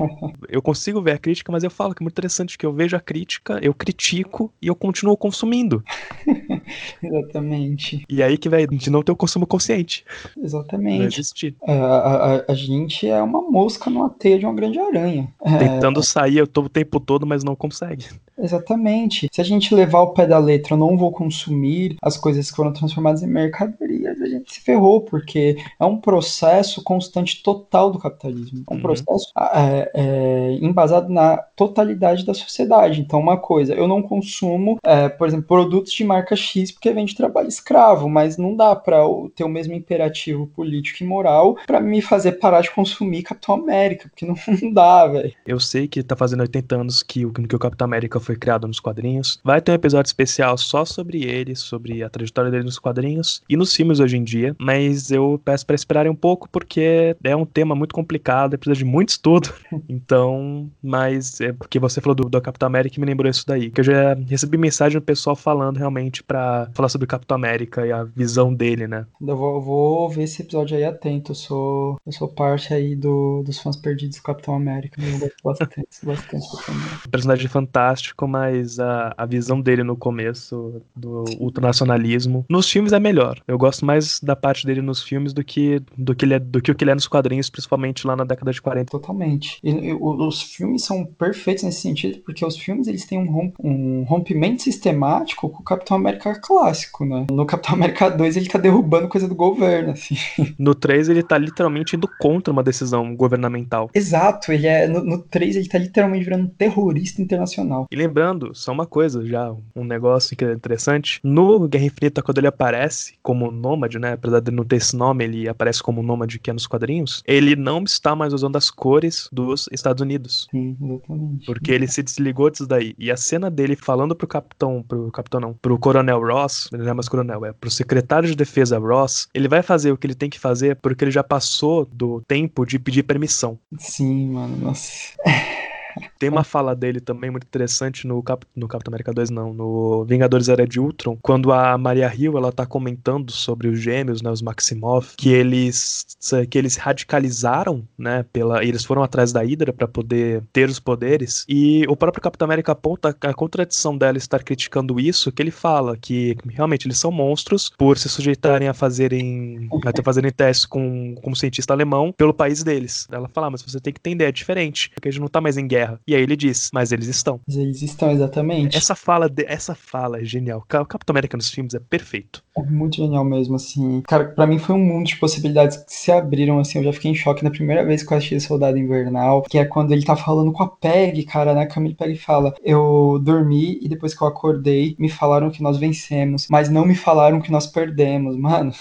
eu 0.48 0.60
consigo 0.60 1.00
ver 1.00 1.12
a 1.12 1.18
crítica, 1.18 1.52
mas 1.52 1.64
eu 1.64 1.70
falo 1.70 1.94
que 1.94 2.02
é 2.02 2.04
muito 2.04 2.14
interessante 2.14 2.58
que 2.58 2.66
eu 2.66 2.72
vejo 2.72 2.96
a 2.96 3.00
crítica, 3.00 3.58
eu 3.62 3.74
critico 3.74 4.52
e 4.60 4.66
eu 4.66 4.74
continuo 4.74 5.16
consumindo. 5.16 5.82
Exatamente. 7.02 8.04
E 8.08 8.22
aí 8.22 8.36
que 8.36 8.48
vai, 8.48 8.66
gente 8.70 8.90
não 8.90 9.02
ter 9.02 9.12
o 9.12 9.16
consumo 9.16 9.46
consciente. 9.46 10.04
Exatamente. 10.36 10.98
Não 10.98 11.06
existir. 11.06 11.54
É, 11.62 11.72
a, 11.72 11.86
a, 11.86 12.44
a, 12.52 12.54
gente 12.54 13.08
é 13.08 13.22
uma 13.22 13.42
mosca 13.42 13.88
numa 13.90 14.10
teia 14.10 14.38
de 14.38 14.44
uma 14.44 14.54
grande 14.54 14.78
aranha. 14.78 15.28
É, 15.44 15.58
Tentando 15.58 16.00
é... 16.00 16.02
sair 16.02 16.42
o 16.42 16.68
tempo 16.68 16.98
todo, 16.98 17.26
mas 17.26 17.44
não 17.44 17.54
consegue. 17.54 18.06
Exatamente. 18.38 19.28
Se 19.32 19.40
a 19.40 19.44
gente 19.44 19.74
levar 19.74 20.00
o 20.00 20.12
pé 20.12 20.26
da 20.26 20.38
letra, 20.38 20.74
eu 20.74 20.78
não 20.78 20.96
vou 20.96 21.10
consumir 21.10 21.96
as 22.02 22.16
coisas 22.16 22.50
que 22.50 22.56
foram 22.56 22.72
transformadas 22.72 23.22
em 23.22 23.26
mercadorias, 23.26 24.20
a 24.20 24.26
gente 24.26 24.52
se 24.52 24.60
ferrou, 24.60 25.00
porque 25.00 25.56
é 25.80 25.84
um 25.84 25.98
processo 26.06 26.84
constante 26.84 27.42
total 27.42 27.90
do 27.90 27.98
capitalismo. 27.98 28.62
É 28.70 28.72
um 28.72 28.76
uhum. 28.76 28.82
processo 28.82 29.32
é, 29.52 29.90
é, 29.92 30.52
embasado 30.62 31.12
na 31.12 31.38
totalidade 31.56 32.24
da 32.24 32.32
sociedade. 32.32 33.00
Então, 33.00 33.18
uma 33.18 33.36
coisa, 33.36 33.74
eu 33.74 33.88
não 33.88 34.00
consumo, 34.00 34.78
é, 34.84 35.08
por 35.08 35.26
exemplo, 35.26 35.48
produtos 35.48 35.92
de 35.92 36.04
marca 36.04 36.36
X 36.36 36.70
porque 36.70 36.92
vem 36.92 37.04
de 37.04 37.16
trabalho 37.16 37.48
escravo, 37.48 38.08
mas 38.08 38.38
não 38.38 38.54
dá 38.54 38.76
para 38.76 38.98
ter 39.34 39.42
o 39.42 39.48
mesmo 39.48 39.74
imperativo 39.74 40.46
político 40.46 41.02
e 41.02 41.06
moral 41.06 41.56
para 41.66 41.80
me 41.80 42.00
fazer 42.00 42.32
parar 42.32 42.60
de 42.60 42.70
consumir 42.70 43.24
Capitão 43.24 43.56
América, 43.56 44.08
porque 44.08 44.24
não, 44.24 44.36
não 44.62 44.72
dá, 44.72 45.08
velho. 45.08 45.34
Eu 45.44 45.58
sei 45.58 45.88
que 45.88 46.04
tá 46.04 46.14
fazendo 46.14 46.40
80 46.42 46.76
anos 46.76 47.02
que, 47.02 47.28
que 47.28 47.56
o 47.56 47.58
Capitão 47.58 47.84
América 47.84 48.20
foi 48.20 48.36
criado 48.36 48.68
nos 48.68 48.78
quadrinhos. 48.78 49.40
Vai 49.42 49.60
ter 49.60 49.72
um 49.72 49.74
episódio 49.74 50.06
especial 50.08 50.56
só 50.56 50.84
sobre 50.84 51.24
ele, 51.24 51.56
sobre 51.56 52.04
a 52.04 52.08
trajetória 52.08 52.48
dele 52.48 52.62
nos 52.62 52.78
quadrinhos 52.78 53.42
e 53.48 53.56
nos 53.56 53.74
filmes 53.74 53.98
hoje 53.98 54.16
em 54.16 54.22
dia, 54.22 54.54
mas 54.60 55.10
eu 55.10 55.40
peço 55.44 55.66
para 55.66 55.74
esperarem 55.96 56.10
um 56.10 56.16
pouco 56.16 56.48
porque 56.48 57.16
é 57.22 57.34
um 57.34 57.46
tema 57.46 57.74
muito 57.74 57.94
complicado 57.94 58.54
e 58.54 58.58
precisa 58.58 58.78
de 58.78 58.84
muito 58.84 59.10
estudo. 59.10 59.52
Então, 59.88 60.70
mas 60.82 61.40
é 61.40 61.52
porque 61.52 61.78
você 61.78 62.00
falou 62.00 62.14
do, 62.14 62.28
do 62.28 62.40
Capitão 62.40 62.66
América 62.66 62.96
e 62.96 63.00
me 63.00 63.06
lembrou 63.06 63.30
isso 63.30 63.44
daí, 63.46 63.70
que 63.70 63.80
eu 63.80 63.84
já 63.84 64.14
recebi 64.28 64.56
mensagem 64.58 64.98
do 64.98 65.04
pessoal 65.04 65.36
falando 65.36 65.76
realmente 65.76 66.22
para 66.22 66.68
falar 66.74 66.88
sobre 66.88 67.04
o 67.04 67.08
Capitão 67.08 67.36
América 67.36 67.86
e 67.86 67.92
a 67.92 68.04
visão 68.04 68.52
dele, 68.52 68.86
né? 68.86 69.06
Eu 69.20 69.36
vou, 69.36 69.60
vou 69.60 70.10
ver 70.10 70.24
esse 70.24 70.42
episódio 70.42 70.76
aí 70.76 70.84
atento. 70.84 71.32
Eu 71.32 71.36
sou, 71.36 72.00
eu 72.04 72.12
sou 72.12 72.28
parte 72.28 72.74
aí 72.74 72.96
do, 72.96 73.42
dos 73.44 73.58
fãs 73.60 73.76
perdidos 73.76 74.16
do 74.16 74.22
Capitão 74.22 74.54
América. 74.54 75.00
Eu 75.00 75.18
gosto 75.18 75.42
bastante, 75.44 75.88
bastante 76.02 76.50
do 76.50 76.56
Capitão. 76.56 77.10
Personagem 77.10 77.48
fantástico 77.48 78.26
mas 78.26 78.78
a, 78.78 79.14
a 79.16 79.26
visão 79.26 79.60
dele 79.60 79.82
no 79.82 79.96
começo 79.96 80.82
do 80.94 81.24
ultranacionalismo. 81.38 82.44
Nos 82.48 82.70
filmes 82.70 82.92
é 82.92 82.98
melhor. 82.98 83.40
Eu 83.46 83.58
gosto 83.58 83.84
mais 83.84 84.20
da 84.20 84.34
parte 84.34 84.66
dele 84.66 84.80
nos 84.80 85.02
filmes 85.02 85.32
do 85.32 85.44
que, 85.44 85.75
do 85.96 86.14
que, 86.14 86.24
ele 86.24 86.34
é, 86.34 86.38
do 86.38 86.60
que 86.60 86.70
o 86.70 86.74
que 86.74 86.84
ele 86.84 86.90
é 86.90 86.94
nos 86.94 87.08
quadrinhos, 87.08 87.50
principalmente 87.50 88.06
lá 88.06 88.16
na 88.16 88.24
década 88.24 88.52
de 88.52 88.60
40. 88.60 88.90
Totalmente. 88.90 89.58
E, 89.62 89.70
e, 89.70 89.92
os 89.94 90.42
filmes 90.42 90.84
são 90.84 91.04
perfeitos 91.04 91.64
nesse 91.64 91.80
sentido, 91.80 92.18
porque 92.24 92.44
os 92.44 92.56
filmes 92.56 92.88
eles 92.88 93.04
têm 93.04 93.18
um, 93.18 93.30
romp, 93.30 93.54
um 93.62 94.02
rompimento 94.04 94.62
sistemático 94.62 95.48
com 95.48 95.60
o 95.60 95.64
Capitão 95.64 95.96
América 95.96 96.38
clássico, 96.40 97.04
né? 97.04 97.26
No 97.30 97.46
Capitão 97.46 97.74
América 97.74 98.08
2 98.08 98.36
ele 98.36 98.48
tá 98.48 98.58
derrubando 98.58 99.08
coisa 99.08 99.28
do 99.28 99.34
governo, 99.34 99.92
assim. 99.92 100.16
No 100.58 100.74
3 100.74 101.08
ele 101.08 101.22
tá 101.22 101.36
literalmente 101.36 101.96
indo 101.96 102.08
contra 102.18 102.52
uma 102.52 102.62
decisão 102.62 103.14
governamental. 103.14 103.90
Exato, 103.94 104.52
ele 104.52 104.66
é. 104.66 104.86
No, 104.86 105.04
no 105.04 105.18
3 105.18 105.56
ele 105.56 105.68
tá 105.68 105.78
literalmente 105.78 106.24
virando 106.24 106.44
um 106.44 106.48
terrorista 106.48 107.20
internacional. 107.20 107.86
E 107.90 107.96
lembrando, 107.96 108.54
só 108.54 108.72
uma 108.72 108.86
coisa 108.86 109.24
já, 109.26 109.54
um 109.74 109.84
negócio 109.84 110.36
que 110.36 110.44
é 110.44 110.52
interessante. 110.52 111.20
No 111.22 111.68
Guerra 111.68 111.86
Infinita, 111.86 112.22
quando 112.22 112.38
ele 112.38 112.46
aparece 112.46 113.14
como 113.22 113.50
Nômade, 113.50 113.98
né? 113.98 114.12
Apesar 114.12 114.40
de 114.40 114.50
não 114.50 114.64
ter 114.64 114.76
esse 114.76 114.96
nome, 114.96 115.24
ele 115.24 115.48
aparece 115.48 115.65
como 115.80 115.96
como 115.96 116.06
nômade 116.06 116.38
que 116.38 116.50
é 116.50 116.52
nos 116.52 116.66
quadrinhos, 116.66 117.22
ele 117.26 117.56
não 117.56 117.82
está 117.82 118.14
mais 118.14 118.34
usando 118.34 118.56
as 118.56 118.70
cores 118.70 119.30
dos 119.32 119.66
Estados 119.72 120.02
Unidos. 120.02 120.46
Sim, 120.50 120.76
exatamente. 120.78 121.46
Porque 121.46 121.72
ele 121.72 121.88
se 121.88 122.02
desligou 122.02 122.50
disso 122.50 122.66
daí. 122.66 122.94
E 122.98 123.10
a 123.10 123.16
cena 123.16 123.50
dele 123.50 123.74
falando 123.74 124.14
pro 124.14 124.26
capitão, 124.26 124.84
pro 124.86 125.10
capitão 125.10 125.40
não, 125.40 125.54
pro 125.54 125.78
coronel 125.78 126.20
Ross, 126.20 126.68
ele 126.70 126.82
não 126.82 126.90
é 126.90 126.94
mais 126.94 127.08
coronel, 127.08 127.46
é 127.46 127.52
pro 127.52 127.70
secretário 127.70 128.28
de 128.28 128.36
defesa 128.36 128.78
Ross, 128.78 129.28
ele 129.32 129.48
vai 129.48 129.62
fazer 129.62 129.90
o 129.90 129.96
que 129.96 130.06
ele 130.06 130.14
tem 130.14 130.28
que 130.28 130.38
fazer 130.38 130.76
porque 130.76 131.04
ele 131.04 131.10
já 131.10 131.24
passou 131.24 131.86
do 131.86 132.20
tempo 132.28 132.66
de 132.66 132.78
pedir 132.78 133.02
permissão. 133.02 133.58
Sim, 133.78 134.32
mano, 134.32 134.56
nossa. 134.58 134.92
Tem 136.18 136.28
uma 136.28 136.44
fala 136.44 136.74
dele 136.74 137.00
também 137.00 137.30
muito 137.30 137.44
interessante 137.44 138.06
no, 138.06 138.22
Cap, 138.22 138.46
no 138.54 138.68
Capitão 138.68 138.90
América 138.90 139.12
2, 139.12 139.30
não, 139.30 139.52
no 139.52 140.04
Vingadores 140.04 140.48
Era 140.48 140.66
de 140.66 140.80
Ultron, 140.80 141.18
quando 141.20 141.52
a 141.52 141.76
Maria 141.76 142.12
Hill, 142.14 142.36
ela 142.36 142.52
tá 142.52 142.66
comentando 142.66 143.30
sobre 143.30 143.68
os 143.68 143.80
gêmeos, 143.80 144.22
né, 144.22 144.30
os 144.30 144.42
Maximoff, 144.42 145.16
que 145.16 145.30
eles 145.30 146.06
que 146.50 146.58
eles 146.58 146.76
radicalizaram, 146.76 147.86
né, 147.96 148.24
pela 148.32 148.64
eles 148.64 148.84
foram 148.84 149.02
atrás 149.02 149.32
da 149.32 149.42
Hydra 149.42 149.72
para 149.72 149.86
poder 149.86 150.42
ter 150.52 150.68
os 150.68 150.80
poderes, 150.80 151.44
e 151.48 151.84
o 151.88 151.96
próprio 151.96 152.22
Capitão 152.22 152.46
América 152.46 152.72
aponta 152.72 153.16
a 153.20 153.34
contradição 153.34 153.96
dela 153.96 154.18
estar 154.18 154.42
criticando 154.42 154.98
isso, 154.98 155.30
que 155.30 155.42
ele 155.42 155.50
fala 155.50 155.96
que 155.96 156.36
realmente 156.48 156.86
eles 156.86 156.98
são 156.98 157.10
monstros 157.10 157.70
por 157.76 157.98
se 157.98 158.08
sujeitarem 158.08 158.68
a 158.68 158.74
fazerem 158.74 159.68
a 159.84 160.02
fazerem 160.02 160.30
testes 160.30 160.66
com 160.66 161.14
como 161.22 161.34
cientista 161.34 161.72
alemão 161.72 162.12
pelo 162.12 162.34
país 162.34 162.62
deles. 162.62 163.06
Ela 163.10 163.28
fala, 163.28 163.48
ah, 163.48 163.50
mas 163.50 163.62
você 163.62 163.80
tem 163.80 163.92
que 163.92 164.00
entender, 164.00 164.24
é 164.24 164.32
diferente, 164.32 164.90
porque 164.90 165.08
a 165.08 165.10
gente 165.10 165.20
não 165.20 165.28
tá 165.28 165.40
mais 165.40 165.56
em 165.56 165.66
guerra. 165.66 166.00
E 166.08 166.14
aí 166.14 166.22
ele 166.22 166.36
diz, 166.36 166.70
mas 166.72 166.92
eles 166.92 167.08
estão. 167.08 167.40
Mas 167.48 167.56
eles 167.56 167.82
estão, 167.82 168.12
exatamente. 168.12 168.76
Essa 168.76 168.94
fala, 168.94 169.28
de, 169.28 169.44
essa 169.48 169.74
fala 169.74 170.20
é 170.20 170.24
genial. 170.24 170.60
O 170.60 170.86
Capitão 170.86 171.12
América 171.12 171.36
nos 171.36 171.50
filmes 171.50 171.74
é 171.74 171.80
perfeito. 171.80 172.44
É 172.56 172.62
muito 172.62 172.96
genial 172.96 173.24
mesmo, 173.24 173.56
assim. 173.56 174.02
Cara, 174.02 174.26
pra 174.26 174.46
mim 174.46 174.56
foi 174.56 174.76
um 174.76 174.84
mundo 174.84 175.08
de 175.08 175.16
possibilidades 175.16 175.78
que 175.78 175.92
se 175.92 176.12
abriram, 176.12 176.60
assim. 176.60 176.78
Eu 176.78 176.84
já 176.84 176.92
fiquei 176.92 177.10
em 177.10 177.14
choque 177.14 177.42
na 177.42 177.50
primeira 177.50 177.84
vez 177.84 178.04
que 178.04 178.12
eu 178.12 178.16
assisti 178.16 178.40
Soldado 178.40 178.78
Invernal, 178.78 179.42
que 179.42 179.58
é 179.58 179.64
quando 179.64 179.90
ele 179.90 180.04
tá 180.04 180.14
falando 180.14 180.52
com 180.52 180.62
a 180.62 180.68
Peg, 180.68 181.24
cara, 181.24 181.52
né? 181.52 181.66
Camille 181.66 181.96
Peg 181.96 182.16
fala: 182.16 182.54
Eu 182.62 183.20
dormi 183.20 183.80
e 183.82 183.88
depois 183.88 184.14
que 184.14 184.22
eu 184.22 184.28
acordei, 184.28 184.94
me 185.00 185.08
falaram 185.08 185.50
que 185.50 185.60
nós 185.60 185.76
vencemos, 185.76 186.46
mas 186.48 186.68
não 186.68 186.86
me 186.86 186.94
falaram 186.94 187.40
que 187.40 187.50
nós 187.50 187.66
perdemos, 187.66 188.36
mano. 188.38 188.72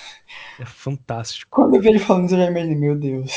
É 0.59 0.65
fantástico. 0.65 1.49
Quando 1.49 1.75
eu 1.75 1.81
vi 1.81 1.89
ele 1.89 1.99
falando 1.99 2.25
isso, 2.25 2.35
eu 2.35 2.39
já 2.39 2.51
imaginei, 2.51 2.75
meu 2.75 2.95
Deus. 2.95 3.31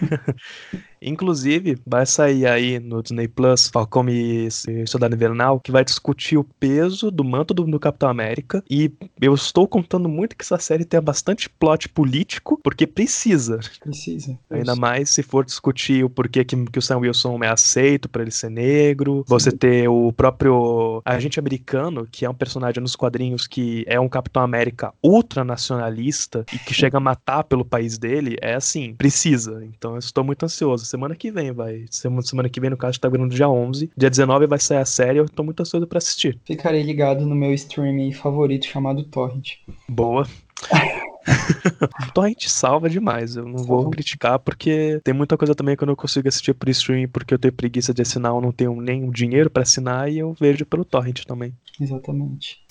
Inclusive, 1.04 1.78
vai 1.86 2.06
sair 2.06 2.46
aí 2.46 2.80
no 2.80 3.02
Disney 3.02 3.28
Plus 3.28 3.68
Falcão 3.68 4.08
e 4.08 4.48
Soldado 4.86 5.14
Invernal, 5.14 5.60
que 5.60 5.70
vai 5.70 5.84
discutir 5.84 6.36
o 6.36 6.44
peso 6.44 7.10
do 7.10 7.22
manto 7.22 7.52
do, 7.52 7.64
do, 7.64 7.78
Capitão 7.78 8.08
América. 8.08 8.64
E 8.70 8.90
eu 9.20 9.34
estou 9.34 9.68
contando 9.68 10.08
muito 10.08 10.36
que 10.36 10.42
essa 10.42 10.58
série 10.58 10.84
tenha 10.84 11.00
bastante 11.00 11.48
plot 11.48 11.88
político, 11.88 12.58
porque 12.62 12.86
precisa. 12.86 13.60
Precisa. 13.82 14.38
Ainda 14.50 14.74
mais 14.74 15.10
se 15.10 15.22
for 15.22 15.44
discutir 15.44 16.04
o 16.04 16.10
porquê 16.10 16.44
que, 16.44 16.56
que 16.66 16.78
o 16.78 16.82
Sam 16.82 16.98
Wilson 16.98 17.38
é 17.42 17.48
aceito 17.48 18.08
para 18.08 18.22
ele 18.22 18.30
ser 18.30 18.50
negro. 18.50 19.18
Sim. 19.18 19.24
Você 19.26 19.52
ter 19.52 19.88
o 19.88 20.12
próprio 20.12 21.02
agente 21.04 21.38
americano, 21.38 22.08
que 22.10 22.24
é 22.24 22.30
um 22.30 22.34
personagem 22.34 22.80
nos 22.80 22.96
quadrinhos 22.96 23.46
que 23.46 23.84
é 23.86 23.98
um 24.00 24.08
Capitão 24.08 24.42
América 24.42 24.92
ultranacionalista 25.02 26.44
e 26.52 26.58
que 26.58 26.72
chega 26.74 26.96
a 26.96 27.00
matar 27.00 27.44
pelo 27.44 27.64
país 27.64 27.98
dele. 27.98 28.36
É 28.40 28.54
assim, 28.54 28.94
precisa. 28.94 29.64
Então 29.64 29.92
eu 29.92 29.98
estou 29.98 30.24
muito 30.24 30.44
ansioso 30.44 30.84
semana 30.94 31.16
que 31.16 31.30
vem, 31.30 31.50
vai. 31.52 31.86
Semana 31.90 32.48
que 32.48 32.60
vem, 32.60 32.70
no 32.70 32.76
caso, 32.76 33.00
tá 33.00 33.08
virando 33.08 33.34
dia 33.34 33.48
11. 33.48 33.90
Dia 33.96 34.08
19 34.08 34.46
vai 34.46 34.60
sair 34.60 34.78
a 34.78 34.84
série, 34.84 35.18
eu 35.18 35.28
tô 35.28 35.42
muito 35.42 35.60
ansioso 35.60 35.86
pra 35.86 35.98
assistir. 35.98 36.38
Ficarei 36.44 36.82
ligado 36.82 37.26
no 37.26 37.34
meu 37.34 37.52
streaming 37.52 38.12
favorito 38.12 38.66
chamado 38.66 39.02
Torrent. 39.04 39.56
Boa. 39.88 40.26
Torrent 42.14 42.46
salva 42.46 42.88
demais, 42.88 43.34
eu 43.34 43.46
não 43.46 43.64
vou 43.64 43.90
criticar 43.90 44.38
porque 44.38 45.00
tem 45.02 45.12
muita 45.12 45.36
coisa 45.36 45.54
também 45.54 45.76
que 45.76 45.82
eu 45.82 45.86
não 45.86 45.96
consigo 45.96 46.28
assistir 46.28 46.54
por 46.54 46.68
streaming 46.68 47.08
porque 47.08 47.34
eu 47.34 47.38
tenho 47.38 47.52
preguiça 47.52 47.92
de 47.92 48.02
assinar, 48.02 48.32
eu 48.32 48.40
não 48.40 48.52
tenho 48.52 48.80
nem 48.80 49.08
o 49.08 49.12
dinheiro 49.12 49.50
para 49.50 49.62
assinar 49.62 50.10
e 50.10 50.18
eu 50.18 50.34
vejo 50.38 50.64
pelo 50.64 50.84
Torrent 50.84 51.24
também. 51.24 51.52
Exatamente. 51.80 52.62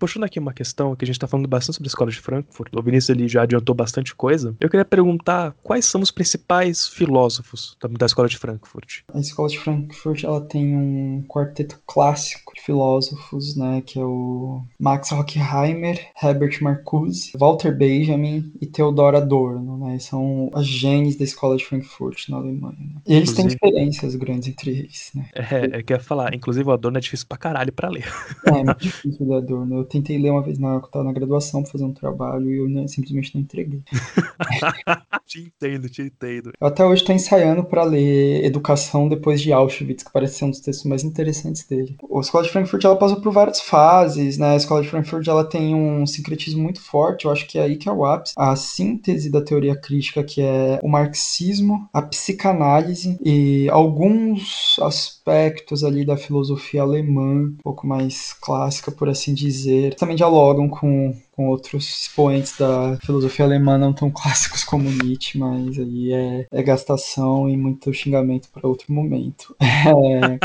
Puxando 0.00 0.24
aqui 0.24 0.38
uma 0.38 0.54
questão 0.54 0.96
que 0.96 1.04
a 1.04 1.06
gente 1.06 1.18
tá 1.18 1.26
falando 1.26 1.46
bastante 1.46 1.74
sobre 1.74 1.88
a 1.88 1.90
escola 1.90 2.10
de 2.10 2.18
Frankfurt, 2.18 2.72
o 2.74 2.82
Vinícius 2.82 3.10
ele 3.10 3.28
já 3.28 3.42
adiantou 3.42 3.74
bastante 3.74 4.14
coisa. 4.14 4.56
Eu 4.58 4.70
queria 4.70 4.84
perguntar 4.84 5.54
quais 5.62 5.84
são 5.84 6.00
os 6.00 6.10
principais 6.10 6.88
filósofos 6.88 7.76
da, 7.98 8.06
escola 8.06 8.26
de 8.26 8.38
Frankfurt. 8.38 9.02
A 9.12 9.20
escola 9.20 9.50
de 9.50 9.58
Frankfurt 9.58 10.24
ela 10.24 10.40
tem 10.40 10.74
um 10.74 11.22
quarteto 11.28 11.78
clássico 11.86 12.54
de 12.54 12.62
filósofos, 12.62 13.54
né, 13.56 13.82
que 13.84 13.98
é 13.98 14.02
o 14.02 14.62
Max 14.78 15.12
Horkheimer, 15.12 16.00
Herbert 16.22 16.62
Marcuse, 16.62 17.32
Walter 17.38 17.76
Benjamin 17.76 18.50
e 18.58 18.66
Theodor 18.66 19.14
Adorno, 19.14 19.86
né? 19.86 19.98
São 19.98 20.50
as 20.54 20.66
genes 20.66 21.16
da 21.16 21.24
escola 21.24 21.58
de 21.58 21.66
Frankfurt 21.66 22.30
na 22.30 22.38
Alemanha. 22.38 22.78
Né? 22.78 23.02
E 23.06 23.14
eles 23.16 23.32
inclusive, 23.32 23.58
têm 23.58 23.70
diferenças 23.70 24.14
grandes 24.14 24.48
entre 24.48 24.70
eles, 24.70 25.10
né? 25.14 25.28
É, 25.34 25.78
é 25.78 25.82
que 25.82 25.92
eu 25.92 25.98
ia 25.98 26.02
falar, 26.02 26.34
inclusive 26.34 26.66
o 26.66 26.72
Adorno 26.72 26.96
é 26.96 27.00
difícil 27.02 27.26
pra 27.28 27.36
caralho 27.36 27.70
pra 27.70 27.90
ler. 27.90 28.10
É, 28.46 28.50
é 28.50 28.64
muito 28.64 28.78
difícil 28.78 29.26
o 29.26 29.34
Adorno. 29.34 29.84
Eu 29.90 30.00
tentei 30.00 30.18
ler 30.18 30.30
uma 30.30 30.42
vez 30.42 30.56
na, 30.56 30.78
tava 30.80 31.04
na 31.04 31.12
graduação 31.12 31.62
pra 31.62 31.72
fazer 31.72 31.84
um 31.84 31.92
trabalho 31.92 32.48
e 32.48 32.58
eu 32.58 32.88
simplesmente 32.88 33.34
não 33.34 33.42
entreguei. 33.42 33.82
te 35.26 35.40
entendo, 35.40 35.88
te 35.88 36.02
entendo. 36.02 36.52
Eu 36.60 36.66
até 36.68 36.84
hoje 36.84 37.04
tô 37.04 37.12
ensaiando 37.12 37.64
para 37.64 37.82
ler 37.82 38.44
Educação 38.44 39.08
depois 39.08 39.40
de 39.40 39.52
Auschwitz, 39.52 40.04
que 40.04 40.12
parece 40.12 40.38
ser 40.38 40.44
um 40.44 40.50
dos 40.50 40.60
textos 40.60 40.86
mais 40.86 41.02
interessantes 41.02 41.66
dele. 41.66 41.96
A 42.14 42.20
Escola 42.20 42.44
de 42.44 42.50
Frankfurt 42.50 42.84
ela 42.84 42.96
passou 42.96 43.20
por 43.20 43.32
várias 43.32 43.60
fases, 43.60 44.38
né? 44.38 44.52
A 44.52 44.56
Escola 44.56 44.82
de 44.82 44.88
Frankfurt 44.88 45.26
ela 45.26 45.44
tem 45.44 45.74
um 45.74 46.06
sincretismo 46.06 46.62
muito 46.62 46.80
forte, 46.80 47.24
eu 47.24 47.32
acho 47.32 47.48
que 47.48 47.58
é 47.58 47.62
aí 47.62 47.76
que 47.76 47.88
é 47.88 47.92
o 47.92 48.04
ápice. 48.04 48.34
A 48.36 48.54
síntese 48.54 49.28
da 49.28 49.42
teoria 49.42 49.74
crítica, 49.74 50.22
que 50.22 50.40
é 50.40 50.78
o 50.84 50.88
marxismo, 50.88 51.88
a 51.92 52.00
psicanálise 52.00 53.18
e 53.24 53.68
alguns 53.70 54.78
aspectos 54.80 55.82
ali 55.82 56.04
da 56.04 56.16
filosofia 56.16 56.82
alemã, 56.82 57.46
um 57.46 57.56
pouco 57.62 57.86
mais 57.86 58.32
clássica, 58.34 58.92
por 58.92 59.08
assim 59.08 59.34
dizer 59.34 59.79
também 59.96 60.16
dialogam 60.16 60.68
com, 60.68 61.14
com 61.32 61.48
outros 61.48 62.02
expoentes 62.02 62.56
da 62.58 62.98
filosofia 63.04 63.44
alemã 63.44 63.78
não 63.78 63.92
tão 63.92 64.10
clássicos 64.12 64.64
como 64.64 64.90
Nietzsche, 64.90 65.38
mas 65.38 65.78
aí 65.78 66.12
é, 66.12 66.46
é 66.50 66.62
gastação 66.62 67.48
e 67.48 67.56
muito 67.56 67.92
xingamento 67.92 68.48
para 68.52 68.68
outro 68.68 68.92
momento. 68.92 69.56
É... 69.60 70.38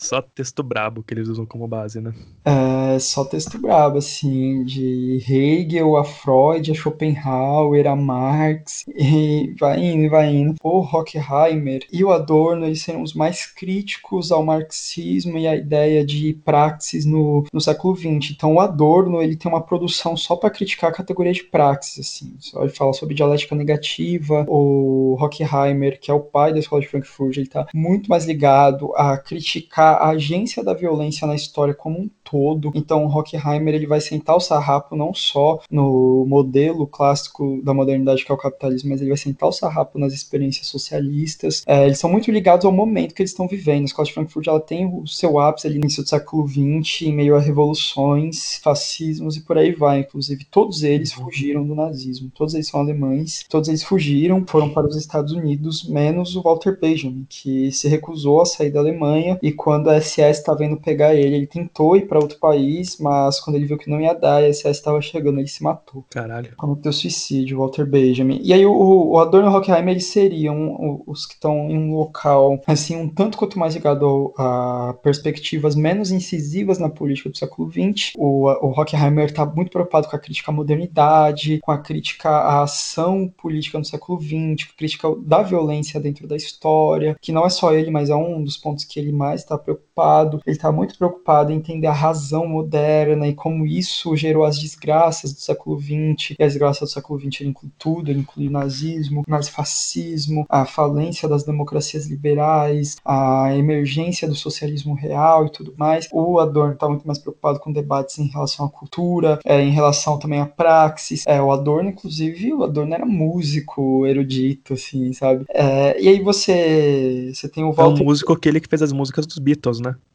Só 0.00 0.22
texto 0.22 0.62
brabo 0.62 1.02
que 1.02 1.12
eles 1.12 1.28
usam 1.28 1.44
como 1.44 1.68
base, 1.68 2.00
né? 2.00 2.14
É, 2.42 2.98
só 2.98 3.22
texto 3.22 3.58
brabo, 3.58 3.98
assim, 3.98 4.64
de 4.64 5.22
Hegel 5.28 5.94
a 5.94 6.04
Freud, 6.04 6.70
a 6.70 6.74
Schopenhauer, 6.74 7.86
a 7.86 7.94
Marx, 7.94 8.86
e 8.88 9.54
vai 9.60 9.78
indo 9.78 10.04
e 10.04 10.08
vai 10.08 10.34
indo. 10.34 10.54
O 10.62 10.80
Horkheimer 10.80 11.86
e 11.92 12.02
o 12.02 12.10
Adorno, 12.10 12.64
eles 12.64 12.80
seriam 12.80 13.02
os 13.02 13.12
mais 13.12 13.44
críticos 13.44 14.32
ao 14.32 14.42
marxismo 14.42 15.36
e 15.36 15.46
à 15.46 15.54
ideia 15.54 16.04
de 16.04 16.32
praxis 16.44 17.04
no, 17.04 17.44
no 17.52 17.60
século 17.60 17.94
XX. 17.94 18.30
Então, 18.30 18.54
o 18.54 18.60
Adorno, 18.60 19.20
ele 19.20 19.36
tem 19.36 19.52
uma 19.52 19.62
produção 19.62 20.16
só 20.16 20.34
para 20.34 20.48
criticar 20.48 20.90
a 20.90 20.94
categoria 20.94 21.32
de 21.32 21.44
praxis, 21.44 22.06
assim. 22.06 22.34
Só 22.38 22.62
ele 22.62 22.72
fala 22.72 22.94
sobre 22.94 23.14
dialética 23.14 23.54
negativa. 23.54 24.46
O 24.48 25.14
Horkheimer, 25.20 26.00
que 26.00 26.10
é 26.10 26.14
o 26.14 26.20
pai 26.20 26.54
da 26.54 26.58
escola 26.58 26.80
de 26.80 26.88
Frankfurt, 26.88 27.36
ele 27.36 27.46
tá 27.46 27.66
muito 27.74 28.08
mais 28.08 28.24
ligado 28.24 28.94
a 28.96 29.18
criticar 29.18 29.89
a 29.92 30.08
agência 30.10 30.62
da 30.64 30.74
violência 30.74 31.26
na 31.26 31.34
história 31.34 31.74
como 31.74 31.98
um 32.00 32.10
todo. 32.30 32.70
Então, 32.74 33.06
Horkheimer 33.06 33.74
ele 33.74 33.86
vai 33.86 34.00
sentar 34.00 34.36
o 34.36 34.40
sarrapo 34.40 34.94
não 34.94 35.12
só 35.12 35.60
no 35.70 36.24
modelo 36.28 36.86
clássico 36.86 37.60
da 37.62 37.74
modernidade 37.74 38.24
que 38.24 38.30
é 38.30 38.34
o 38.34 38.38
capitalismo, 38.38 38.90
mas 38.90 39.00
ele 39.00 39.10
vai 39.10 39.18
sentar 39.18 39.48
o 39.48 39.52
sarrapo 39.52 39.98
nas 39.98 40.12
experiências 40.12 40.68
socialistas. 40.68 41.64
É, 41.66 41.86
eles 41.86 41.98
são 41.98 42.10
muito 42.10 42.30
ligados 42.30 42.64
ao 42.64 42.72
momento 42.72 43.14
que 43.14 43.22
eles 43.22 43.32
estão 43.32 43.48
vivendo. 43.48 43.82
A 43.82 43.86
escola 43.86 44.06
de 44.06 44.14
Frankfurt 44.14 44.46
ela 44.46 44.60
tem 44.60 44.86
o 44.86 45.06
seu 45.06 45.38
ápice 45.38 45.66
ali 45.66 45.78
no 45.78 45.84
início 45.84 46.02
do 46.02 46.08
século 46.08 46.46
XX, 46.46 47.02
em 47.02 47.12
meio 47.12 47.34
a 47.34 47.40
revoluções, 47.40 48.60
fascismos 48.62 49.36
e 49.36 49.40
por 49.40 49.58
aí 49.58 49.72
vai. 49.72 50.00
Inclusive, 50.00 50.44
todos 50.50 50.82
eles 50.82 51.12
fugiram 51.12 51.66
do 51.66 51.74
nazismo. 51.74 52.30
Todos 52.34 52.54
eles 52.54 52.68
são 52.68 52.80
alemães, 52.80 53.44
todos 53.48 53.68
eles 53.68 53.82
fugiram, 53.82 54.44
foram 54.46 54.70
para 54.70 54.86
os 54.86 54.96
Estados 54.96 55.32
Unidos, 55.32 55.88
menos 55.88 56.36
o 56.36 56.42
Walter 56.42 56.78
Benjamin, 56.80 57.26
que 57.28 57.72
se 57.72 57.88
recusou 57.88 58.40
a 58.40 58.46
sair 58.46 58.70
da 58.70 58.80
Alemanha 58.80 59.38
e 59.42 59.52
quando 59.52 59.88
a 59.88 60.00
SS 60.00 60.38
estava 60.38 60.64
indo 60.64 60.76
pegar 60.76 61.14
ele, 61.14 61.36
ele 61.36 61.46
tentou 61.46 61.96
ir 61.96 62.06
para 62.06 62.19
outro 62.20 62.38
país, 62.38 62.98
mas 62.98 63.40
quando 63.40 63.56
ele 63.56 63.66
viu 63.66 63.78
que 63.78 63.90
não 63.90 64.00
ia 64.00 64.14
dar, 64.14 64.42
a 64.42 64.52
SS 64.52 64.70
estava 64.70 65.00
chegando, 65.00 65.38
ele 65.38 65.48
se 65.48 65.62
matou. 65.62 66.04
Caralho. 66.10 66.54
Cometeu 66.56 66.92
suicídio, 66.92 67.58
Walter 67.58 67.86
Benjamin. 67.86 68.40
E 68.42 68.52
aí 68.52 68.64
o, 68.64 68.72
o 68.72 69.18
Adorno 69.18 69.48
e 69.48 69.52
o 69.52 69.54
Horkheimer, 69.54 69.94
eles 69.94 70.06
seriam 70.06 71.02
os 71.06 71.26
que 71.26 71.34
estão 71.34 71.70
em 71.70 71.78
um 71.78 71.94
local, 71.94 72.60
assim, 72.66 72.96
um 72.96 73.08
tanto 73.08 73.38
quanto 73.38 73.58
mais 73.58 73.74
ligado 73.74 74.32
a 74.38 74.94
perspectivas 75.02 75.74
menos 75.74 76.10
incisivas 76.10 76.78
na 76.78 76.88
política 76.88 77.30
do 77.30 77.38
século 77.38 77.70
XX. 77.70 78.12
O, 78.16 78.48
o 78.48 78.68
Horkheimer 78.68 79.26
está 79.26 79.44
muito 79.46 79.70
preocupado 79.70 80.08
com 80.08 80.16
a 80.16 80.18
crítica 80.18 80.50
à 80.50 80.54
modernidade, 80.54 81.58
com 81.60 81.72
a 81.72 81.78
crítica 81.78 82.28
à 82.28 82.62
ação 82.62 83.28
política 83.28 83.78
no 83.78 83.84
século 83.84 84.20
XX, 84.20 84.64
com 84.64 84.72
a 84.72 84.76
crítica 84.76 85.08
da 85.22 85.42
violência 85.42 86.00
dentro 86.00 86.26
da 86.26 86.36
história, 86.36 87.16
que 87.20 87.32
não 87.32 87.44
é 87.44 87.48
só 87.48 87.72
ele, 87.72 87.90
mas 87.90 88.10
é 88.10 88.14
um 88.14 88.42
dos 88.42 88.56
pontos 88.56 88.84
que 88.84 88.98
ele 88.98 89.12
mais 89.12 89.40
está 89.42 89.56
preocupado. 89.58 90.40
Ele 90.46 90.56
está 90.56 90.70
muito 90.70 90.96
preocupado 90.96 91.52
em 91.52 91.56
entender 91.56 91.86
a 91.86 91.92
razão 92.10 92.46
moderna 92.46 93.28
e 93.28 93.34
como 93.34 93.64
isso 93.64 94.16
gerou 94.16 94.44
as 94.44 94.58
desgraças 94.58 95.32
do 95.32 95.40
século 95.40 95.80
XX. 95.80 96.36
E 96.38 96.42
as 96.42 96.52
desgraças 96.52 96.88
do 96.88 96.92
século 96.92 97.20
XX 97.20 97.42
inclui 97.42 97.70
tudo, 97.78 98.10
ele 98.10 98.20
inclui 98.20 98.48
o 98.48 98.50
nazismo, 98.50 99.22
o 99.26 99.30
nazifascismo, 99.30 100.44
a 100.48 100.64
falência 100.64 101.28
das 101.28 101.44
democracias 101.44 102.06
liberais, 102.06 102.96
a 103.04 103.56
emergência 103.56 104.28
do 104.28 104.34
socialismo 104.34 104.94
real 104.94 105.46
e 105.46 105.50
tudo 105.50 105.72
mais. 105.76 106.08
O 106.12 106.38
Adorno 106.38 106.74
está 106.74 106.88
muito 106.88 107.06
mais 107.06 107.18
preocupado 107.18 107.60
com 107.60 107.72
debates 107.72 108.18
em 108.18 108.26
relação 108.26 108.66
à 108.66 108.70
cultura, 108.70 109.38
é, 109.44 109.60
em 109.60 109.70
relação 109.70 110.18
também 110.18 110.40
à 110.40 110.46
praxis. 110.46 111.24
É, 111.26 111.40
o 111.40 111.52
Adorno, 111.52 111.90
inclusive, 111.90 112.52
o 112.52 112.64
Adorno 112.64 112.94
era 112.94 113.06
músico, 113.06 114.06
erudito, 114.06 114.74
assim, 114.74 115.12
sabe? 115.12 115.44
É, 115.50 116.00
e 116.00 116.08
aí 116.08 116.20
você, 116.20 117.32
você 117.32 117.48
tem 117.48 117.62
o 117.62 117.72
Walter... 117.72 118.00
É 118.00 118.02
um 118.02 118.06
músico 118.06 118.32
aquele 118.32 118.60
que 118.60 118.68
fez 118.68 118.82
as 118.82 118.92
músicas 118.92 119.26
dos 119.26 119.38
Beatles, 119.38 119.80
né? 119.80 119.94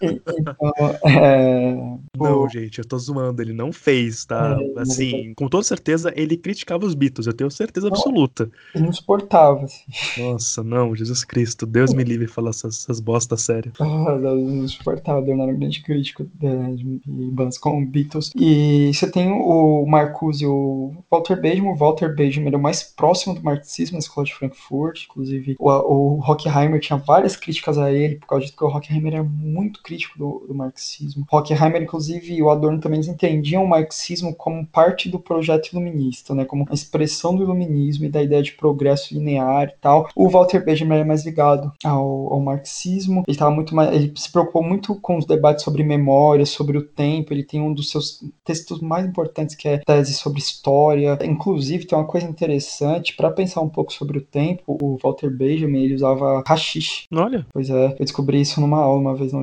então, 0.00 0.56
é... 1.04 1.72
Não, 2.16 2.48
gente, 2.48 2.78
eu 2.78 2.84
tô 2.84 2.98
zoando, 2.98 3.42
ele 3.42 3.52
não 3.52 3.72
fez, 3.72 4.24
tá? 4.24 4.56
É, 4.76 4.80
assim, 4.80 5.34
com 5.34 5.48
toda 5.48 5.64
certeza, 5.64 6.12
ele 6.14 6.36
criticava 6.36 6.84
os 6.84 6.94
Beatles, 6.94 7.26
eu 7.26 7.32
tenho 7.32 7.50
certeza 7.50 7.88
absoluta. 7.88 8.50
Ele 8.74 8.84
não 8.84 8.92
suportava, 8.92 9.64
assim. 9.64 9.82
Nossa, 10.18 10.62
não, 10.62 10.94
Jesus 10.94 11.24
Cristo, 11.24 11.66
Deus 11.66 11.92
me 11.92 12.04
livre 12.04 12.26
de 12.26 12.32
falar 12.32 12.50
essas, 12.50 12.82
essas 12.82 13.00
bostas 13.00 13.42
sérias. 13.42 13.74
Ah, 14.02 14.16
não 14.16 14.66
suportava, 14.66 15.20
Leonardo 15.20 15.50
era 15.50 15.56
um 15.56 15.60
grande 15.60 15.82
crítico 15.82 16.24
de, 16.24 17.00
de 17.04 17.30
bandas 17.30 17.58
como 17.58 17.84
Beatles. 17.86 18.30
E 18.34 18.90
você 18.92 19.10
tem 19.10 19.30
o 19.30 19.84
Marcuse 19.86 20.44
e 20.44 20.46
o 20.46 20.92
Walter 21.10 21.40
Benjamin. 21.40 21.68
O 21.68 21.76
Walter 21.76 22.14
Benjamin 22.14 22.48
era 22.48 22.56
o 22.56 22.60
mais 22.60 22.82
próximo 22.82 23.34
do 23.34 23.42
marxismo 23.42 23.94
na 23.94 23.98
escola 24.00 24.26
de 24.26 24.34
Frankfurt, 24.34 25.04
inclusive 25.04 25.56
o, 25.58 25.70
o 25.70 26.20
Hockheimer 26.20 26.80
tinha 26.80 26.98
várias 26.98 27.36
críticas 27.36 27.78
a 27.78 27.92
ele, 27.92 28.16
por 28.16 28.26
causa 28.26 28.44
disso 28.44 28.56
que 28.56 28.64
o 28.64 28.68
Hockheimer 28.68 29.14
era 29.14 29.22
muito 29.22 29.71
crítico 29.80 30.18
do, 30.18 30.44
do 30.48 30.54
marxismo. 30.54 31.24
Hockheimer, 31.30 31.82
inclusive, 31.82 32.34
e 32.34 32.42
o 32.42 32.50
Adorno 32.50 32.80
também 32.80 33.00
entendiam 33.00 33.64
o 33.64 33.68
marxismo 33.68 34.34
como 34.34 34.66
parte 34.66 35.08
do 35.08 35.18
projeto 35.18 35.68
iluminista, 35.72 36.34
né, 36.34 36.44
como 36.44 36.64
uma 36.64 36.74
expressão 36.74 37.34
do 37.36 37.42
iluminismo 37.42 38.04
e 38.04 38.08
da 38.08 38.22
ideia 38.22 38.42
de 38.42 38.52
progresso 38.52 39.14
linear 39.14 39.68
e 39.68 39.80
tal. 39.80 40.08
O 40.16 40.28
Walter 40.28 40.64
Benjamin 40.64 40.96
era 40.96 41.04
mais 41.04 41.24
ligado 41.24 41.72
ao, 41.84 42.32
ao 42.32 42.40
marxismo, 42.40 43.22
ele, 43.26 43.36
tava 43.36 43.50
muito 43.50 43.74
mais, 43.74 43.94
ele 43.94 44.12
se 44.16 44.30
preocupou 44.30 44.62
muito 44.62 44.94
com 44.96 45.16
os 45.18 45.26
debates 45.26 45.64
sobre 45.64 45.84
memória, 45.84 46.44
sobre 46.46 46.78
o 46.78 46.82
tempo, 46.82 47.32
ele 47.32 47.44
tem 47.44 47.60
um 47.60 47.72
dos 47.72 47.90
seus 47.90 48.24
textos 48.44 48.80
mais 48.80 49.06
importantes 49.06 49.54
que 49.54 49.68
é 49.68 49.78
tese 49.78 50.14
sobre 50.14 50.40
história. 50.40 51.18
Inclusive, 51.22 51.86
tem 51.86 51.96
uma 51.96 52.06
coisa 52.06 52.26
interessante, 52.26 53.14
para 53.16 53.30
pensar 53.30 53.60
um 53.60 53.68
pouco 53.68 53.92
sobre 53.92 54.18
o 54.18 54.22
tempo, 54.22 54.78
o 54.80 54.98
Walter 55.02 55.30
Benjamin, 55.30 55.82
ele 55.82 55.94
usava 55.94 56.42
hashish. 56.46 57.06
Olha. 57.12 57.46
Pois 57.52 57.70
é, 57.70 57.86
eu 57.98 58.04
descobri 58.04 58.40
isso 58.40 58.60
numa 58.60 58.78
aula 58.78 59.00
uma 59.00 59.14
vez 59.14 59.32
na 59.32 59.40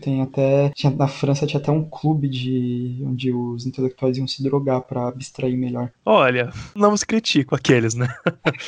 Tem 0.00 0.22
até, 0.22 0.70
tinha, 0.70 0.94
na 0.94 1.08
França 1.08 1.46
tinha 1.46 1.60
até 1.60 1.70
um 1.70 1.84
clube 1.84 2.28
de 2.28 3.02
onde 3.04 3.32
os 3.32 3.66
intelectuais 3.66 4.16
iam 4.18 4.26
se 4.26 4.42
drogar 4.42 4.82
para 4.82 5.08
abstrair 5.08 5.56
melhor. 5.56 5.90
Olha, 6.04 6.50
não 6.74 6.92
os 6.92 7.04
critico 7.04 7.54
aqueles, 7.54 7.94
né? 7.94 8.08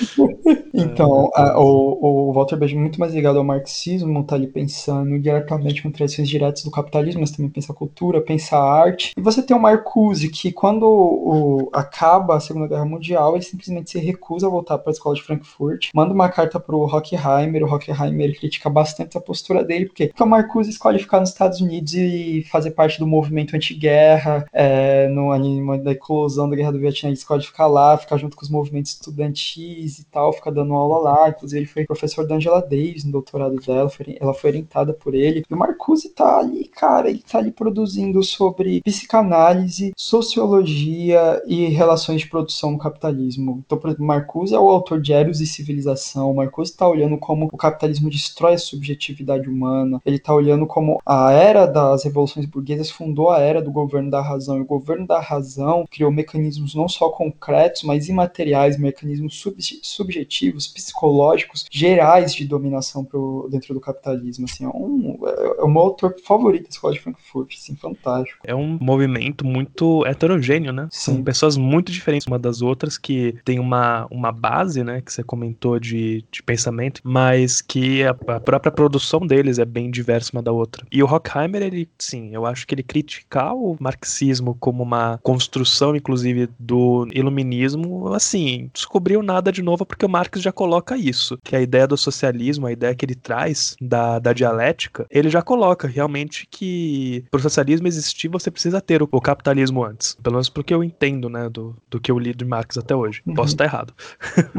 então, 0.73 1.31
a, 1.35 1.59
o, 1.59 2.31
o 2.31 2.32
Walter 2.32 2.56
Benjamin 2.56 2.81
é 2.81 2.82
muito 2.82 3.01
mais 3.01 3.12
ligado 3.12 3.39
ao 3.39 3.44
marxismo, 3.44 4.24
tá 4.24 4.36
ali 4.36 4.47
pensando 4.47 5.18
diretamente 5.18 5.82
com 5.82 5.90
tradições 5.90 6.28
diretas 6.28 6.62
do 6.62 6.70
capitalismo, 6.70 7.20
mas 7.20 7.31
também 7.31 7.51
pensa 7.51 7.73
a 7.73 7.77
cultura, 7.77 8.20
pensa 8.20 8.56
a 8.56 8.81
arte. 8.81 9.12
E 9.16 9.20
você 9.20 9.43
tem 9.43 9.56
o 9.56 9.60
Marcuse, 9.60 10.28
que 10.28 10.52
quando 10.52 10.85
o, 10.86 11.70
acaba 11.73 12.36
a 12.36 12.40
Segunda 12.40 12.68
Guerra 12.68 12.85
Mundial, 12.85 13.35
ele 13.35 13.44
simplesmente 13.44 13.90
se 13.90 13.98
recusa 13.98 14.47
a 14.47 14.51
voltar 14.51 14.78
para 14.78 14.90
a 14.90 14.94
escola 14.94 15.14
de 15.14 15.23
Frankfurt, 15.23 15.89
manda 15.94 16.12
uma 16.12 16.28
carta 16.28 16.59
pro 16.59 16.85
Hockheimer, 16.85 17.62
o 17.62 17.73
Hockheimer 17.73 18.39
critica 18.39 18.70
bastante 18.70 19.16
a 19.16 19.20
postura 19.20 19.64
dele, 19.64 19.86
porque, 19.86 20.09
porque 20.09 20.23
o 20.23 20.27
Marcuse 20.27 20.70
escolhe 20.86 20.98
ficar 20.98 21.20
nos 21.20 21.30
Estados 21.30 21.60
Unidos 21.60 21.94
e 21.94 22.46
fazer 22.50 22.70
parte 22.70 22.98
do 22.98 23.06
movimento 23.06 23.56
anti-guerra, 23.56 24.46
é, 24.52 25.08
no, 25.08 25.32
ali, 25.32 25.82
da 25.82 25.92
eclosão 25.92 26.48
da 26.48 26.54
Guerra 26.54 26.72
do 26.72 26.78
Vietnã, 26.78 27.08
ele 27.08 27.16
escolhe 27.16 27.42
ficar 27.42 27.66
lá, 27.66 27.96
ficar 27.96 28.16
junto 28.16 28.36
com 28.36 28.42
os 28.42 28.50
movimentos 28.50 28.92
estudantis 28.92 29.98
e 29.98 30.04
tal, 30.04 30.32
ficar 30.32 30.50
dando 30.50 30.74
aula 30.74 30.98
lá, 30.98 31.28
inclusive 31.28 31.60
ele 31.60 31.66
foi 31.66 31.84
professor 31.84 32.26
da 32.26 32.36
Angela 32.36 32.60
Davis 32.60 33.04
no 33.04 33.12
doutorado 33.12 33.56
dela, 33.56 33.88
foi, 33.88 34.16
ela 34.20 34.34
foi 34.34 34.50
orientada 34.50 34.92
por 34.92 35.14
ele, 35.14 35.42
e 35.48 35.54
o 35.54 35.56
Marcuse 35.56 36.10
tá 36.10 36.38
ali, 36.38 36.64
cara, 36.68 37.10
ele 37.10 37.22
tá 37.28 37.38
ali 37.38 37.50
produzindo 37.50 38.22
sobre 38.22 38.80
psicanálise, 38.82 39.92
sociologia 39.96 41.42
e 41.46 41.66
relações 41.66 42.20
de 42.20 42.28
produção 42.28 42.72
no 42.72 42.78
capitalismo. 42.78 43.62
Então, 43.66 43.78
por 43.78 43.88
exemplo, 43.88 44.06
Marcuse 44.06 44.54
é 44.54 44.58
o 44.58 44.70
autor 44.70 45.00
de 45.00 45.12
Eros 45.12 45.40
e 45.40 45.46
Civilização, 45.46 46.34
Marcuse 46.34 46.70
está 46.70 46.88
olhando 46.88 47.18
como 47.18 47.48
o 47.52 47.56
capitalismo 47.56 48.10
destrói 48.10 48.54
a 48.54 48.58
subjetividade 48.58 49.48
humana, 49.48 50.00
ele 50.04 50.16
está 50.16 50.34
olhando 50.34 50.66
como 50.77 51.01
a 51.07 51.32
era 51.32 51.65
das 51.65 52.05
revoluções 52.05 52.44
burguesas 52.44 52.90
fundou 52.90 53.31
a 53.31 53.40
era 53.40 53.62
do 53.62 53.70
governo 53.70 54.11
da 54.11 54.20
razão, 54.20 54.59
e 54.59 54.61
o 54.61 54.66
governo 54.66 55.07
da 55.07 55.19
razão 55.19 55.86
criou 55.90 56.12
mecanismos 56.12 56.74
não 56.74 56.86
só 56.86 57.09
concretos, 57.09 57.82
mas 57.82 58.11
imateriais, 58.11 58.78
mecanismos 58.78 59.40
sub 59.40 59.57
subjetivos, 59.82 60.66
psicológicos, 60.66 61.65
gerais 61.73 62.35
de 62.35 62.44
dominação 62.44 63.03
pro, 63.03 63.48
dentro 63.51 63.73
do 63.73 63.81
capitalismo. 63.81 64.44
Assim, 64.44 64.66
é, 64.66 64.69
um, 64.69 65.19
é, 65.24 65.61
é 65.61 65.65
o 65.65 65.69
meu 65.69 65.81
autor 65.81 66.15
favorito 66.23 66.65
da 66.65 66.69
escola 66.69 66.93
de 66.93 67.01
Frankfurt, 67.01 67.55
assim, 67.55 67.74
fantástico. 67.74 68.39
É 68.44 68.55
um 68.55 68.77
movimento 68.78 69.47
muito 69.47 70.05
heterogêneo, 70.05 70.74
né? 70.74 70.89
Sim. 70.90 71.15
São 71.15 71.24
pessoas 71.24 71.57
muito 71.57 71.90
diferentes 71.90 72.27
uma 72.27 72.39
das 72.39 72.61
outras 72.61 72.98
que 72.98 73.35
tem 73.47 73.59
uma, 73.59 74.07
uma 74.11 74.31
base, 74.31 74.85
né, 74.85 75.01
que 75.01 75.11
você 75.11 75.23
comentou 75.23 75.81
de, 75.81 76.23
de 76.31 76.43
pensamento, 76.43 77.01
mas 77.03 77.62
que 77.62 78.05
a, 78.05 78.11
a 78.11 78.40
própria 78.40 78.70
produção 78.70 79.20
deles 79.20 79.59
é 79.59 79.65
bem 79.65 79.90
diversa 79.90 80.32
uma 80.35 80.43
da 80.43 80.53
outra. 80.53 80.65
E 80.90 81.02
o 81.02 81.06
Horkheimer, 81.06 81.62
ele, 81.62 81.88
sim, 81.98 82.30
eu 82.32 82.47
acho 82.47 82.66
que 82.66 82.74
ele 82.74 82.82
criticar 82.82 83.55
o 83.55 83.76
marxismo 83.80 84.56
como 84.59 84.82
uma 84.82 85.18
construção, 85.22 85.94
inclusive, 85.97 86.48
do 86.59 87.06
iluminismo, 87.12 88.12
assim, 88.14 88.70
descobriu 88.72 89.22
nada 89.22 89.52
de 89.52 89.62
novo 89.62 89.84
porque 89.84 90.06
o 90.06 90.09
Marx 90.09 90.40
já 90.40 90.52
coloca 90.52 90.97
isso, 90.97 91.38
que 91.43 91.56
a 91.56 91.60
ideia 91.60 91.86
do 91.86 91.97
socialismo, 91.97 92.66
a 92.66 92.72
ideia 92.72 92.94
que 92.94 93.05
ele 93.05 93.14
traz 93.14 93.76
da, 93.80 94.18
da 94.18 94.32
dialética, 94.32 95.06
ele 95.10 95.28
já 95.28 95.43
coloca 95.43 95.88
realmente 95.88 96.47
que 96.51 97.24
para 97.30 97.38
o 97.38 97.43
socialismo 97.43 97.86
existir 97.86 98.28
você 98.28 98.51
precisa 98.51 98.80
ter 98.80 99.02
o, 99.02 99.09
o, 99.10 99.20
capitalismo 99.20 99.84
antes, 99.84 100.16
pelo 100.22 100.34
menos 100.34 100.48
porque 100.48 100.72
eu 100.72 100.82
entendo, 100.82 101.28
né, 101.28 101.48
do, 101.48 101.76
do 101.90 102.01
que 102.01 102.10
eu 102.10 102.18
li 102.18 102.34
de 102.34 102.44
Marx 102.44 102.76
até 102.76 102.94
hoje. 102.94 103.22
Uhum. 103.26 103.34
Posso 103.34 103.55
estar 103.55 103.64
errado. 103.64 103.93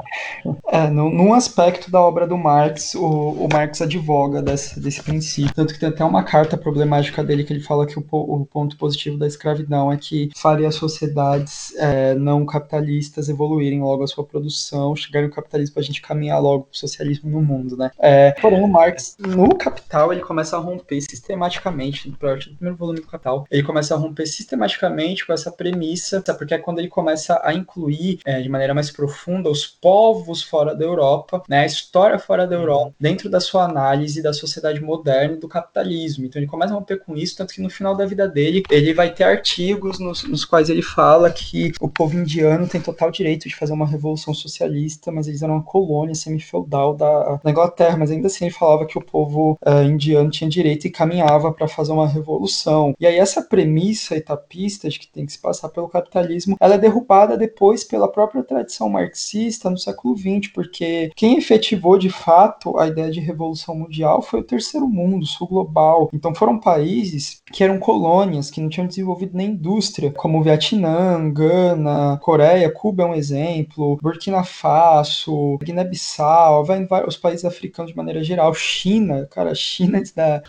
é, 0.69 0.89
no, 0.89 1.09
num 1.09 1.33
aspecto 1.33 1.89
da 1.91 2.01
obra 2.01 2.27
do 2.27 2.37
Marx, 2.37 2.95
o, 2.95 3.05
o 3.05 3.47
Marx 3.51 3.81
advoga 3.81 4.41
desse, 4.41 4.79
desse 4.79 5.01
princípio, 5.01 5.53
tanto 5.53 5.73
que 5.73 5.79
tem 5.79 5.89
até 5.97 6.05
uma 6.05 6.23
carta 6.23 6.55
problemática 6.55 7.23
dele 7.23 7.43
que 7.43 7.51
ele 7.51 7.59
fala 7.59 7.87
que 7.87 7.97
o, 7.97 8.05
o 8.11 8.45
ponto 8.45 8.77
positivo 8.77 9.17
da 9.17 9.25
escravidão 9.25 9.91
é 9.91 9.97
que 9.97 10.29
faria 10.35 10.69
sociedades 10.69 11.75
é, 11.75 12.13
não 12.13 12.45
capitalistas 12.45 13.29
evoluírem 13.29 13.81
logo 13.81 14.03
a 14.03 14.07
sua 14.07 14.23
produção, 14.23 14.95
chegarem 14.95 15.27
ao 15.27 15.33
capitalismo 15.33 15.73
para 15.73 15.81
a 15.81 15.85
gente 15.85 15.99
caminhar 15.99 16.39
logo 16.39 16.65
para 16.65 16.73
o 16.73 16.77
socialismo 16.77 17.31
no 17.31 17.41
mundo, 17.41 17.75
né? 17.75 17.89
É, 17.97 18.31
porém, 18.39 18.61
o 18.61 18.67
Marx, 18.67 19.17
no 19.19 19.55
Capital, 19.55 20.13
ele 20.13 20.21
começa 20.21 20.55
a 20.55 20.59
romper 20.59 21.01
sistematicamente, 21.01 22.09
no 22.09 22.15
primeiro 22.15 22.77
volume 22.77 22.99
do 22.99 23.07
Capital, 23.07 23.47
ele 23.49 23.63
começa 23.63 23.95
a 23.95 23.97
romper 23.97 24.27
sistematicamente 24.27 25.25
com 25.25 25.33
essa 25.33 25.51
premissa, 25.51 26.21
porque 26.37 26.53
é 26.53 26.59
quando 26.59 26.77
ele 26.77 26.89
começa 26.89 27.41
a 27.43 27.55
incluir 27.55 28.19
é, 28.23 28.39
de 28.39 28.49
maneira 28.49 28.75
mais 28.75 28.91
profunda 28.91 29.49
os 29.49 29.65
povos 29.65 30.43
fora 30.43 30.75
da 30.75 30.85
Europa, 30.85 31.41
né, 31.49 31.61
a 31.61 31.65
história 31.65 32.19
fora 32.19 32.45
da 32.45 32.55
Europa, 32.55 32.93
dentro 32.99 33.29
da 33.31 33.39
sua 33.39 33.63
análise 33.63 34.21
da 34.21 34.31
sociedade 34.31 34.79
moderna 34.79 35.33
e 35.33 35.39
do 35.39 35.47
capitalismo. 35.47 35.76
Então 36.25 36.41
ele 36.41 36.49
começa 36.49 36.73
a 36.73 36.75
romper 36.75 36.99
com 37.03 37.15
isso, 37.15 37.37
tanto 37.37 37.53
que 37.53 37.61
no 37.61 37.69
final 37.69 37.95
da 37.95 38.05
vida 38.05 38.27
dele, 38.27 38.63
ele 38.69 38.93
vai 38.93 39.13
ter 39.13 39.23
artigos 39.23 39.99
nos, 39.99 40.23
nos 40.23 40.43
quais 40.45 40.69
ele 40.69 40.81
fala 40.81 41.31
que 41.31 41.71
o 41.79 41.87
povo 41.87 42.17
indiano 42.17 42.67
tem 42.67 42.81
total 42.81 43.11
direito 43.11 43.47
de 43.47 43.55
fazer 43.55 43.73
uma 43.73 43.85
revolução 43.85 44.33
socialista, 44.33 45.11
mas 45.11 45.27
eles 45.27 45.41
eram 45.41 45.55
uma 45.55 45.63
colônia 45.63 46.15
semi-feudal 46.15 46.95
da, 46.95 47.39
da, 47.43 47.51
Inglaterra, 47.51 47.97
mas 47.97 48.11
ainda 48.11 48.27
assim 48.27 48.45
ele 48.45 48.53
falava 48.53 48.85
que 48.85 48.97
o 48.97 49.03
povo 49.03 49.57
uh, 49.65 49.83
indiano 49.83 50.29
tinha 50.29 50.49
direito 50.49 50.87
e 50.87 50.91
caminhava 50.91 51.51
para 51.51 51.67
fazer 51.67 51.91
uma 51.91 52.07
revolução. 52.07 52.93
E 52.99 53.05
aí 53.05 53.17
essa 53.17 53.41
premissa 53.41 54.15
etapista 54.15 54.89
de 54.89 54.99
que 54.99 55.07
tem 55.07 55.25
que 55.25 55.31
se 55.31 55.39
passar 55.39 55.69
pelo 55.69 55.89
capitalismo, 55.89 56.57
ela 56.59 56.75
é 56.75 56.77
derrubada 56.77 57.37
depois 57.37 57.83
pela 57.83 58.11
própria 58.11 58.43
tradição 58.43 58.89
marxista 58.89 59.69
no 59.69 59.77
século 59.77 60.17
XX, 60.17 60.51
porque 60.53 61.11
quem 61.15 61.37
efetivou 61.37 61.97
de 61.97 62.09
fato 62.09 62.77
a 62.77 62.87
ideia 62.87 63.11
de 63.11 63.19
revolução 63.19 63.75
mundial 63.75 64.21
foi 64.21 64.39
o 64.39 64.43
terceiro 64.43 64.87
mundo, 64.87 65.23
o 65.23 65.25
sul 65.25 65.47
global 65.47 65.66
global. 65.67 66.09
Então 66.13 66.33
foram 66.33 66.59
países 66.59 67.41
que 67.51 67.63
eram 67.63 67.77
colônias, 67.77 68.49
que 68.49 68.61
não 68.61 68.69
tinham 68.69 68.87
desenvolvido 68.87 69.35
nem 69.35 69.51
indústria, 69.51 70.11
como 70.11 70.41
Vietnã, 70.41 71.29
Gana, 71.31 72.17
Coreia, 72.21 72.71
Cuba 72.71 73.03
é 73.03 73.05
um 73.05 73.15
exemplo, 73.15 73.97
Burkina 74.01 74.43
Faso, 74.43 75.57
Guiné-Bissau, 75.61 76.65
vários 76.65 77.17
países 77.17 77.45
africanos 77.45 77.91
de 77.91 77.97
maneira 77.97 78.23
geral, 78.23 78.53
China, 78.53 79.27
cara, 79.29 79.53
China 79.53 80.01
da, 80.15 80.41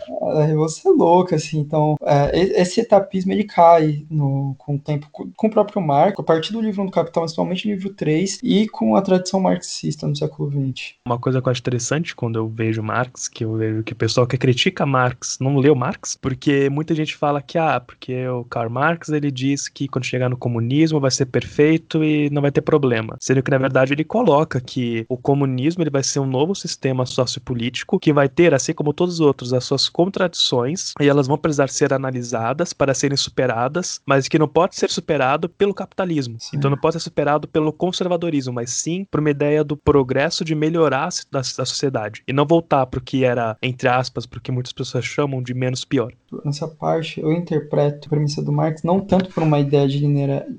Revolução 0.45 0.93
é 0.93 0.95
louca, 0.95 1.35
assim, 1.35 1.59
então 1.59 1.95
é, 2.01 2.61
esse 2.61 2.79
etapismo 2.79 3.31
ele 3.31 3.43
cai 3.43 4.05
no, 4.09 4.55
com 4.57 4.75
o 4.75 4.79
tempo, 4.79 5.07
com 5.11 5.47
o 5.47 5.49
próprio 5.49 5.81
Marco, 5.81 6.21
a 6.21 6.25
partir 6.25 6.53
do 6.53 6.61
livro 6.61 6.85
do 6.85 6.91
Capital, 6.91 7.23
principalmente 7.23 7.67
no 7.67 7.73
livro 7.73 7.93
3, 7.93 8.39
e 8.43 8.67
com 8.67 8.95
a 8.95 9.01
tradição 9.01 9.39
marxista 9.39 10.07
no 10.07 10.15
século 10.15 10.49
XX. 10.49 10.93
Uma 11.05 11.19
coisa 11.19 11.41
que 11.41 11.47
eu 11.47 11.51
acho 11.51 11.61
interessante 11.61 12.15
quando 12.15 12.37
eu 12.37 12.47
vejo 12.47 12.81
Marx, 12.81 13.27
que 13.27 13.43
eu 13.43 13.55
vejo 13.55 13.83
que 13.83 13.93
o 13.93 13.95
pessoal 13.95 14.27
que 14.27 14.37
critica 14.37 14.85
Marx 14.85 15.08
não 15.39 15.57
leu 15.57 15.75
Marx, 15.75 16.17
porque 16.19 16.69
muita 16.69 16.95
gente 16.95 17.15
fala 17.15 17.41
que, 17.41 17.57
ah, 17.57 17.79
porque 17.79 18.27
o 18.27 18.43
Karl 18.45 18.69
Marx 18.69 19.09
ele 19.09 19.31
diz 19.31 19.67
que 19.67 19.87
quando 19.87 20.05
chegar 20.05 20.29
no 20.29 20.37
comunismo 20.37 20.99
vai 20.99 21.11
ser 21.11 21.25
perfeito 21.25 22.03
e 22.03 22.29
não 22.29 22.41
vai 22.41 22.51
ter 22.51 22.61
problema. 22.61 23.17
Sendo 23.19 23.43
que, 23.43 23.51
na 23.51 23.57
verdade, 23.57 23.93
ele 23.93 24.03
coloca 24.03 24.59
que 24.59 25.05
o 25.09 25.17
comunismo 25.17 25.83
ele 25.83 25.89
vai 25.89 26.03
ser 26.03 26.19
um 26.19 26.25
novo 26.25 26.55
sistema 26.55 27.05
sociopolítico 27.05 27.99
que 27.99 28.13
vai 28.13 28.29
ter, 28.29 28.53
assim 28.53 28.73
como 28.73 28.93
todos 28.93 29.15
os 29.15 29.19
outros, 29.19 29.53
as 29.53 29.63
suas 29.63 29.89
contradições 29.89 30.93
e 30.99 31.07
elas 31.07 31.27
vão 31.27 31.37
precisar 31.37 31.69
ser 31.69 31.93
analisadas 31.93 32.73
para 32.73 32.93
serem 32.93 33.17
superadas, 33.17 34.01
mas 34.05 34.27
que 34.27 34.39
não 34.39 34.47
pode 34.47 34.75
ser 34.75 34.89
superado 34.89 35.49
pelo 35.49 35.73
capitalismo. 35.73 36.37
Sim. 36.39 36.57
Então 36.57 36.69
não 36.69 36.77
pode 36.77 36.93
ser 36.93 36.99
superado 36.99 37.47
pelo 37.47 37.71
conservadorismo, 37.71 38.53
mas 38.53 38.71
sim 38.71 39.05
por 39.09 39.19
uma 39.19 39.29
ideia 39.29 39.63
do 39.63 39.77
progresso 39.77 40.43
de 40.43 40.55
melhorar 40.55 41.09
a, 41.33 41.39
a 41.39 41.43
sociedade 41.43 42.23
e 42.27 42.33
não 42.33 42.45
voltar 42.45 42.85
para 42.85 42.99
o 42.99 43.01
que 43.01 43.23
era, 43.23 43.57
entre 43.61 43.87
aspas, 43.87 44.25
para 44.25 44.37
o 44.37 44.41
que 44.41 44.51
muitas 44.51 44.73
pessoas 44.73 44.98
chamam 45.05 45.41
de 45.41 45.53
menos 45.53 45.85
pior. 45.85 46.11
Nessa 46.45 46.67
parte, 46.67 47.19
eu 47.19 47.31
interpreto 47.31 48.07
a 48.07 48.09
premissa 48.09 48.41
do 48.41 48.51
Marx 48.51 48.83
não 48.83 48.99
tanto 48.99 49.29
por 49.33 49.41
uma 49.43 49.59
ideia 49.59 49.87
de 49.87 49.99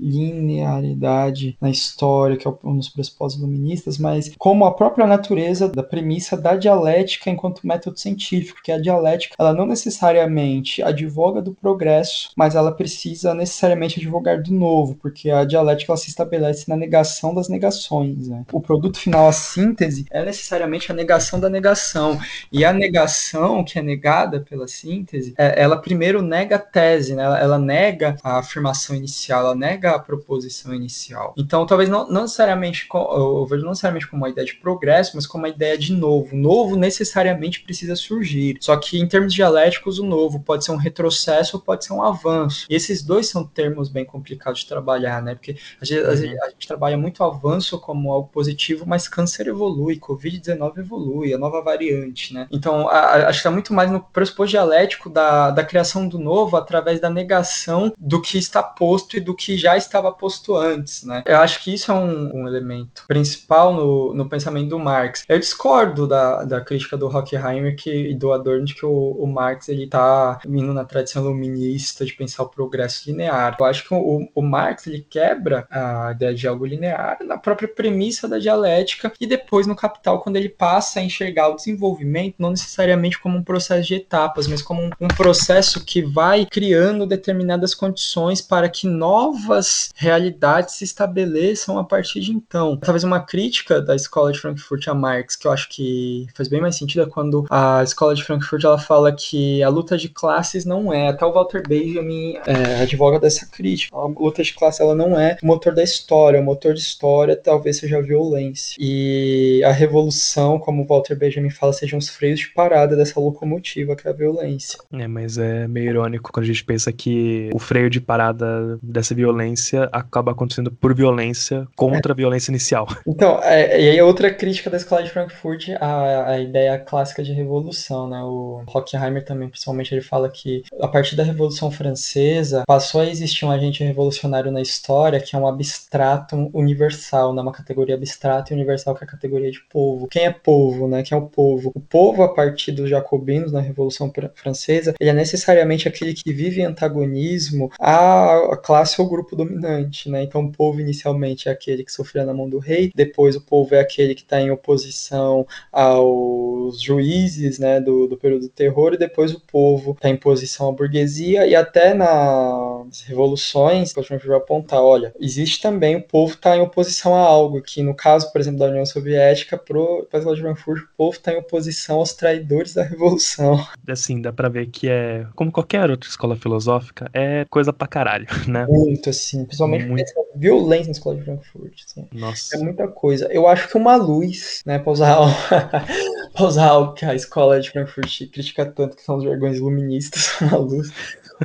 linearidade 0.01 1.57
na 1.61 1.71
história, 1.71 2.37
que 2.37 2.47
é 2.49 2.53
um 2.65 2.77
dos 2.77 2.89
pressupostos 2.89 3.41
iluministas, 3.41 3.99
mas 3.99 4.33
como 4.37 4.65
a 4.65 4.75
própria 4.75 5.07
natureza 5.07 5.69
da 5.69 5.83
premissa 5.83 6.37
da 6.37 6.57
dialética 6.57 7.31
enquanto 7.31 7.67
método 7.67 7.99
científico, 7.99 8.61
que 8.63 8.73
a 8.73 8.81
dialética, 8.81 9.35
ela 9.39 9.53
não 9.53 9.67
necessariamente 9.67 10.83
advoga 10.83 11.41
do 11.41 11.55
progresso, 11.55 12.31
mas 12.37 12.55
ela 12.55 12.73
precisa 12.73 13.35
necessariamente 13.35 14.01
advogar 14.01 14.43
do 14.43 14.53
novo, 14.53 14.97
porque 14.97 15.31
a 15.31 15.45
dialética 15.45 15.93
ela 15.93 15.99
se 15.99 16.09
estabelece 16.09 16.69
na 16.69 16.77
negação 16.77 17.35
das 17.35 17.49
negações. 17.49 18.29
Né? 18.29 18.45
O 18.53 18.61
produto 18.61 18.99
final, 18.99 19.29
a 19.29 19.33
síntese, 19.33 20.07
é 20.11 20.25
necessariamente 20.25 20.91
a 20.91 20.95
negação 20.95 21.39
da 21.39 21.49
negação. 21.49 22.19
E 22.53 22.65
a 22.65 22.73
negação 22.73 23.63
que 23.65 23.79
é 23.79 23.83
negada 23.83 24.30
pela 24.39 24.69
síntese, 24.69 25.35
é, 25.37 25.61
ela 25.61 25.77
primeiro 25.77 26.23
nega 26.23 26.57
a 26.57 26.59
tese, 26.59 27.15
né? 27.15 27.23
ela, 27.23 27.59
nega 27.59 28.17
a 28.23 28.39
afirmação 28.39 28.95
inicial, 28.95 29.41
ela 29.41 29.55
nega 29.55 29.93
a 29.93 29.99
proposição 29.99 30.75
inicial. 30.75 31.35
Então, 31.37 31.67
talvez 31.67 31.89
não, 31.89 32.09
não 32.09 32.23
necessariamente, 32.23 32.87
eu 32.93 33.47
vejo 33.47 33.63
não 33.63 33.71
necessariamente 33.71 34.07
como 34.07 34.23
uma 34.23 34.29
ideia 34.29 34.47
de 34.47 34.55
progresso, 34.57 35.13
mas 35.15 35.27
como 35.27 35.45
uma 35.45 35.49
ideia 35.49 35.77
de 35.77 35.93
novo. 35.93 36.37
Novo 36.37 36.77
necessariamente 36.77 37.61
precisa 37.63 37.97
surgir. 37.97 38.59
Só 38.61 38.77
que 38.77 38.99
em 38.99 39.09
termos 39.09 39.33
dialéticos, 39.33 39.99
o 39.99 40.05
novo 40.05 40.41
pode 40.41 40.65
ser 40.65 40.73
um 40.73 40.77
retrocesso 40.77 41.57
ou 41.57 41.63
pode 41.63 41.85
ser 41.85 41.93
um 41.93 42.03
avanço. 42.03 42.67
E 42.69 42.75
esses 42.75 43.03
dois 43.03 43.29
são 43.29 43.45
termos 43.45 43.89
bem 43.89 44.05
complicados 44.05 44.61
de 44.61 44.67
trabalhar, 44.67 45.23
né? 45.23 45.35
Porque 45.35 45.57
a 45.81 45.85
gente, 45.85 46.03
uhum. 46.03 46.11
a 46.11 46.17
gente, 46.17 46.43
a 46.43 46.51
gente 46.51 46.69
trabalha 46.69 46.97
muito 46.97 47.25
avanço 47.25 47.79
como 47.79 48.13
algo 48.13 48.29
positivo, 48.29 48.85
mas 48.87 49.09
câncer 49.09 49.47
evolui, 49.47 49.99
Covid-19 49.99 50.79
evolui, 50.79 51.33
a 51.33 51.39
nova 51.39 51.63
variante, 51.63 52.35
né? 52.35 52.47
Então, 52.51 52.89
a, 52.89 52.99
a, 52.99 53.15
acho 53.29 53.39
que 53.39 53.41
está 53.41 53.51
muito 53.51 53.73
mais 53.73 53.91
no 53.91 54.01
pressuposto 54.21 54.51
dialético 54.51 55.09
da, 55.09 55.51
da 55.51 55.65
criação 55.65 56.07
do 56.07 56.19
novo 56.19 56.57
através 56.57 57.01
da 57.01 57.09
negação 57.09 57.93
do 57.99 58.21
que 58.21 58.37
está 58.37 58.63
posto 58.63 59.17
e 59.17 59.21
do 59.21 59.35
que 59.35 59.57
já 59.57 59.77
estava 59.77 60.13
posto 60.13 60.55
antes, 60.55 61.05
né? 61.05 61.23
Eu 61.25 61.39
acho 61.39 61.63
que 61.63 61.73
isso 61.73 61.91
é 61.91 61.95
um, 61.95 62.43
um 62.43 62.49
elemento 62.49 63.05
principal 63.09 63.73
no, 63.73 64.13
no 64.13 64.29
pensamento 64.29 64.69
do 64.69 64.79
Marx. 64.79 65.25
Eu 65.27 65.39
discordo 65.39 66.07
da, 66.07 66.45
da 66.45 66.61
crítica 66.61 66.99
do 66.99 67.07
Horkheimer 67.07 67.77
que, 67.77 68.11
e 68.11 68.15
do 68.15 68.33
Adorno 68.33 68.67
de 68.67 68.75
que 68.75 68.85
o, 68.85 68.91
o 68.91 69.27
Marx 69.27 69.69
ele 69.69 69.85
está 69.85 70.39
vindo 70.47 70.75
na 70.75 70.85
tradição 70.85 71.25
iluminista 71.25 72.05
de 72.05 72.13
pensar 72.13 72.43
o 72.43 72.49
progresso 72.49 73.09
linear. 73.09 73.57
Eu 73.59 73.65
acho 73.65 73.89
que 73.89 73.95
o, 73.95 74.29
o 74.35 74.43
Marx 74.43 74.87
ele 74.87 75.07
quebra 75.09 75.67
a 75.71 76.13
ideia 76.13 76.35
de 76.35 76.47
algo 76.47 76.67
linear 76.67 77.19
na 77.25 77.39
própria 77.39 77.69
premissa 77.69 78.29
da 78.29 78.39
dialética 78.39 79.13
e 79.19 79.27
depois 79.27 79.67
no 79.67 79.77
Capital 79.77 80.21
quando 80.21 80.37
ele 80.37 80.49
passa 80.49 81.01
a 81.01 81.03
enxergar 81.03 81.49
o 81.49 81.57
desenvolvimento 81.57 82.37
não 82.39 82.51
necessariamente 82.51 83.19
como 83.19 83.39
um 83.39 83.43
processo 83.43 83.89
de 83.89 83.95
etapas, 84.11 84.49
mas 84.49 84.61
como 84.61 84.83
um, 84.83 84.91
um 85.01 85.09
processo 85.09 85.85
que 85.85 86.03
vai 86.03 86.45
criando 86.45 87.07
determinadas 87.07 87.75
condições 87.75 88.43
para 88.43 88.69
que 88.69 88.89
novas 88.89 89.91
realidades 89.95 90.75
se 90.75 90.85
estabeleçam 90.85 91.79
a 91.79 91.85
partir 91.85 92.21
de 92.21 92.33
então. 92.33 92.77
Talvez 92.77 93.05
uma 93.05 93.21
crítica 93.21 93.81
da 93.81 93.95
escola 93.95 94.33
de 94.33 94.41
Frankfurt 94.41 94.89
a 94.89 94.95
Marx, 94.95 95.37
que 95.37 95.47
eu 95.47 95.53
acho 95.53 95.69
que 95.69 96.27
faz 96.35 96.49
bem 96.49 96.61
mais 96.61 96.77
sentido, 96.77 97.03
é 97.03 97.07
quando 97.07 97.47
a 97.49 97.83
escola 97.85 98.15
de 98.15 98.25
Frankfurt 98.25 98.65
ela 98.65 98.79
fala 98.79 99.13
que 99.13 99.63
a 99.63 99.69
luta 99.69 99.97
de 99.97 100.09
classes 100.09 100.65
não 100.65 100.93
é, 100.93 101.09
até 101.09 101.25
o 101.25 101.33
Walter 101.33 101.63
Benjamin 101.67 102.37
é, 102.47 102.83
advoga 102.83 103.21
dessa 103.21 103.47
crítica. 103.47 103.95
A 103.97 104.07
luta 104.07 104.43
de 104.43 104.55
classe 104.55 104.83
ela 104.83 104.95
não 104.95 105.19
é 105.19 105.37
o 105.43 105.47
motor 105.47 105.73
da 105.73 105.83
história, 105.83 106.41
o 106.41 106.45
motor 106.45 106.75
de 106.75 106.81
história 106.81 107.37
talvez 107.37 107.79
seja 107.79 107.99
a 107.99 108.03
violência. 108.03 108.77
E 108.79 109.63
a 109.65 109.71
revolução, 109.71 110.59
como 110.59 110.83
o 110.83 110.87
Walter 110.87 111.15
Benjamin 111.15 111.51
fala, 111.51 111.73
sejam 111.73 111.99
os 111.99 112.09
freios 112.09 112.41
de 112.41 112.49
parada 112.49 112.97
dessa 112.97 113.21
locomotiva 113.21 113.95
é 114.09 114.11
a 114.11 114.15
violência. 114.15 114.79
É, 114.93 115.07
mas 115.07 115.39
é 115.39 115.67
meio 115.69 115.91
irônico 115.91 116.33
quando 116.33 116.45
a 116.45 116.49
gente 116.49 116.65
pensa 116.65 116.93
que 116.93 117.51
o 117.53 117.59
freio 117.59 117.91
de 117.91 118.01
parada 118.01 118.79
dessa 118.83 119.15
violência 119.15 119.89
acaba 119.93 120.33
acontecendo 120.33 120.71
por 120.71 120.95
violência 120.95 121.67
contra 121.77 122.13
é. 122.13 122.15
a 122.15 122.17
violência 122.17 122.51
inicial. 122.51 122.87
Então, 123.21 123.41
é, 123.43 123.81
e 123.83 123.91
aí 123.91 124.01
outra 124.01 124.33
crítica 124.33 124.71
da 124.71 124.77
escola 124.77 125.03
de 125.03 125.11
Frankfurt, 125.11 125.69
a, 125.81 126.31
a 126.31 126.41
ideia 126.41 126.79
clássica 126.79 127.23
de 127.23 127.33
revolução, 127.33 128.09
né? 128.09 128.23
O 128.23 128.63
Hockheimer 128.67 129.25
também, 129.25 129.49
principalmente, 129.49 129.93
ele 129.93 130.01
fala 130.01 130.31
que 130.31 130.63
a 130.81 130.89
partir 130.89 131.17
da 131.17 131.25
Revolução 131.25 131.71
Francesa 131.71 132.65
passou 132.67 133.01
a 133.01 133.07
existir 133.07 133.45
um 133.45 133.51
agente 133.51 133.83
revolucionário 133.85 134.51
na 134.51 134.61
história 134.61 135.21
que 135.21 135.35
é 135.35 135.39
um 135.39 135.47
abstrato 135.47 136.51
universal, 136.55 137.35
né? 137.35 137.43
uma 137.43 137.53
categoria 137.53 137.95
abstrata 137.95 138.53
e 138.53 138.57
universal 138.57 138.95
que 138.95 139.05
é 139.05 139.07
a 139.07 139.11
categoria 139.11 139.51
de 139.51 139.61
povo. 139.69 140.09
Quem 140.09 140.25
é 140.25 140.31
povo, 140.31 140.89
né? 140.89 141.03
Quem 141.03 141.17
é 141.17 141.21
o 141.21 141.27
povo? 141.27 141.73
O 141.75 141.81
povo, 141.81 142.23
a 142.23 142.33
partir 142.33 142.73
dos 142.73 142.89
jacobinos 142.89 143.53
na 143.53 143.61
Revolução 143.61 143.90
Francesa, 144.35 144.95
ele 144.99 145.11
é 145.11 145.13
necessariamente 145.13 145.89
aquele 145.89 146.15
que 146.15 146.33
vive 146.33 146.61
em 146.61 146.65
antagonismo 146.65 147.71
à 147.79 148.57
classe 148.63 149.01
ou 149.01 149.09
grupo 149.09 149.37
dominante, 149.37 150.09
né? 150.09 150.23
Então, 150.23 150.43
o 150.43 150.53
povo 150.53 150.81
inicialmente 150.81 151.49
é 151.49 151.53
aquele 151.53 151.85
que 151.85 151.93
sofria 151.93 152.25
na 152.25 152.35
mão 152.35 152.49
do 152.49 152.59
rei, 152.59 152.91
depois 152.95 153.37
o 153.37 153.41
povo 153.41 153.75
é 153.75 153.81
aquele 153.81 154.15
que 154.15 154.23
está 154.23 154.41
em 154.41 154.51
oposição 154.51 155.47
aos 155.73 156.81
juízes, 156.81 157.59
né, 157.59 157.81
do, 157.81 158.07
do 158.07 158.17
período 158.17 158.43
do 158.43 158.49
terror, 158.49 158.95
e 158.95 158.99
depois 158.99 159.33
o 159.33 159.41
povo 159.41 159.93
está 159.93 160.09
em 160.09 160.17
posição 160.17 160.69
à 160.69 160.73
burguesia, 160.73 161.47
e 161.47 161.55
até 161.55 161.95
nas 161.95 163.01
revoluções, 163.03 163.97
a 163.97 164.03
gente 164.03 164.27
vai 164.27 164.37
apontar, 164.37 164.83
olha, 164.83 165.15
existe 165.21 165.61
também 165.61 165.97
o 165.97 166.03
povo 166.03 166.35
está 166.35 166.57
em 166.57 166.61
oposição 166.61 167.15
a 167.15 167.21
algo, 167.21 167.61
que 167.63 167.83
no 167.83 167.95
caso, 167.95 168.31
por 168.33 168.41
exemplo, 168.41 168.61
da 168.61 168.67
União 168.67 168.87
Soviética, 168.87 169.57
pro 169.59 170.07
de 170.11 170.41
Frankfurt, 170.41 170.83
o 170.83 170.97
povo 170.97 171.17
está 171.17 171.33
em 171.33 171.39
oposição 171.39 171.99
aos 171.99 172.13
traidores 172.13 172.75
da 172.75 172.83
revolução. 172.83 173.65
Assim, 173.89 174.21
dá 174.21 174.33
pra 174.33 174.49
ver 174.49 174.67
que 174.67 174.89
é, 174.89 175.27
como 175.35 175.51
qualquer 175.51 175.91
outra 175.91 176.09
escola 176.09 176.37
filosófica, 176.37 177.11
é 177.13 177.45
coisa 177.51 177.73
pra 177.73 177.87
caralho, 177.87 178.27
né? 178.49 178.67
Muito, 178.69 179.11
assim, 179.11 179.45
principalmente 179.45 179.87
Muito... 179.87 180.13
violência 180.37 180.87
na 180.87 180.93
escola 180.93 181.17
de 181.17 181.25
Frankfurt. 181.25 181.83
Assim. 181.87 182.09
Nossa. 182.13 182.57
É 182.57 182.59
muita 182.59 182.89
coisa. 182.89 183.27
Eu 183.33 183.47
acho 183.47 183.69
que 183.69 183.77
uma 183.77 183.97
luz, 183.97 184.63
né, 184.65 184.79
pra 184.79 184.93
usar, 184.93 185.17
pra 186.33 186.45
usar 186.45 186.73
o 186.75 186.93
que 186.95 187.05
a 187.05 187.15
escola 187.15 187.61
de 187.61 187.71
Frankfurt 187.71 188.31
critica 188.31 188.65
tanto, 188.67 188.97
que 188.97 189.03
são 189.03 189.17
os 189.17 189.25
vergões 189.25 189.59
iluministas, 189.59 190.39
uma 190.41 190.57
luz. 190.57 190.93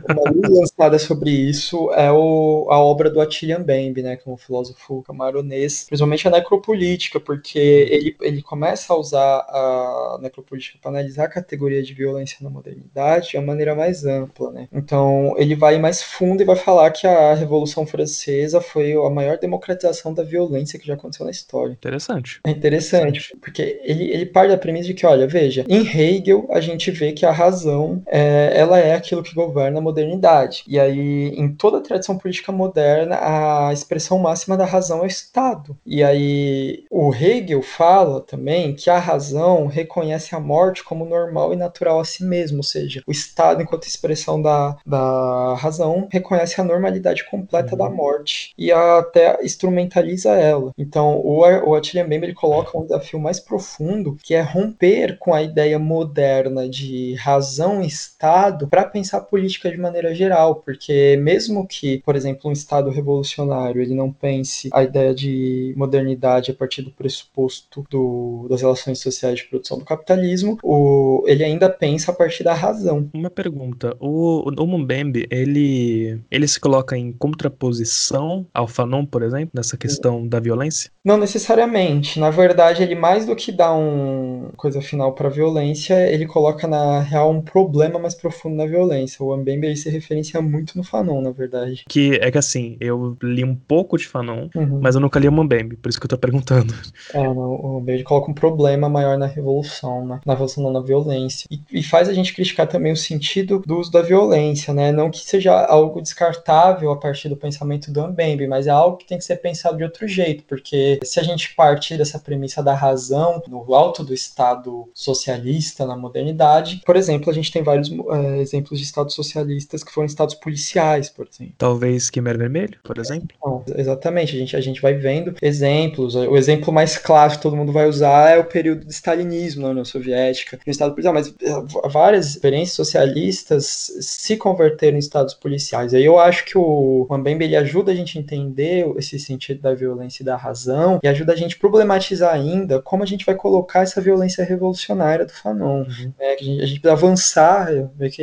Uma 0.09 0.31
luz 0.31 0.59
lançada 0.59 0.99
sobre 0.99 1.31
isso 1.31 1.91
é 1.93 2.11
o, 2.11 2.67
a 2.69 2.79
obra 2.79 3.09
do 3.09 3.21
Attila 3.21 3.59
Mbembe, 3.59 4.03
né, 4.03 4.15
que 4.15 4.27
é 4.27 4.31
um 4.31 4.37
filósofo 4.37 5.03
camaronês, 5.03 5.85
principalmente 5.87 6.27
a 6.27 6.31
necropolítica, 6.31 7.19
porque 7.19 7.59
ele, 7.59 8.15
ele 8.21 8.41
começa 8.41 8.93
a 8.93 8.97
usar 8.97 9.39
a 9.49 10.19
necropolítica 10.21 10.77
para 10.81 10.91
analisar 10.91 11.25
a 11.25 11.29
categoria 11.29 11.81
de 11.81 11.93
violência 11.93 12.37
na 12.41 12.49
modernidade 12.49 13.29
de 13.29 13.37
uma 13.37 13.47
maneira 13.47 13.75
mais 13.75 14.05
ampla, 14.05 14.51
né. 14.51 14.67
Então 14.73 15.33
ele 15.37 15.55
vai 15.55 15.77
mais 15.77 16.03
fundo 16.03 16.41
e 16.41 16.45
vai 16.45 16.55
falar 16.55 16.91
que 16.91 17.07
a 17.07 17.33
Revolução 17.33 17.85
Francesa 17.85 18.61
foi 18.61 18.93
a 18.93 19.09
maior 19.09 19.37
democratização 19.37 20.13
da 20.13 20.23
violência 20.23 20.79
que 20.79 20.87
já 20.87 20.93
aconteceu 20.93 21.25
na 21.25 21.31
história. 21.31 21.73
Interessante. 21.73 22.39
É 22.43 22.49
interessante, 22.49 23.35
porque 23.39 23.81
ele, 23.83 24.11
ele 24.11 24.25
parte 24.25 24.49
da 24.49 24.57
premissa 24.57 24.87
de 24.87 24.93
que, 24.93 25.05
olha, 25.05 25.27
veja, 25.27 25.65
em 25.67 25.85
Hegel 25.85 26.47
a 26.51 26.59
gente 26.59 26.91
vê 26.91 27.11
que 27.11 27.25
a 27.25 27.31
razão 27.31 28.01
é, 28.07 28.51
ela 28.55 28.79
é 28.79 28.93
aquilo 28.93 29.23
que 29.23 29.33
governa 29.33 29.81
modernidade. 29.85 30.63
E 30.67 30.79
aí, 30.79 31.29
em 31.29 31.53
toda 31.53 31.77
a 31.77 31.81
tradição 31.81 32.17
política 32.17 32.51
moderna, 32.51 33.17
a 33.21 33.71
expressão 33.71 34.17
máxima 34.19 34.57
da 34.57 34.65
razão 34.65 34.99
é 34.99 35.03
o 35.03 35.07
Estado. 35.07 35.77
E 35.85 36.03
aí, 36.03 36.83
o 36.89 37.13
Hegel 37.13 37.61
fala 37.61 38.21
também 38.21 38.75
que 38.75 38.89
a 38.89 38.99
razão 38.99 39.67
reconhece 39.67 40.35
a 40.35 40.39
morte 40.39 40.83
como 40.83 41.05
normal 41.05 41.53
e 41.53 41.55
natural 41.55 41.99
a 41.99 42.05
si 42.05 42.23
mesmo, 42.23 42.57
ou 42.57 42.63
seja, 42.63 43.01
o 43.07 43.11
Estado, 43.11 43.61
enquanto 43.61 43.87
expressão 43.87 44.41
da, 44.41 44.75
da 44.85 45.55
razão, 45.55 46.07
reconhece 46.11 46.59
a 46.59 46.63
normalidade 46.63 47.23
completa 47.29 47.71
uhum. 47.73 47.77
da 47.77 47.89
morte 47.89 48.53
e 48.57 48.71
até 48.71 49.43
instrumentaliza 49.43 50.31
ela. 50.31 50.71
Então, 50.77 51.17
o, 51.17 51.39
o 51.39 51.75
Attila 51.75 52.03
Mbembe 52.03 52.27
ele 52.27 52.33
coloca 52.33 52.77
um 52.77 52.83
desafio 52.83 53.19
mais 53.19 53.39
profundo, 53.39 54.17
que 54.23 54.33
é 54.33 54.41
romper 54.41 55.17
com 55.17 55.33
a 55.33 55.41
ideia 55.41 55.77
moderna 55.77 56.67
de 56.67 57.15
razão 57.15 57.81
e 57.81 57.87
Estado 57.87 58.67
para 58.67 58.85
pensar 58.85 59.21
política 59.21 59.69
de 59.75 59.81
maneira 59.81 60.13
geral, 60.13 60.55
porque 60.55 61.17
mesmo 61.21 61.67
que, 61.67 61.99
por 61.99 62.15
exemplo, 62.15 62.49
um 62.49 62.53
Estado 62.53 62.89
revolucionário 62.89 63.81
ele 63.81 63.93
não 63.93 64.11
pense 64.11 64.69
a 64.71 64.83
ideia 64.83 65.13
de 65.13 65.73
modernidade 65.75 66.51
a 66.51 66.53
partir 66.53 66.81
do 66.81 66.91
pressuposto 66.91 67.85
do, 67.89 68.47
das 68.49 68.61
relações 68.61 68.99
sociais 68.99 69.39
de 69.39 69.45
produção 69.45 69.77
do 69.77 69.85
capitalismo, 69.85 70.57
o, 70.63 71.23
ele 71.27 71.43
ainda 71.43 71.69
pensa 71.69 72.11
a 72.11 72.15
partir 72.15 72.43
da 72.43 72.53
razão. 72.53 73.09
Uma 73.13 73.29
pergunta, 73.29 73.95
o, 73.99 74.49
o 74.49 74.67
Mumbembe, 74.67 75.27
ele, 75.29 76.19
ele 76.31 76.47
se 76.47 76.59
coloca 76.59 76.97
em 76.97 77.11
contraposição 77.11 78.45
ao 78.53 78.67
Fanon, 78.67 79.05
por 79.05 79.23
exemplo, 79.23 79.51
nessa 79.53 79.77
questão 79.77 80.27
da 80.27 80.39
violência? 80.39 80.89
Não 81.03 81.17
necessariamente. 81.17 82.19
Na 82.19 82.29
verdade, 82.29 82.83
ele 82.83 82.95
mais 82.95 83.25
do 83.25 83.35
que 83.35 83.51
dar 83.51 83.73
um 83.73 84.49
coisa 84.55 84.81
final 84.81 85.13
para 85.13 85.29
violência, 85.29 86.09
ele 86.11 86.25
coloca 86.25 86.67
na 86.67 87.01
real 87.01 87.31
um 87.31 87.41
problema 87.41 87.99
mais 87.99 88.15
profundo 88.15 88.55
na 88.55 88.65
violência. 88.65 89.23
O 89.23 89.33
Ambembe 89.33 89.64
ele 89.65 89.75
se 89.75 89.89
referencia 89.89 90.41
muito 90.41 90.77
no 90.77 90.83
Fanon, 90.83 91.21
na 91.21 91.31
verdade. 91.31 91.83
Que 91.87 92.15
é 92.15 92.31
que 92.31 92.37
assim, 92.37 92.77
eu 92.79 93.17
li 93.21 93.43
um 93.43 93.55
pouco 93.55 93.97
de 93.97 94.07
Fanon, 94.07 94.49
uhum. 94.55 94.79
mas 94.81 94.95
eu 94.95 95.01
nunca 95.01 95.19
li 95.19 95.27
o 95.27 95.31
Mbembe, 95.31 95.77
por 95.77 95.89
isso 95.89 95.99
que 95.99 96.05
eu 96.05 96.09
tô 96.09 96.17
perguntando. 96.17 96.73
É, 97.13 97.19
o 97.19 97.79
Mbembe 97.79 98.03
coloca 98.03 98.31
um 98.31 98.33
problema 98.33 98.89
maior 98.89 99.17
na 99.17 99.25
revolução, 99.25 100.05
né? 100.05 100.19
na 100.25 100.33
revolução 100.33 100.63
não, 100.63 100.71
na 100.71 100.81
violência. 100.81 101.47
E, 101.49 101.59
e, 101.71 101.83
faz 101.83 102.09
a 102.09 102.13
gente 102.13 102.33
criticar 102.33 102.67
também 102.67 102.91
o 102.91 102.97
sentido 102.97 103.61
do 103.65 103.79
uso 103.79 103.91
da 103.91 104.01
violência, 104.01 104.73
né? 104.73 104.91
Não 104.91 105.09
que 105.09 105.19
seja 105.19 105.65
algo 105.65 106.01
descartável 106.01 106.91
a 106.91 106.97
partir 106.97 107.29
do 107.29 107.37
pensamento 107.37 107.91
do 107.91 108.07
Mbembe, 108.07 108.47
mas 108.47 108.67
é 108.67 108.71
algo 108.71 108.97
que 108.97 109.05
tem 109.05 109.17
que 109.17 109.23
ser 109.23 109.37
pensado 109.37 109.77
de 109.77 109.83
outro 109.83 110.07
jeito, 110.07 110.43
porque 110.43 110.99
se 111.03 111.19
a 111.19 111.23
gente 111.23 111.53
partir 111.55 111.97
dessa 111.97 112.19
premissa 112.19 112.61
da 112.63 112.73
razão 112.73 113.41
no 113.47 113.73
alto 113.73 114.03
do 114.03 114.13
Estado 114.13 114.89
socialista 114.93 115.85
na 115.85 115.95
modernidade, 115.95 116.81
por 116.85 116.95
exemplo, 116.95 117.29
a 117.29 117.33
gente 117.33 117.51
tem 117.51 117.63
vários 117.63 117.91
é, 117.91 118.37
exemplos 118.39 118.79
de 118.79 118.85
estados 118.85 119.15
socialistas 119.55 119.83
que 119.83 119.91
foram 119.91 120.05
estados 120.05 120.35
policiais, 120.35 121.09
por 121.09 121.27
exemplo. 121.27 121.53
Talvez 121.57 122.09
Quimera 122.09 122.37
Vermelho, 122.37 122.77
por 122.83 122.97
exemplo? 122.97 123.27
Não, 123.43 123.63
exatamente, 123.75 124.35
a 124.35 124.39
gente, 124.39 124.55
a 124.55 124.61
gente 124.61 124.81
vai 124.81 124.93
vendo 124.93 125.35
exemplos. 125.41 126.15
O 126.15 126.35
exemplo 126.35 126.73
mais 126.73 126.97
clássico 126.97 127.39
que 127.39 127.43
todo 127.43 127.55
mundo 127.55 127.71
vai 127.71 127.87
usar 127.87 128.31
é 128.31 128.37
o 128.37 128.45
período 128.45 128.85
do 128.85 128.91
stalinismo 128.91 129.63
na 129.63 129.69
União 129.69 129.85
Soviética, 129.85 130.59
no 130.65 130.71
estado 130.71 130.91
policial, 130.91 131.13
mas 131.13 131.33
eh, 131.41 131.89
várias 131.89 132.27
experiências 132.27 132.75
socialistas 132.75 133.91
se 133.99 134.37
converteram 134.37 134.97
em 134.97 134.99
estados 134.99 135.33
policiais. 135.33 135.93
Aí 135.93 136.05
eu 136.05 136.19
acho 136.19 136.45
que 136.45 136.57
o 136.57 137.07
Mbembe 137.09 137.45
ele 137.45 137.55
ajuda 137.55 137.91
a 137.91 137.95
gente 137.95 138.17
a 138.17 138.21
entender 138.21 138.85
esse 138.97 139.19
sentido 139.19 139.61
da 139.61 139.73
violência 139.73 140.23
e 140.23 140.25
da 140.25 140.35
razão 140.35 140.99
e 141.03 141.07
ajuda 141.07 141.33
a 141.33 141.35
gente 141.35 141.55
a 141.55 141.59
problematizar 141.59 142.33
ainda 142.33 142.81
como 142.81 143.03
a 143.03 143.05
gente 143.05 143.25
vai 143.25 143.35
colocar 143.35 143.81
essa 143.81 144.01
violência 144.01 144.43
revolucionária 144.43 145.25
do 145.25 145.31
Fanon. 145.31 145.83
Uhum. 145.83 146.13
Né? 146.19 146.35
A, 146.39 146.43
gente, 146.43 146.61
a 146.61 146.65
gente 146.65 146.79
precisa 146.79 146.93
avançar, 146.93 147.69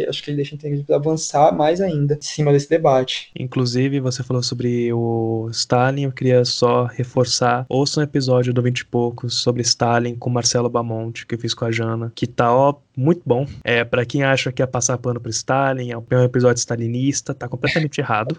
acho 0.08 0.22
que 0.22 0.30
ele 0.30 0.36
deixa 0.36 0.54
entender 0.54 0.68
que 0.70 0.74
a 0.74 0.76
gente 0.76 0.86
precisa 0.86 0.96
avançar 0.96 1.11
mais 1.52 1.80
ainda 1.80 2.14
em 2.14 2.22
cima 2.22 2.52
desse 2.52 2.68
debate. 2.68 3.30
Inclusive, 3.38 4.00
você 4.00 4.22
falou 4.22 4.42
sobre 4.42 4.92
o 4.92 5.48
Stalin, 5.50 6.04
eu 6.04 6.12
queria 6.12 6.44
só 6.44 6.84
reforçar, 6.84 7.66
ouça 7.68 8.00
um 8.00 8.02
episódio 8.02 8.52
do 8.52 8.62
20 8.62 8.80
e 8.80 8.84
poucos 8.84 9.34
sobre 9.34 9.62
Stalin 9.62 10.14
com 10.14 10.30
Marcelo 10.30 10.68
Bamonte, 10.68 11.26
que 11.26 11.34
eu 11.34 11.38
fiz 11.38 11.54
com 11.54 11.64
a 11.64 11.70
Jana, 11.70 12.12
que 12.14 12.26
tá, 12.26 12.52
ó, 12.54 12.74
muito 12.96 13.22
bom. 13.24 13.46
É, 13.64 13.84
para 13.84 14.04
quem 14.04 14.22
acha 14.22 14.52
que 14.52 14.62
é 14.62 14.66
passar 14.66 14.98
pano 14.98 15.20
pro 15.20 15.30
Stalin, 15.30 15.90
é 15.90 15.96
um 15.96 16.24
episódio 16.24 16.60
stalinista, 16.60 17.34
tá 17.34 17.48
completamente 17.48 18.00
errado. 18.00 18.38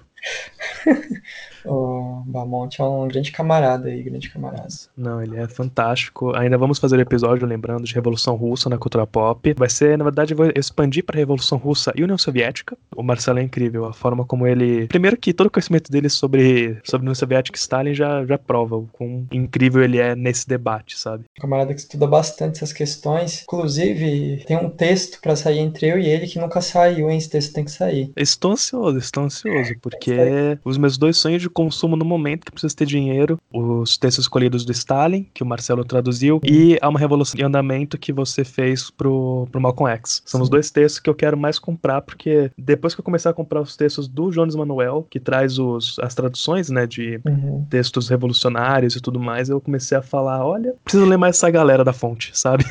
o 1.66 2.24
Bamonte 2.26 2.82
é 2.82 2.84
um 2.84 3.08
grande 3.08 3.32
camarada 3.32 3.90
aí, 3.90 4.04
grande 4.04 4.30
camarada. 4.30 4.68
Não, 4.96 5.22
ele 5.22 5.38
é 5.38 5.48
fantástico. 5.48 6.36
Ainda 6.36 6.58
vamos 6.58 6.80
fazer 6.80 6.98
o 6.98 7.02
episódio 7.02 7.48
lembrando 7.48 7.86
de 7.86 7.94
Revolução 7.94 8.36
Russa 8.36 8.70
na 8.70 8.78
cultura 8.78 9.06
pop. 9.06 9.54
Vai 9.58 9.70
ser, 9.70 9.98
na 9.98 10.04
verdade, 10.04 10.34
vou 10.34 10.52
expandir 10.56 11.04
para 11.04 11.18
Revolução 11.18 11.58
Russa 11.58 11.92
e 11.96 12.04
União 12.04 12.18
Soviética. 12.18 12.78
O 12.96 13.04
Marcelo 13.04 13.40
é 13.40 13.44
incrível, 13.44 13.86
a 13.86 13.94
forma 13.94 14.26
como 14.26 14.48
ele. 14.48 14.88
Primeiro 14.88 15.18
que 15.18 15.34
todo 15.34 15.48
o 15.48 15.52
conhecimento 15.52 15.92
dele 15.92 16.10
sobre, 16.10 16.78
sobre 16.84 17.04
União 17.04 17.16
Soviética 17.16 17.58
e 17.58 17.60
Stalin 17.60 17.94
já, 17.94 18.26
já 18.26 18.38
prova 18.38 18.76
o 18.76 18.88
quão 18.92 19.28
incrível 19.32 19.84
ele 19.84 20.00
é 20.00 20.16
nesse 20.16 20.48
debate, 20.48 20.98
sabe? 20.98 21.26
Um 21.38 21.42
camarada 21.42 21.74
que 21.74 21.80
estuda 21.80 22.08
bastante 22.08 22.58
essas 22.58 22.74
questões. 22.74 23.44
Inclusive, 23.44 24.44
tem 24.46 24.58
um 24.58 24.70
texto 24.70 25.20
para 25.22 25.36
sair 25.36 25.60
entre 25.60 25.88
eu 25.88 26.00
e 26.00 26.08
ele 26.08 26.28
que 26.28 26.40
nunca 26.40 26.62
saiu, 26.62 27.10
hein? 27.10 27.18
Esse 27.18 27.30
texto 27.30 27.54
tem 27.54 27.66
que 27.66 27.72
sair. 27.72 28.12
Estou 28.16 28.52
ansioso, 28.52 28.98
estou 28.98 29.24
ansioso, 29.24 29.74
porque 29.82 30.58
os 30.64 30.78
meus 30.78 30.98
dois 30.98 31.18
sonhos 31.18 31.42
de 31.42 31.50
consumo 31.54 31.96
no 31.96 32.06
momento 32.06 32.46
que 32.46 32.52
precisa 32.52 32.76
ter 32.76 32.86
dinheiro, 32.86 33.40
os 33.54 33.98
textos 33.98 34.26
escolhidos 34.26 34.66
do 34.66 34.72
Stalin, 34.72 35.28
que 35.34 35.44
o 35.44 35.46
Marcelo 35.46 35.86
traduziu, 35.86 36.42
e 36.44 36.78
há 36.82 36.90
uma 36.90 37.00
revolução 37.00 37.38
de 37.38 37.44
andamento 37.44 37.98
que 37.98 38.12
você 38.12 38.44
fez 38.44 38.90
pro, 38.90 39.48
pro 39.52 39.62
Malcolm 39.62 39.92
X. 39.94 40.22
São 40.26 40.40
Sim. 40.40 40.44
os 40.44 40.50
dois 40.50 40.72
textos 40.72 41.00
que 41.00 41.10
eu 41.10 41.16
quero 41.16 41.38
mais 41.38 41.60
comprar, 41.60 42.02
porque 42.02 42.52
depois 42.58 42.94
que 42.94 43.02
eu 43.02 43.06
começar 43.06 43.30
a 43.30 43.34
comprar 43.34 43.62
os 43.62 43.78
textos 43.78 44.08
do 44.08 44.32
Jones 44.32 44.56
Manuel, 44.56 45.06
que 45.10 45.20
traz 45.20 45.60
os, 45.60 45.98
as 46.00 46.16
traduções, 46.16 46.70
né, 46.70 46.88
de 46.88 47.22
uhum. 47.26 47.66
textos 47.70 48.10
revolucionários 48.10 48.96
e 48.96 49.02
tudo 49.02 49.20
mais, 49.20 49.50
eu 49.50 49.62
comecei 49.62 49.98
a 49.98 50.02
falar, 50.02 50.46
olha, 50.46 50.76
preciso 50.84 51.06
ler 51.06 51.18
mais 51.18 51.38
essa 51.38 51.50
galera 51.50 51.84
da 51.84 51.94
fonte, 51.94 52.32
sabe? 52.34 52.66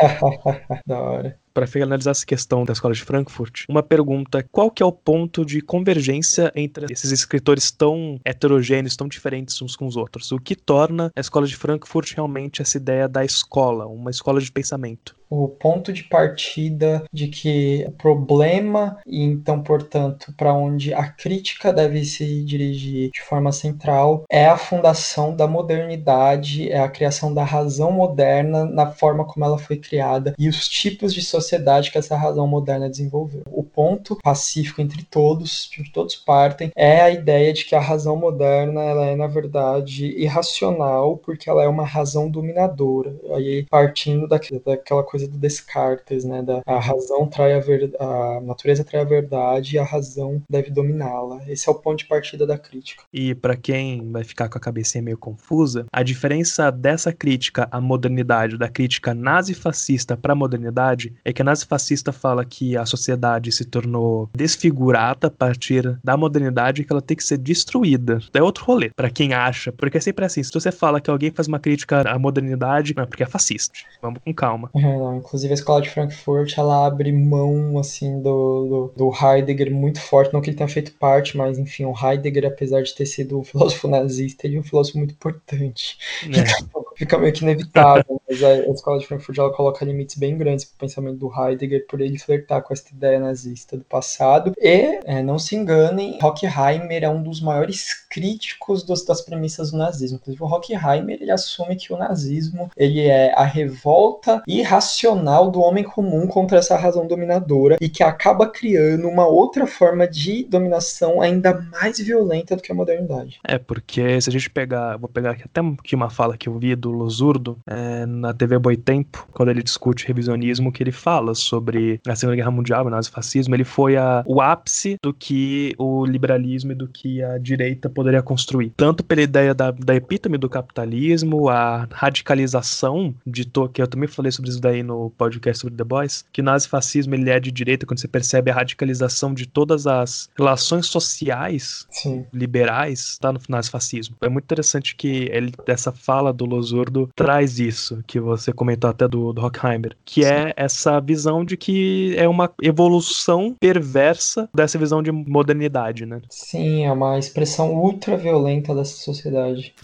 da 0.86 1.00
hora 1.00 1.43
para 1.54 1.66
finalizar 1.68 2.10
essa 2.10 2.26
questão 2.26 2.64
da 2.64 2.72
escola 2.72 2.92
de 2.92 3.02
Frankfurt, 3.02 3.64
uma 3.68 3.82
pergunta: 3.82 4.44
qual 4.50 4.70
que 4.70 4.82
é 4.82 4.86
o 4.86 4.92
ponto 4.92 5.44
de 5.44 5.60
convergência 5.60 6.52
entre 6.54 6.86
esses 6.92 7.12
escritores 7.12 7.70
tão 7.70 8.20
heterogêneos, 8.24 8.96
tão 8.96 9.06
diferentes 9.06 9.62
uns 9.62 9.76
com 9.76 9.86
os 9.86 9.96
outros? 9.96 10.32
O 10.32 10.38
que 10.38 10.56
torna 10.56 11.12
a 11.14 11.20
escola 11.20 11.46
de 11.46 11.56
Frankfurt 11.56 12.12
realmente 12.14 12.60
essa 12.60 12.76
ideia 12.76 13.08
da 13.08 13.24
escola, 13.24 13.86
uma 13.86 14.10
escola 14.10 14.40
de 14.40 14.50
pensamento? 14.50 15.14
O 15.42 15.48
ponto 15.48 15.92
de 15.92 16.04
partida 16.04 17.04
de 17.12 17.28
que 17.28 17.84
o 17.88 17.92
problema 17.92 18.98
e 19.06 19.22
então, 19.22 19.62
portanto, 19.62 20.32
para 20.36 20.54
onde 20.54 20.94
a 20.94 21.08
crítica 21.08 21.72
deve 21.72 22.04
se 22.04 22.44
dirigir 22.44 23.10
de 23.10 23.22
forma 23.22 23.50
central 23.52 24.24
é 24.30 24.46
a 24.46 24.56
fundação 24.56 25.34
da 25.34 25.46
modernidade, 25.46 26.70
é 26.70 26.78
a 26.78 26.88
criação 26.88 27.32
da 27.32 27.44
razão 27.44 27.90
moderna 27.90 28.64
na 28.64 28.90
forma 28.90 29.24
como 29.24 29.44
ela 29.44 29.58
foi 29.58 29.76
criada 29.76 30.34
e 30.38 30.48
os 30.48 30.68
tipos 30.68 31.12
de 31.12 31.22
sociedade 31.22 31.90
que 31.90 31.98
essa 31.98 32.16
razão 32.16 32.46
moderna 32.46 32.88
desenvolveu. 32.88 33.42
O 33.46 33.62
ponto 33.74 34.16
pacífico 34.22 34.80
entre 34.80 35.02
todos, 35.04 35.68
de 35.70 35.90
todos 35.90 36.14
partem, 36.14 36.70
é 36.76 37.00
a 37.00 37.10
ideia 37.10 37.52
de 37.52 37.64
que 37.64 37.74
a 37.74 37.80
razão 37.80 38.16
moderna 38.16 38.80
ela 38.80 39.06
é 39.06 39.16
na 39.16 39.26
verdade 39.26 40.06
irracional 40.18 41.16
porque 41.16 41.50
ela 41.50 41.62
é 41.62 41.68
uma 41.68 41.84
razão 41.84 42.30
dominadora. 42.30 43.14
Aí 43.34 43.66
partindo 43.68 44.28
daquela 44.28 45.02
coisa 45.02 45.24
coisa 45.24 45.28
do 45.28 45.38
Descartes, 45.38 46.24
né? 46.24 46.42
Da, 46.42 46.62
a 46.66 46.78
razão 46.78 47.26
trai 47.26 47.54
a 47.54 47.60
verdade, 47.60 47.96
a 47.98 48.40
natureza 48.40 48.84
trai 48.84 49.02
a 49.02 49.04
verdade 49.04 49.76
e 49.76 49.78
a 49.78 49.84
razão 49.84 50.42
deve 50.48 50.70
dominá-la. 50.70 51.40
Esse 51.48 51.68
é 51.68 51.72
o 51.72 51.74
ponto 51.74 51.98
de 51.98 52.06
partida 52.06 52.46
da 52.46 52.58
crítica. 52.58 53.04
E 53.12 53.34
para 53.34 53.56
quem 53.56 54.10
vai 54.10 54.24
ficar 54.24 54.48
com 54.48 54.58
a 54.58 54.60
cabeça 54.60 55.00
meio 55.00 55.18
confusa, 55.18 55.86
a 55.92 56.02
diferença 56.02 56.70
dessa 56.70 57.12
crítica 57.12 57.68
à 57.70 57.80
modernidade, 57.80 58.58
da 58.58 58.68
crítica 58.68 59.14
nazifascista 59.14 60.16
para 60.16 60.32
a 60.32 60.36
modernidade, 60.36 61.12
é 61.24 61.32
que 61.32 61.42
a 61.42 61.44
nazifascista 61.44 62.12
fala 62.12 62.44
que 62.44 62.76
a 62.76 62.86
sociedade 62.86 63.52
se 63.52 63.63
tornou 63.64 64.28
desfigurada 64.34 65.28
a 65.28 65.30
partir 65.30 65.98
da 66.02 66.16
modernidade 66.16 66.82
e 66.82 66.84
que 66.84 66.92
ela 66.92 67.02
tem 67.02 67.16
que 67.16 67.24
ser 67.24 67.38
destruída. 67.38 68.18
É 68.32 68.42
outro 68.42 68.64
rolê, 68.64 68.90
para 68.94 69.10
quem 69.10 69.32
acha, 69.32 69.72
porque 69.72 69.98
é 69.98 70.00
sempre 70.00 70.24
assim, 70.24 70.42
se 70.42 70.52
você 70.52 70.70
fala 70.70 71.00
que 71.00 71.10
alguém 71.10 71.30
faz 71.30 71.48
uma 71.48 71.58
crítica 71.58 72.02
à 72.02 72.18
modernidade, 72.18 72.94
é 72.96 73.06
porque 73.06 73.22
é 73.22 73.26
fascista. 73.26 73.74
Vamos 74.00 74.20
com 74.24 74.32
calma. 74.32 74.70
Uhum, 74.74 75.18
Inclusive 75.18 75.52
a 75.52 75.54
escola 75.54 75.82
de 75.82 75.90
Frankfurt, 75.90 76.56
ela 76.56 76.86
abre 76.86 77.12
mão, 77.12 77.78
assim, 77.78 78.20
do, 78.20 78.90
do, 78.96 79.10
do, 79.10 79.12
Heidegger 79.14 79.72
muito 79.72 80.00
forte, 80.00 80.32
não 80.32 80.40
que 80.40 80.50
ele 80.50 80.56
tenha 80.56 80.68
feito 80.68 80.92
parte, 80.92 81.36
mas 81.36 81.58
enfim, 81.58 81.84
o 81.84 81.94
Heidegger, 81.94 82.46
apesar 82.46 82.82
de 82.82 82.94
ter 82.94 83.06
sido 83.06 83.38
um 83.38 83.44
filósofo 83.44 83.88
nazista, 83.88 84.46
ele 84.46 84.56
é 84.56 84.60
um 84.60 84.64
filósofo 84.64 84.98
muito 84.98 85.12
importante. 85.12 85.98
É. 86.24 86.44
Então, 86.64 86.84
fica 86.96 87.18
meio 87.18 87.32
que 87.32 87.42
inevitável, 87.42 88.20
mas 88.28 88.42
a, 88.42 88.48
a 88.48 88.70
escola 88.70 88.98
de 88.98 89.06
Frankfurt 89.06 89.38
ela 89.38 89.52
coloca 89.52 89.84
limites 89.84 90.16
bem 90.16 90.36
grandes 90.36 90.64
pro 90.64 90.78
pensamento 90.78 91.18
do 91.18 91.32
Heidegger 91.32 91.86
por 91.86 92.00
ele 92.00 92.18
flertar 92.18 92.62
com 92.62 92.72
essa 92.72 92.92
ideia 92.92 93.18
nazista 93.18 93.76
do 93.76 93.84
passado. 93.84 94.52
E, 94.58 95.00
é, 95.04 95.22
não 95.22 95.38
se 95.38 95.56
enganem, 95.56 96.18
Horkheimer 96.22 97.04
é 97.04 97.08
um 97.08 97.22
dos 97.22 97.40
maiores 97.40 97.94
críticos 98.08 98.82
dos, 98.82 99.04
das 99.04 99.20
premissas 99.20 99.70
do 99.70 99.78
nazismo. 99.78 100.18
Inclusive, 100.20 100.42
o 100.42 100.46
Horkheimer 100.46 101.18
ele 101.20 101.30
assume 101.30 101.76
que 101.76 101.92
o 101.92 101.96
nazismo 101.96 102.70
ele 102.76 103.00
é 103.00 103.32
a 103.34 103.44
revolta 103.44 104.42
irracional 104.46 105.50
do 105.50 105.60
homem 105.60 105.84
comum 105.84 106.26
contra 106.26 106.58
essa 106.58 106.76
razão 106.76 107.06
dominadora 107.06 107.76
e 107.80 107.88
que 107.88 108.02
acaba 108.02 108.48
criando 108.48 109.08
uma 109.08 109.26
outra 109.26 109.66
forma 109.66 110.06
de 110.06 110.44
dominação 110.44 111.20
ainda 111.20 111.66
mais 111.72 111.98
violenta 111.98 112.56
do 112.56 112.62
que 112.62 112.72
a 112.72 112.74
modernidade. 112.74 113.38
É, 113.44 113.58
porque 113.58 114.20
se 114.20 114.28
a 114.28 114.32
gente 114.32 114.50
pegar, 114.50 114.96
vou 114.96 115.08
pegar 115.08 115.32
aqui 115.32 115.42
até 115.44 115.60
uma 115.60 116.10
fala 116.10 116.36
que 116.36 116.48
eu 116.48 116.58
vi 116.58 116.74
do 116.84 116.90
Losurdo 116.90 117.56
é, 117.66 118.04
na 118.04 118.34
TV 118.34 118.58
Boitempo, 118.58 119.26
quando 119.32 119.48
ele 119.48 119.62
discute 119.62 120.06
revisionismo, 120.06 120.70
que 120.70 120.82
ele 120.82 120.92
fala 120.92 121.34
sobre 121.34 121.98
a 122.06 122.14
Segunda 122.14 122.36
Guerra 122.36 122.50
Mundial, 122.50 122.84
o 122.84 122.90
nazifascismo, 122.90 123.54
ele 123.54 123.64
foi 123.64 123.96
a, 123.96 124.22
o 124.26 124.42
ápice 124.42 124.96
do 125.02 125.14
que 125.14 125.74
o 125.78 126.04
liberalismo 126.04 126.72
e 126.72 126.74
do 126.74 126.86
que 126.86 127.22
a 127.22 127.38
direita 127.38 127.88
poderia 127.88 128.22
construir. 128.22 128.74
Tanto 128.76 129.02
pela 129.02 129.22
ideia 129.22 129.54
da, 129.54 129.70
da 129.70 129.94
epítome 129.94 130.36
do 130.36 130.48
capitalismo, 130.48 131.48
a 131.48 131.88
radicalização 131.90 133.14
de 133.26 133.46
to, 133.46 133.70
que 133.70 133.80
eu 133.80 133.88
também 133.88 134.08
falei 134.08 134.30
sobre 134.30 134.50
isso 134.50 134.60
daí 134.60 134.82
no 134.82 135.10
podcast 135.16 135.62
sobre 135.62 135.76
The 135.76 135.84
Boys, 135.84 136.24
que 136.32 136.42
o 136.42 136.44
nazifascismo 136.44 137.14
ele 137.14 137.30
é 137.30 137.40
de 137.40 137.50
direita 137.50 137.86
quando 137.86 138.00
você 138.00 138.08
percebe 138.08 138.50
a 138.50 138.54
radicalização 138.54 139.32
de 139.32 139.46
todas 139.46 139.86
as 139.86 140.28
relações 140.36 140.84
sociais 140.86 141.86
Sim. 141.90 142.26
liberais 142.30 143.16
tá 143.18 143.32
no 143.32 143.40
nazifascismo. 143.48 144.16
É 144.20 144.28
muito 144.28 144.44
interessante 144.44 144.94
que 144.94 145.30
ele, 145.32 145.52
essa 145.66 145.90
fala 145.90 146.30
do 146.30 146.44
Losurdo 146.44 146.73
traz 147.14 147.58
isso, 147.58 148.02
que 148.06 148.18
você 148.18 148.52
comentou 148.52 148.90
até 148.90 149.06
do, 149.06 149.32
do 149.32 149.42
Horkheimer, 149.42 149.96
que 150.04 150.22
Sim. 150.22 150.30
é 150.30 150.52
essa 150.56 151.00
visão 151.00 151.44
de 151.44 151.56
que 151.56 152.14
é 152.16 152.28
uma 152.28 152.50
evolução 152.62 153.54
perversa 153.58 154.48
dessa 154.54 154.78
visão 154.78 155.02
de 155.02 155.12
modernidade, 155.12 156.06
né? 156.06 156.20
Sim, 156.28 156.84
é 156.84 156.92
uma 156.92 157.18
expressão 157.18 157.74
ultra 157.74 158.16
violenta 158.16 158.74
dessa 158.74 158.96
sociedade. 158.96 159.74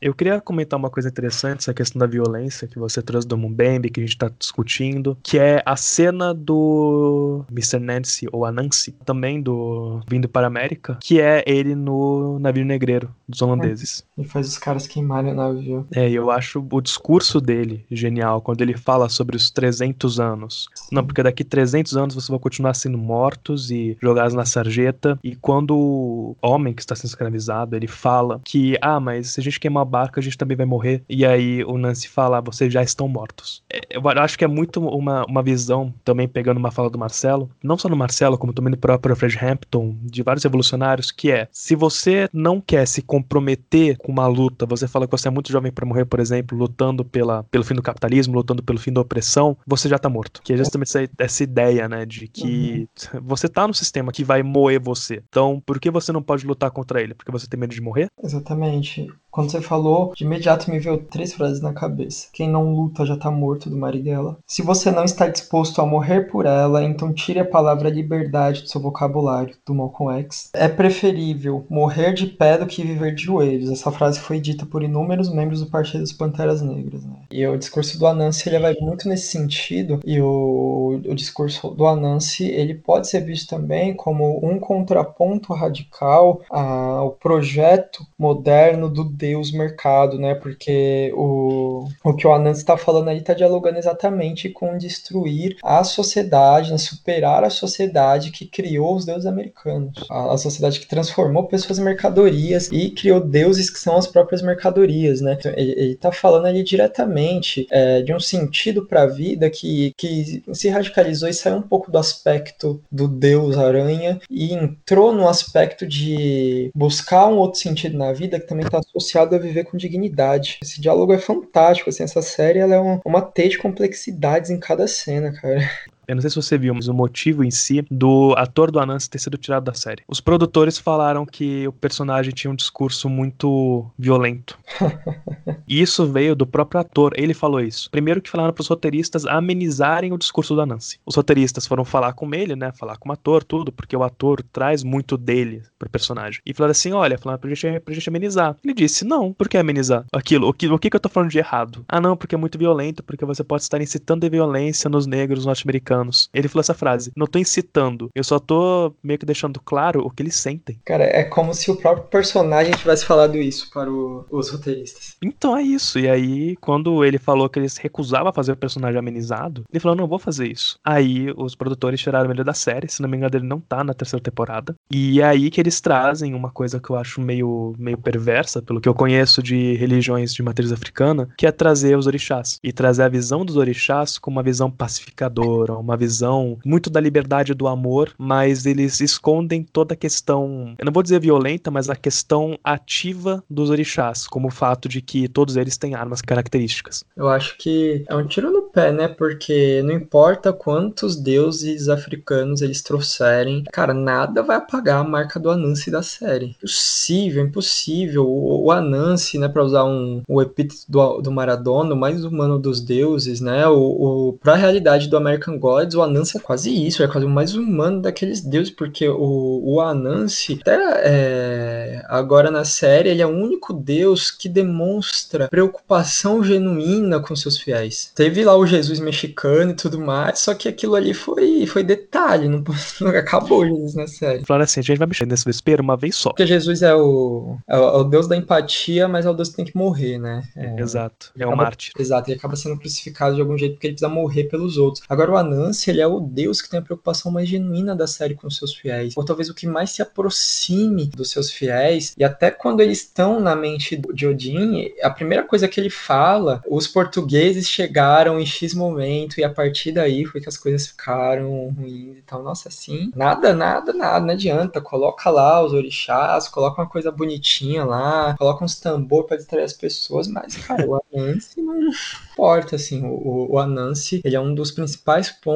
Eu 0.00 0.14
queria 0.14 0.40
comentar 0.40 0.78
uma 0.78 0.90
coisa 0.90 1.08
interessante, 1.08 1.60
essa 1.60 1.72
questão 1.72 1.98
da 1.98 2.06
violência 2.06 2.68
que 2.68 2.78
você 2.78 3.00
trouxe 3.00 3.26
do 3.26 3.36
Mumbembe, 3.38 3.88
que 3.88 4.00
a 4.00 4.02
gente 4.02 4.12
está 4.12 4.30
discutindo, 4.38 5.16
que 5.22 5.38
é 5.38 5.62
a 5.64 5.74
cena 5.74 6.34
do 6.34 7.44
Mr. 7.50 7.78
Nancy, 7.78 8.26
ou 8.30 8.44
a 8.44 8.52
Nancy, 8.52 8.92
também 9.04 9.40
do 9.40 10.00
Vindo 10.08 10.28
para 10.28 10.46
a 10.46 10.48
América, 10.48 10.98
que 11.00 11.20
é 11.20 11.42
ele 11.46 11.74
no 11.74 12.38
navio 12.38 12.64
negreiro 12.64 13.10
dos 13.26 13.40
holandeses. 13.40 14.04
É, 14.16 14.20
ele 14.20 14.28
faz 14.28 14.48
os 14.48 14.58
caras 14.58 14.86
queimarem 14.86 15.32
o 15.32 15.34
navio. 15.34 15.86
É, 15.94 16.08
e 16.08 16.14
eu 16.14 16.30
acho 16.30 16.64
o 16.70 16.80
discurso 16.80 17.40
dele 17.40 17.84
genial, 17.90 18.42
quando 18.42 18.60
ele 18.60 18.76
fala 18.76 19.08
sobre 19.08 19.36
os 19.36 19.50
300 19.50 20.20
anos. 20.20 20.68
Sim. 20.74 20.94
Não, 20.94 21.04
porque 21.04 21.22
daqui 21.22 21.42
300 21.42 21.96
anos 21.96 22.14
você 22.14 22.30
vai 22.30 22.38
continuar 22.38 22.74
sendo 22.74 22.98
mortos 22.98 23.70
e 23.70 23.96
jogados 24.02 24.34
na 24.34 24.44
sarjeta, 24.44 25.18
e 25.24 25.34
quando 25.34 25.74
o 25.74 26.36
homem 26.42 26.74
que 26.74 26.82
está 26.82 26.94
sendo 26.94 27.06
escravizado, 27.06 27.74
ele 27.74 27.86
fala 27.86 28.40
que, 28.44 28.76
ah, 28.82 29.00
mas 29.00 29.30
se 29.30 29.40
a 29.40 29.42
gente 29.42 29.58
queimar 29.58 29.85
barca, 29.86 30.20
a 30.20 30.22
gente 30.22 30.36
também 30.36 30.56
vai 30.56 30.66
morrer. 30.66 31.02
E 31.08 31.24
aí 31.24 31.64
o 31.64 31.78
Nancy 31.78 32.08
fala, 32.08 32.40
vocês 32.40 32.72
já 32.72 32.82
estão 32.82 33.08
mortos. 33.08 33.62
É, 33.72 33.80
eu 33.90 34.08
acho 34.08 34.38
que 34.38 34.44
é 34.44 34.48
muito 34.48 34.80
uma, 34.80 35.24
uma 35.26 35.42
visão, 35.42 35.92
também 36.04 36.28
pegando 36.28 36.58
uma 36.58 36.70
fala 36.70 36.90
do 36.90 36.98
Marcelo, 36.98 37.50
não 37.62 37.78
só 37.78 37.88
no 37.88 37.96
Marcelo, 37.96 38.38
como 38.38 38.52
também 38.52 38.70
no 38.70 38.76
próprio 38.76 39.16
Fred 39.16 39.38
Hampton, 39.42 39.96
de 40.02 40.22
vários 40.22 40.44
revolucionários, 40.44 41.10
que 41.10 41.30
é, 41.30 41.48
se 41.50 41.74
você 41.74 42.28
não 42.32 42.60
quer 42.60 42.86
se 42.86 43.02
comprometer 43.02 43.96
com 43.98 44.12
uma 44.12 44.26
luta, 44.26 44.66
você 44.66 44.88
fala 44.88 45.06
que 45.06 45.12
você 45.12 45.28
é 45.28 45.30
muito 45.30 45.52
jovem 45.52 45.72
para 45.72 45.86
morrer, 45.86 46.04
por 46.04 46.20
exemplo, 46.20 46.56
lutando 46.56 47.04
pela, 47.04 47.44
pelo 47.44 47.64
fim 47.64 47.74
do 47.74 47.82
capitalismo, 47.82 48.34
lutando 48.34 48.62
pelo 48.62 48.78
fim 48.78 48.92
da 48.92 49.00
opressão, 49.00 49.56
você 49.66 49.88
já 49.88 49.98
tá 49.98 50.08
morto. 50.08 50.40
Que 50.42 50.52
é 50.52 50.56
justamente 50.56 50.88
essa, 50.88 51.10
essa 51.18 51.42
ideia, 51.42 51.88
né, 51.88 52.04
de 52.04 52.28
que 52.28 52.88
uhum. 53.14 53.20
você 53.22 53.48
tá 53.48 53.66
no 53.66 53.74
sistema 53.74 54.12
que 54.12 54.24
vai 54.24 54.42
moer 54.42 54.80
você. 54.80 55.22
Então, 55.28 55.62
por 55.64 55.78
que 55.78 55.90
você 55.90 56.12
não 56.12 56.22
pode 56.22 56.46
lutar 56.46 56.70
contra 56.70 57.00
ele? 57.00 57.14
Porque 57.14 57.32
você 57.32 57.46
tem 57.46 57.58
medo 57.58 57.74
de 57.74 57.80
morrer? 57.80 58.08
Exatamente. 58.22 59.06
Quando 59.36 59.50
você 59.50 59.60
falou, 59.60 60.14
de 60.16 60.24
imediato 60.24 60.70
me 60.70 60.78
veio 60.78 60.96
três 60.96 61.34
frases 61.34 61.60
na 61.60 61.74
cabeça. 61.74 62.28
Quem 62.32 62.48
não 62.48 62.74
luta 62.74 63.04
já 63.04 63.18
tá 63.18 63.30
morto 63.30 63.68
do 63.68 63.76
Marighella. 63.76 64.38
Se 64.46 64.62
você 64.62 64.90
não 64.90 65.04
está 65.04 65.28
disposto 65.28 65.78
a 65.82 65.84
morrer 65.84 66.22
por 66.22 66.46
ela, 66.46 66.82
então 66.82 67.12
tire 67.12 67.40
a 67.40 67.44
palavra 67.44 67.90
liberdade 67.90 68.62
do 68.62 68.68
seu 68.70 68.80
vocabulário, 68.80 69.54
do 69.66 69.74
Malcolm 69.74 70.20
X. 70.20 70.48
É 70.54 70.68
preferível 70.68 71.66
morrer 71.68 72.14
de 72.14 72.26
pé 72.28 72.56
do 72.56 72.64
que 72.64 72.82
viver 72.82 73.14
de 73.14 73.24
joelhos. 73.24 73.70
Essa 73.70 73.92
frase 73.92 74.20
foi 74.20 74.40
dita 74.40 74.64
por 74.64 74.82
inúmeros 74.82 75.30
membros 75.30 75.60
do 75.60 75.66
Partido 75.66 76.00
das 76.00 76.14
Panteras 76.14 76.62
Negras. 76.62 77.04
Né? 77.04 77.16
E 77.30 77.46
o 77.46 77.58
discurso 77.58 77.98
do 77.98 78.06
Anansi 78.06 78.48
ele 78.48 78.58
vai 78.58 78.74
muito 78.80 79.06
nesse 79.06 79.26
sentido. 79.26 80.00
E 80.02 80.18
o, 80.18 80.98
o 81.06 81.14
discurso 81.14 81.68
do 81.72 81.86
Anansi 81.86 82.46
ele 82.46 82.72
pode 82.72 83.06
ser 83.06 83.20
visto 83.20 83.50
também 83.50 83.92
como 83.92 84.40
um 84.42 84.58
contraponto 84.58 85.52
radical 85.52 86.40
ao 86.48 87.10
projeto 87.10 88.02
moderno 88.18 88.88
do 88.88 89.04
Deus 89.26 89.50
mercado, 89.50 90.18
né? 90.18 90.34
Porque 90.34 91.12
o, 91.14 91.88
o 92.04 92.14
que 92.14 92.26
o 92.26 92.32
Anand 92.32 92.52
está 92.52 92.76
falando 92.76 93.08
aí 93.08 93.18
está 93.18 93.34
dialogando 93.34 93.78
exatamente 93.78 94.48
com 94.48 94.78
destruir 94.78 95.56
a 95.64 95.82
sociedade, 95.82 96.70
né? 96.70 96.78
superar 96.78 97.42
a 97.42 97.50
sociedade 97.50 98.30
que 98.30 98.46
criou 98.46 98.94
os 98.94 99.04
deuses 99.04 99.26
americanos. 99.26 99.92
A, 100.08 100.34
a 100.34 100.38
sociedade 100.38 100.78
que 100.78 100.86
transformou 100.86 101.48
pessoas 101.48 101.78
em 101.78 101.82
mercadorias 101.82 102.68
e 102.70 102.90
criou 102.90 103.20
deuses 103.20 103.68
que 103.68 103.80
são 103.80 103.96
as 103.96 104.06
próprias 104.06 104.42
mercadorias, 104.42 105.20
né? 105.20 105.36
Então, 105.38 105.52
ele 105.56 105.92
está 105.92 106.12
falando 106.12 106.46
ali 106.46 106.62
diretamente 106.62 107.66
é, 107.70 108.02
de 108.02 108.14
um 108.14 108.20
sentido 108.20 108.86
para 108.86 109.02
a 109.02 109.06
vida 109.06 109.50
que, 109.50 109.92
que 109.96 110.42
se 110.52 110.68
radicalizou 110.68 111.28
e 111.28 111.34
saiu 111.34 111.56
um 111.56 111.62
pouco 111.62 111.90
do 111.90 111.98
aspecto 111.98 112.80
do 112.90 113.08
deus 113.08 113.56
aranha 113.56 114.20
e 114.30 114.52
entrou 114.52 115.12
no 115.12 115.28
aspecto 115.28 115.86
de 115.86 116.70
buscar 116.74 117.26
um 117.26 117.38
outro 117.38 117.60
sentido 117.60 117.98
na 117.98 118.12
vida 118.12 118.38
que 118.38 118.46
também 118.46 118.64
está 118.64 118.78
associado 118.78 119.15
a 119.22 119.38
viver 119.38 119.64
com 119.64 119.76
dignidade. 119.76 120.58
Esse 120.62 120.80
diálogo 120.80 121.12
é 121.12 121.18
fantástico, 121.18 121.90
assim, 121.90 122.02
essa 122.02 122.22
série 122.22 122.58
ela 122.58 122.74
é 122.74 122.78
uma, 122.78 123.00
uma 123.04 123.22
teia 123.22 123.48
de 123.48 123.58
complexidades 123.58 124.50
em 124.50 124.58
cada 124.58 124.86
cena, 124.86 125.32
cara. 125.32 125.60
Eu 126.06 126.14
não 126.14 126.20
sei 126.22 126.30
se 126.30 126.36
você 126.36 126.56
viu, 126.56 126.74
mas 126.74 126.88
o 126.88 126.94
motivo 126.94 127.42
em 127.42 127.50
si 127.50 127.84
do 127.90 128.34
ator 128.36 128.70
do 128.70 128.78
Anansi 128.78 129.10
ter 129.10 129.18
sido 129.18 129.36
tirado 129.36 129.64
da 129.64 129.74
série. 129.74 130.02
Os 130.08 130.20
produtores 130.20 130.78
falaram 130.78 131.26
que 131.26 131.66
o 131.66 131.72
personagem 131.72 132.32
tinha 132.32 132.50
um 132.50 132.54
discurso 132.54 133.08
muito 133.08 133.90
violento. 133.98 134.58
e 135.66 135.80
isso 135.80 136.06
veio 136.06 136.36
do 136.36 136.46
próprio 136.46 136.80
ator. 136.80 137.12
Ele 137.16 137.34
falou 137.34 137.60
isso. 137.60 137.90
Primeiro 137.90 138.20
que 138.20 138.30
falaram 138.30 138.52
para 138.52 138.62
os 138.62 138.68
roteiristas 138.68 139.26
amenizarem 139.26 140.12
o 140.12 140.18
discurso 140.18 140.54
do 140.54 140.60
Anansi. 140.60 141.00
Os 141.04 141.16
roteiristas 141.16 141.66
foram 141.66 141.84
falar 141.84 142.12
com 142.12 142.32
ele, 142.34 142.54
né? 142.54 142.72
Falar 142.72 142.96
com 142.96 143.08
o 143.08 143.12
ator, 143.12 143.42
tudo, 143.42 143.72
porque 143.72 143.96
o 143.96 144.04
ator 144.04 144.42
traz 144.52 144.84
muito 144.84 145.16
dele 145.16 145.62
pro 145.78 145.90
personagem. 145.90 146.40
E 146.46 146.54
falaram 146.54 146.70
assim: 146.70 146.92
olha, 146.92 147.18
falaram 147.18 147.40
pra 147.40 147.52
gente, 147.52 147.80
pra 147.80 147.94
gente 147.94 148.08
amenizar. 148.08 148.56
Ele 148.64 148.74
disse: 148.74 149.04
não, 149.04 149.32
por 149.32 149.48
que 149.48 149.58
amenizar? 149.58 150.04
Aquilo, 150.12 150.48
o 150.48 150.52
que, 150.52 150.68
o 150.68 150.78
que 150.78 150.94
eu 150.94 151.00
tô 151.00 151.08
falando 151.08 151.30
de 151.30 151.38
errado? 151.38 151.84
Ah, 151.88 152.00
não, 152.00 152.16
porque 152.16 152.34
é 152.34 152.38
muito 152.38 152.58
violento, 152.58 153.02
porque 153.02 153.24
você 153.24 153.42
pode 153.42 153.62
estar 153.62 153.80
incitando 153.80 154.24
a 154.24 154.28
violência 154.28 154.88
nos 154.88 155.06
negros 155.06 155.46
norte-americanos 155.46 155.95
americanos. 155.96 156.28
Ele 156.32 156.48
falou 156.48 156.60
essa 156.60 156.74
frase: 156.74 157.12
Não 157.16 157.26
tô 157.26 157.38
incitando, 157.38 158.10
eu 158.14 158.24
só 158.24 158.38
tô 158.38 158.92
meio 159.02 159.18
que 159.18 159.26
deixando 159.26 159.60
claro 159.60 160.04
o 160.04 160.10
que 160.10 160.22
eles 160.22 160.36
sentem. 160.36 160.78
Cara, 160.84 161.04
é 161.04 161.24
como 161.24 161.54
se 161.54 161.70
o 161.70 161.76
próprio 161.76 162.06
personagem 162.08 162.72
tivesse 162.72 163.04
falado 163.04 163.36
isso 163.36 163.70
para 163.70 163.90
o, 163.90 164.24
os 164.30 164.50
roteiristas. 164.50 165.16
Então 165.22 165.56
é 165.56 165.62
isso. 165.62 165.98
E 165.98 166.08
aí, 166.08 166.56
quando 166.56 167.04
ele 167.04 167.18
falou 167.18 167.48
que 167.48 167.58
eles 167.58 167.76
recusavam 167.76 168.32
fazer 168.32 168.52
o 168.52 168.56
personagem 168.56 168.98
amenizado, 168.98 169.64
ele 169.70 169.80
falou: 169.80 169.96
Não 169.96 170.06
vou 170.06 170.18
fazer 170.18 170.50
isso. 170.50 170.78
Aí 170.84 171.32
os 171.36 171.54
produtores 171.54 172.00
tiraram 172.00 172.30
ele 172.30 172.44
da 172.44 172.54
série, 172.54 172.88
se 172.88 173.00
não 173.00 173.08
me 173.08 173.16
engano, 173.16 173.36
ele 173.36 173.46
não 173.46 173.60
tá 173.60 173.82
na 173.82 173.94
terceira 173.94 174.22
temporada. 174.22 174.74
E 174.90 175.20
é 175.20 175.24
aí 175.24 175.50
que 175.50 175.60
eles 175.60 175.80
trazem 175.80 176.34
uma 176.34 176.50
coisa 176.50 176.80
que 176.80 176.90
eu 176.90 176.96
acho 176.96 177.20
meio, 177.20 177.74
meio 177.78 177.98
perversa, 177.98 178.60
pelo 178.62 178.80
que 178.80 178.88
eu 178.88 178.94
conheço 178.94 179.42
de 179.42 179.74
religiões 179.74 180.34
de 180.34 180.42
matriz 180.42 180.72
africana, 180.72 181.28
que 181.36 181.46
é 181.46 181.52
trazer 181.52 181.96
os 181.96 182.06
orixás. 182.06 182.58
E 182.62 182.72
trazer 182.72 183.04
a 183.04 183.08
visão 183.08 183.44
dos 183.44 183.56
orixás 183.56 184.18
como 184.18 184.36
uma 184.36 184.42
visão 184.42 184.70
pacificadora, 184.70 185.74
uma 185.74 185.85
visão 185.94 186.58
muito 186.64 186.88
da 186.88 186.98
liberdade 186.98 187.52
do 187.52 187.68
amor, 187.68 188.14
mas 188.16 188.64
eles 188.64 189.00
escondem 189.00 189.62
toda 189.62 189.92
a 189.92 189.96
questão, 189.96 190.74
eu 190.78 190.86
não 190.86 190.92
vou 190.92 191.02
dizer 191.02 191.20
violenta, 191.20 191.70
mas 191.70 191.90
a 191.90 191.94
questão 191.94 192.58
ativa 192.64 193.44
dos 193.48 193.68
orixás, 193.68 194.26
como 194.26 194.48
o 194.48 194.50
fato 194.50 194.88
de 194.88 195.02
que 195.02 195.28
todos 195.28 195.56
eles 195.56 195.76
têm 195.76 195.94
armas 195.94 196.22
características. 196.22 197.04
Eu 197.14 197.28
acho 197.28 197.58
que 197.58 198.04
é 198.08 198.16
um 198.16 198.26
tiro 198.26 198.50
no 198.50 198.62
pé, 198.62 198.90
né? 198.90 199.08
Porque 199.08 199.82
não 199.84 199.92
importa 199.92 200.52
quantos 200.52 201.16
deuses 201.16 201.88
africanos 201.88 202.62
eles 202.62 202.82
trouxerem, 202.82 203.64
cara, 203.72 203.92
nada 203.92 204.42
vai 204.42 204.56
apagar 204.56 205.00
a 205.00 205.04
marca 205.04 205.38
do 205.38 205.50
Anansi 205.50 205.90
da 205.90 206.02
série. 206.02 206.56
Impossível, 206.56 207.44
impossível. 207.44 208.26
O, 208.26 208.64
o 208.64 208.70
Anansi, 208.70 209.38
né, 209.38 209.48
para 209.48 209.64
usar 209.64 209.84
um, 209.84 210.22
o 210.26 210.40
epíteto 210.40 210.84
do, 210.88 211.20
do 211.20 211.30
Maradona, 211.30 211.94
o 211.94 211.96
mais 211.96 212.24
humano 212.24 212.58
dos 212.58 212.80
deuses, 212.80 213.40
né? 213.40 213.66
O, 213.68 213.78
o, 213.78 214.32
pra 214.34 214.54
realidade 214.54 215.08
do 215.08 215.16
American 215.16 215.58
God 215.58 215.75
o 215.94 216.02
Anansi 216.02 216.38
é 216.38 216.40
quase 216.40 216.70
isso, 216.70 217.02
é 217.02 217.08
quase 217.08 217.26
o 217.26 217.30
mais 217.30 217.54
humano 217.54 218.00
daqueles 218.00 218.40
deuses, 218.40 218.70
porque 218.70 219.08
o, 219.08 219.60
o 219.64 219.80
Anansi 219.80 220.58
até 220.60 220.76
é. 221.04 222.02
Agora, 222.08 222.50
na 222.50 222.64
série, 222.64 223.10
ele 223.10 223.22
é 223.22 223.26
o 223.26 223.30
único 223.30 223.72
Deus 223.72 224.30
que 224.30 224.48
demonstra 224.48 225.48
preocupação 225.48 226.42
genuína 226.42 227.20
com 227.20 227.34
seus 227.34 227.58
fiéis. 227.58 228.12
Teve 228.14 228.44
lá 228.44 228.56
o 228.56 228.66
Jesus 228.66 229.00
mexicano 229.00 229.72
e 229.72 229.74
tudo 229.74 230.00
mais, 230.00 230.40
só 230.40 230.54
que 230.54 230.68
aquilo 230.68 230.94
ali 230.94 231.14
foi, 231.14 231.66
foi 231.66 231.82
detalhe, 231.82 232.48
não, 232.48 232.62
não 233.00 233.10
acabou 233.16 233.66
Jesus 233.66 233.94
na 233.94 234.06
série. 234.06 234.44
Falaram 234.44 234.64
assim, 234.64 234.80
a 234.80 234.82
gente 234.82 234.98
vai 234.98 235.06
mexer 235.06 235.26
nesse 235.26 235.44
vespeiro 235.44 235.82
uma 235.82 235.96
vez 235.96 236.16
só. 236.16 236.30
Porque 236.30 236.46
Jesus 236.46 236.82
é 236.82 236.94
o, 236.94 237.56
é 237.68 237.76
o, 237.76 237.82
é 237.82 237.96
o 237.98 238.04
Deus 238.04 238.26
da 238.26 238.36
empatia, 238.36 239.08
mas 239.08 239.26
é 239.26 239.30
o 239.30 239.34
Deus 239.34 239.50
que 239.50 239.56
tem 239.56 239.64
que 239.64 239.76
morrer, 239.76 240.18
né? 240.18 240.42
É, 240.56 240.80
Exato, 240.80 241.32
é 241.36 241.42
acaba, 241.42 241.54
o 241.54 241.56
mártir. 241.56 241.92
Exato, 241.98 242.30
ele 242.30 242.38
acaba 242.38 242.56
sendo 242.56 242.78
crucificado 242.78 243.34
de 243.34 243.40
algum 243.40 243.56
jeito 243.56 243.74
porque 243.74 243.86
ele 243.86 243.94
precisa 243.94 244.12
morrer 244.12 244.44
pelos 244.44 244.76
outros. 244.76 245.04
Agora, 245.08 245.32
o 245.32 245.36
Anansi, 245.36 245.65
ele 245.86 246.00
é 246.00 246.06
o 246.06 246.20
Deus 246.20 246.60
que 246.60 246.68
tem 246.68 246.80
a 246.80 246.82
preocupação 246.82 247.30
mais 247.30 247.48
genuína 247.48 247.94
da 247.94 248.06
série 248.06 248.34
com 248.34 248.46
os 248.46 248.56
seus 248.56 248.74
fiéis, 248.74 249.14
ou 249.16 249.24
talvez 249.24 249.48
o 249.48 249.54
que 249.54 249.66
mais 249.66 249.90
se 249.90 250.02
aproxime 250.02 251.06
dos 251.06 251.30
seus 251.30 251.50
fiéis, 251.50 252.14
e 252.16 252.24
até 252.24 252.50
quando 252.50 252.80
eles 252.80 252.98
estão 252.98 253.40
na 253.40 253.54
mente 253.54 254.00
de 254.14 254.26
Odin, 254.26 254.90
a 255.02 255.10
primeira 255.10 255.44
coisa 255.44 255.68
que 255.68 255.80
ele 255.80 255.90
fala, 255.90 256.62
os 256.68 256.86
portugueses 256.86 257.68
chegaram 257.68 258.38
em 258.40 258.46
X 258.46 258.74
momento, 258.74 259.40
e 259.40 259.44
a 259.44 259.50
partir 259.50 259.92
daí 259.92 260.24
foi 260.24 260.40
que 260.40 260.48
as 260.48 260.56
coisas 260.56 260.86
ficaram 260.86 261.74
ruins 261.76 262.18
e 262.18 262.22
tal. 262.22 262.42
Nossa, 262.42 262.68
assim, 262.68 263.10
nada, 263.14 263.54
nada, 263.54 263.92
nada, 263.92 264.24
não 264.24 264.34
adianta. 264.34 264.80
Coloca 264.80 265.30
lá 265.30 265.64
os 265.64 265.72
orixás, 265.72 266.48
coloca 266.48 266.80
uma 266.80 266.88
coisa 266.88 267.10
bonitinha 267.10 267.84
lá, 267.84 268.34
coloca 268.38 268.64
uns 268.64 268.78
tambor 268.78 269.24
para 269.24 269.36
distrair 269.36 269.64
as 269.64 269.72
pessoas, 269.72 270.28
mas, 270.28 270.56
cara, 270.56 270.86
o 270.86 270.96
Anansi 271.12 271.60
não 271.60 271.90
importa, 272.32 272.76
assim, 272.76 273.04
o, 273.04 273.52
o 273.52 273.58
Anansi, 273.58 274.20
ele 274.24 274.36
é 274.36 274.40
um 274.40 274.54
dos 274.54 274.70
principais 274.70 275.30
pontos 275.30 275.55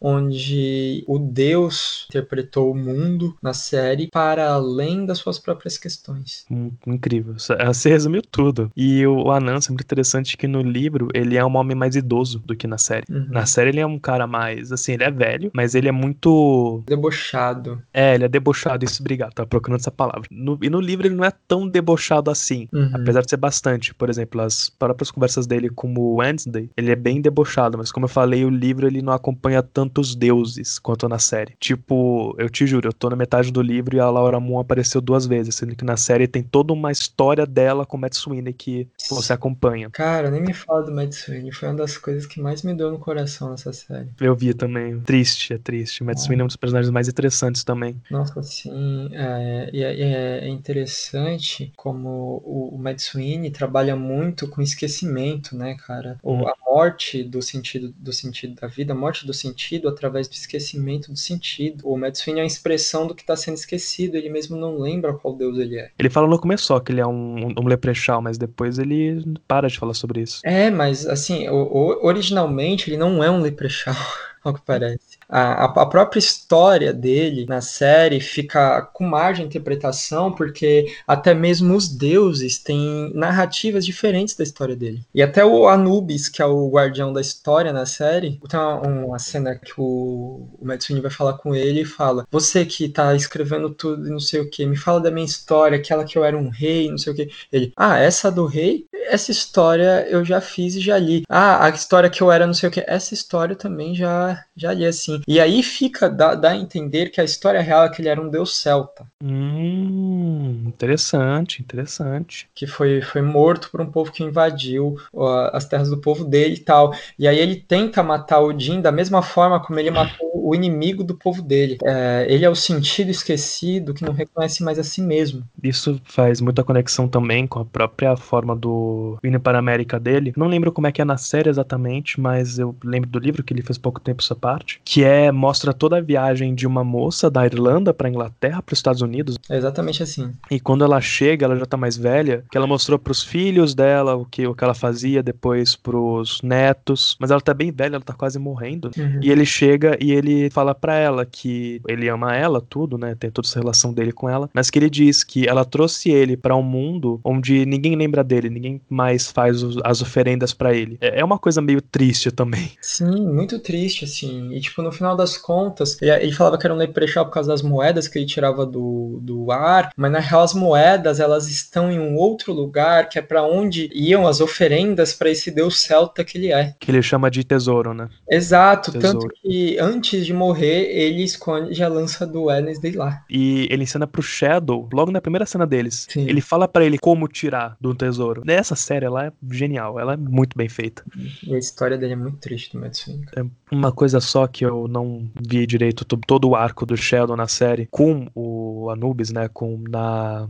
onde 0.00 1.04
o 1.06 1.18
Deus 1.18 2.06
interpretou 2.08 2.70
o 2.70 2.74
mundo 2.76 3.36
na 3.42 3.52
série 3.52 4.08
para 4.08 4.50
além 4.50 5.04
das 5.06 5.18
suas 5.18 5.38
próprias 5.38 5.76
questões. 5.78 6.44
Hum, 6.50 6.70
incrível. 6.86 7.34
Você 7.38 7.88
resumiu 7.88 8.22
tudo. 8.22 8.70
E 8.76 9.06
o 9.06 9.30
Anansi 9.30 9.68
é 9.68 9.72
muito 9.72 9.82
interessante 9.82 10.36
que 10.36 10.46
no 10.46 10.62
livro 10.62 11.08
ele 11.14 11.36
é 11.36 11.44
um 11.44 11.56
homem 11.56 11.76
mais 11.76 11.96
idoso 11.96 12.38
do 12.44 12.54
que 12.56 12.66
na 12.66 12.78
série. 12.78 13.04
Uhum. 13.10 13.26
Na 13.30 13.46
série 13.46 13.70
ele 13.70 13.80
é 13.80 13.86
um 13.86 13.98
cara 13.98 14.26
mais, 14.26 14.72
assim, 14.72 14.92
ele 14.92 15.04
é 15.04 15.10
velho, 15.10 15.50
mas 15.54 15.74
ele 15.74 15.88
é 15.88 15.92
muito... 15.92 16.82
Debochado. 16.86 17.82
É, 17.92 18.14
ele 18.14 18.24
é 18.24 18.28
debochado, 18.28 18.84
isso, 18.84 19.02
obrigado, 19.02 19.32
tava 19.34 19.48
procurando 19.48 19.80
essa 19.80 19.90
palavra. 19.90 20.22
No, 20.30 20.58
e 20.62 20.68
no 20.70 20.80
livro 20.80 21.06
ele 21.06 21.14
não 21.14 21.24
é 21.24 21.32
tão 21.46 21.68
debochado 21.68 22.30
assim, 22.30 22.68
Uhum. 22.72 22.90
apesar 22.94 23.22
de 23.22 23.30
ser 23.30 23.36
bastante. 23.36 23.94
Por 23.94 24.08
exemplo, 24.10 24.40
as 24.40 24.68
próprias 24.70 25.10
conversas 25.10 25.46
dele 25.46 25.68
com 25.68 25.92
o 25.94 26.16
Wednesday, 26.16 26.70
ele 26.76 26.90
é 26.90 26.96
bem 26.96 27.20
debochado, 27.20 27.78
mas 27.78 27.90
como 27.92 28.04
eu 28.04 28.08
falei, 28.08 28.44
o 28.44 28.50
livro 28.50 28.86
ele 28.86 29.02
não 29.02 29.12
acompanha 29.16 29.62
tantos 29.62 30.14
deuses 30.14 30.78
quanto 30.78 31.08
na 31.08 31.18
série. 31.18 31.54
Tipo, 31.60 32.34
eu 32.38 32.48
te 32.48 32.66
juro, 32.66 32.88
eu 32.88 32.92
tô 32.92 33.10
na 33.10 33.16
metade 33.16 33.50
do 33.50 33.60
livro 33.62 33.96
e 33.96 34.00
a 34.00 34.08
Laura 34.10 34.38
Moon 34.40 34.58
apareceu 34.60 35.00
duas 35.00 35.26
vezes, 35.26 35.54
sendo 35.56 35.74
que 35.76 35.84
na 35.84 35.96
série 35.96 36.28
tem 36.28 36.42
toda 36.42 36.72
uma 36.72 36.92
história 36.92 37.46
dela 37.46 37.84
com 37.86 37.96
o 37.96 38.00
Matt 38.00 38.14
Sweeney 38.14 38.52
que 38.52 38.88
você 39.08 39.32
acompanha. 39.32 39.90
Cara, 39.90 40.30
nem 40.30 40.40
me 40.42 40.52
fala 40.54 40.82
do 40.82 40.92
Matt 40.92 41.12
Sweeney, 41.12 41.52
foi 41.52 41.68
uma 41.68 41.76
das 41.76 41.96
coisas 41.98 42.26
que 42.26 42.40
mais 42.40 42.62
me 42.62 42.74
deu 42.74 42.90
no 42.90 42.98
coração 42.98 43.50
nessa 43.50 43.72
série. 43.72 44.08
Eu 44.20 44.34
vi 44.34 44.54
também. 44.54 45.00
Triste, 45.00 45.52
é 45.54 45.58
triste. 45.58 46.02
Matt 46.04 46.18
Ah. 46.18 46.20
Sweeney 46.20 46.40
é 46.42 46.44
um 46.44 46.46
dos 46.46 46.56
personagens 46.56 46.90
mais 46.92 47.08
interessantes 47.08 47.64
também. 47.64 48.00
Nossa, 48.10 48.42
sim, 48.42 49.08
é, 49.12 49.70
e 49.72 49.82
é, 49.82 49.96
e 49.96 50.02
é 50.02 50.48
interessante 50.48 51.72
como 51.76 52.42
o, 52.44 52.74
o 52.74 52.78
Matt 52.78 53.00
Sweeney 53.00 53.50
trabalha 53.50 53.96
muito 53.96 54.48
com 54.48 54.60
esquecimento, 54.62 55.56
né, 55.56 55.74
cara? 55.86 56.18
Hum. 56.24 56.46
a 56.46 56.54
morte 56.68 57.22
do 57.22 57.40
sentido 57.42 57.92
do 57.98 58.12
sentido 58.12 58.54
da 58.60 58.66
vida, 58.66 58.94
morte 58.96 59.26
do 59.26 59.32
sentido 59.34 59.88
através 59.88 60.28
do 60.28 60.32
esquecimento 60.32 61.10
do 61.12 61.18
sentido. 61.18 61.82
O 61.88 61.96
Sweeney 62.14 62.40
é 62.40 62.44
uma 62.44 62.46
expressão 62.46 63.06
do 63.06 63.14
que 63.14 63.22
está 63.22 63.36
sendo 63.36 63.54
esquecido, 63.56 64.16
ele 64.16 64.28
mesmo 64.30 64.56
não 64.56 64.78
lembra 64.78 65.12
qual 65.14 65.34
Deus 65.34 65.58
ele 65.58 65.78
é. 65.78 65.90
Ele 65.98 66.10
fala 66.10 66.26
no 66.28 66.38
começo 66.38 66.64
só 66.66 66.80
que 66.80 66.92
ele 66.92 67.00
é 67.00 67.06
um, 67.06 67.48
um 67.58 67.66
leprechaun, 67.68 68.20
mas 68.22 68.38
depois 68.38 68.78
ele 68.78 69.22
para 69.46 69.68
de 69.68 69.78
falar 69.78 69.94
sobre 69.94 70.20
isso. 70.22 70.40
É, 70.44 70.70
mas 70.70 71.06
assim, 71.06 71.48
o- 71.48 71.54
o- 71.54 72.06
originalmente 72.06 72.88
ele 72.90 72.96
não 72.96 73.22
é 73.22 73.30
um 73.30 73.40
leprechaun, 73.40 73.94
ao 74.44 74.54
que 74.54 74.60
parece. 74.64 75.15
A, 75.28 75.64
a- 75.64 75.86
própria 75.86 76.18
história 76.18 76.92
dele 76.92 77.46
na 77.46 77.60
série 77.60 78.20
fica 78.20 78.82
com 78.92 79.04
margem 79.04 79.44
de 79.46 79.48
interpretação, 79.56 80.32
porque 80.32 80.86
até 81.06 81.34
mesmo 81.34 81.74
os 81.74 81.88
deuses 81.88 82.58
têm 82.58 83.10
narrativas 83.14 83.84
diferentes 83.84 84.34
da 84.36 84.44
história 84.44 84.76
dele. 84.76 85.02
E 85.14 85.22
até 85.22 85.44
o 85.44 85.68
Anubis, 85.68 86.28
que 86.28 86.42
é 86.42 86.46
o 86.46 86.68
guardião 86.70 87.12
da 87.12 87.20
história 87.20 87.72
na 87.72 87.86
série, 87.86 88.40
tem 88.48 88.58
uma, 88.60 88.80
uma 88.80 89.18
cena 89.18 89.54
que 89.56 89.72
o, 89.78 90.48
o 90.60 90.66
Sweeney 90.80 91.02
vai 91.02 91.10
falar 91.10 91.34
com 91.34 91.54
ele 91.54 91.82
e 91.82 91.84
fala: 91.84 92.26
Você 92.30 92.64
que 92.64 92.88
tá 92.88 93.14
escrevendo 93.14 93.70
tudo 93.70 94.06
e 94.06 94.10
não 94.10 94.20
sei 94.20 94.40
o 94.40 94.50
que, 94.50 94.66
me 94.66 94.76
fala 94.76 95.00
da 95.00 95.10
minha 95.10 95.24
história, 95.26 95.78
aquela 95.78 96.04
que 96.04 96.16
eu 96.18 96.24
era 96.24 96.36
um 96.36 96.48
rei, 96.48 96.90
não 96.90 96.98
sei 96.98 97.12
o 97.12 97.16
que. 97.16 97.28
Ele, 97.52 97.72
ah, 97.76 97.98
essa 97.98 98.30
do 98.30 98.46
rei? 98.46 98.86
Essa 99.08 99.30
história 99.30 100.06
eu 100.10 100.24
já 100.24 100.40
fiz 100.40 100.74
e 100.74 100.80
já 100.80 100.98
li. 100.98 101.22
Ah, 101.28 101.64
a 101.66 101.70
história 101.70 102.10
que 102.10 102.22
eu 102.22 102.30
era 102.32 102.46
não 102.46 102.54
sei 102.54 102.68
o 102.68 102.72
que. 102.72 102.82
Essa 102.86 103.14
história 103.14 103.52
eu 103.52 103.58
também 103.58 103.94
já, 103.94 104.44
já 104.56 104.72
li 104.72 104.84
assim. 104.86 105.15
E 105.26 105.40
aí 105.40 105.62
fica, 105.62 106.08
dá, 106.08 106.34
dá 106.34 106.50
a 106.50 106.56
entender 106.56 107.10
que 107.10 107.20
a 107.20 107.24
história 107.24 107.60
real 107.60 107.84
é 107.84 107.88
que 107.88 108.00
ele 108.00 108.08
era 108.08 108.20
um 108.20 108.28
deus 108.28 108.56
celta. 108.56 109.06
Hum, 109.22 110.64
interessante, 110.66 111.60
interessante. 111.62 112.48
que 112.54 112.66
foi, 112.66 113.02
foi 113.02 113.22
morto 113.22 113.70
por 113.70 113.80
um 113.80 113.90
povo 113.90 114.12
que 114.12 114.22
invadiu 114.22 114.96
ó, 115.12 115.50
as 115.52 115.64
terras 115.64 115.90
do 115.90 115.98
povo 115.98 116.24
dele 116.24 116.54
e 116.54 116.60
tal. 116.60 116.92
E 117.18 117.26
aí 117.26 117.38
ele 117.38 117.56
tenta 117.56 118.02
matar 118.02 118.40
Odin 118.40 118.80
da 118.80 118.92
mesma 118.92 119.22
forma 119.22 119.60
como 119.60 119.78
ele 119.78 119.90
matou 119.90 120.30
o 120.34 120.54
inimigo 120.54 121.02
do 121.02 121.16
povo 121.16 121.42
dele. 121.42 121.78
É, 121.84 122.26
ele 122.28 122.44
é 122.44 122.50
o 122.50 122.54
sentido 122.54 123.10
esquecido 123.10 123.94
que 123.94 124.04
não 124.04 124.12
reconhece 124.12 124.62
mais 124.62 124.78
a 124.78 124.84
si 124.84 125.00
mesmo. 125.00 125.42
Isso 125.62 126.00
faz 126.04 126.40
muita 126.40 126.62
conexão 126.62 127.08
também 127.08 127.46
com 127.46 127.60
a 127.60 127.64
própria 127.64 128.16
forma 128.16 128.54
do 128.54 129.18
Hino 129.22 129.40
para 129.40 129.58
a 129.58 129.60
América 129.60 129.98
dele. 129.98 130.32
Não 130.36 130.46
lembro 130.46 130.72
como 130.72 130.86
é 130.86 130.92
que 130.92 131.02
é 131.02 131.04
na 131.04 131.16
série 131.16 131.48
exatamente, 131.48 132.20
mas 132.20 132.58
eu 132.58 132.76
lembro 132.84 133.08
do 133.08 133.18
livro 133.18 133.42
que 133.42 133.52
ele 133.52 133.62
fez 133.62 133.78
pouco 133.78 134.00
tempo 134.00 134.22
essa 134.22 134.34
parte, 134.34 134.80
que 134.84 135.02
é 135.06 135.32
mostra 135.32 135.72
toda 135.72 135.96
a 135.98 136.00
viagem 136.00 136.54
de 136.54 136.66
uma 136.66 136.82
moça 136.84 137.30
da 137.30 137.44
Irlanda 137.46 137.92
para 137.94 138.08
Inglaterra, 138.08 138.60
para 138.62 138.72
os 138.72 138.78
Estados 138.78 139.02
Unidos, 139.02 139.36
É 139.48 139.56
exatamente 139.56 140.02
assim. 140.02 140.32
e 140.50 140.58
quando 140.60 140.84
ela 140.84 141.00
chega, 141.00 141.44
ela 141.46 141.56
já 141.56 141.66
tá 141.66 141.76
mais 141.76 141.96
velha, 141.96 142.44
que 142.50 142.56
ela 142.56 142.66
mostrou 142.66 142.98
pros 142.98 143.22
filhos 143.22 143.74
dela 143.74 144.14
o 144.16 144.24
que, 144.24 144.46
o 144.46 144.54
que 144.54 144.64
ela 144.64 144.74
fazia, 144.74 145.22
depois 145.22 145.76
pros 145.76 146.40
netos, 146.42 147.16
mas 147.20 147.30
ela 147.30 147.40
tá 147.40 147.54
bem 147.54 147.70
velha, 147.70 147.96
ela 147.96 148.04
tá 148.04 148.14
quase 148.14 148.38
morrendo. 148.38 148.90
Uhum. 148.96 149.20
E 149.22 149.30
ele 149.30 149.44
chega 149.46 149.96
e 150.00 150.12
ele 150.12 150.50
fala 150.50 150.74
pra 150.74 150.94
ela 150.96 151.24
que 151.24 151.80
ele 151.88 152.08
ama 152.08 152.34
ela, 152.34 152.60
tudo, 152.60 152.98
né? 152.98 153.14
Tem 153.14 153.30
toda 153.30 153.46
essa 153.46 153.58
relação 153.60 153.92
dele 153.92 154.12
com 154.12 154.28
ela, 154.28 154.48
mas 154.52 154.70
que 154.70 154.78
ele 154.78 154.90
diz 154.90 155.22
que 155.24 155.46
ela 155.48 155.64
trouxe 155.64 156.10
ele 156.10 156.36
pra 156.36 156.56
um 156.56 156.62
mundo 156.62 157.20
onde 157.24 157.64
ninguém 157.66 157.94
lembra 157.96 158.22
dele, 158.24 158.48
ninguém 158.50 158.80
mais 158.88 159.30
faz 159.30 159.62
os- 159.62 159.78
as 159.84 160.00
oferendas 160.02 160.52
pra 160.52 160.74
ele. 160.74 160.96
É 161.00 161.16
é 161.20 161.24
uma 161.24 161.38
coisa 161.38 161.62
meio 161.62 161.80
triste 161.80 162.30
também. 162.30 162.70
Sim, 162.80 163.26
muito 163.32 163.58
triste, 163.58 164.04
assim. 164.04 164.52
E, 164.52 164.60
tipo, 164.60 164.82
no 164.82 164.92
final 164.96 165.16
das 165.16 165.36
contas, 165.36 166.00
ele, 166.00 166.10
ele 166.10 166.32
falava 166.32 166.58
que 166.58 166.66
era 166.66 166.74
um 166.74 166.78
leprechaun 166.78 167.24
por 167.24 167.32
causa 167.32 167.50
das 167.50 167.62
moedas 167.62 168.08
que 168.08 168.18
ele 168.18 168.26
tirava 168.26 168.64
do, 168.64 169.18
do 169.22 169.50
ar, 169.50 169.90
mas 169.96 170.10
na 170.10 170.20
real 170.20 170.42
as 170.42 170.54
moedas, 170.54 171.20
elas 171.20 171.48
estão 171.48 171.90
em 171.90 171.98
um 171.98 172.16
outro 172.16 172.52
lugar, 172.52 173.08
que 173.08 173.18
é 173.18 173.22
pra 173.22 173.42
onde 173.42 173.90
iam 173.92 174.26
as 174.26 174.40
oferendas 174.40 175.12
pra 175.12 175.30
esse 175.30 175.50
deus 175.50 175.80
celta 175.80 176.24
que 176.24 176.38
ele 176.38 176.52
é. 176.52 176.74
Que 176.78 176.90
ele 176.90 177.02
chama 177.02 177.30
de 177.30 177.44
tesouro, 177.44 177.94
né? 177.94 178.08
Exato, 178.28 178.92
Tesouro. 178.92 179.20
tanto 179.20 179.34
que 179.42 179.78
antes 179.78 180.26
de 180.26 180.32
morrer, 180.32 180.84
ele 180.90 181.22
esconde 181.22 181.82
a 181.82 181.88
lança 181.88 182.26
do 182.26 182.44
Wednesday 182.44 182.92
lá. 182.92 183.22
E 183.30 183.66
ele 183.70 183.84
ensina 183.84 184.06
pro 184.06 184.22
Shadow, 184.22 184.88
logo 184.92 185.10
na 185.10 185.20
primeira 185.20 185.46
cena 185.46 185.66
deles. 185.66 186.06
Sim. 186.08 186.28
Ele 186.28 186.40
fala 186.40 186.66
pra 186.66 186.84
ele 186.84 186.98
como 186.98 187.28
tirar 187.28 187.76
do 187.80 187.94
tesouro. 187.94 188.42
Nessa 188.44 188.74
série, 188.74 189.06
ela 189.06 189.26
é 189.26 189.32
genial, 189.50 189.98
ela 189.98 190.14
é 190.14 190.16
muito 190.16 190.56
bem 190.56 190.68
feita. 190.68 191.02
E 191.42 191.54
a 191.54 191.58
história 191.58 191.96
dele 191.98 192.12
é 192.14 192.16
muito 192.16 192.38
triste 192.38 192.76
do 192.76 192.94
Sweeney. 192.94 193.26
É 193.36 193.44
uma 193.70 193.92
coisa 193.92 194.20
só 194.20 194.46
que 194.46 194.64
eu 194.64 194.85
não 194.88 195.28
vi 195.40 195.66
direito 195.66 196.04
to- 196.04 196.16
todo 196.26 196.48
o 196.48 196.54
arco 196.56 196.84
do 196.86 196.96
Sheldon 196.96 197.36
na 197.36 197.46
série 197.48 197.86
com 197.90 198.28
o 198.34 198.88
Anubis, 198.90 199.30
né? 199.30 199.48
Com 199.52 199.82
na 199.88 200.48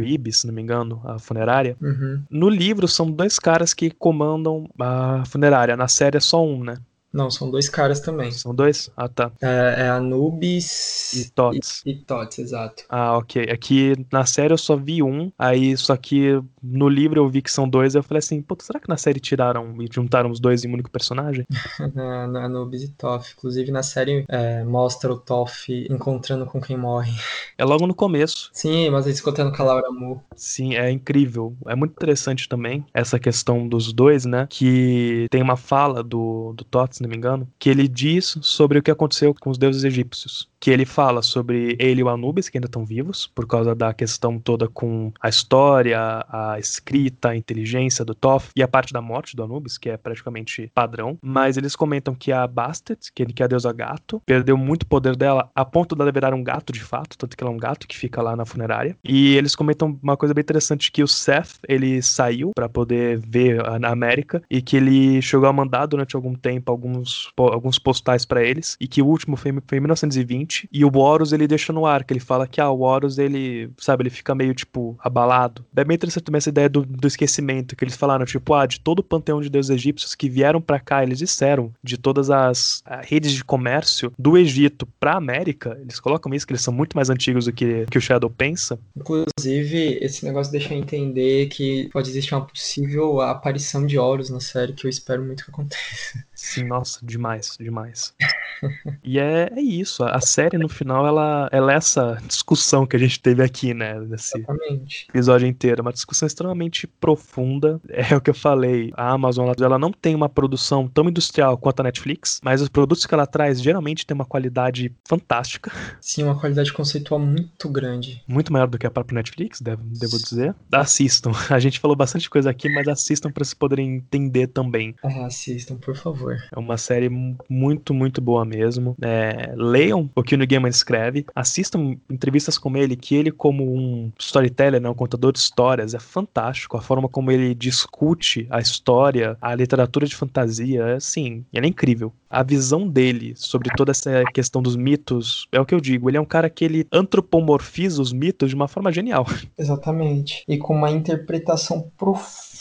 e 0.00 0.12
Ibis, 0.14 0.38
se 0.40 0.46
não 0.46 0.54
me 0.54 0.62
engano, 0.62 1.00
a 1.04 1.18
funerária. 1.18 1.76
Uhum. 1.80 2.22
No 2.30 2.48
livro 2.48 2.86
são 2.88 3.10
dois 3.10 3.38
caras 3.38 3.72
que 3.74 3.90
comandam 3.90 4.68
a 4.78 5.22
funerária. 5.26 5.76
Na 5.76 5.88
série 5.88 6.16
é 6.16 6.20
só 6.20 6.44
um, 6.44 6.62
né? 6.64 6.76
Não, 7.12 7.30
são 7.30 7.50
dois 7.50 7.68
caras 7.68 8.00
também. 8.00 8.30
São 8.30 8.54
dois? 8.54 8.90
Ah, 8.96 9.08
tá. 9.08 9.30
É, 9.42 9.82
é 9.84 9.88
Anubis 9.90 11.12
E 11.12 11.30
Tots. 11.30 11.82
e, 11.84 11.90
e 11.90 11.94
Tots, 12.04 12.38
exato. 12.38 12.84
Ah, 12.88 13.16
ok. 13.18 13.42
Aqui 13.50 13.94
na 14.10 14.24
série 14.24 14.52
eu 14.52 14.58
só 14.58 14.76
vi 14.76 15.02
um, 15.02 15.30
aí 15.38 15.76
só 15.76 15.96
que 15.96 16.40
no 16.62 16.88
livro 16.88 17.20
eu 17.20 17.28
vi 17.28 17.42
que 17.42 17.50
são 17.50 17.68
dois, 17.68 17.94
eu 17.94 18.02
falei 18.02 18.18
assim, 18.20 18.40
pô, 18.40 18.56
será 18.60 18.80
que 18.80 18.88
na 18.88 18.96
série 18.96 19.20
tiraram 19.20 19.76
e 19.82 19.88
juntaram 19.92 20.30
os 20.30 20.40
dois 20.40 20.64
em 20.64 20.68
um 20.68 20.74
único 20.74 20.90
personagem? 20.90 21.44
Na, 21.94 22.26
na 22.26 22.44
Anubis 22.44 22.82
e 22.82 22.88
Toph. 22.88 23.32
Inclusive 23.36 23.70
na 23.70 23.82
série 23.82 24.24
é, 24.28 24.64
mostra 24.64 25.12
o 25.12 25.18
Toph 25.18 25.68
encontrando 25.68 26.46
com 26.46 26.60
quem 26.60 26.76
morre. 26.76 27.12
É 27.58 27.64
logo 27.64 27.86
no 27.86 27.94
começo. 27.94 28.50
Sim, 28.52 28.90
mas 28.90 29.06
eles 29.06 29.20
encontrando 29.20 29.54
com 29.54 29.62
a 29.62 29.66
Laura 29.66 29.90
Moore. 29.90 30.20
Sim, 30.34 30.74
é 30.74 30.90
incrível. 30.90 31.54
É 31.66 31.76
muito 31.76 31.92
interessante 31.92 32.48
também 32.48 32.84
essa 32.92 33.18
questão 33.20 33.68
dos 33.68 33.92
dois, 33.92 34.24
né? 34.24 34.46
Que 34.50 35.26
tem 35.30 35.42
uma 35.42 35.56
fala 35.56 36.02
do, 36.02 36.54
do 36.56 36.64
Tot, 36.64 36.96
se 36.96 37.01
não 37.02 37.10
me 37.10 37.16
engano, 37.16 37.48
que 37.58 37.68
ele 37.68 37.88
diz 37.88 38.38
sobre 38.40 38.78
o 38.78 38.82
que 38.82 38.90
aconteceu 38.90 39.34
com 39.34 39.50
os 39.50 39.58
deuses 39.58 39.84
egípcios. 39.84 40.48
Que 40.62 40.70
ele 40.70 40.86
fala 40.86 41.22
sobre 41.22 41.76
ele 41.80 42.02
e 42.02 42.04
o 42.04 42.08
Anubis, 42.08 42.48
que 42.48 42.56
ainda 42.56 42.68
estão 42.68 42.84
vivos, 42.84 43.26
por 43.26 43.48
causa 43.48 43.74
da 43.74 43.92
questão 43.92 44.38
toda 44.38 44.68
com 44.68 45.12
a 45.20 45.28
história, 45.28 45.98
a 46.28 46.56
escrita, 46.56 47.30
a 47.30 47.36
inteligência 47.36 48.04
do 48.04 48.14
Toph 48.14 48.50
e 48.54 48.62
a 48.62 48.68
parte 48.68 48.92
da 48.92 49.02
morte 49.02 49.34
do 49.34 49.42
Anubis, 49.42 49.76
que 49.76 49.90
é 49.90 49.96
praticamente 49.96 50.70
padrão. 50.72 51.18
Mas 51.20 51.56
eles 51.56 51.74
comentam 51.74 52.14
que 52.14 52.30
a 52.30 52.46
Bastet, 52.46 53.10
que, 53.12 53.26
que 53.26 53.42
é 53.42 53.44
a 53.44 53.48
deusa 53.48 53.72
gato, 53.72 54.22
perdeu 54.24 54.56
muito 54.56 54.86
poder 54.86 55.16
dela 55.16 55.50
a 55.52 55.64
ponto 55.64 55.96
dela 55.96 56.12
virar 56.12 56.32
um 56.32 56.44
gato 56.44 56.72
de 56.72 56.80
fato, 56.80 57.18
tanto 57.18 57.36
que 57.36 57.42
ela 57.42 57.52
é 57.52 57.56
um 57.56 57.58
gato 57.58 57.88
que 57.88 57.98
fica 57.98 58.22
lá 58.22 58.36
na 58.36 58.46
funerária. 58.46 58.96
E 59.02 59.34
eles 59.34 59.56
comentam 59.56 59.98
uma 60.00 60.16
coisa 60.16 60.32
bem 60.32 60.42
interessante 60.42 60.92
que 60.92 61.02
o 61.02 61.08
Seth, 61.08 61.58
ele 61.68 62.00
saiu 62.02 62.52
para 62.54 62.68
poder 62.68 63.18
ver 63.18 63.60
a 63.66 63.90
América 63.90 64.40
e 64.48 64.62
que 64.62 64.76
ele 64.76 65.20
chegou 65.22 65.48
a 65.48 65.52
mandar 65.52 65.86
durante 65.86 66.14
algum 66.14 66.36
tempo 66.36 66.70
alguns, 66.70 67.32
alguns 67.36 67.80
postais 67.80 68.24
para 68.24 68.44
eles 68.44 68.76
e 68.80 68.86
que 68.86 69.02
o 69.02 69.06
último 69.06 69.36
foi, 69.36 69.52
foi 69.66 69.78
em 69.78 69.80
1920 69.80 70.51
e 70.72 70.84
o 70.84 70.96
Horus 70.96 71.32
ele 71.32 71.46
deixa 71.46 71.72
no 71.72 71.86
ar, 71.86 72.04
que 72.04 72.12
ele 72.12 72.20
fala 72.20 72.46
que 72.46 72.60
ah, 72.60 72.70
o 72.70 72.80
Horus 72.80 73.18
ele, 73.18 73.70
sabe, 73.78 74.02
ele 74.02 74.10
fica 74.10 74.34
meio 74.34 74.54
tipo 74.54 74.96
abalado. 75.00 75.64
É 75.74 75.84
bem 75.84 75.94
interessante 75.94 76.24
também 76.24 76.38
essa 76.38 76.48
ideia 76.48 76.68
do, 76.68 76.84
do 76.84 77.08
esquecimento, 77.08 77.76
que 77.76 77.84
eles 77.84 77.96
falaram 77.96 78.24
tipo, 78.24 78.54
ah, 78.54 78.66
de 78.66 78.80
todo 78.80 79.00
o 79.00 79.04
panteão 79.04 79.40
de 79.40 79.48
deuses 79.48 79.70
egípcios 79.70 80.14
que 80.14 80.28
vieram 80.28 80.60
para 80.60 80.80
cá, 80.80 81.02
eles 81.02 81.18
disseram 81.18 81.72
de 81.82 81.96
todas 81.96 82.30
as 82.30 82.80
uh, 82.80 83.00
redes 83.02 83.32
de 83.32 83.44
comércio 83.44 84.12
do 84.18 84.36
Egito 84.36 84.86
para 84.98 85.16
América, 85.16 85.78
eles 85.80 86.00
colocam 86.00 86.32
isso 86.34 86.46
que 86.46 86.52
eles 86.52 86.62
são 86.62 86.72
muito 86.72 86.96
mais 86.96 87.10
antigos 87.10 87.44
do 87.44 87.52
que, 87.52 87.86
que 87.90 87.98
o 87.98 88.00
Shadow 88.00 88.30
pensa. 88.30 88.78
Inclusive, 88.96 89.98
esse 90.00 90.24
negócio 90.24 90.52
deixa 90.52 90.74
eu 90.74 90.78
entender 90.78 91.46
que 91.46 91.88
pode 91.92 92.10
existir 92.10 92.34
uma 92.34 92.46
possível 92.46 93.20
aparição 93.20 93.86
de 93.86 93.98
Horus 93.98 94.30
na 94.30 94.40
série 94.40 94.72
que 94.72 94.86
eu 94.86 94.90
espero 94.90 95.22
muito 95.22 95.44
que 95.44 95.50
aconteça. 95.50 96.24
Sim, 96.34 96.64
nossa, 96.64 96.98
demais, 97.04 97.56
demais. 97.58 98.14
e 99.02 99.18
é, 99.18 99.50
é 99.54 99.60
isso. 99.60 100.04
A 100.04 100.20
série, 100.20 100.58
no 100.58 100.68
final, 100.68 101.06
ela, 101.06 101.48
ela 101.52 101.72
é 101.72 101.76
essa 101.76 102.18
discussão 102.26 102.86
que 102.86 102.96
a 102.96 102.98
gente 102.98 103.20
teve 103.20 103.42
aqui, 103.42 103.74
né? 103.74 103.98
Nesse 104.00 104.38
Exatamente. 104.38 105.06
episódio 105.08 105.46
inteiro. 105.46 105.82
Uma 105.82 105.92
discussão 105.92 106.26
extremamente 106.26 106.86
profunda. 106.86 107.80
É 108.12 108.16
o 108.16 108.20
que 108.20 108.30
eu 108.30 108.34
falei. 108.34 108.90
A 108.96 109.12
Amazon, 109.12 109.52
ela 109.60 109.78
não 109.78 109.92
tem 109.92 110.14
uma 110.14 110.28
produção 110.28 110.88
tão 110.88 111.08
industrial 111.08 111.56
quanto 111.56 111.80
a 111.80 111.82
Netflix, 111.84 112.40
mas 112.42 112.60
os 112.60 112.68
produtos 112.68 113.06
que 113.06 113.14
ela 113.14 113.26
traz 113.26 113.62
geralmente 113.62 114.04
têm 114.04 114.14
uma 114.14 114.24
qualidade 114.24 114.92
fantástica. 115.06 115.70
Sim, 116.00 116.24
uma 116.24 116.38
qualidade 116.38 116.72
conceitual 116.72 117.20
muito 117.20 117.68
grande. 117.68 118.22
Muito 118.26 118.52
maior 118.52 118.66
do 118.66 118.78
que 118.78 118.86
a 118.86 118.90
própria 118.90 119.16
Netflix, 119.16 119.60
devo, 119.60 119.82
devo 119.84 120.18
dizer. 120.18 120.54
Assistam. 120.72 121.30
A 121.48 121.58
gente 121.58 121.78
falou 121.78 121.96
bastante 121.96 122.28
coisa 122.28 122.50
aqui, 122.50 122.68
mas 122.68 122.88
assistam 122.88 123.30
para 123.30 123.44
vocês 123.44 123.54
poderem 123.54 123.96
entender 123.96 124.48
também. 124.48 124.94
Ah, 125.02 125.26
assistam, 125.26 125.76
por 125.76 125.96
favor. 125.96 126.36
É 126.50 126.58
uma 126.58 126.76
série 126.76 127.08
muito, 127.48 127.94
muito 127.94 128.20
boa 128.20 128.41
mesmo. 128.44 128.96
É, 129.02 129.52
leiam 129.56 130.10
o 130.14 130.22
que 130.22 130.34
o 130.34 130.38
Neil 130.38 130.48
Gaiman 130.48 130.70
escreve, 130.70 131.26
assistam 131.34 131.96
entrevistas 132.10 132.58
com 132.58 132.76
ele, 132.76 132.96
que 132.96 133.14
ele 133.14 133.30
como 133.30 133.64
um 133.64 134.12
storyteller, 134.18 134.80
né, 134.80 134.88
um 134.88 134.94
contador 134.94 135.32
de 135.32 135.38
histórias, 135.38 135.94
é 135.94 135.98
fantástico. 135.98 136.76
A 136.76 136.80
forma 136.80 137.08
como 137.08 137.30
ele 137.30 137.54
discute 137.54 138.46
a 138.50 138.60
história, 138.60 139.36
a 139.40 139.54
literatura 139.54 140.06
de 140.06 140.16
fantasia, 140.16 140.82
é 140.82 140.94
assim, 140.94 141.44
ele 141.52 141.66
é 141.66 141.68
incrível. 141.68 142.12
A 142.30 142.42
visão 142.42 142.88
dele 142.88 143.34
sobre 143.36 143.70
toda 143.76 143.90
essa 143.90 144.24
questão 144.32 144.62
dos 144.62 144.74
mitos, 144.74 145.46
é 145.52 145.60
o 145.60 145.66
que 145.66 145.74
eu 145.74 145.80
digo, 145.80 146.08
ele 146.08 146.16
é 146.16 146.20
um 146.20 146.24
cara 146.24 146.48
que 146.48 146.64
ele 146.64 146.86
antropomorfiza 146.90 148.00
os 148.00 148.12
mitos 148.12 148.48
de 148.48 148.54
uma 148.54 148.68
forma 148.68 148.92
genial. 148.92 149.26
Exatamente. 149.58 150.44
E 150.48 150.56
com 150.56 150.74
uma 150.74 150.90
interpretação 150.90 151.90
profunda 151.96 152.51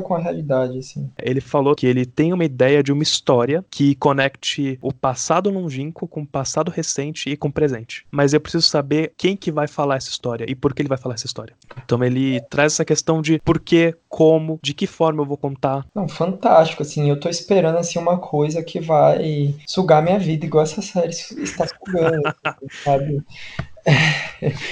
com 0.00 0.14
a 0.14 0.18
realidade, 0.18 0.78
assim. 0.78 1.10
Ele 1.20 1.40
falou 1.40 1.74
que 1.74 1.86
ele 1.86 2.06
tem 2.06 2.32
uma 2.32 2.44
ideia 2.44 2.82
de 2.82 2.92
uma 2.92 3.02
história 3.02 3.64
que 3.70 3.94
conecte 3.94 4.78
o 4.80 4.92
passado 4.92 5.50
longínquo 5.50 6.06
com 6.06 6.22
o 6.22 6.26
passado 6.26 6.70
recente 6.70 7.30
e 7.30 7.36
com 7.36 7.48
o 7.48 7.52
presente. 7.52 8.06
Mas 8.10 8.32
eu 8.32 8.40
preciso 8.40 8.66
saber 8.66 9.12
quem 9.16 9.36
que 9.36 9.50
vai 9.50 9.66
falar 9.66 9.96
essa 9.96 10.10
história 10.10 10.44
e 10.48 10.54
por 10.54 10.74
que 10.74 10.82
ele 10.82 10.88
vai 10.88 10.98
falar 10.98 11.14
essa 11.14 11.26
história. 11.26 11.54
Então 11.84 12.02
ele 12.02 12.40
traz 12.42 12.74
essa 12.74 12.84
questão 12.84 13.20
de 13.20 13.40
por 13.40 13.60
que, 13.60 13.94
como, 14.08 14.58
de 14.62 14.74
que 14.74 14.86
forma 14.86 15.22
eu 15.22 15.26
vou 15.26 15.36
contar. 15.36 15.86
Não, 15.94 16.08
fantástico, 16.08 16.82
assim, 16.82 17.08
eu 17.08 17.18
tô 17.18 17.28
esperando 17.28 17.78
assim 17.78 17.98
uma 17.98 18.18
coisa 18.18 18.62
que 18.62 18.80
vai 18.80 19.54
sugar 19.66 20.02
minha 20.02 20.18
vida 20.18 20.46
igual 20.46 20.64
essa 20.64 20.82
série 20.82 21.10
está 21.10 21.66
sugando, 21.66 22.22
sabe? 22.84 23.22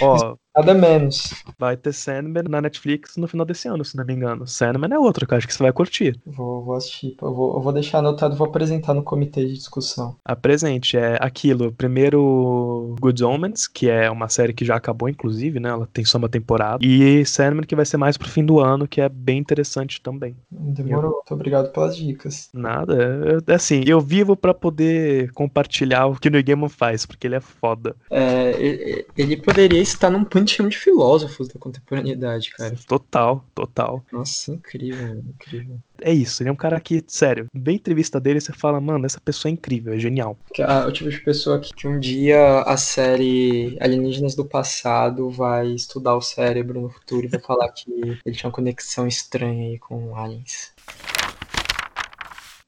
Ó, 0.00 0.36
Nada 0.56 0.72
menos. 0.74 1.34
vai 1.58 1.76
ter 1.76 1.92
Sandman 1.92 2.44
na 2.48 2.60
Netflix 2.62 3.16
no 3.16 3.28
final 3.28 3.44
desse 3.44 3.68
ano, 3.68 3.84
se 3.84 3.96
não 3.96 4.04
me 4.04 4.14
engano. 4.14 4.46
Sandman 4.46 4.90
é 4.92 4.98
outro 4.98 5.26
que 5.26 5.34
eu 5.34 5.38
acho 5.38 5.46
que 5.46 5.52
você 5.54 5.62
vai 5.62 5.72
curtir. 5.72 6.18
Vou, 6.24 6.64
vou 6.64 6.74
assistir. 6.74 7.14
Eu 7.20 7.34
vou, 7.34 7.54
eu 7.56 7.60
vou 7.60 7.72
deixar 7.72 7.98
anotado, 7.98 8.36
vou 8.36 8.46
apresentar 8.46 8.94
no 8.94 9.02
comitê 9.02 9.44
de 9.46 9.54
discussão. 9.54 10.16
Apresente, 10.24 10.96
é 10.96 11.18
aquilo. 11.20 11.72
Primeiro, 11.72 12.94
Good 13.00 13.22
Omens, 13.24 13.66
que 13.68 13.88
é 13.90 14.10
uma 14.10 14.28
série 14.28 14.52
que 14.52 14.64
já 14.64 14.76
acabou, 14.76 15.08
inclusive, 15.08 15.60
né? 15.60 15.68
Ela 15.68 15.88
tem 15.92 16.04
só 16.04 16.18
uma 16.18 16.28
temporada. 16.28 16.78
E 16.84 17.24
Sandman, 17.26 17.64
que 17.66 17.76
vai 17.76 17.84
ser 17.84 17.96
mais 17.96 18.16
pro 18.16 18.28
fim 18.28 18.44
do 18.44 18.58
ano, 18.60 18.88
que 18.88 19.00
é 19.00 19.08
bem 19.08 19.38
interessante 19.38 20.00
também. 20.00 20.36
Demorou. 20.50 21.10
Muito 21.12 21.34
obrigado 21.34 21.70
pelas 21.72 21.96
dicas. 21.96 22.48
Nada, 22.54 23.42
é, 23.46 23.54
assim, 23.54 23.82
eu 23.86 24.00
vivo 24.00 24.36
pra 24.36 24.54
poder 24.54 25.30
compartilhar 25.32 26.06
o 26.06 26.16
que 26.18 26.28
o 26.28 26.30
Neil 26.30 26.44
Gaiman 26.44 26.68
faz, 26.68 27.04
porque 27.04 27.26
ele 27.26 27.34
é 27.36 27.40
foda. 27.40 27.94
É, 28.10 28.50
ele- 28.58 29.06
ele 29.16 29.36
poderia 29.36 29.80
estar 29.80 30.10
num 30.10 30.24
panteão 30.46 30.68
de 30.68 30.78
filósofos 30.78 31.48
da 31.48 31.58
contemporaneidade, 31.58 32.50
cara. 32.52 32.76
Total, 32.86 33.44
total. 33.54 34.04
Nossa, 34.12 34.52
incrível, 34.52 35.18
incrível. 35.18 35.78
É 36.00 36.12
isso, 36.12 36.42
ele 36.42 36.50
é 36.50 36.52
um 36.52 36.56
cara 36.56 36.78
que, 36.78 37.02
sério, 37.08 37.46
a 37.54 37.72
entrevista 37.72 38.20
dele 38.20 38.38
e 38.38 38.40
você 38.40 38.52
fala, 38.52 38.80
mano, 38.80 39.04
essa 39.04 39.20
pessoa 39.20 39.50
é 39.50 39.54
incrível, 39.54 39.92
é 39.92 39.98
genial. 39.98 40.38
É 40.56 40.86
o 40.86 40.92
tipo 40.92 41.10
de 41.10 41.20
pessoa 41.20 41.58
que, 41.58 41.74
que 41.74 41.88
um 41.88 41.98
dia 41.98 42.60
a 42.62 42.76
série 42.76 43.76
Alienígenas 43.80 44.34
do 44.34 44.44
Passado 44.44 45.28
vai 45.30 45.68
estudar 45.68 46.14
o 46.14 46.22
cérebro 46.22 46.80
no 46.80 46.90
futuro 46.90 47.26
e 47.26 47.28
vai 47.28 47.40
falar 47.40 47.68
que 47.72 47.90
ele 48.24 48.36
tinha 48.36 48.48
uma 48.48 48.54
conexão 48.54 49.06
estranha 49.06 49.70
aí 49.70 49.78
com 49.78 50.14
aliens. 50.16 50.72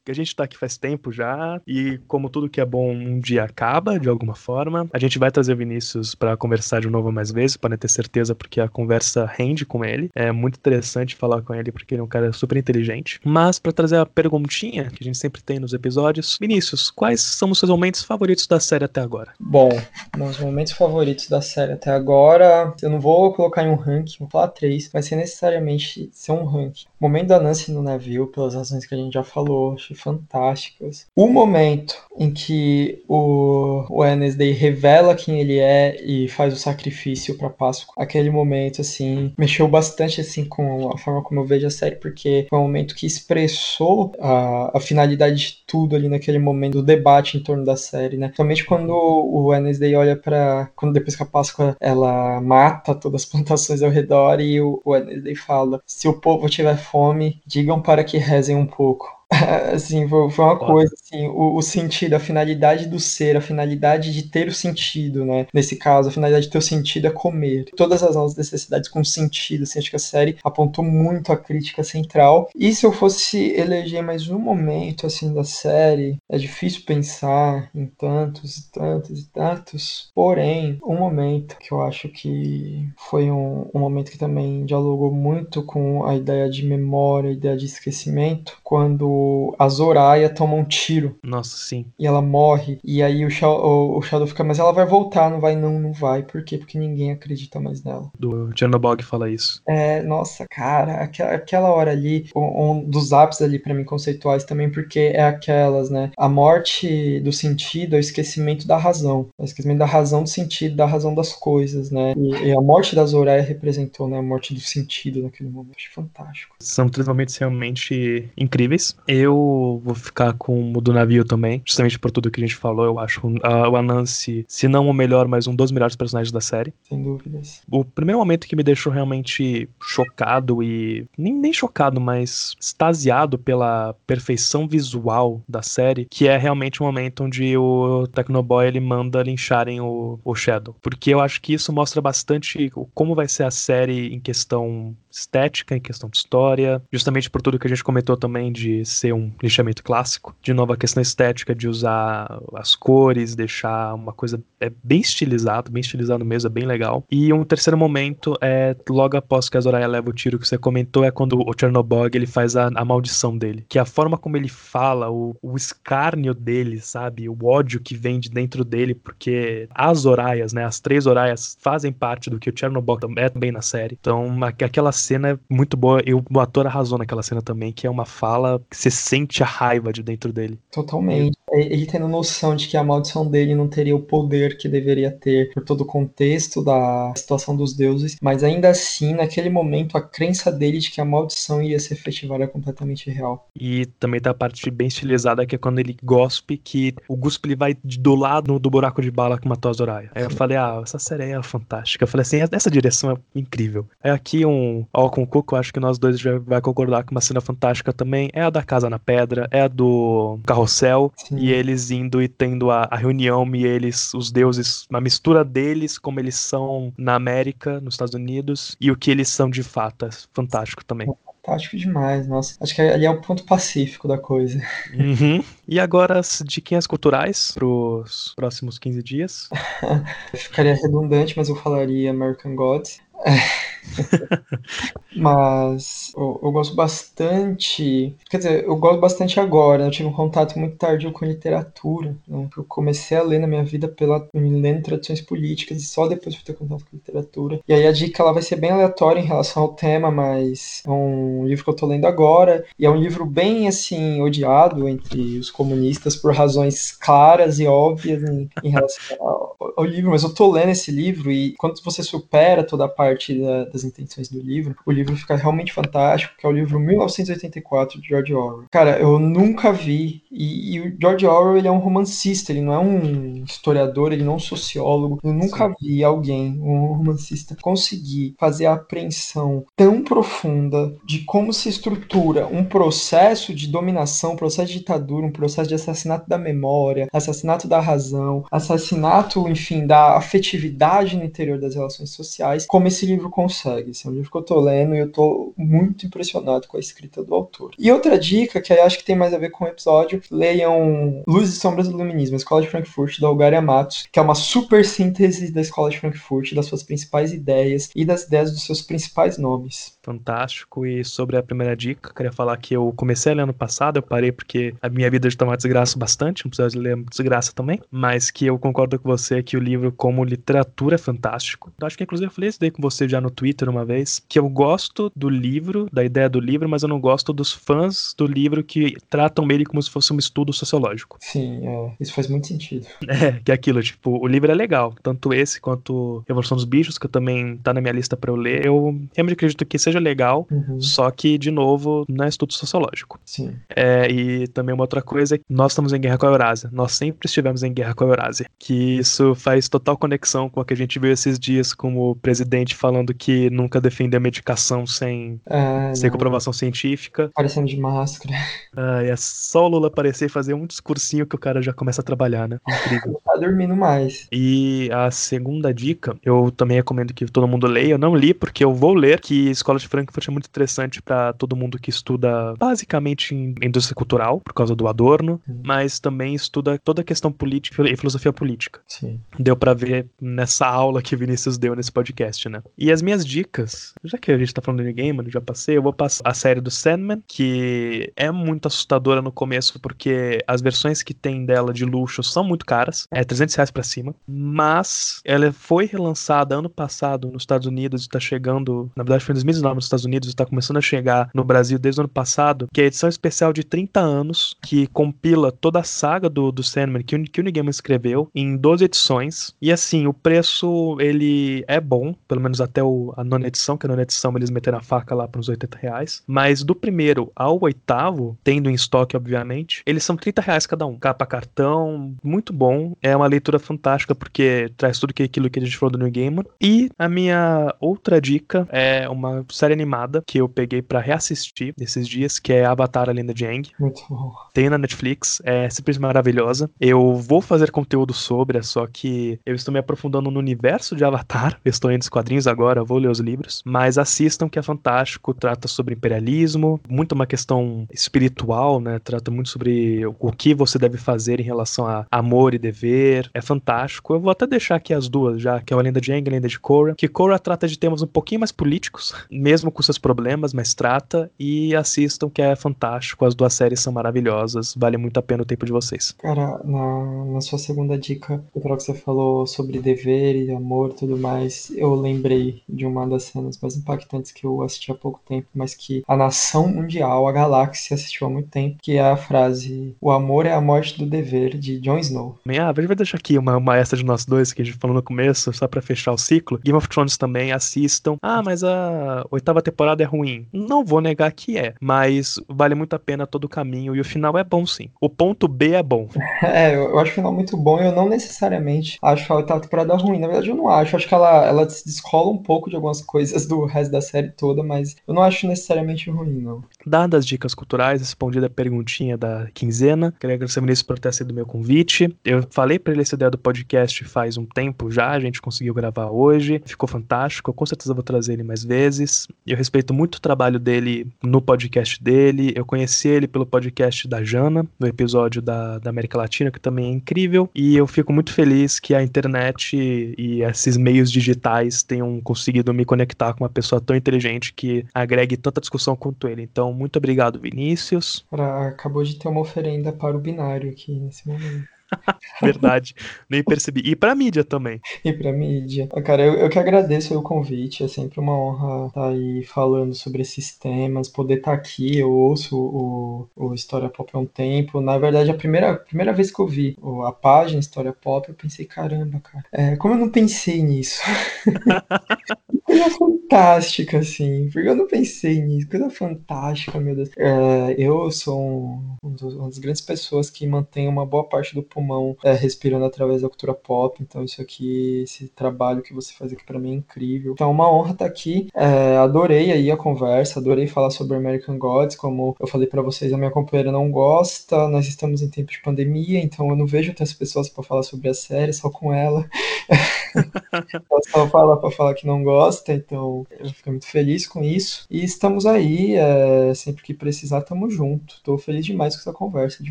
Que 0.09 0.12
a 0.12 0.14
gente 0.14 0.35
tá 0.35 0.44
aqui 0.44 0.56
faz 0.56 0.78
tempo 0.78 1.12
já, 1.12 1.60
e 1.66 2.01
como 2.09 2.30
tudo 2.30 2.48
que 2.48 2.62
é 2.62 2.64
bom 2.64 2.90
um 2.90 3.20
dia 3.20 3.44
acaba, 3.44 4.01
de 4.01 4.09
alguma 4.09 4.35
forma, 4.35 4.89
a 4.90 4.98
gente 4.98 5.18
vai 5.18 5.30
trazer 5.30 5.52
o 5.52 5.56
Vinícius 5.56 6.14
pra 6.14 6.35
conversar 6.35 6.80
de 6.80 6.89
novo 6.89 7.12
mais 7.12 7.30
vezes, 7.30 7.59
podem 7.59 7.76
ter 7.76 7.90
certeza, 7.90 8.35
porque 8.35 8.59
a 8.59 8.68
conversa 8.68 9.26
rende 9.26 9.66
com 9.66 9.85
ele. 9.85 10.09
É 10.14 10.32
muito 10.32 10.56
interessante 10.56 11.14
falar 11.14 11.43
com 11.43 11.55
ele, 11.55 11.70
porque 11.70 11.94
ele 11.94 12.01
é 12.01 12.05
um 12.05 12.09
cara 12.09 12.32
super 12.32 12.56
inteligente. 12.56 13.20
Mas 13.22 13.59
pra 13.59 13.70
trazer 13.70 13.98
a 13.98 14.06
perguntinha 14.06 14.90
que 14.90 15.02
a 15.02 15.05
gente 15.05 15.18
sempre 15.18 15.43
tem 15.43 15.59
nos 15.59 15.74
episódios, 15.74 16.39
Vinícius, 16.40 16.90
quais 16.90 17.20
são 17.20 17.51
os 17.51 17.59
seus 17.59 17.70
momentos 17.70 18.02
favoritos 18.02 18.47
da 18.47 18.59
série 18.59 18.86
até 18.86 19.02
agora? 19.02 19.35
Bom, 19.39 19.68
meus 20.16 20.40
momentos 20.40 20.72
favoritos 20.72 21.28
da 21.28 21.43
série 21.43 21.72
até 21.72 21.90
agora, 21.90 22.72
eu 22.80 22.89
não 22.89 22.98
vou 22.98 23.35
colocar 23.35 23.62
em 23.62 23.68
um 23.68 23.74
ranking, 23.74 24.16
vou 24.20 24.28
falar 24.30 24.48
três, 24.48 24.89
vai 24.90 25.02
ser 25.02 25.16
necessariamente 25.16 26.09
ser 26.14 26.32
um 26.32 26.47
ranking. 26.47 26.86
O 27.01 27.05
momento 27.05 27.29
da 27.29 27.39
Nancy 27.39 27.70
no 27.70 27.81
navio, 27.81 28.27
pelas 28.27 28.55
razões 28.55 28.85
que 28.85 28.93
a 28.93 28.99
gente 28.99 29.15
já 29.15 29.23
falou, 29.23 29.75
achei 29.75 29.97
fantásticas. 29.97 31.07
O 31.15 31.29
momento 31.29 31.97
em 32.19 32.33
que 32.33 33.03
o, 33.09 33.85
Wednesday 33.89 34.51
revela 34.51 35.15
quem 35.15 35.41
ele 35.41 35.59
é 35.59 35.97
e 36.03 36.27
faz 36.29 36.53
o 36.53 36.57
sacrifício 36.57 37.37
para 37.39 37.49
Páscoa, 37.49 37.95
aquele 37.97 38.31
momento, 38.31 38.81
assim, 38.81 39.33
mexeu 39.39 39.69
bastante, 39.69 40.20
assim, 40.20 40.45
com 40.45 40.91
a 40.93 40.99
forma 40.99 41.23
como 41.23 41.41
eu 41.41 41.45
vejo 41.45 41.69
a 41.69 41.70
série, 41.70 41.95
porque 41.95 42.47
foi 42.51 42.59
um 42.59 42.62
momento 42.62 42.97
que 42.97 43.07
expressou 43.07 44.12
a, 44.20 44.77
a 44.77 44.81
finalidade 44.81 45.37
de 45.37 45.59
tudo 45.69 45.95
ali 45.95 46.09
naquele 46.09 46.41
momento, 46.41 46.75
do 46.75 46.83
debate 46.83 47.37
em 47.37 47.43
torno 47.43 47.65
da 47.65 47.77
série, 47.77 48.16
né? 48.16 48.33
Somente 48.37 48.65
quando 48.65 48.91
o 48.91 49.47
Wednesday 49.47 49.95
olha 49.95 50.16
para 50.16 50.69
quando 50.75 50.93
depois 50.93 51.15
que 51.15 51.23
a 51.23 51.27
Páscoa 51.27 51.77
ela 51.81 52.41
mata 52.41 52.95
todas 52.95 53.23
as 53.23 53.29
plantações 53.29 53.83
ao 53.83 53.91
redor 53.91 54.41
e 54.41 54.61
o 54.61 54.83
Wednesday 54.85 55.35
fala: 55.37 55.81
se 55.87 56.09
o 56.09 56.20
povo 56.20 56.49
tiver 56.49 56.77
fome, 56.90 57.43
digam 57.47 57.81
para 57.82 58.05
que 58.05 58.19
rezem 58.19 58.56
um 58.56 58.66
pouco. 58.66 59.18
assim, 59.75 60.09
foi, 60.09 60.31
foi 60.31 60.45
uma 60.45 60.59
Foda. 60.59 60.73
coisa, 60.73 60.95
assim, 60.95 61.27
o, 61.29 61.57
o 61.57 61.63
sentido, 61.63 62.15
a 62.15 62.21
finalidade 62.21 62.87
do 62.87 62.99
ser, 62.99 63.37
a 63.37 63.41
finalidade 63.41 64.13
de 64.13 64.23
ter 64.25 64.49
o 64.49 64.55
sentido, 64.55 65.25
né? 65.25 65.47
Nesse 65.53 65.77
caso, 65.77 66.09
a 66.09 66.13
finalidade 66.13 66.47
de 66.47 66.53
ter 66.53 66.59
o 66.59 66.63
sentido 66.63 67.07
é 67.07 67.11
comer. 67.11 67.67
Todas 67.77 68.03
as 68.03 68.17
nossas 68.17 68.37
necessidades 68.37 68.89
com 68.89 69.05
sentido, 69.05 69.65
assim, 69.65 69.79
acho 69.79 69.91
que 69.91 69.97
a 69.97 69.99
série 69.99 70.39
apontou 70.43 70.85
muito 70.85 71.31
a 71.33 71.37
crítica 71.37 71.85
central. 71.85 72.49
E 72.55 72.75
se 72.75 72.87
eu 72.87 72.93
fosse 72.93 73.53
eleger 73.53 74.03
mais 74.03 74.29
um 74.29 74.39
momento, 74.39 75.07
assim, 75.07 75.33
da 75.33 75.45
série, 75.45 76.17
é 76.29 76.39
difícil 76.39 76.83
pensar 76.87 77.71
em 77.75 77.87
tantos 77.87 78.57
e 78.57 78.71
tantos 78.73 79.21
e 79.21 79.27
tantos, 79.31 80.11
porém, 80.15 80.79
um 80.83 80.97
momento 80.97 81.57
que 81.59 81.73
eu 81.73 81.83
acho 81.83 82.09
que 82.09 82.89
foi 82.97 83.31
um, 83.31 83.69
um 83.75 83.81
momento 83.81 84.11
que 84.11 84.19
também 84.19 84.65
dialogou 84.65 85.13
muito 85.13 85.63
com 85.63 86.07
a 86.07 86.17
ideia 86.17 86.49
de 86.49 86.65
memória, 86.65 87.31
a 87.31 87.33
ideia 87.35 87.57
de 87.57 87.67
esquecimento, 87.67 88.59
quando 88.65 89.18
a 89.59 89.69
Zoraya 89.69 90.28
toma 90.28 90.55
um 90.55 90.65
tiro. 90.65 91.16
Nossa, 91.23 91.57
sim. 91.57 91.86
E 91.99 92.07
ela 92.07 92.23
morre. 92.23 92.78
E 92.85 93.03
aí 93.03 93.24
o, 93.24 93.31
Shadow, 93.31 93.65
o, 93.65 93.99
o 93.99 94.03
Shadow 94.03 94.27
fica, 94.27 94.45
mas 94.45 94.59
ela 94.59 94.73
vai 94.73 94.86
voltar, 94.86 95.31
não 95.31 95.40
vai? 95.40 95.57
Não, 95.57 95.78
não 95.78 95.93
vai. 95.93 96.23
Por 96.23 96.45
quê? 96.45 96.59
Porque 96.59 96.78
ninguém 96.78 97.12
acredita 97.12 97.61
mais 97.61 97.82
nela. 97.82 98.11
Do 98.19 98.51
Chernobog 98.57 99.03
fala 99.03 99.31
isso. 99.31 99.62
É, 99.66 100.03
nossa, 100.03 100.47
cara, 100.51 101.03
aquela, 101.03 101.35
aquela 101.35 101.70
hora 101.70 101.90
ali, 101.90 102.28
um, 102.35 102.70
um 102.70 102.85
dos 102.85 103.12
ápices 103.12 103.43
ali 103.43 103.59
para 103.59 103.74
mim 103.74 103.85
conceituais 103.85 104.45
também, 104.45 104.70
porque 104.70 105.12
é 105.15 105.24
aquelas, 105.24 105.90
né? 105.90 106.11
A 106.16 106.28
morte 106.28 107.20
do 107.20 107.32
sentido 107.32 107.95
é 107.95 107.99
o 107.99 108.01
esquecimento 108.01 108.66
da 108.66 108.77
razão. 108.77 109.28
É 109.39 109.43
o 109.43 109.45
esquecimento 109.45 109.78
da 109.78 109.86
razão 109.86 110.23
do 110.23 110.28
sentido, 110.28 110.77
da 110.77 110.86
razão 110.86 111.15
das 111.15 111.32
coisas, 111.32 111.90
né? 111.90 112.15
E, 112.16 112.49
e 112.49 112.53
a 112.53 112.61
morte 112.61 112.95
da 112.95 113.05
Zoraya 113.05 113.43
representou, 113.43 114.09
né? 114.09 114.19
A 114.19 114.23
morte 114.23 114.55
do 114.55 114.61
sentido 114.61 115.23
naquele 115.23 115.51
momento. 115.51 115.77
Acho 115.77 115.93
fantástico. 115.93 116.57
São 116.61 116.89
três 116.89 117.07
momentos 117.07 117.36
realmente 117.36 118.31
incríveis. 118.36 118.97
Eu 119.09 119.80
vou 119.82 119.94
ficar 119.94 120.35
com 120.35 120.70
o 120.70 120.80
do 120.82 120.93
navio 120.93 121.24
também, 121.24 121.62
justamente 121.64 121.98
por 121.98 122.10
tudo 122.10 122.30
que 122.30 122.39
a 122.39 122.47
gente 122.47 122.55
falou. 122.55 122.85
Eu 122.85 122.98
acho 122.98 123.26
uh, 123.26 123.70
o 123.70 123.76
Anansi, 123.76 124.44
se 124.47 124.68
não 124.68 124.86
o 124.86 124.93
melhor, 124.93 125.26
mas 125.26 125.47
um 125.47 125.56
dos 125.56 125.72
melhores 125.72 125.97
personagens 125.97 126.30
da 126.30 126.43
série. 126.43 126.74
Sem 126.82 127.02
dúvidas. 127.02 127.62
O 127.70 127.85
primeiro 127.85 128.18
momento 128.18 128.47
que 128.47 128.55
me 128.55 128.62
deixou 128.62 128.93
realmente 128.93 129.66
chocado 129.80 130.62
e. 130.62 131.06
Nem, 131.16 131.32
nem 131.32 131.52
chocado, 131.55 131.98
mas 131.98 132.55
extasiado 132.60 133.39
pela 133.39 133.94
perfeição 134.06 134.68
visual 134.68 135.40
da 135.48 135.62
série, 135.62 136.05
que 136.05 136.28
é 136.28 136.36
realmente 136.36 136.82
o 136.82 136.85
um 136.85 136.89
momento 136.89 137.24
onde 137.24 137.56
o 137.56 138.06
Tecnoboy 138.09 138.66
ele 138.66 138.80
manda 138.80 139.22
lincharem 139.22 139.80
o, 139.80 140.18
o 140.22 140.35
Shadow. 140.35 140.76
Porque 140.82 141.14
eu 141.14 141.20
acho 141.20 141.40
que 141.40 141.55
isso 141.55 141.72
mostra 141.72 142.02
bastante 142.02 142.70
como 142.93 143.14
vai 143.14 143.26
ser 143.26 143.44
a 143.44 143.51
série 143.51 144.14
em 144.14 144.20
questão 144.20 144.94
estética, 145.19 145.77
em 145.77 145.81
questão 145.81 146.09
de 146.09 146.16
história, 146.16 146.82
justamente 146.93 147.31
por 147.31 147.43
tudo 147.43 147.59
que 147.59 147.66
a 147.66 147.70
gente 147.70 147.85
comentou 147.85 148.16
também 148.16 148.53
de 148.53 148.85
ser 148.85 149.12
um 149.12 149.32
linchamento 149.43 149.82
clássico. 149.82 150.35
De 150.43 150.53
novo, 150.53 150.73
a 150.73 150.77
questão 150.77 151.01
estética 151.01 151.55
de 151.55 151.69
usar 151.69 152.40
as 152.55 152.74
cores, 152.74 153.35
deixar 153.35 153.95
uma 153.95 154.12
coisa 154.12 154.43
é 154.61 154.70
bem 154.82 155.01
estilizado, 155.01 155.70
bem 155.70 155.81
estilizado 155.81 156.24
mesmo, 156.24 156.49
é 156.49 156.53
bem 156.53 156.66
legal. 156.66 157.05
E 157.11 157.32
um 157.32 157.45
terceiro 157.45 157.77
momento 157.77 158.36
é 158.40 158.77
logo 158.89 159.16
após 159.16 159.49
que 159.49 159.57
a 159.57 159.61
Zoraya 159.61 159.86
leva 159.86 160.11
o 160.11 160.12
tiro 160.12 160.39
que 160.39 160.47
você 160.47 160.59
comentou, 160.59 161.05
é 161.05 161.11
quando 161.11 161.39
o 161.39 161.53
Chernobog 161.59 162.16
ele 162.16 162.27
faz 162.27 162.57
a, 162.57 162.70
a 162.74 162.85
maldição 162.85 163.36
dele. 163.36 163.65
Que 163.69 163.78
a 163.78 163.85
forma 163.85 164.19
como 164.19 164.36
ele 164.36 164.49
fala, 164.49 165.11
o, 165.11 165.36
o 165.43 165.57
escárnio 165.57 166.35
dele, 166.35 166.81
sabe? 166.81 167.28
O 167.28 167.36
ódio 167.45 167.81
que 167.81 167.97
vem 167.97 168.19
de 168.19 168.28
dentro 168.28 168.65
dele, 168.65 168.95
porque 168.95 169.69
as 169.74 169.99
Zorayas, 169.99 170.53
né? 170.53 170.65
As 170.65 170.81
três 170.81 171.05
Zorayas 171.05 171.57
fazem 171.61 171.93
parte 171.93 172.31
do 172.31 172.39
que 172.39 172.51
o 172.51 172.53
Chernobog 172.55 172.99
é 173.16 173.28
também 173.28 173.53
na 173.53 173.62
série. 173.62 173.97
Então, 174.01 174.28
aquela 174.43 174.93
cena 175.09 175.30
é 175.30 175.39
muito 175.48 175.76
boa. 175.76 176.02
E 176.05 176.14
o 176.14 176.40
ator 176.40 176.66
arrasou 176.66 176.98
naquela 176.98 177.22
cena 177.22 177.43
também, 177.43 177.72
que 177.72 177.86
é 177.86 177.90
uma 177.90 178.05
fala 178.05 178.60
que 178.70 178.76
você 178.76 178.90
sente 178.90 179.43
a 179.43 179.47
raiva 179.47 179.93
de 179.93 180.02
dentro 180.02 180.32
dele. 180.32 180.59
Totalmente. 180.70 181.36
Ele 181.51 181.86
tendo 181.86 182.06
noção 182.09 182.55
de 182.55 182.68
que 182.68 182.76
a 182.76 182.85
maldição 182.85 183.28
dele 183.28 183.55
não 183.55 183.68
teria 183.68 183.97
o 183.97 184.02
poder 184.02 184.59
que 184.59 184.68
deveria 184.68 185.10
ter 185.10 185.52
por 185.52 185.64
todo 185.64 185.80
o 185.80 185.86
contexto 185.86 186.62
da 186.62 187.12
situação 187.16 187.56
dos 187.56 187.74
deuses, 187.74 188.16
mas 188.20 188.44
ainda 188.44 188.68
assim, 188.68 189.14
naquele 189.14 189.48
momento, 189.48 189.97
a 189.97 190.02
crença 190.02 190.52
dele 190.52 190.78
de 190.78 190.90
que 190.90 191.01
a 191.01 191.05
maldição 191.05 191.62
ia 191.62 191.80
se 191.80 191.94
efetivar 191.94 192.40
é 192.40 192.47
completamente 192.47 193.10
real. 193.10 193.48
E 193.59 193.86
também 193.98 194.20
tá 194.20 194.30
a 194.30 194.35
parte 194.35 194.70
bem 194.70 194.89
estilizada 194.89 195.47
que 195.47 195.55
é 195.55 195.59
quando 195.59 195.78
ele 195.78 195.97
gospe, 196.02 196.59
que 196.59 196.94
o 197.09 197.16
guspe 197.16 197.48
ele 197.48 197.56
vai 197.56 197.76
do 197.82 198.14
lado 198.14 198.59
do 198.59 198.70
buraco 198.70 199.01
de 199.01 199.10
bala 199.10 199.39
que 199.39 199.48
matou 199.48 199.70
a 199.70 199.74
Zoraya. 199.74 200.10
Aí 200.14 200.22
eu 200.22 200.30
falei, 200.30 200.56
ah, 200.56 200.80
essa 200.82 200.98
série 200.98 201.30
é 201.30 201.43
fantástica. 201.43 202.05
Eu 202.05 202.09
falei 202.09 202.22
assim, 202.22 202.40
essa 202.52 202.70
direção 202.70 203.12
é 203.12 203.16
incrível. 203.35 203.86
É 204.02 204.10
aqui 204.10 204.44
um 204.44 204.85
Ó 204.99 205.09
com 205.09 205.23
o 205.23 205.27
Cuco, 205.27 205.55
acho 205.55 205.73
que 205.73 205.79
nós 205.79 205.97
dois 205.97 206.19
já 206.19 206.41
vai 206.41 206.61
concordar 206.61 207.05
que 207.05 207.12
uma 207.12 207.20
cena 207.20 207.41
fantástica 207.41 207.93
também 207.93 208.31
é 208.33 208.43
a 208.43 208.51
da 208.51 208.65
Casa 208.65 208.91
na 208.91 208.99
Pedra, 208.99 209.47
é 209.53 209.61
a 209.61 209.69
do 209.69 210.41
Carrossel, 210.45 211.12
Sim. 211.16 211.39
e 211.39 211.53
eles 211.53 211.93
indo 211.93 212.20
e 212.20 212.27
tendo 212.27 212.69
a, 212.69 212.89
a, 212.91 212.97
reunião 212.97 213.49
e 213.55 213.65
eles, 213.65 214.12
os 214.12 214.33
deuses, 214.33 214.89
uma 214.91 215.01
mistura 215.01 215.45
deles, 215.45 215.99
como 215.99 216.19
eles 216.19 216.35
são 216.35 216.93
na 216.99 217.15
América, 217.15 217.81
nos 217.81 217.95
Estados 217.95 218.15
Unidos, 218.15 218.77
e 218.81 218.91
o 218.91 218.97
que 218.97 219.09
eles 219.09 219.29
são 219.29 219.49
de 219.49 219.62
fato. 219.62 220.05
É 220.05 220.09
fantástico 220.35 220.85
também 220.85 221.07
fantástico 221.49 221.77
demais, 221.77 222.27
nossa. 222.27 222.57
Acho 222.61 222.75
que 222.75 222.83
ali 222.83 223.07
é 223.07 223.11
o 223.11 223.20
ponto 223.23 223.45
pacífico 223.45 224.07
da 224.07 224.19
coisa. 224.19 224.61
Uhum. 224.93 225.43
E 225.66 225.81
agora 225.81 226.19
as 226.19 226.43
diquinhas 226.45 226.87
culturais 226.87 227.53
pros 227.53 228.35
próximos 228.37 228.79
15 228.79 229.03
dias? 229.03 229.49
Ficaria 230.35 230.75
redundante, 230.75 231.35
mas 231.37 231.49
eu 231.49 231.57
falaria 231.57 232.11
American 232.11 232.55
Gods. 232.55 233.01
Mas 235.16 236.12
eu, 236.16 236.40
eu, 236.43 236.52
gosto 236.52 236.74
bastante. 236.74 238.15
Quer 238.31 238.36
dizer, 238.39 238.65
eu 238.65 238.77
gosto 238.77 239.01
bastante 239.01 239.40
agora. 239.40 239.85
Eu 239.85 239.90
tive 239.90 240.09
um 240.09 240.12
contato 240.12 240.59
muito 240.59 240.77
tardio 240.77 241.12
com 241.12 241.24
literatura. 241.24 242.16
Né? 242.27 242.48
Eu 242.56 242.65
comecei 242.65 243.16
a 243.16 243.23
ler 243.23 243.40
na 243.40 243.47
minha 243.47 243.65
vida 243.65 243.89
pela 243.89 244.28
lendo 244.32 244.82
tradições 244.82 245.20
políticas 245.20 245.78
e 245.78 245.86
só 245.86 246.06
depois 246.06 246.35
fui 246.35 246.44
ter 246.44 246.55
contato 246.55 246.85
com 246.85 246.97
literatura. 246.97 247.60
E 247.66 247.73
aí 247.73 247.86
a 247.86 247.93
dica 247.93 248.23
ela 248.23 248.32
vai 248.32 248.43
ser 248.43 248.56
bem 248.56 248.70
aleatória 248.70 249.20
em 249.20 249.27
relação 249.27 249.62
ao 249.65 249.74
tema, 249.74 250.10
mas 250.10 250.82
é 250.86 250.90
um 250.90 251.47
livro 251.47 251.65
que 251.65 251.70
eu 251.70 251.77
tô 251.77 251.86
lendo 251.86 252.06
agora. 252.06 252.65
E 252.78 252.86
é 252.86 252.90
um 252.90 252.97
livro 252.97 253.27
bem 253.27 253.66
assim, 253.66 254.20
odiado 254.20 254.89
entre 254.89 255.39
os 255.39 255.51
comunistas 255.51 256.16
por 256.16 256.32
razões 256.32 256.93
claras 256.93 257.59
e 257.59 257.66
óbvias 257.66 258.23
em, 258.23 258.48
em 258.62 258.70
relação 258.70 259.16
ao, 259.20 259.56
ao, 259.77 259.85
livro. 259.85 260.10
Mas 260.10 260.23
eu 260.23 260.32
tô 260.32 260.51
lendo 260.51 260.70
esse 260.70 260.90
livro 260.90 261.32
e 261.32 261.55
quando 261.59 261.82
você 261.82 262.02
supera 262.02 262.62
toda 262.62 262.85
a 262.85 262.89
parte 262.89 263.40
da, 263.40 263.65
das 263.65 263.78
intenções 263.85 264.29
do 264.29 264.41
livro, 264.41 264.77
o 264.85 264.93
livro 264.93 265.17
fica 265.17 265.37
realmente 265.37 265.73
fantástico, 265.73 266.35
que 266.39 266.47
é 266.47 266.49
o 266.49 266.53
livro 266.53 266.79
1984 266.79 268.01
de 268.01 268.09
George 268.09 268.35
Orwell. 268.35 268.67
Cara, 268.71 268.99
eu 268.99 269.19
nunca 269.19 269.73
vi, 269.73 270.23
e, 270.31 270.75
e 270.75 270.81
o 270.81 270.97
George 271.01 271.27
Orwell 271.27 271.59
ele 271.59 271.69
é 271.69 271.71
um 271.71 271.79
romancista, 271.79 272.53
ele 272.53 272.63
não 272.63 272.73
é 272.73 272.79
um 272.79 273.45
historiador, 273.45 274.13
ele 274.13 274.25
não 274.25 274.33
é 274.33 274.37
um 274.37 274.41
sociólogo. 274.41 275.19
Eu 275.23 275.33
nunca 275.33 275.69
Sim. 275.69 275.75
vi 275.81 276.05
alguém, 276.05 276.59
um 276.61 276.95
romancista, 276.95 277.57
conseguir 277.61 278.35
fazer 278.39 278.67
a 278.67 278.75
apreensão 278.75 279.65
tão 279.77 280.03
profunda 280.03 280.95
de 281.05 281.21
como 281.21 281.53
se 281.53 281.69
estrutura 281.69 282.47
um 282.47 282.65
processo 282.65 283.55
de 283.55 283.69
dominação, 283.69 284.33
um 284.33 284.37
processo 284.37 284.73
de 284.73 284.79
ditadura, 284.79 285.27
um 285.27 285.33
processo 285.33 285.69
de 285.69 285.75
assassinato 285.75 286.29
da 286.29 286.39
memória, 286.39 287.09
assassinato 287.13 287.69
da 287.69 287.81
razão, 287.81 288.45
assassinato, 288.51 289.49
enfim, 289.49 289.87
da 289.87 290.17
afetividade 290.17 291.17
no 291.17 291.25
interior 291.25 291.59
das 291.59 291.75
relações 291.75 292.11
sociais, 292.11 292.67
como 292.67 292.89
esse 292.89 293.07
livro 293.07 293.31
consegue. 293.31 293.68
Esse 293.81 294.07
é 294.07 294.11
um 294.11 294.15
livro 294.15 294.31
que 294.31 294.36
eu 294.36 294.43
tô 294.43 294.61
lendo 294.61 294.95
e 294.95 294.99
eu 294.99 295.11
tô 295.11 295.53
muito 295.57 296.07
impressionado 296.07 296.66
com 296.66 296.77
a 296.77 296.81
escrita 296.81 297.23
do 297.23 297.35
autor. 297.35 297.73
E 297.78 297.90
outra 297.90 298.19
dica, 298.19 298.61
que 298.61 298.73
eu 298.73 298.82
acho 298.82 298.99
que 298.99 299.05
tem 299.05 299.16
mais 299.16 299.35
a 299.35 299.39
ver 299.39 299.51
com 299.51 299.65
o 299.65 299.69
episódio, 299.69 300.20
leiam 300.31 301.23
Luz 301.27 301.49
e 301.51 301.53
Sombras 301.53 301.89
do 301.89 301.95
Iluminismo, 301.95 302.36
a 302.36 302.39
Escola 302.39 302.62
de 302.62 302.69
Frankfurt, 302.69 303.20
da 303.20 303.28
Algaria 303.28 303.61
Matos, 303.61 304.07
que 304.11 304.19
é 304.19 304.23
uma 304.23 304.35
super 304.35 304.85
síntese 304.85 305.53
da 305.53 305.61
Escola 305.61 305.90
de 305.90 305.99
Frankfurt, 305.99 306.55
das 306.55 306.66
suas 306.66 306.82
principais 306.82 307.32
ideias 307.32 307.90
e 307.95 308.05
das 308.05 308.24
ideias 308.24 308.53
dos 308.53 308.65
seus 308.65 308.82
principais 308.82 309.39
nomes. 309.39 309.99
Fantástico. 310.03 310.86
E 310.86 311.05
sobre 311.05 311.36
a 311.36 311.43
primeira 311.43 311.77
dica, 311.77 312.12
queria 312.15 312.32
falar 312.32 312.57
que 312.57 312.74
eu 312.74 312.93
comecei 312.97 313.32
a 313.32 313.35
ler 313.35 313.43
ano 313.43 313.55
passado, 313.55 313.99
eu 313.99 314.03
parei 314.03 314.32
porque 314.32 314.74
a 314.81 314.89
minha 314.89 315.11
vida 315.11 315.28
de 315.28 315.36
tomar 315.36 315.57
desgraça 315.57 315.99
bastante, 315.99 316.45
não 316.45 316.51
precisa 316.51 316.69
de 316.69 316.78
ler 316.78 316.97
desgraça 317.11 317.53
também, 317.53 317.81
mas 317.90 318.31
que 318.31 318.47
eu 318.47 318.59
concordo 318.59 318.99
com 318.99 319.09
você 319.09 319.43
que 319.43 319.57
o 319.57 319.61
livro 319.61 319.93
como 319.93 320.24
literatura 320.24 320.95
é 320.95 320.99
fantástico. 320.99 321.73
Eu 321.81 321.86
acho 321.86 321.97
que 321.97 322.05
inclusive 322.05 322.28
eu 322.28 322.35
falei 322.35 322.49
isso 322.49 322.61
daí 322.61 322.70
com 322.70 322.82
você 322.82 323.09
já 323.09 323.20
no 323.20 323.31
Twitter 323.31 323.48
uma 323.69 323.85
vez, 323.85 324.23
que 324.29 324.39
eu 324.39 324.49
gosto 324.49 325.12
do 325.15 325.29
livro, 325.29 325.89
da 325.93 326.05
ideia 326.05 326.29
do 326.29 326.41
livro, 326.41 326.69
mas 326.69 326.83
eu 326.83 326.89
não 326.89 327.01
gosto 327.01 327.33
dos 327.33 327.53
fãs 327.53 328.15
do 328.16 328.27
livro 328.27 328.62
que 328.65 328.97
tratam 329.09 329.51
ele 329.51 329.65
como 329.65 329.83
se 329.83 329.91
fosse 329.91 330.12
um 330.12 330.19
estudo 330.19 330.53
sociológico. 330.53 331.19
Sim, 331.20 331.66
é, 331.66 331.93
isso 332.01 332.12
faz 332.12 332.29
muito 332.29 332.47
sentido. 332.47 332.87
É, 333.09 333.33
que 333.33 333.51
é 333.51 333.55
aquilo, 333.55 333.83
tipo, 333.83 334.23
o 334.23 334.27
livro 334.27 334.53
é 334.53 334.55
legal, 334.55 334.95
tanto 335.03 335.33
esse 335.33 335.61
quanto 335.61 336.23
Revolução 336.29 336.57
dos 336.57 336.65
Bichos, 336.65 336.99
que 336.99 337.07
eu 337.07 337.11
também 337.11 337.57
tá 337.57 337.73
na 337.73 337.81
minha 337.81 337.93
lista 337.93 338.16
para 338.16 338.31
eu 338.31 338.37
ler. 338.37 338.66
Eu 338.66 339.01
realmente 339.15 339.33
acredito 339.33 339.65
que 339.65 339.79
seja 339.79 339.99
legal, 339.99 340.47
uhum. 340.51 340.81
só 340.81 341.11
que, 341.11 341.39
de 341.39 341.51
novo, 341.51 342.05
não 342.09 342.25
é 342.25 342.29
estudo 342.29 342.53
sociológico. 342.53 343.19
Sim. 343.25 343.57
É, 343.75 344.11
e 344.11 344.47
também 344.49 344.75
uma 344.75 344.85
outra 344.85 345.03
coisa 345.03 345.35
é 345.35 345.39
que 345.39 345.45
nós 345.49 345.73
estamos 345.73 345.93
em 345.93 346.01
guerra 346.01 346.19
com 346.19 346.27
a 346.27 346.31
Eurásia. 346.31 346.69
Nós 346.73 346.93
sempre 346.93 347.27
estivemos 347.27 347.62
em 347.62 347.73
guerra 347.73 347.95
com 347.95 348.05
a 348.05 348.09
Eurásia. 348.09 348.47
Que 348.59 348.99
isso 348.99 349.35
faz 349.35 349.69
total 349.69 349.97
conexão 349.97 350.49
com 350.49 350.61
o 350.61 350.65
que 350.65 350.75
a 350.75 350.77
gente 350.77 350.99
viu 350.99 351.12
esses 351.12 351.39
dias 351.39 351.73
como 351.73 352.11
o 352.11 352.16
presidente 352.16 352.75
falando 352.75 353.15
que 353.15 353.38
nunca 353.51 353.81
defendeu 353.81 354.19
a 354.19 354.20
medicação 354.20 354.86
sem, 354.86 355.40
ah, 355.48 355.93
sem 355.94 356.10
comprovação 356.10 356.52
científica. 356.52 357.31
Parecendo 357.35 357.66
de 357.66 357.78
máscara. 357.78 358.35
Ah, 358.77 359.02
é 359.02 359.15
só 359.16 359.66
o 359.66 359.69
Lula 359.69 359.89
aparecer 359.89 360.27
e 360.27 360.28
fazer 360.28 360.55
um 360.55 360.66
discursinho 360.66 361.27
que 361.27 361.35
o 361.35 361.39
cara 361.39 361.62
já 361.62 361.73
começa 361.73 362.01
a 362.01 362.05
trabalhar, 362.05 362.48
né? 362.48 362.59
Incrível. 362.69 363.20
tá 363.24 363.36
dormindo 363.36 363.77
mais. 363.77 364.27
E 364.32 364.90
a 364.93 365.10
segunda 365.10 365.73
dica, 365.73 366.16
eu 366.23 366.51
também 366.51 366.77
recomendo 366.77 367.15
que 367.15 367.27
todo 367.27 367.48
mundo 367.48 367.66
leia. 367.66 367.93
Eu 367.93 367.98
não 367.98 368.15
li 368.15 368.35
porque 368.35 368.65
eu 368.65 368.74
vou 368.74 368.94
ler, 368.94 369.20
que 369.20 369.51
Escola 369.51 369.78
de 369.78 369.89
Frankfurt 369.89 370.28
é 370.28 370.31
muito 370.31 370.47
interessante 370.47 371.02
para 371.02 371.32
todo 371.32 371.56
mundo 371.56 371.78
que 371.78 371.90
estuda 371.90 372.55
basicamente 372.59 373.35
em 373.35 373.55
indústria 373.62 373.94
cultural, 373.94 374.40
por 374.40 374.52
causa 374.52 374.74
do 374.74 374.89
Adorno, 374.89 375.40
Sim. 375.47 375.60
mas 375.65 375.98
também 375.98 376.35
estuda 376.35 376.78
toda 376.78 377.02
a 377.02 377.05
questão 377.05 377.32
política 377.32 377.82
e 377.89 377.97
filosofia 377.97 378.32
política. 378.32 378.81
Sim. 378.86 379.20
Deu 379.39 379.56
para 379.56 379.74
ver 379.74 380.06
nessa 380.20 380.66
aula 380.66 381.02
que 381.02 381.16
Vinícius 381.16 381.59
deu 381.59 381.74
nesse 381.74 381.93
podcast, 381.93 382.48
né? 382.48 382.62
E 382.77 382.90
as 382.90 383.02
minhas 383.02 383.24
dicas, 383.29 383.93
já 384.03 384.17
que 384.17 384.33
a 384.33 384.39
gente 384.39 384.55
tá 384.55 384.63
falando 384.63 384.83
de 384.83 384.93
Game, 384.93 385.19
eu 385.19 385.31
já 385.31 385.41
passei, 385.41 385.77
eu 385.77 385.83
vou 385.83 385.93
passar 385.93 386.23
a 386.25 386.35
série 386.35 386.61
do 386.61 386.71
Sandman, 386.71 387.23
que 387.27 388.13
é 388.17 388.31
muito 388.31 388.67
assustadora 388.67 389.21
no 389.21 389.31
começo, 389.31 389.79
porque 389.81 390.43
as 390.47 390.63
versões 390.63 391.03
que 391.03 391.13
tem 391.13 391.45
dela 391.45 391.73
de 391.73 391.85
luxo 391.85 392.23
são 392.23 392.43
muito 392.43 392.65
caras, 392.65 393.07
é 393.11 393.23
300 393.23 393.55
reais 393.55 393.71
pra 393.71 393.83
cima, 393.83 394.15
mas 394.27 395.21
ela 395.25 395.53
foi 395.53 395.87
relançada 395.87 396.57
ano 396.57 396.71
passado 396.71 397.31
nos 397.31 397.43
Estados 397.43 397.67
Unidos 397.67 398.05
e 398.05 398.09
tá 398.09 398.19
chegando, 398.19 398.91
na 398.97 399.03
verdade 399.03 399.25
foi 399.25 399.33
em 399.33 399.37
2019 399.37 399.75
nos 399.77 399.85
Estados 399.85 400.05
Unidos 400.05 400.31
e 400.31 400.37
tá 400.37 400.47
começando 400.47 400.79
a 400.79 400.83
chegar 400.83 401.31
no 401.35 401.45
Brasil 401.45 401.79
desde 401.79 402.01
o 402.01 402.03
ano 402.03 402.09
passado, 402.09 402.67
que 402.73 402.81
é 402.81 402.85
a 402.85 402.87
edição 402.87 403.09
especial 403.09 403.53
de 403.53 403.65
30 403.65 404.01
anos, 404.01 404.57
que 404.63 404.87
compila 404.89 405.53
toda 405.53 405.81
a 405.81 405.85
saga 405.85 406.29
do, 406.31 406.51
do 406.51 406.63
Sandman 406.63 407.03
que, 407.03 407.19
que 407.25 407.41
o 407.41 407.45
Neil 407.45 407.69
escreveu 407.69 408.31
em 408.35 408.57
12 408.57 408.85
edições, 408.85 409.55
e 409.61 409.73
assim, 409.73 410.07
o 410.07 410.15
preço, 410.15 410.97
ele 411.01 411.65
é 411.67 411.81
bom, 411.81 412.15
pelo 412.27 412.41
menos 412.41 412.61
até 412.61 412.83
o, 412.83 413.13
a 413.19 413.24
nona 413.24 413.49
edição, 413.49 413.77
que 413.77 413.86
a 413.86 413.89
nona 413.89 414.03
edição 414.03 414.32
eles 414.36 414.51
meteram 414.51 414.78
a 414.78 414.82
faca 414.82 415.15
lá 415.15 415.27
para 415.27 415.40
uns 415.40 415.49
80 415.49 415.77
reais, 415.77 416.23
mas 416.27 416.62
do 416.62 416.74
primeiro 416.74 417.32
ao 417.35 417.59
oitavo, 417.62 418.39
tendo 418.45 418.70
em 418.70 418.74
estoque, 418.74 419.16
obviamente, 419.16 419.82
eles 419.85 420.05
são 420.05 420.16
30 420.16 420.40
reais 420.40 420.66
cada 420.66 420.86
um, 420.86 420.97
capa 420.97 421.27
cartão, 421.27 422.15
muito 422.23 422.53
bom, 422.53 422.97
é 423.03 423.16
uma 423.16 423.27
leitura 423.27 423.59
fantástica, 423.59 424.15
porque 424.15 424.70
traz 424.77 424.99
tudo 424.99 425.12
que, 425.12 425.23
aquilo 425.23 425.51
que 425.51 425.59
a 425.59 425.65
gente 425.65 425.77
falou 425.77 425.93
do 425.93 425.99
New 425.99 426.11
Gaiman, 426.11 426.45
e 426.61 426.89
a 426.99 427.09
minha 427.09 427.74
outra 427.81 428.20
dica 428.20 428.69
é 428.70 429.09
uma 429.09 429.45
série 429.51 429.73
animada 429.73 430.23
que 430.27 430.39
eu 430.39 430.49
peguei 430.49 430.81
para 430.81 431.01
reassistir 431.01 431.74
esses 431.81 432.07
dias, 432.07 432.39
que 432.39 432.53
é 432.53 432.65
Avatar, 432.65 433.09
a 433.09 433.12
Lenda 433.12 433.35
de 433.35 433.45
Aang. 433.47 433.70
Muito 433.78 434.03
bom. 434.09 434.32
Tem 434.55 434.70
na 434.70 434.78
Netflix, 434.78 435.43
é 435.45 435.69
simplesmente 435.69 436.03
maravilhosa. 436.03 436.70
Eu 436.81 437.16
vou 437.16 437.40
fazer 437.40 437.70
conteúdo 437.70 438.12
sobre, 438.12 438.59
é 438.59 438.62
só 438.62 438.86
que 438.86 439.40
eu 439.45 439.55
estou 439.55 439.73
me 439.73 439.81
aprofundando 439.81 440.31
no 440.31 440.39
universo 440.39 440.95
de 440.95 441.05
Avatar, 441.05 441.59
eu 441.65 441.70
estou 441.70 441.90
indo 441.90 441.99
nos 441.99 442.09
quadrinhos 442.09 442.47
agora, 442.47 442.85
vou 442.85 442.99
ler 442.99 443.07
os 443.10 443.18
livros, 443.18 443.62
mas 443.64 443.98
assistam 443.98 444.48
que 444.48 444.59
é 444.59 444.62
fantástico, 444.62 445.35
trata 445.35 445.68
sobre 445.68 445.94
imperialismo, 445.94 446.80
muito 446.89 447.12
uma 447.12 447.26
questão 447.26 447.86
espiritual, 447.93 448.80
né? 448.80 448.98
Trata 448.98 449.30
muito 449.30 449.48
sobre 449.48 450.06
o 450.06 450.32
que 450.32 450.55
você 450.55 450.78
deve 450.78 450.98
fazer 450.98 451.40
em 451.40 451.44
relação 451.44 451.86
a 451.86 452.06
amor 452.10 452.55
e 452.55 452.59
dever. 452.59 453.30
É 453.35 453.40
fantástico. 453.40 454.14
Eu 454.14 454.20
vou 454.20 454.30
até 454.30 454.47
deixar 454.47 454.76
aqui 454.76 454.93
as 454.93 455.09
duas 455.09 455.40
já, 455.40 455.60
que 455.60 455.72
é 455.72 455.76
a 455.76 455.80
Lenda 455.80 456.01
de 456.01 456.12
Aang 456.12 456.26
e 456.26 456.28
a 456.28 456.32
Lenda 456.32 456.48
de 456.48 456.59
Korra, 456.59 456.94
que 456.94 457.09
Korra 457.09 457.39
trata 457.39 457.66
de 457.66 457.78
temas 457.78 458.02
um 458.02 458.06
pouquinho 458.06 458.40
mais 458.40 458.52
políticos, 458.52 459.14
mesmo 459.30 459.70
com 459.70 459.82
seus 459.82 459.98
problemas, 459.98 460.52
mas 460.52 460.74
trata 460.74 461.30
e 461.39 461.74
assistam 461.74 462.30
que 462.30 462.43
é 462.43 462.55
fantástico. 462.56 463.24
As 463.24 463.35
duas 463.35 463.55
séries 463.55 463.80
são 463.80 463.93
maravilhosas, 463.93 464.74
vale 464.76 464.97
muito 464.97 465.18
a 465.18 465.22
pena 465.22 465.43
o 465.43 465.47
tempo 465.47 465.66
de 465.66 465.72
vocês. 465.72 466.12
Cara, 466.18 466.60
na, 466.64 467.24
na 467.32 467.40
sua 467.40 467.59
segunda 467.59 467.98
dica, 467.98 468.43
eu 468.55 468.60
que 468.76 468.82
você 468.82 468.94
falou 468.94 469.47
sobre 469.47 469.78
dever 469.78 470.36
e 470.36 470.51
amor 470.52 470.93
tudo 470.93 471.16
mais, 471.16 471.70
eu 471.76 471.94
lembrei 471.94 472.62
de 472.68 472.86
uma 472.86 472.98
das 473.07 473.25
cenas 473.25 473.59
mais 473.61 473.77
impactantes 473.77 474.33
que 474.33 474.45
eu 474.45 474.62
assisti 474.62 474.91
há 474.91 474.95
pouco 474.95 475.20
tempo, 475.27 475.49
mas 475.55 475.75
que 475.75 476.03
a 476.07 476.16
nação 476.16 476.69
mundial, 476.69 477.27
a 477.29 477.33
galáxia, 477.33 477.95
assistiu 477.95 478.27
há 478.27 478.31
muito 478.31 478.49
tempo, 478.49 478.79
que 478.83 478.97
é 478.97 479.01
a 479.01 479.16
frase 479.16 479.95
O 480.01 480.11
amor 480.11 480.47
é 480.47 480.53
a 480.53 480.61
morte 480.61 480.99
do 480.99 481.07
dever, 481.07 481.57
de 481.57 481.79
Jon 481.81 481.99
Snow. 481.99 482.39
Ah, 482.49 482.70
a 482.70 482.75
gente 482.75 482.87
vai 482.87 482.97
deixar 482.97 483.19
aqui 483.19 483.39
uma, 483.39 483.57
uma 483.57 483.77
extra 483.77 483.99
de 483.99 484.05
nós 484.05 484.25
dois, 484.25 484.53
que 484.53 484.62
a 484.62 484.65
gente 484.65 484.79
falou 484.79 484.95
no 484.95 485.03
começo, 485.03 485.53
só 485.53 485.66
para 485.69 485.83
fechar 485.83 486.12
o 486.12 486.19
ciclo. 486.19 486.59
Game 486.59 486.77
of 486.77 486.89
Thrones 486.89 487.16
também, 487.16 487.53
assistam. 487.53 488.16
Ah, 488.23 488.43
mas 488.43 488.65
a 488.65 489.25
oitava 489.31 489.62
temporada 489.62 490.03
é 490.03 490.07
ruim. 490.07 490.47
Não 490.53 490.85
vou 490.85 491.01
negar 491.01 491.31
que 491.33 491.59
é, 491.59 491.75
mas 491.81 492.41
vale 492.49 492.75
muito 492.75 492.95
a 492.95 492.99
pena 492.99 493.27
todo 493.27 493.45
o 493.45 493.49
caminho 493.49 493.95
e 493.95 494.01
o 494.01 494.05
final 494.05 494.37
é 494.39 494.45
bom 494.45 494.66
sim. 494.66 494.91
O 495.01 495.09
ponto 495.09 495.49
B 495.49 495.73
é 495.73 495.83
bom. 495.83 496.09
É, 496.41 496.75
eu 496.75 496.99
acho 496.99 497.11
o 497.11 497.15
final 497.15 497.33
muito 497.33 497.57
bom 497.57 497.81
e 497.81 497.85
eu 497.85 497.93
não 497.93 498.09
necessariamente 498.09 498.97
acho 499.03 499.33
a 499.33 499.37
oitava 499.37 499.61
temporada 499.61 499.95
ruim. 499.97 500.19
Na 500.19 500.29
verdade, 500.29 500.49
eu 500.49 500.55
não 500.55 500.69
acho. 500.69 500.95
Eu 500.95 500.99
acho 500.99 501.09
que 501.09 501.15
ela, 501.15 501.45
ela 501.47 501.69
se 501.69 501.85
descola 501.85 502.31
um 502.31 502.39
pouco 502.39 502.70
de 502.70 502.77
algumas 502.77 502.88
coisas 503.01 503.47
do 503.47 503.65
resto 503.65 503.93
da 503.93 504.01
série 504.01 504.31
toda, 504.31 504.62
mas 504.62 504.97
eu 505.06 505.15
não 505.15 505.23
acho 505.23 505.47
necessariamente 505.47 506.10
ruim, 506.10 506.40
não. 506.40 506.62
Dadas 506.86 507.19
as 507.19 507.27
dicas 507.27 507.55
culturais, 507.55 508.01
respondida 508.01 508.47
a 508.47 508.51
perguntinha 508.51 509.16
da 509.16 509.48
quinzena, 509.52 510.15
queria 510.19 510.36
agradecer 510.36 510.59
ao 510.59 510.65
Vinícius 510.65 510.86
por 510.86 510.98
ter 510.98 511.12
sido 511.12 511.35
meu 511.35 511.47
convite. 511.47 512.15
Eu 512.24 512.47
falei 512.51 512.78
para 512.78 512.93
ele 512.93 513.02
essa 513.02 513.15
ideia 513.15 513.31
do 513.31 513.39
podcast 513.39 514.05
faz 514.05 514.36
um 514.36 514.44
tempo 514.44 514.90
já, 514.90 515.10
a 515.10 515.20
gente 515.20 515.40
conseguiu 515.43 515.74
gravar 515.74 516.10
hoje, 516.10 516.62
ficou 516.65 516.89
fantástico, 516.89 517.51
eu 517.51 517.55
com 517.55 517.66
certeza 517.66 517.94
vou 517.94 518.02
trazer 518.02 518.35
ele 518.35 518.43
mais 518.43 518.65
vezes. 518.65 519.27
Eu 519.47 519.56
respeito 519.56 519.93
muito 519.93 520.16
o 520.16 520.20
trabalho 520.20 520.59
dele 520.59 521.06
no 521.23 521.40
podcast 521.40 522.02
dele, 522.02 522.52
eu 522.55 522.65
conheci 522.65 523.09
ele 523.09 523.27
pelo 523.27 523.47
podcast 523.47 524.06
da 524.06 524.23
Jana, 524.23 524.66
no 524.78 524.86
episódio 524.86 525.43
da, 525.43 525.78
da 525.78 525.90
América 525.90 526.19
Latina, 526.19 526.51
que 526.51 526.60
também 526.60 526.86
é 526.86 526.93
incrível, 526.93 527.51
e 527.55 527.77
eu 527.77 527.86
fico 527.86 528.12
muito 528.12 528.32
feliz 528.32 528.78
que 528.78 528.94
a 528.94 529.02
internet 529.02 529.77
e 529.77 530.43
esses 530.43 530.77
meios 530.77 531.10
digitais 531.10 531.82
tenham 531.82 532.20
conseguido 532.20 532.70
conectar 532.85 533.33
com 533.35 533.45
uma 533.45 533.51
pessoa 533.51 533.81
tão 533.81 533.97
inteligente 533.97 534.53
que 534.53 534.85
agregue 534.95 535.37
tanta 535.37 535.61
discussão 535.61 535.97
quanto 535.97 536.29
ele. 536.29 536.43
Então, 536.43 536.73
muito 536.73 536.97
obrigado, 536.97 537.41
Vinícius. 537.41 538.25
Acabou 538.33 539.03
de 539.03 539.19
ter 539.19 539.29
uma 539.29 539.41
oferenda 539.41 539.93
para 539.93 540.17
o 540.17 540.21
binário 540.21 540.71
aqui 540.71 540.99
nesse 540.99 541.27
momento. 541.27 541.69
Verdade, 542.43 542.95
nem 543.29 543.43
percebi. 543.43 543.81
E 543.85 543.97
pra 543.97 544.15
mídia 544.15 544.45
também. 544.45 544.81
E 545.05 545.13
pra 545.13 545.33
mídia. 545.33 545.87
Cara, 546.05 546.25
eu, 546.25 546.35
eu 546.35 546.49
que 546.49 546.59
agradeço 546.59 547.19
o 547.19 547.23
convite, 547.23 547.85
é 547.85 547.89
sempre 547.89 548.21
uma 548.21 548.39
honra 548.39 548.89
estar 548.89 549.01
tá 549.01 549.09
aí 549.09 549.45
falando 549.45 549.95
sobre 549.95 550.23
esses 550.23 550.57
temas, 550.57 551.09
poder 551.09 551.39
estar 551.39 551.53
tá 551.53 551.57
aqui. 551.57 551.99
Eu 551.99 552.11
ouço 552.11 552.57
o, 552.57 553.29
o 553.37 553.55
História 553.55 553.89
Pop 553.89 554.11
há 554.13 554.19
um 554.19 554.27
tempo. 554.27 554.81
Na 554.81 554.99
verdade, 554.99 555.31
a 555.31 555.35
primeira, 555.35 555.77
primeira 555.77 556.13
vez 556.13 556.31
que 556.31 556.41
eu 556.41 556.47
vi 556.47 556.77
a 557.07 557.13
página 557.13 557.61
História 557.61 557.93
Pop, 557.93 558.29
eu 558.29 558.35
pensei, 558.35 558.65
caramba, 558.65 559.21
cara, 559.21 559.45
é, 559.53 559.77
como 559.77 559.95
eu 559.95 559.99
não 559.99 560.11
pensei 560.11 560.63
nisso? 560.63 561.01
coisa 562.69 562.90
fantástica, 562.90 563.99
assim, 563.99 564.49
porque 564.53 564.69
eu 564.69 564.77
não 564.77 564.86
pensei 564.86 565.40
nisso, 565.40 565.69
coisa 565.69 565.90
fantástica, 565.90 566.78
meu 566.78 566.95
Deus. 566.95 567.11
É, 567.16 567.74
eu 567.78 568.11
sou 568.11 568.39
um, 568.40 568.97
um 569.03 569.11
dos, 569.11 569.35
uma 569.35 569.47
das 569.47 569.59
grandes 569.59 569.81
pessoas 569.81 570.31
que 570.31 570.47
mantém 570.47 570.86
uma 570.86 571.07
boa 571.07 571.24
parte 571.24 571.55
do 571.55 571.62
pulmão 571.62 572.16
é, 572.23 572.32
respirando 572.32 572.85
através 572.85 573.23
da 573.23 573.28
cultura 573.28 573.55
pop. 573.55 573.99
Então, 574.03 574.23
isso 574.24 574.40
aqui, 574.40 575.03
esse 575.03 575.28
trabalho 575.28 575.82
que 575.82 575.95
você 575.95 576.12
faz 576.12 576.32
aqui 576.32 576.45
para 576.45 576.59
mim 576.59 576.73
é 576.73 576.77
incrível. 576.77 577.32
Então, 577.32 577.49
é 577.49 577.51
uma 577.51 577.73
honra 577.73 577.93
estar 577.93 578.05
tá 578.05 578.11
aqui. 578.11 578.49
É, 578.55 578.97
adorei 578.99 579.51
aí 579.51 579.70
a 579.70 579.77
conversa, 579.77 580.39
adorei 580.39 580.66
falar 580.66 580.90
sobre 580.90 581.16
American 581.16 581.59
Gods. 581.59 581.97
Como 581.97 582.36
eu 582.39 582.47
falei 582.47 582.66
para 582.66 582.82
vocês, 582.82 583.12
a 583.12 583.19
minha 583.19 583.31
companheira 583.31 583.73
não 583.73 583.90
gosta. 583.90 584.69
Nós 584.69 584.86
estamos 584.86 585.23
em 585.23 585.31
tempo 585.31 585.51
de 585.51 585.62
pandemia, 585.62 586.20
então 586.20 586.49
eu 586.51 586.57
não 586.57 586.66
vejo 586.66 586.93
tantas 586.93 587.12
pessoas 587.12 587.49
para 587.49 587.65
falar 587.65 587.82
sobre 587.82 588.09
a 588.09 588.15
série, 588.15 588.53
só 588.53 588.70
com 588.70 588.93
ela. 588.93 589.28
ela 590.14 591.01
só 591.10 591.28
fala 591.28 591.56
para 591.56 591.70
falar 591.70 591.94
que 591.94 592.06
não 592.06 592.22
gosta, 592.22 592.72
então 592.72 593.26
eu 593.39 593.48
fico 593.51 593.70
muito 593.70 593.86
feliz 593.86 594.26
com 594.26 594.43
isso. 594.43 594.86
E 594.90 595.05
estamos 595.05 595.47
aí, 595.47 595.94
é, 595.94 596.52
sempre 596.55 596.82
que 596.82 596.94
precisar, 596.94 597.43
tamo 597.43 597.70
junto. 597.70 598.16
Tô 598.22 598.39
feliz 598.39 598.64
demais 598.64 598.94
com 598.94 599.01
essa 599.01 599.12
conversa, 599.12 599.62
de 599.62 599.70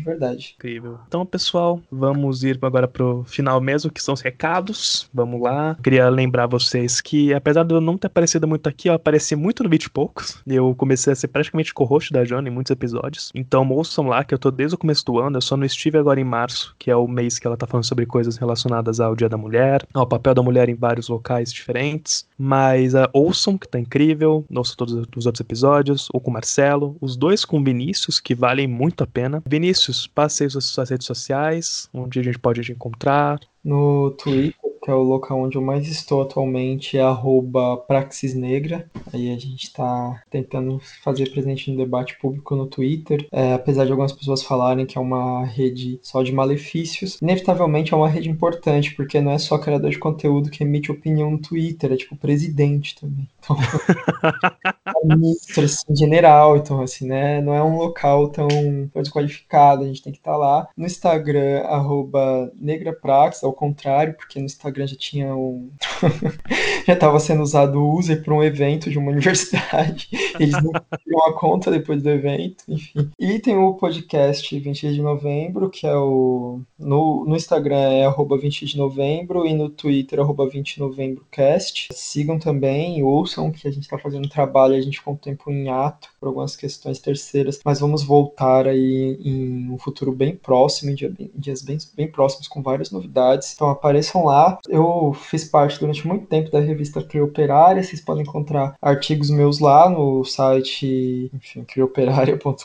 verdade. 0.00 0.54
Incrível. 0.56 0.98
Então, 1.06 1.24
pessoal, 1.24 1.80
vamos 1.90 2.42
ir 2.42 2.58
agora 2.62 2.88
pro 2.88 3.24
final 3.26 3.60
mesmo, 3.60 3.90
que 3.90 4.02
são 4.02 4.14
os 4.14 4.20
recados. 4.20 5.08
Vamos 5.12 5.40
lá. 5.40 5.76
Queria 5.82 6.08
lembrar 6.08 6.46
vocês 6.46 7.00
que, 7.00 7.32
apesar 7.32 7.64
de 7.64 7.74
eu 7.74 7.80
não 7.80 7.96
ter 7.96 8.06
aparecido 8.06 8.46
muito 8.46 8.68
aqui, 8.68 8.88
eu 8.88 8.94
apareci 8.94 9.36
muito 9.36 9.62
no 9.62 9.70
Vídeo 9.70 9.90
Poucos. 9.90 10.42
Eu 10.46 10.74
comecei 10.74 11.12
a 11.12 11.16
ser 11.16 11.28
praticamente 11.28 11.74
co-host 11.74 12.12
da 12.12 12.24
Jana 12.24 12.48
em 12.48 12.52
muitos 12.52 12.70
episódios. 12.70 13.30
Então 13.34 13.68
ouçam 13.70 14.08
lá, 14.08 14.24
que 14.24 14.34
eu 14.34 14.38
tô 14.38 14.50
desde 14.50 14.74
o 14.74 14.78
começo 14.78 15.04
do 15.04 15.18
ano. 15.18 15.36
Eu 15.36 15.42
só 15.42 15.56
não 15.56 15.64
estive 15.64 15.98
agora 15.98 16.20
em 16.20 16.24
março, 16.24 16.74
que 16.78 16.90
é 16.90 16.96
o 16.96 17.06
mês 17.06 17.38
que 17.38 17.46
ela 17.46 17.56
tá 17.56 17.66
falando 17.66 17.84
sobre 17.84 18.06
coisas 18.06 18.36
relacionadas 18.36 19.00
ao 19.00 19.14
Dia 19.14 19.28
da 19.28 19.36
Mulher, 19.36 19.86
ao 19.94 20.06
papel 20.06 20.27
da 20.34 20.42
mulher 20.42 20.68
em 20.68 20.74
vários 20.74 21.08
locais 21.08 21.52
diferentes. 21.52 22.26
Mas 22.36 22.94
uh, 22.94 23.08
ouçam, 23.12 23.58
que 23.58 23.68
tá 23.68 23.78
incrível. 23.78 24.44
Ouçam 24.54 24.76
todos 24.76 24.94
os 24.94 25.26
outros 25.26 25.40
episódios. 25.40 26.08
Ou 26.12 26.20
com 26.20 26.30
o 26.30 26.34
Marcelo. 26.34 26.96
Os 27.00 27.16
dois 27.16 27.44
com 27.44 27.60
o 27.60 27.64
Vinícius, 27.64 28.20
que 28.20 28.34
valem 28.34 28.66
muito 28.66 29.02
a 29.02 29.06
pena. 29.06 29.42
Vinícius, 29.46 30.06
passe 30.06 30.44
aí 30.44 30.50
suas 30.50 30.90
redes 30.90 31.06
sociais, 31.06 31.88
onde 31.92 32.20
a 32.20 32.22
gente 32.22 32.38
pode 32.38 32.62
te 32.62 32.72
encontrar. 32.72 33.40
No 33.64 34.12
Twitter, 34.12 34.54
que 34.88 34.92
é 34.92 34.94
o 34.94 35.02
local 35.02 35.42
onde 35.42 35.58
eu 35.58 35.60
mais 35.60 35.86
estou 35.86 36.22
atualmente, 36.22 36.96
é 36.96 37.02
praxisnegra. 37.86 38.90
Aí 39.12 39.30
a 39.30 39.38
gente 39.38 39.64
está 39.64 40.22
tentando 40.30 40.80
fazer 41.04 41.30
presente 41.30 41.70
no 41.70 41.76
debate 41.76 42.18
público 42.18 42.56
no 42.56 42.66
Twitter. 42.66 43.26
É, 43.30 43.52
apesar 43.52 43.84
de 43.84 43.90
algumas 43.90 44.12
pessoas 44.12 44.42
falarem 44.42 44.86
que 44.86 44.96
é 44.96 45.00
uma 45.00 45.44
rede 45.44 45.98
só 46.02 46.22
de 46.22 46.32
malefícios, 46.32 47.18
inevitavelmente 47.20 47.92
é 47.92 47.96
uma 47.98 48.08
rede 48.08 48.30
importante, 48.30 48.94
porque 48.94 49.20
não 49.20 49.32
é 49.32 49.36
só 49.38 49.58
criador 49.58 49.90
de 49.90 49.98
conteúdo 49.98 50.48
que 50.48 50.64
emite 50.64 50.90
opinião 50.90 51.32
no 51.32 51.38
Twitter, 51.38 51.92
é 51.92 51.96
tipo 51.96 52.16
presidente 52.16 52.96
também. 52.98 53.28
Então, 53.40 53.56
ministro, 55.04 55.64
assim, 55.64 55.94
general, 55.94 56.56
então 56.56 56.80
assim, 56.80 57.06
né? 57.06 57.42
Não 57.42 57.52
é 57.52 57.62
um 57.62 57.76
local 57.76 58.28
tão, 58.28 58.48
tão 58.48 59.02
desqualificado, 59.02 59.84
a 59.84 59.86
gente 59.86 60.02
tem 60.02 60.12
que 60.12 60.18
estar 60.18 60.32
tá 60.32 60.36
lá. 60.38 60.68
No 60.74 60.86
Instagram, 60.86 61.60
arroba 61.64 62.50
negraprax, 62.58 63.44
ao 63.44 63.52
contrário, 63.52 64.14
porque 64.14 64.38
no 64.38 64.46
Instagram 64.46 64.77
Já 64.86 64.96
tinha 64.96 65.34
um. 65.34 65.70
já 66.86 66.94
estava 66.94 67.18
sendo 67.20 67.42
usado 67.42 67.80
o 67.80 67.98
user 67.98 68.22
para 68.22 68.34
um 68.34 68.42
evento 68.42 68.90
de 68.90 68.98
uma 68.98 69.10
universidade. 69.12 70.08
Eles 70.38 70.62
não 70.62 70.72
criam 70.72 71.26
a 71.26 71.32
conta 71.32 71.70
depois 71.70 72.02
do 72.02 72.10
evento, 72.10 72.64
enfim. 72.68 73.10
E 73.18 73.38
tem 73.38 73.56
o 73.56 73.74
podcast 73.74 74.58
20 74.58 74.92
de 74.92 75.02
novembro, 75.02 75.70
que 75.70 75.86
é 75.86 75.96
o. 75.96 76.60
No, 76.78 77.24
no 77.26 77.36
Instagram 77.36 77.76
é 77.76 78.04
arroba 78.04 78.38
20 78.38 78.64
de 78.64 78.76
novembro 78.76 79.46
e 79.46 79.54
no 79.54 79.68
Twitter 79.68 80.20
arroba 80.20 80.48
20 80.48 80.74
de 80.74 80.80
novembro 80.80 81.26
cast. 81.30 81.88
Sigam 81.92 82.38
também, 82.38 83.02
ouçam 83.02 83.50
que 83.50 83.66
a 83.66 83.70
gente 83.70 83.84
está 83.84 83.98
fazendo 83.98 84.28
trabalho, 84.28 84.74
a 84.74 84.80
gente 84.80 84.98
ficou 84.98 85.14
um 85.14 85.16
tempo 85.16 85.50
em 85.50 85.68
ato 85.68 86.08
por 86.20 86.26
algumas 86.26 86.56
questões 86.56 86.98
terceiras, 86.98 87.60
mas 87.64 87.80
vamos 87.80 88.02
voltar 88.02 88.66
aí 88.66 89.18
em 89.22 89.70
um 89.70 89.78
futuro 89.78 90.12
bem 90.12 90.34
próximo, 90.34 90.90
em 90.90 91.30
dias 91.34 91.62
bem, 91.62 91.78
bem 91.94 92.08
próximos, 92.10 92.48
com 92.48 92.62
várias 92.62 92.90
novidades. 92.90 93.52
Então 93.54 93.68
apareçam 93.68 94.24
lá. 94.24 94.58
Eu 94.68 95.14
fiz 95.14 95.44
parte 95.44 95.80
durante 95.80 96.06
muito 96.06 96.26
tempo 96.26 96.50
da 96.50 96.60
revista 96.60 97.02
Crioperária, 97.02 97.82
vocês 97.82 98.00
podem 98.00 98.22
encontrar 98.22 98.76
artigos 98.82 99.30
meus 99.30 99.58
lá 99.60 99.88
no 99.88 100.24
site, 100.24 101.30
enfim, 101.34 101.64
crioperária.com.br. 101.64 102.64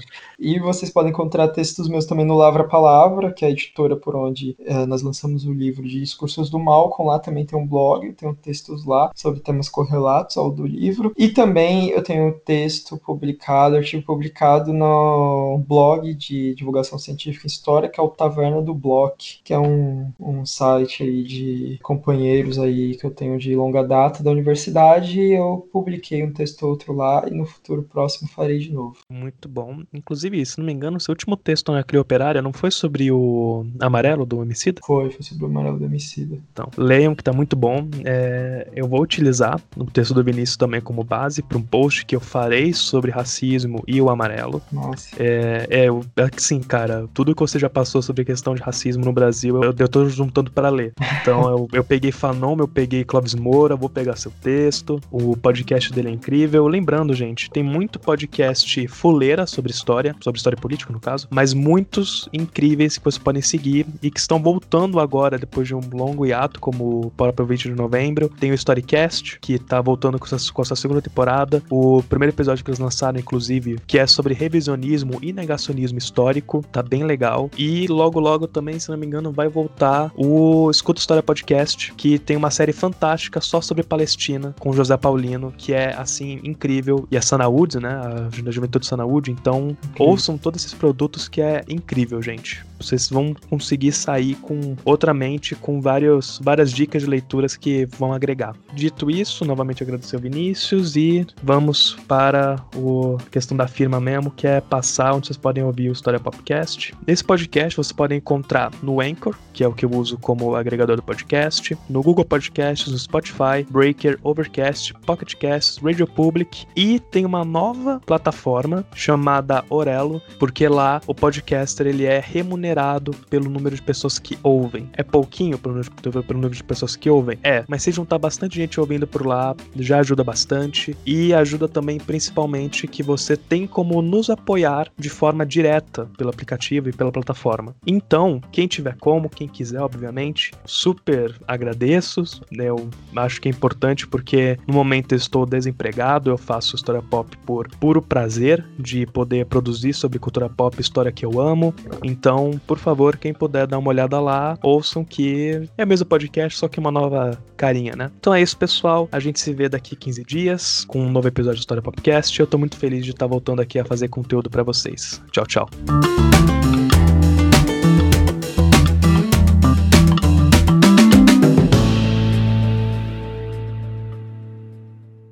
e 0.38 0.58
vocês 0.58 0.90
podem 0.90 1.10
encontrar 1.10 1.48
textos 1.48 1.88
meus 1.88 2.06
também 2.06 2.24
no 2.24 2.36
Lavra 2.36 2.64
Palavra, 2.64 3.32
que 3.32 3.44
é 3.44 3.48
a 3.48 3.50
editora 3.50 3.94
por 3.94 4.16
onde 4.16 4.56
é, 4.60 4.86
nós 4.86 5.02
lançamos 5.02 5.44
o 5.44 5.52
livro 5.52 5.86
de 5.86 6.00
Discursos 6.00 6.48
do 6.48 6.60
com 6.90 7.06
Lá 7.06 7.18
também 7.18 7.44
tem 7.44 7.58
um 7.58 7.66
blog, 7.66 8.12
tem 8.12 8.32
textos 8.34 8.84
lá 8.84 9.10
sobre 9.14 9.40
temas 9.40 9.68
correlatos 9.68 10.36
ao 10.36 10.50
do 10.50 10.66
livro. 10.66 11.12
E 11.16 11.28
também 11.28 11.90
eu 11.90 12.02
tenho 12.02 12.28
um 12.28 12.32
texto 12.32 12.96
publicado, 12.96 13.76
artigo 13.76 14.04
publicado 14.04 14.72
no 14.72 15.58
blog 15.66 16.14
de 16.14 16.54
divulgação 16.54 16.98
científica 16.98 17.46
e 17.46 17.50
história, 17.50 17.88
que 17.88 18.00
é 18.00 18.02
o 18.02 18.08
Taverna 18.08 18.62
do 18.62 18.72
Block, 18.72 19.40
que 19.42 19.52
é 19.52 19.58
um, 19.58 20.12
um 20.18 20.46
site 20.46 20.69
aí 20.76 21.22
de 21.22 21.78
companheiros 21.82 22.58
aí 22.58 22.96
que 22.96 23.06
eu 23.06 23.10
tenho 23.10 23.38
de 23.38 23.54
longa 23.54 23.82
data 23.82 24.22
da 24.22 24.30
universidade. 24.30 25.20
Eu 25.20 25.68
publiquei 25.72 26.22
um 26.22 26.32
texto 26.32 26.62
ou 26.62 26.70
outro 26.70 26.92
lá 26.92 27.24
e 27.26 27.30
no 27.30 27.44
futuro 27.44 27.82
próximo 27.82 28.28
farei 28.28 28.58
de 28.58 28.72
novo. 28.72 28.96
Muito 29.10 29.48
bom. 29.48 29.82
Inclusive, 29.92 30.44
se 30.44 30.58
não 30.58 30.66
me 30.66 30.72
engano, 30.72 31.00
seu 31.00 31.12
último 31.12 31.36
texto 31.36 31.72
na 31.72 31.82
Clioperária 31.82 32.42
não 32.42 32.52
foi 32.52 32.70
sobre 32.70 33.10
o 33.10 33.64
amarelo 33.80 34.24
do 34.24 34.38
homicida? 34.38 34.80
Foi, 34.84 35.10
foi 35.10 35.22
sobre 35.22 35.44
o 35.44 35.46
amarelo 35.48 35.78
do 35.78 35.84
homicida. 35.84 36.38
Então, 36.52 36.68
leiam 36.76 37.14
que 37.14 37.22
tá 37.22 37.32
muito 37.32 37.56
bom. 37.56 37.88
É, 38.04 38.68
eu 38.74 38.88
vou 38.88 39.02
utilizar 39.02 39.60
o 39.76 39.84
texto 39.84 40.14
do 40.14 40.22
Vinícius 40.22 40.56
também 40.56 40.80
como 40.80 41.02
base 41.02 41.42
para 41.42 41.58
um 41.58 41.62
post 41.62 42.06
que 42.06 42.14
eu 42.14 42.20
farei 42.20 42.72
sobre 42.72 43.10
racismo 43.10 43.82
e 43.86 44.00
o 44.00 44.08
amarelo. 44.08 44.62
Nossa. 44.72 45.10
É, 45.18 45.66
é, 45.70 46.24
assim, 46.36 46.60
cara, 46.60 47.08
tudo 47.12 47.34
que 47.34 47.40
você 47.40 47.58
já 47.58 47.68
passou 47.68 48.02
sobre 48.02 48.22
a 48.22 48.24
questão 48.24 48.54
de 48.54 48.62
racismo 48.62 49.04
no 49.04 49.12
Brasil, 49.12 49.62
eu, 49.62 49.74
eu 49.76 49.88
tô 49.88 50.08
juntando 50.08 50.49
para 50.50 50.68
ler. 50.68 50.92
Então, 51.20 51.48
eu, 51.48 51.68
eu 51.72 51.84
peguei 51.84 52.12
Fanon, 52.12 52.56
eu 52.58 52.68
peguei 52.68 53.04
Clóvis 53.04 53.34
Moura, 53.34 53.76
vou 53.76 53.88
pegar 53.88 54.16
seu 54.16 54.32
texto. 54.42 55.00
O 55.10 55.36
podcast 55.36 55.92
dele 55.92 56.08
é 56.08 56.12
incrível. 56.12 56.66
Lembrando, 56.66 57.14
gente, 57.14 57.50
tem 57.50 57.62
muito 57.62 57.98
podcast 57.98 58.86
fuleira 58.88 59.46
sobre 59.46 59.70
história, 59.70 60.14
sobre 60.20 60.38
história 60.38 60.56
política, 60.56 60.92
no 60.92 61.00
caso, 61.00 61.28
mas 61.30 61.54
muitos 61.54 62.28
incríveis 62.32 62.98
que 62.98 63.04
vocês 63.04 63.18
podem 63.18 63.42
seguir 63.42 63.86
e 64.02 64.10
que 64.10 64.20
estão 64.20 64.42
voltando 64.42 65.00
agora, 65.00 65.38
depois 65.38 65.66
de 65.66 65.74
um 65.74 65.80
longo 65.92 66.26
hiato, 66.26 66.60
como 66.60 67.06
o 67.06 67.10
próprio 67.10 67.46
20 67.46 67.68
de 67.70 67.74
novembro. 67.74 68.28
Tem 68.28 68.50
o 68.50 68.54
Storycast, 68.54 69.38
que 69.40 69.58
tá 69.58 69.80
voltando 69.80 70.18
com, 70.18 70.24
essa, 70.24 70.52
com 70.52 70.62
a 70.62 70.64
sua 70.64 70.76
segunda 70.76 71.02
temporada. 71.02 71.62
O 71.70 72.02
primeiro 72.02 72.34
episódio 72.34 72.64
que 72.64 72.70
eles 72.70 72.78
lançaram, 72.78 73.18
inclusive, 73.18 73.78
que 73.86 73.98
é 73.98 74.06
sobre 74.06 74.34
revisionismo 74.34 75.18
e 75.22 75.32
negacionismo 75.32 75.98
histórico, 75.98 76.64
tá 76.70 76.82
bem 76.82 77.04
legal. 77.04 77.50
E 77.56 77.86
logo, 77.86 78.20
logo 78.20 78.46
também, 78.46 78.78
se 78.78 78.90
não 78.90 78.96
me 78.96 79.06
engano, 79.06 79.32
vai 79.32 79.48
voltar 79.48 80.12
o 80.16 80.39
Escuta 80.70 81.00
História 81.00 81.22
Podcast, 81.22 81.92
que 81.96 82.18
tem 82.18 82.36
uma 82.36 82.50
série 82.50 82.72
fantástica 82.72 83.40
só 83.40 83.60
sobre 83.60 83.82
Palestina, 83.82 84.54
com 84.58 84.72
José 84.72 84.96
Paulino, 84.96 85.52
que 85.56 85.72
é, 85.72 85.94
assim, 85.94 86.40
incrível. 86.44 87.06
E 87.10 87.16
a 87.16 87.22
Sanaúd, 87.22 87.78
né? 87.78 87.90
A 87.90 88.50
Juventude 88.50 88.86
Sanaúd. 88.86 89.30
Então, 89.30 89.76
ouçam 89.98 90.38
todos 90.38 90.64
esses 90.64 90.74
produtos 90.74 91.28
que 91.28 91.40
é 91.40 91.64
incrível, 91.68 92.22
gente. 92.22 92.64
Vocês 92.80 93.10
vão 93.10 93.34
conseguir 93.50 93.92
sair 93.92 94.34
com 94.36 94.74
outra 94.84 95.12
mente, 95.12 95.54
com 95.54 95.80
vários, 95.80 96.40
várias 96.42 96.72
dicas 96.72 97.02
de 97.02 97.08
leituras 97.08 97.56
que 97.56 97.86
vão 97.86 98.12
agregar. 98.12 98.56
Dito 98.74 99.10
isso, 99.10 99.44
novamente 99.44 99.82
agradecer 99.82 100.16
ao 100.16 100.22
Vinícius 100.22 100.96
e 100.96 101.26
vamos 101.42 101.96
para 102.08 102.54
a 102.54 103.30
questão 103.30 103.56
da 103.56 103.68
firma 103.68 104.00
mesmo, 104.00 104.30
que 104.30 104.46
é 104.46 104.60
passar 104.60 105.12
onde 105.12 105.26
vocês 105.26 105.36
podem 105.36 105.62
ouvir 105.62 105.90
o 105.90 105.92
História 105.92 106.18
Popcast. 106.18 106.94
Esse 107.06 107.22
podcast 107.22 107.76
você 107.76 107.92
pode 107.92 108.14
encontrar 108.14 108.70
no 108.82 109.00
Anchor, 109.00 109.36
que 109.52 109.62
é 109.62 109.68
o 109.68 109.74
que 109.74 109.84
eu 109.84 109.90
uso 109.90 110.16
como 110.16 110.54
agregador 110.54 110.96
do 110.96 111.02
podcast, 111.02 111.76
no 111.88 112.02
Google 112.02 112.24
Podcasts, 112.24 112.90
no 112.90 112.98
Spotify, 112.98 113.66
Breaker, 113.70 114.18
Overcast, 114.22 114.94
Pocket 115.04 115.34
Casts, 115.34 115.78
Radio 115.82 116.06
Public 116.06 116.66
e 116.74 116.98
tem 116.98 117.26
uma 117.26 117.44
nova 117.44 118.00
plataforma 118.06 118.86
chamada 118.94 119.64
Orelo, 119.68 120.22
porque 120.38 120.66
lá 120.66 121.02
o 121.06 121.14
podcaster 121.14 121.86
ele 121.86 122.06
é 122.06 122.18
remunerado 122.24 122.69
remunerado 122.70 123.12
pelo 123.28 123.50
número 123.50 123.74
de 123.74 123.82
pessoas 123.82 124.18
que 124.18 124.38
ouvem. 124.42 124.88
É 124.92 125.02
pouquinho 125.02 125.58
pelo, 125.58 125.82
pelo 126.22 126.40
número 126.40 126.54
de 126.54 126.64
pessoas 126.64 126.96
que 126.96 127.10
ouvem? 127.10 127.38
É, 127.42 127.64
mas 127.68 127.82
se 127.82 127.90
juntar 127.90 128.18
bastante 128.18 128.56
gente 128.56 128.78
ouvindo 128.80 129.06
por 129.06 129.26
lá, 129.26 129.54
já 129.76 129.98
ajuda 129.98 130.22
bastante. 130.22 130.96
E 131.04 131.34
ajuda 131.34 131.68
também, 131.68 131.98
principalmente, 131.98 132.86
que 132.86 133.02
você 133.02 133.36
tem 133.36 133.66
como 133.66 134.00
nos 134.00 134.30
apoiar 134.30 134.88
de 134.96 135.10
forma 135.10 135.44
direta 135.44 136.08
pelo 136.16 136.30
aplicativo 136.30 136.88
e 136.88 136.92
pela 136.92 137.12
plataforma. 137.12 137.74
Então, 137.86 138.40
quem 138.52 138.66
tiver 138.66 138.96
como, 138.98 139.28
quem 139.28 139.48
quiser, 139.48 139.80
obviamente, 139.80 140.52
super 140.64 141.34
agradeço. 141.46 142.22
Né? 142.52 142.66
Eu 142.66 142.88
acho 143.16 143.40
que 143.40 143.48
é 143.48 143.50
importante 143.50 144.06
porque 144.06 144.58
no 144.66 144.74
momento 144.74 145.12
eu 145.12 145.16
estou 145.16 145.44
desempregado, 145.44 146.30
eu 146.30 146.38
faço 146.38 146.76
história 146.76 147.02
pop 147.02 147.36
por 147.44 147.68
puro 147.76 148.00
prazer 148.00 148.64
de 148.78 149.06
poder 149.06 149.46
produzir 149.46 149.92
sobre 149.92 150.18
cultura 150.18 150.48
pop, 150.48 150.80
história 150.80 151.12
que 151.12 151.24
eu 151.24 151.40
amo. 151.40 151.74
Então, 152.04 152.59
por 152.66 152.78
favor, 152.78 153.16
quem 153.16 153.32
puder 153.32 153.66
dar 153.66 153.78
uma 153.78 153.88
olhada 153.88 154.20
lá, 154.20 154.58
ouçam 154.62 155.04
que 155.04 155.68
é 155.76 155.84
mesmo 155.84 156.06
podcast, 156.06 156.58
só 156.58 156.68
que 156.68 156.78
uma 156.78 156.90
nova 156.90 157.38
carinha, 157.56 157.94
né? 157.96 158.10
Então 158.18 158.34
é 158.34 158.40
isso, 158.40 158.56
pessoal. 158.56 159.08
A 159.12 159.20
gente 159.20 159.40
se 159.40 159.52
vê 159.52 159.68
daqui 159.68 159.96
15 159.96 160.24
dias 160.24 160.84
com 160.86 161.00
um 161.00 161.10
novo 161.10 161.28
episódio 161.28 161.58
do 161.58 161.60
História 161.60 161.82
Podcast. 161.82 162.38
Eu 162.38 162.46
tô 162.46 162.58
muito 162.58 162.76
feliz 162.76 163.04
de 163.04 163.10
estar 163.10 163.26
voltando 163.26 163.60
aqui 163.60 163.78
a 163.78 163.84
fazer 163.84 164.08
conteúdo 164.08 164.50
para 164.50 164.62
vocês. 164.62 165.22
Tchau, 165.30 165.46
tchau. 165.46 166.59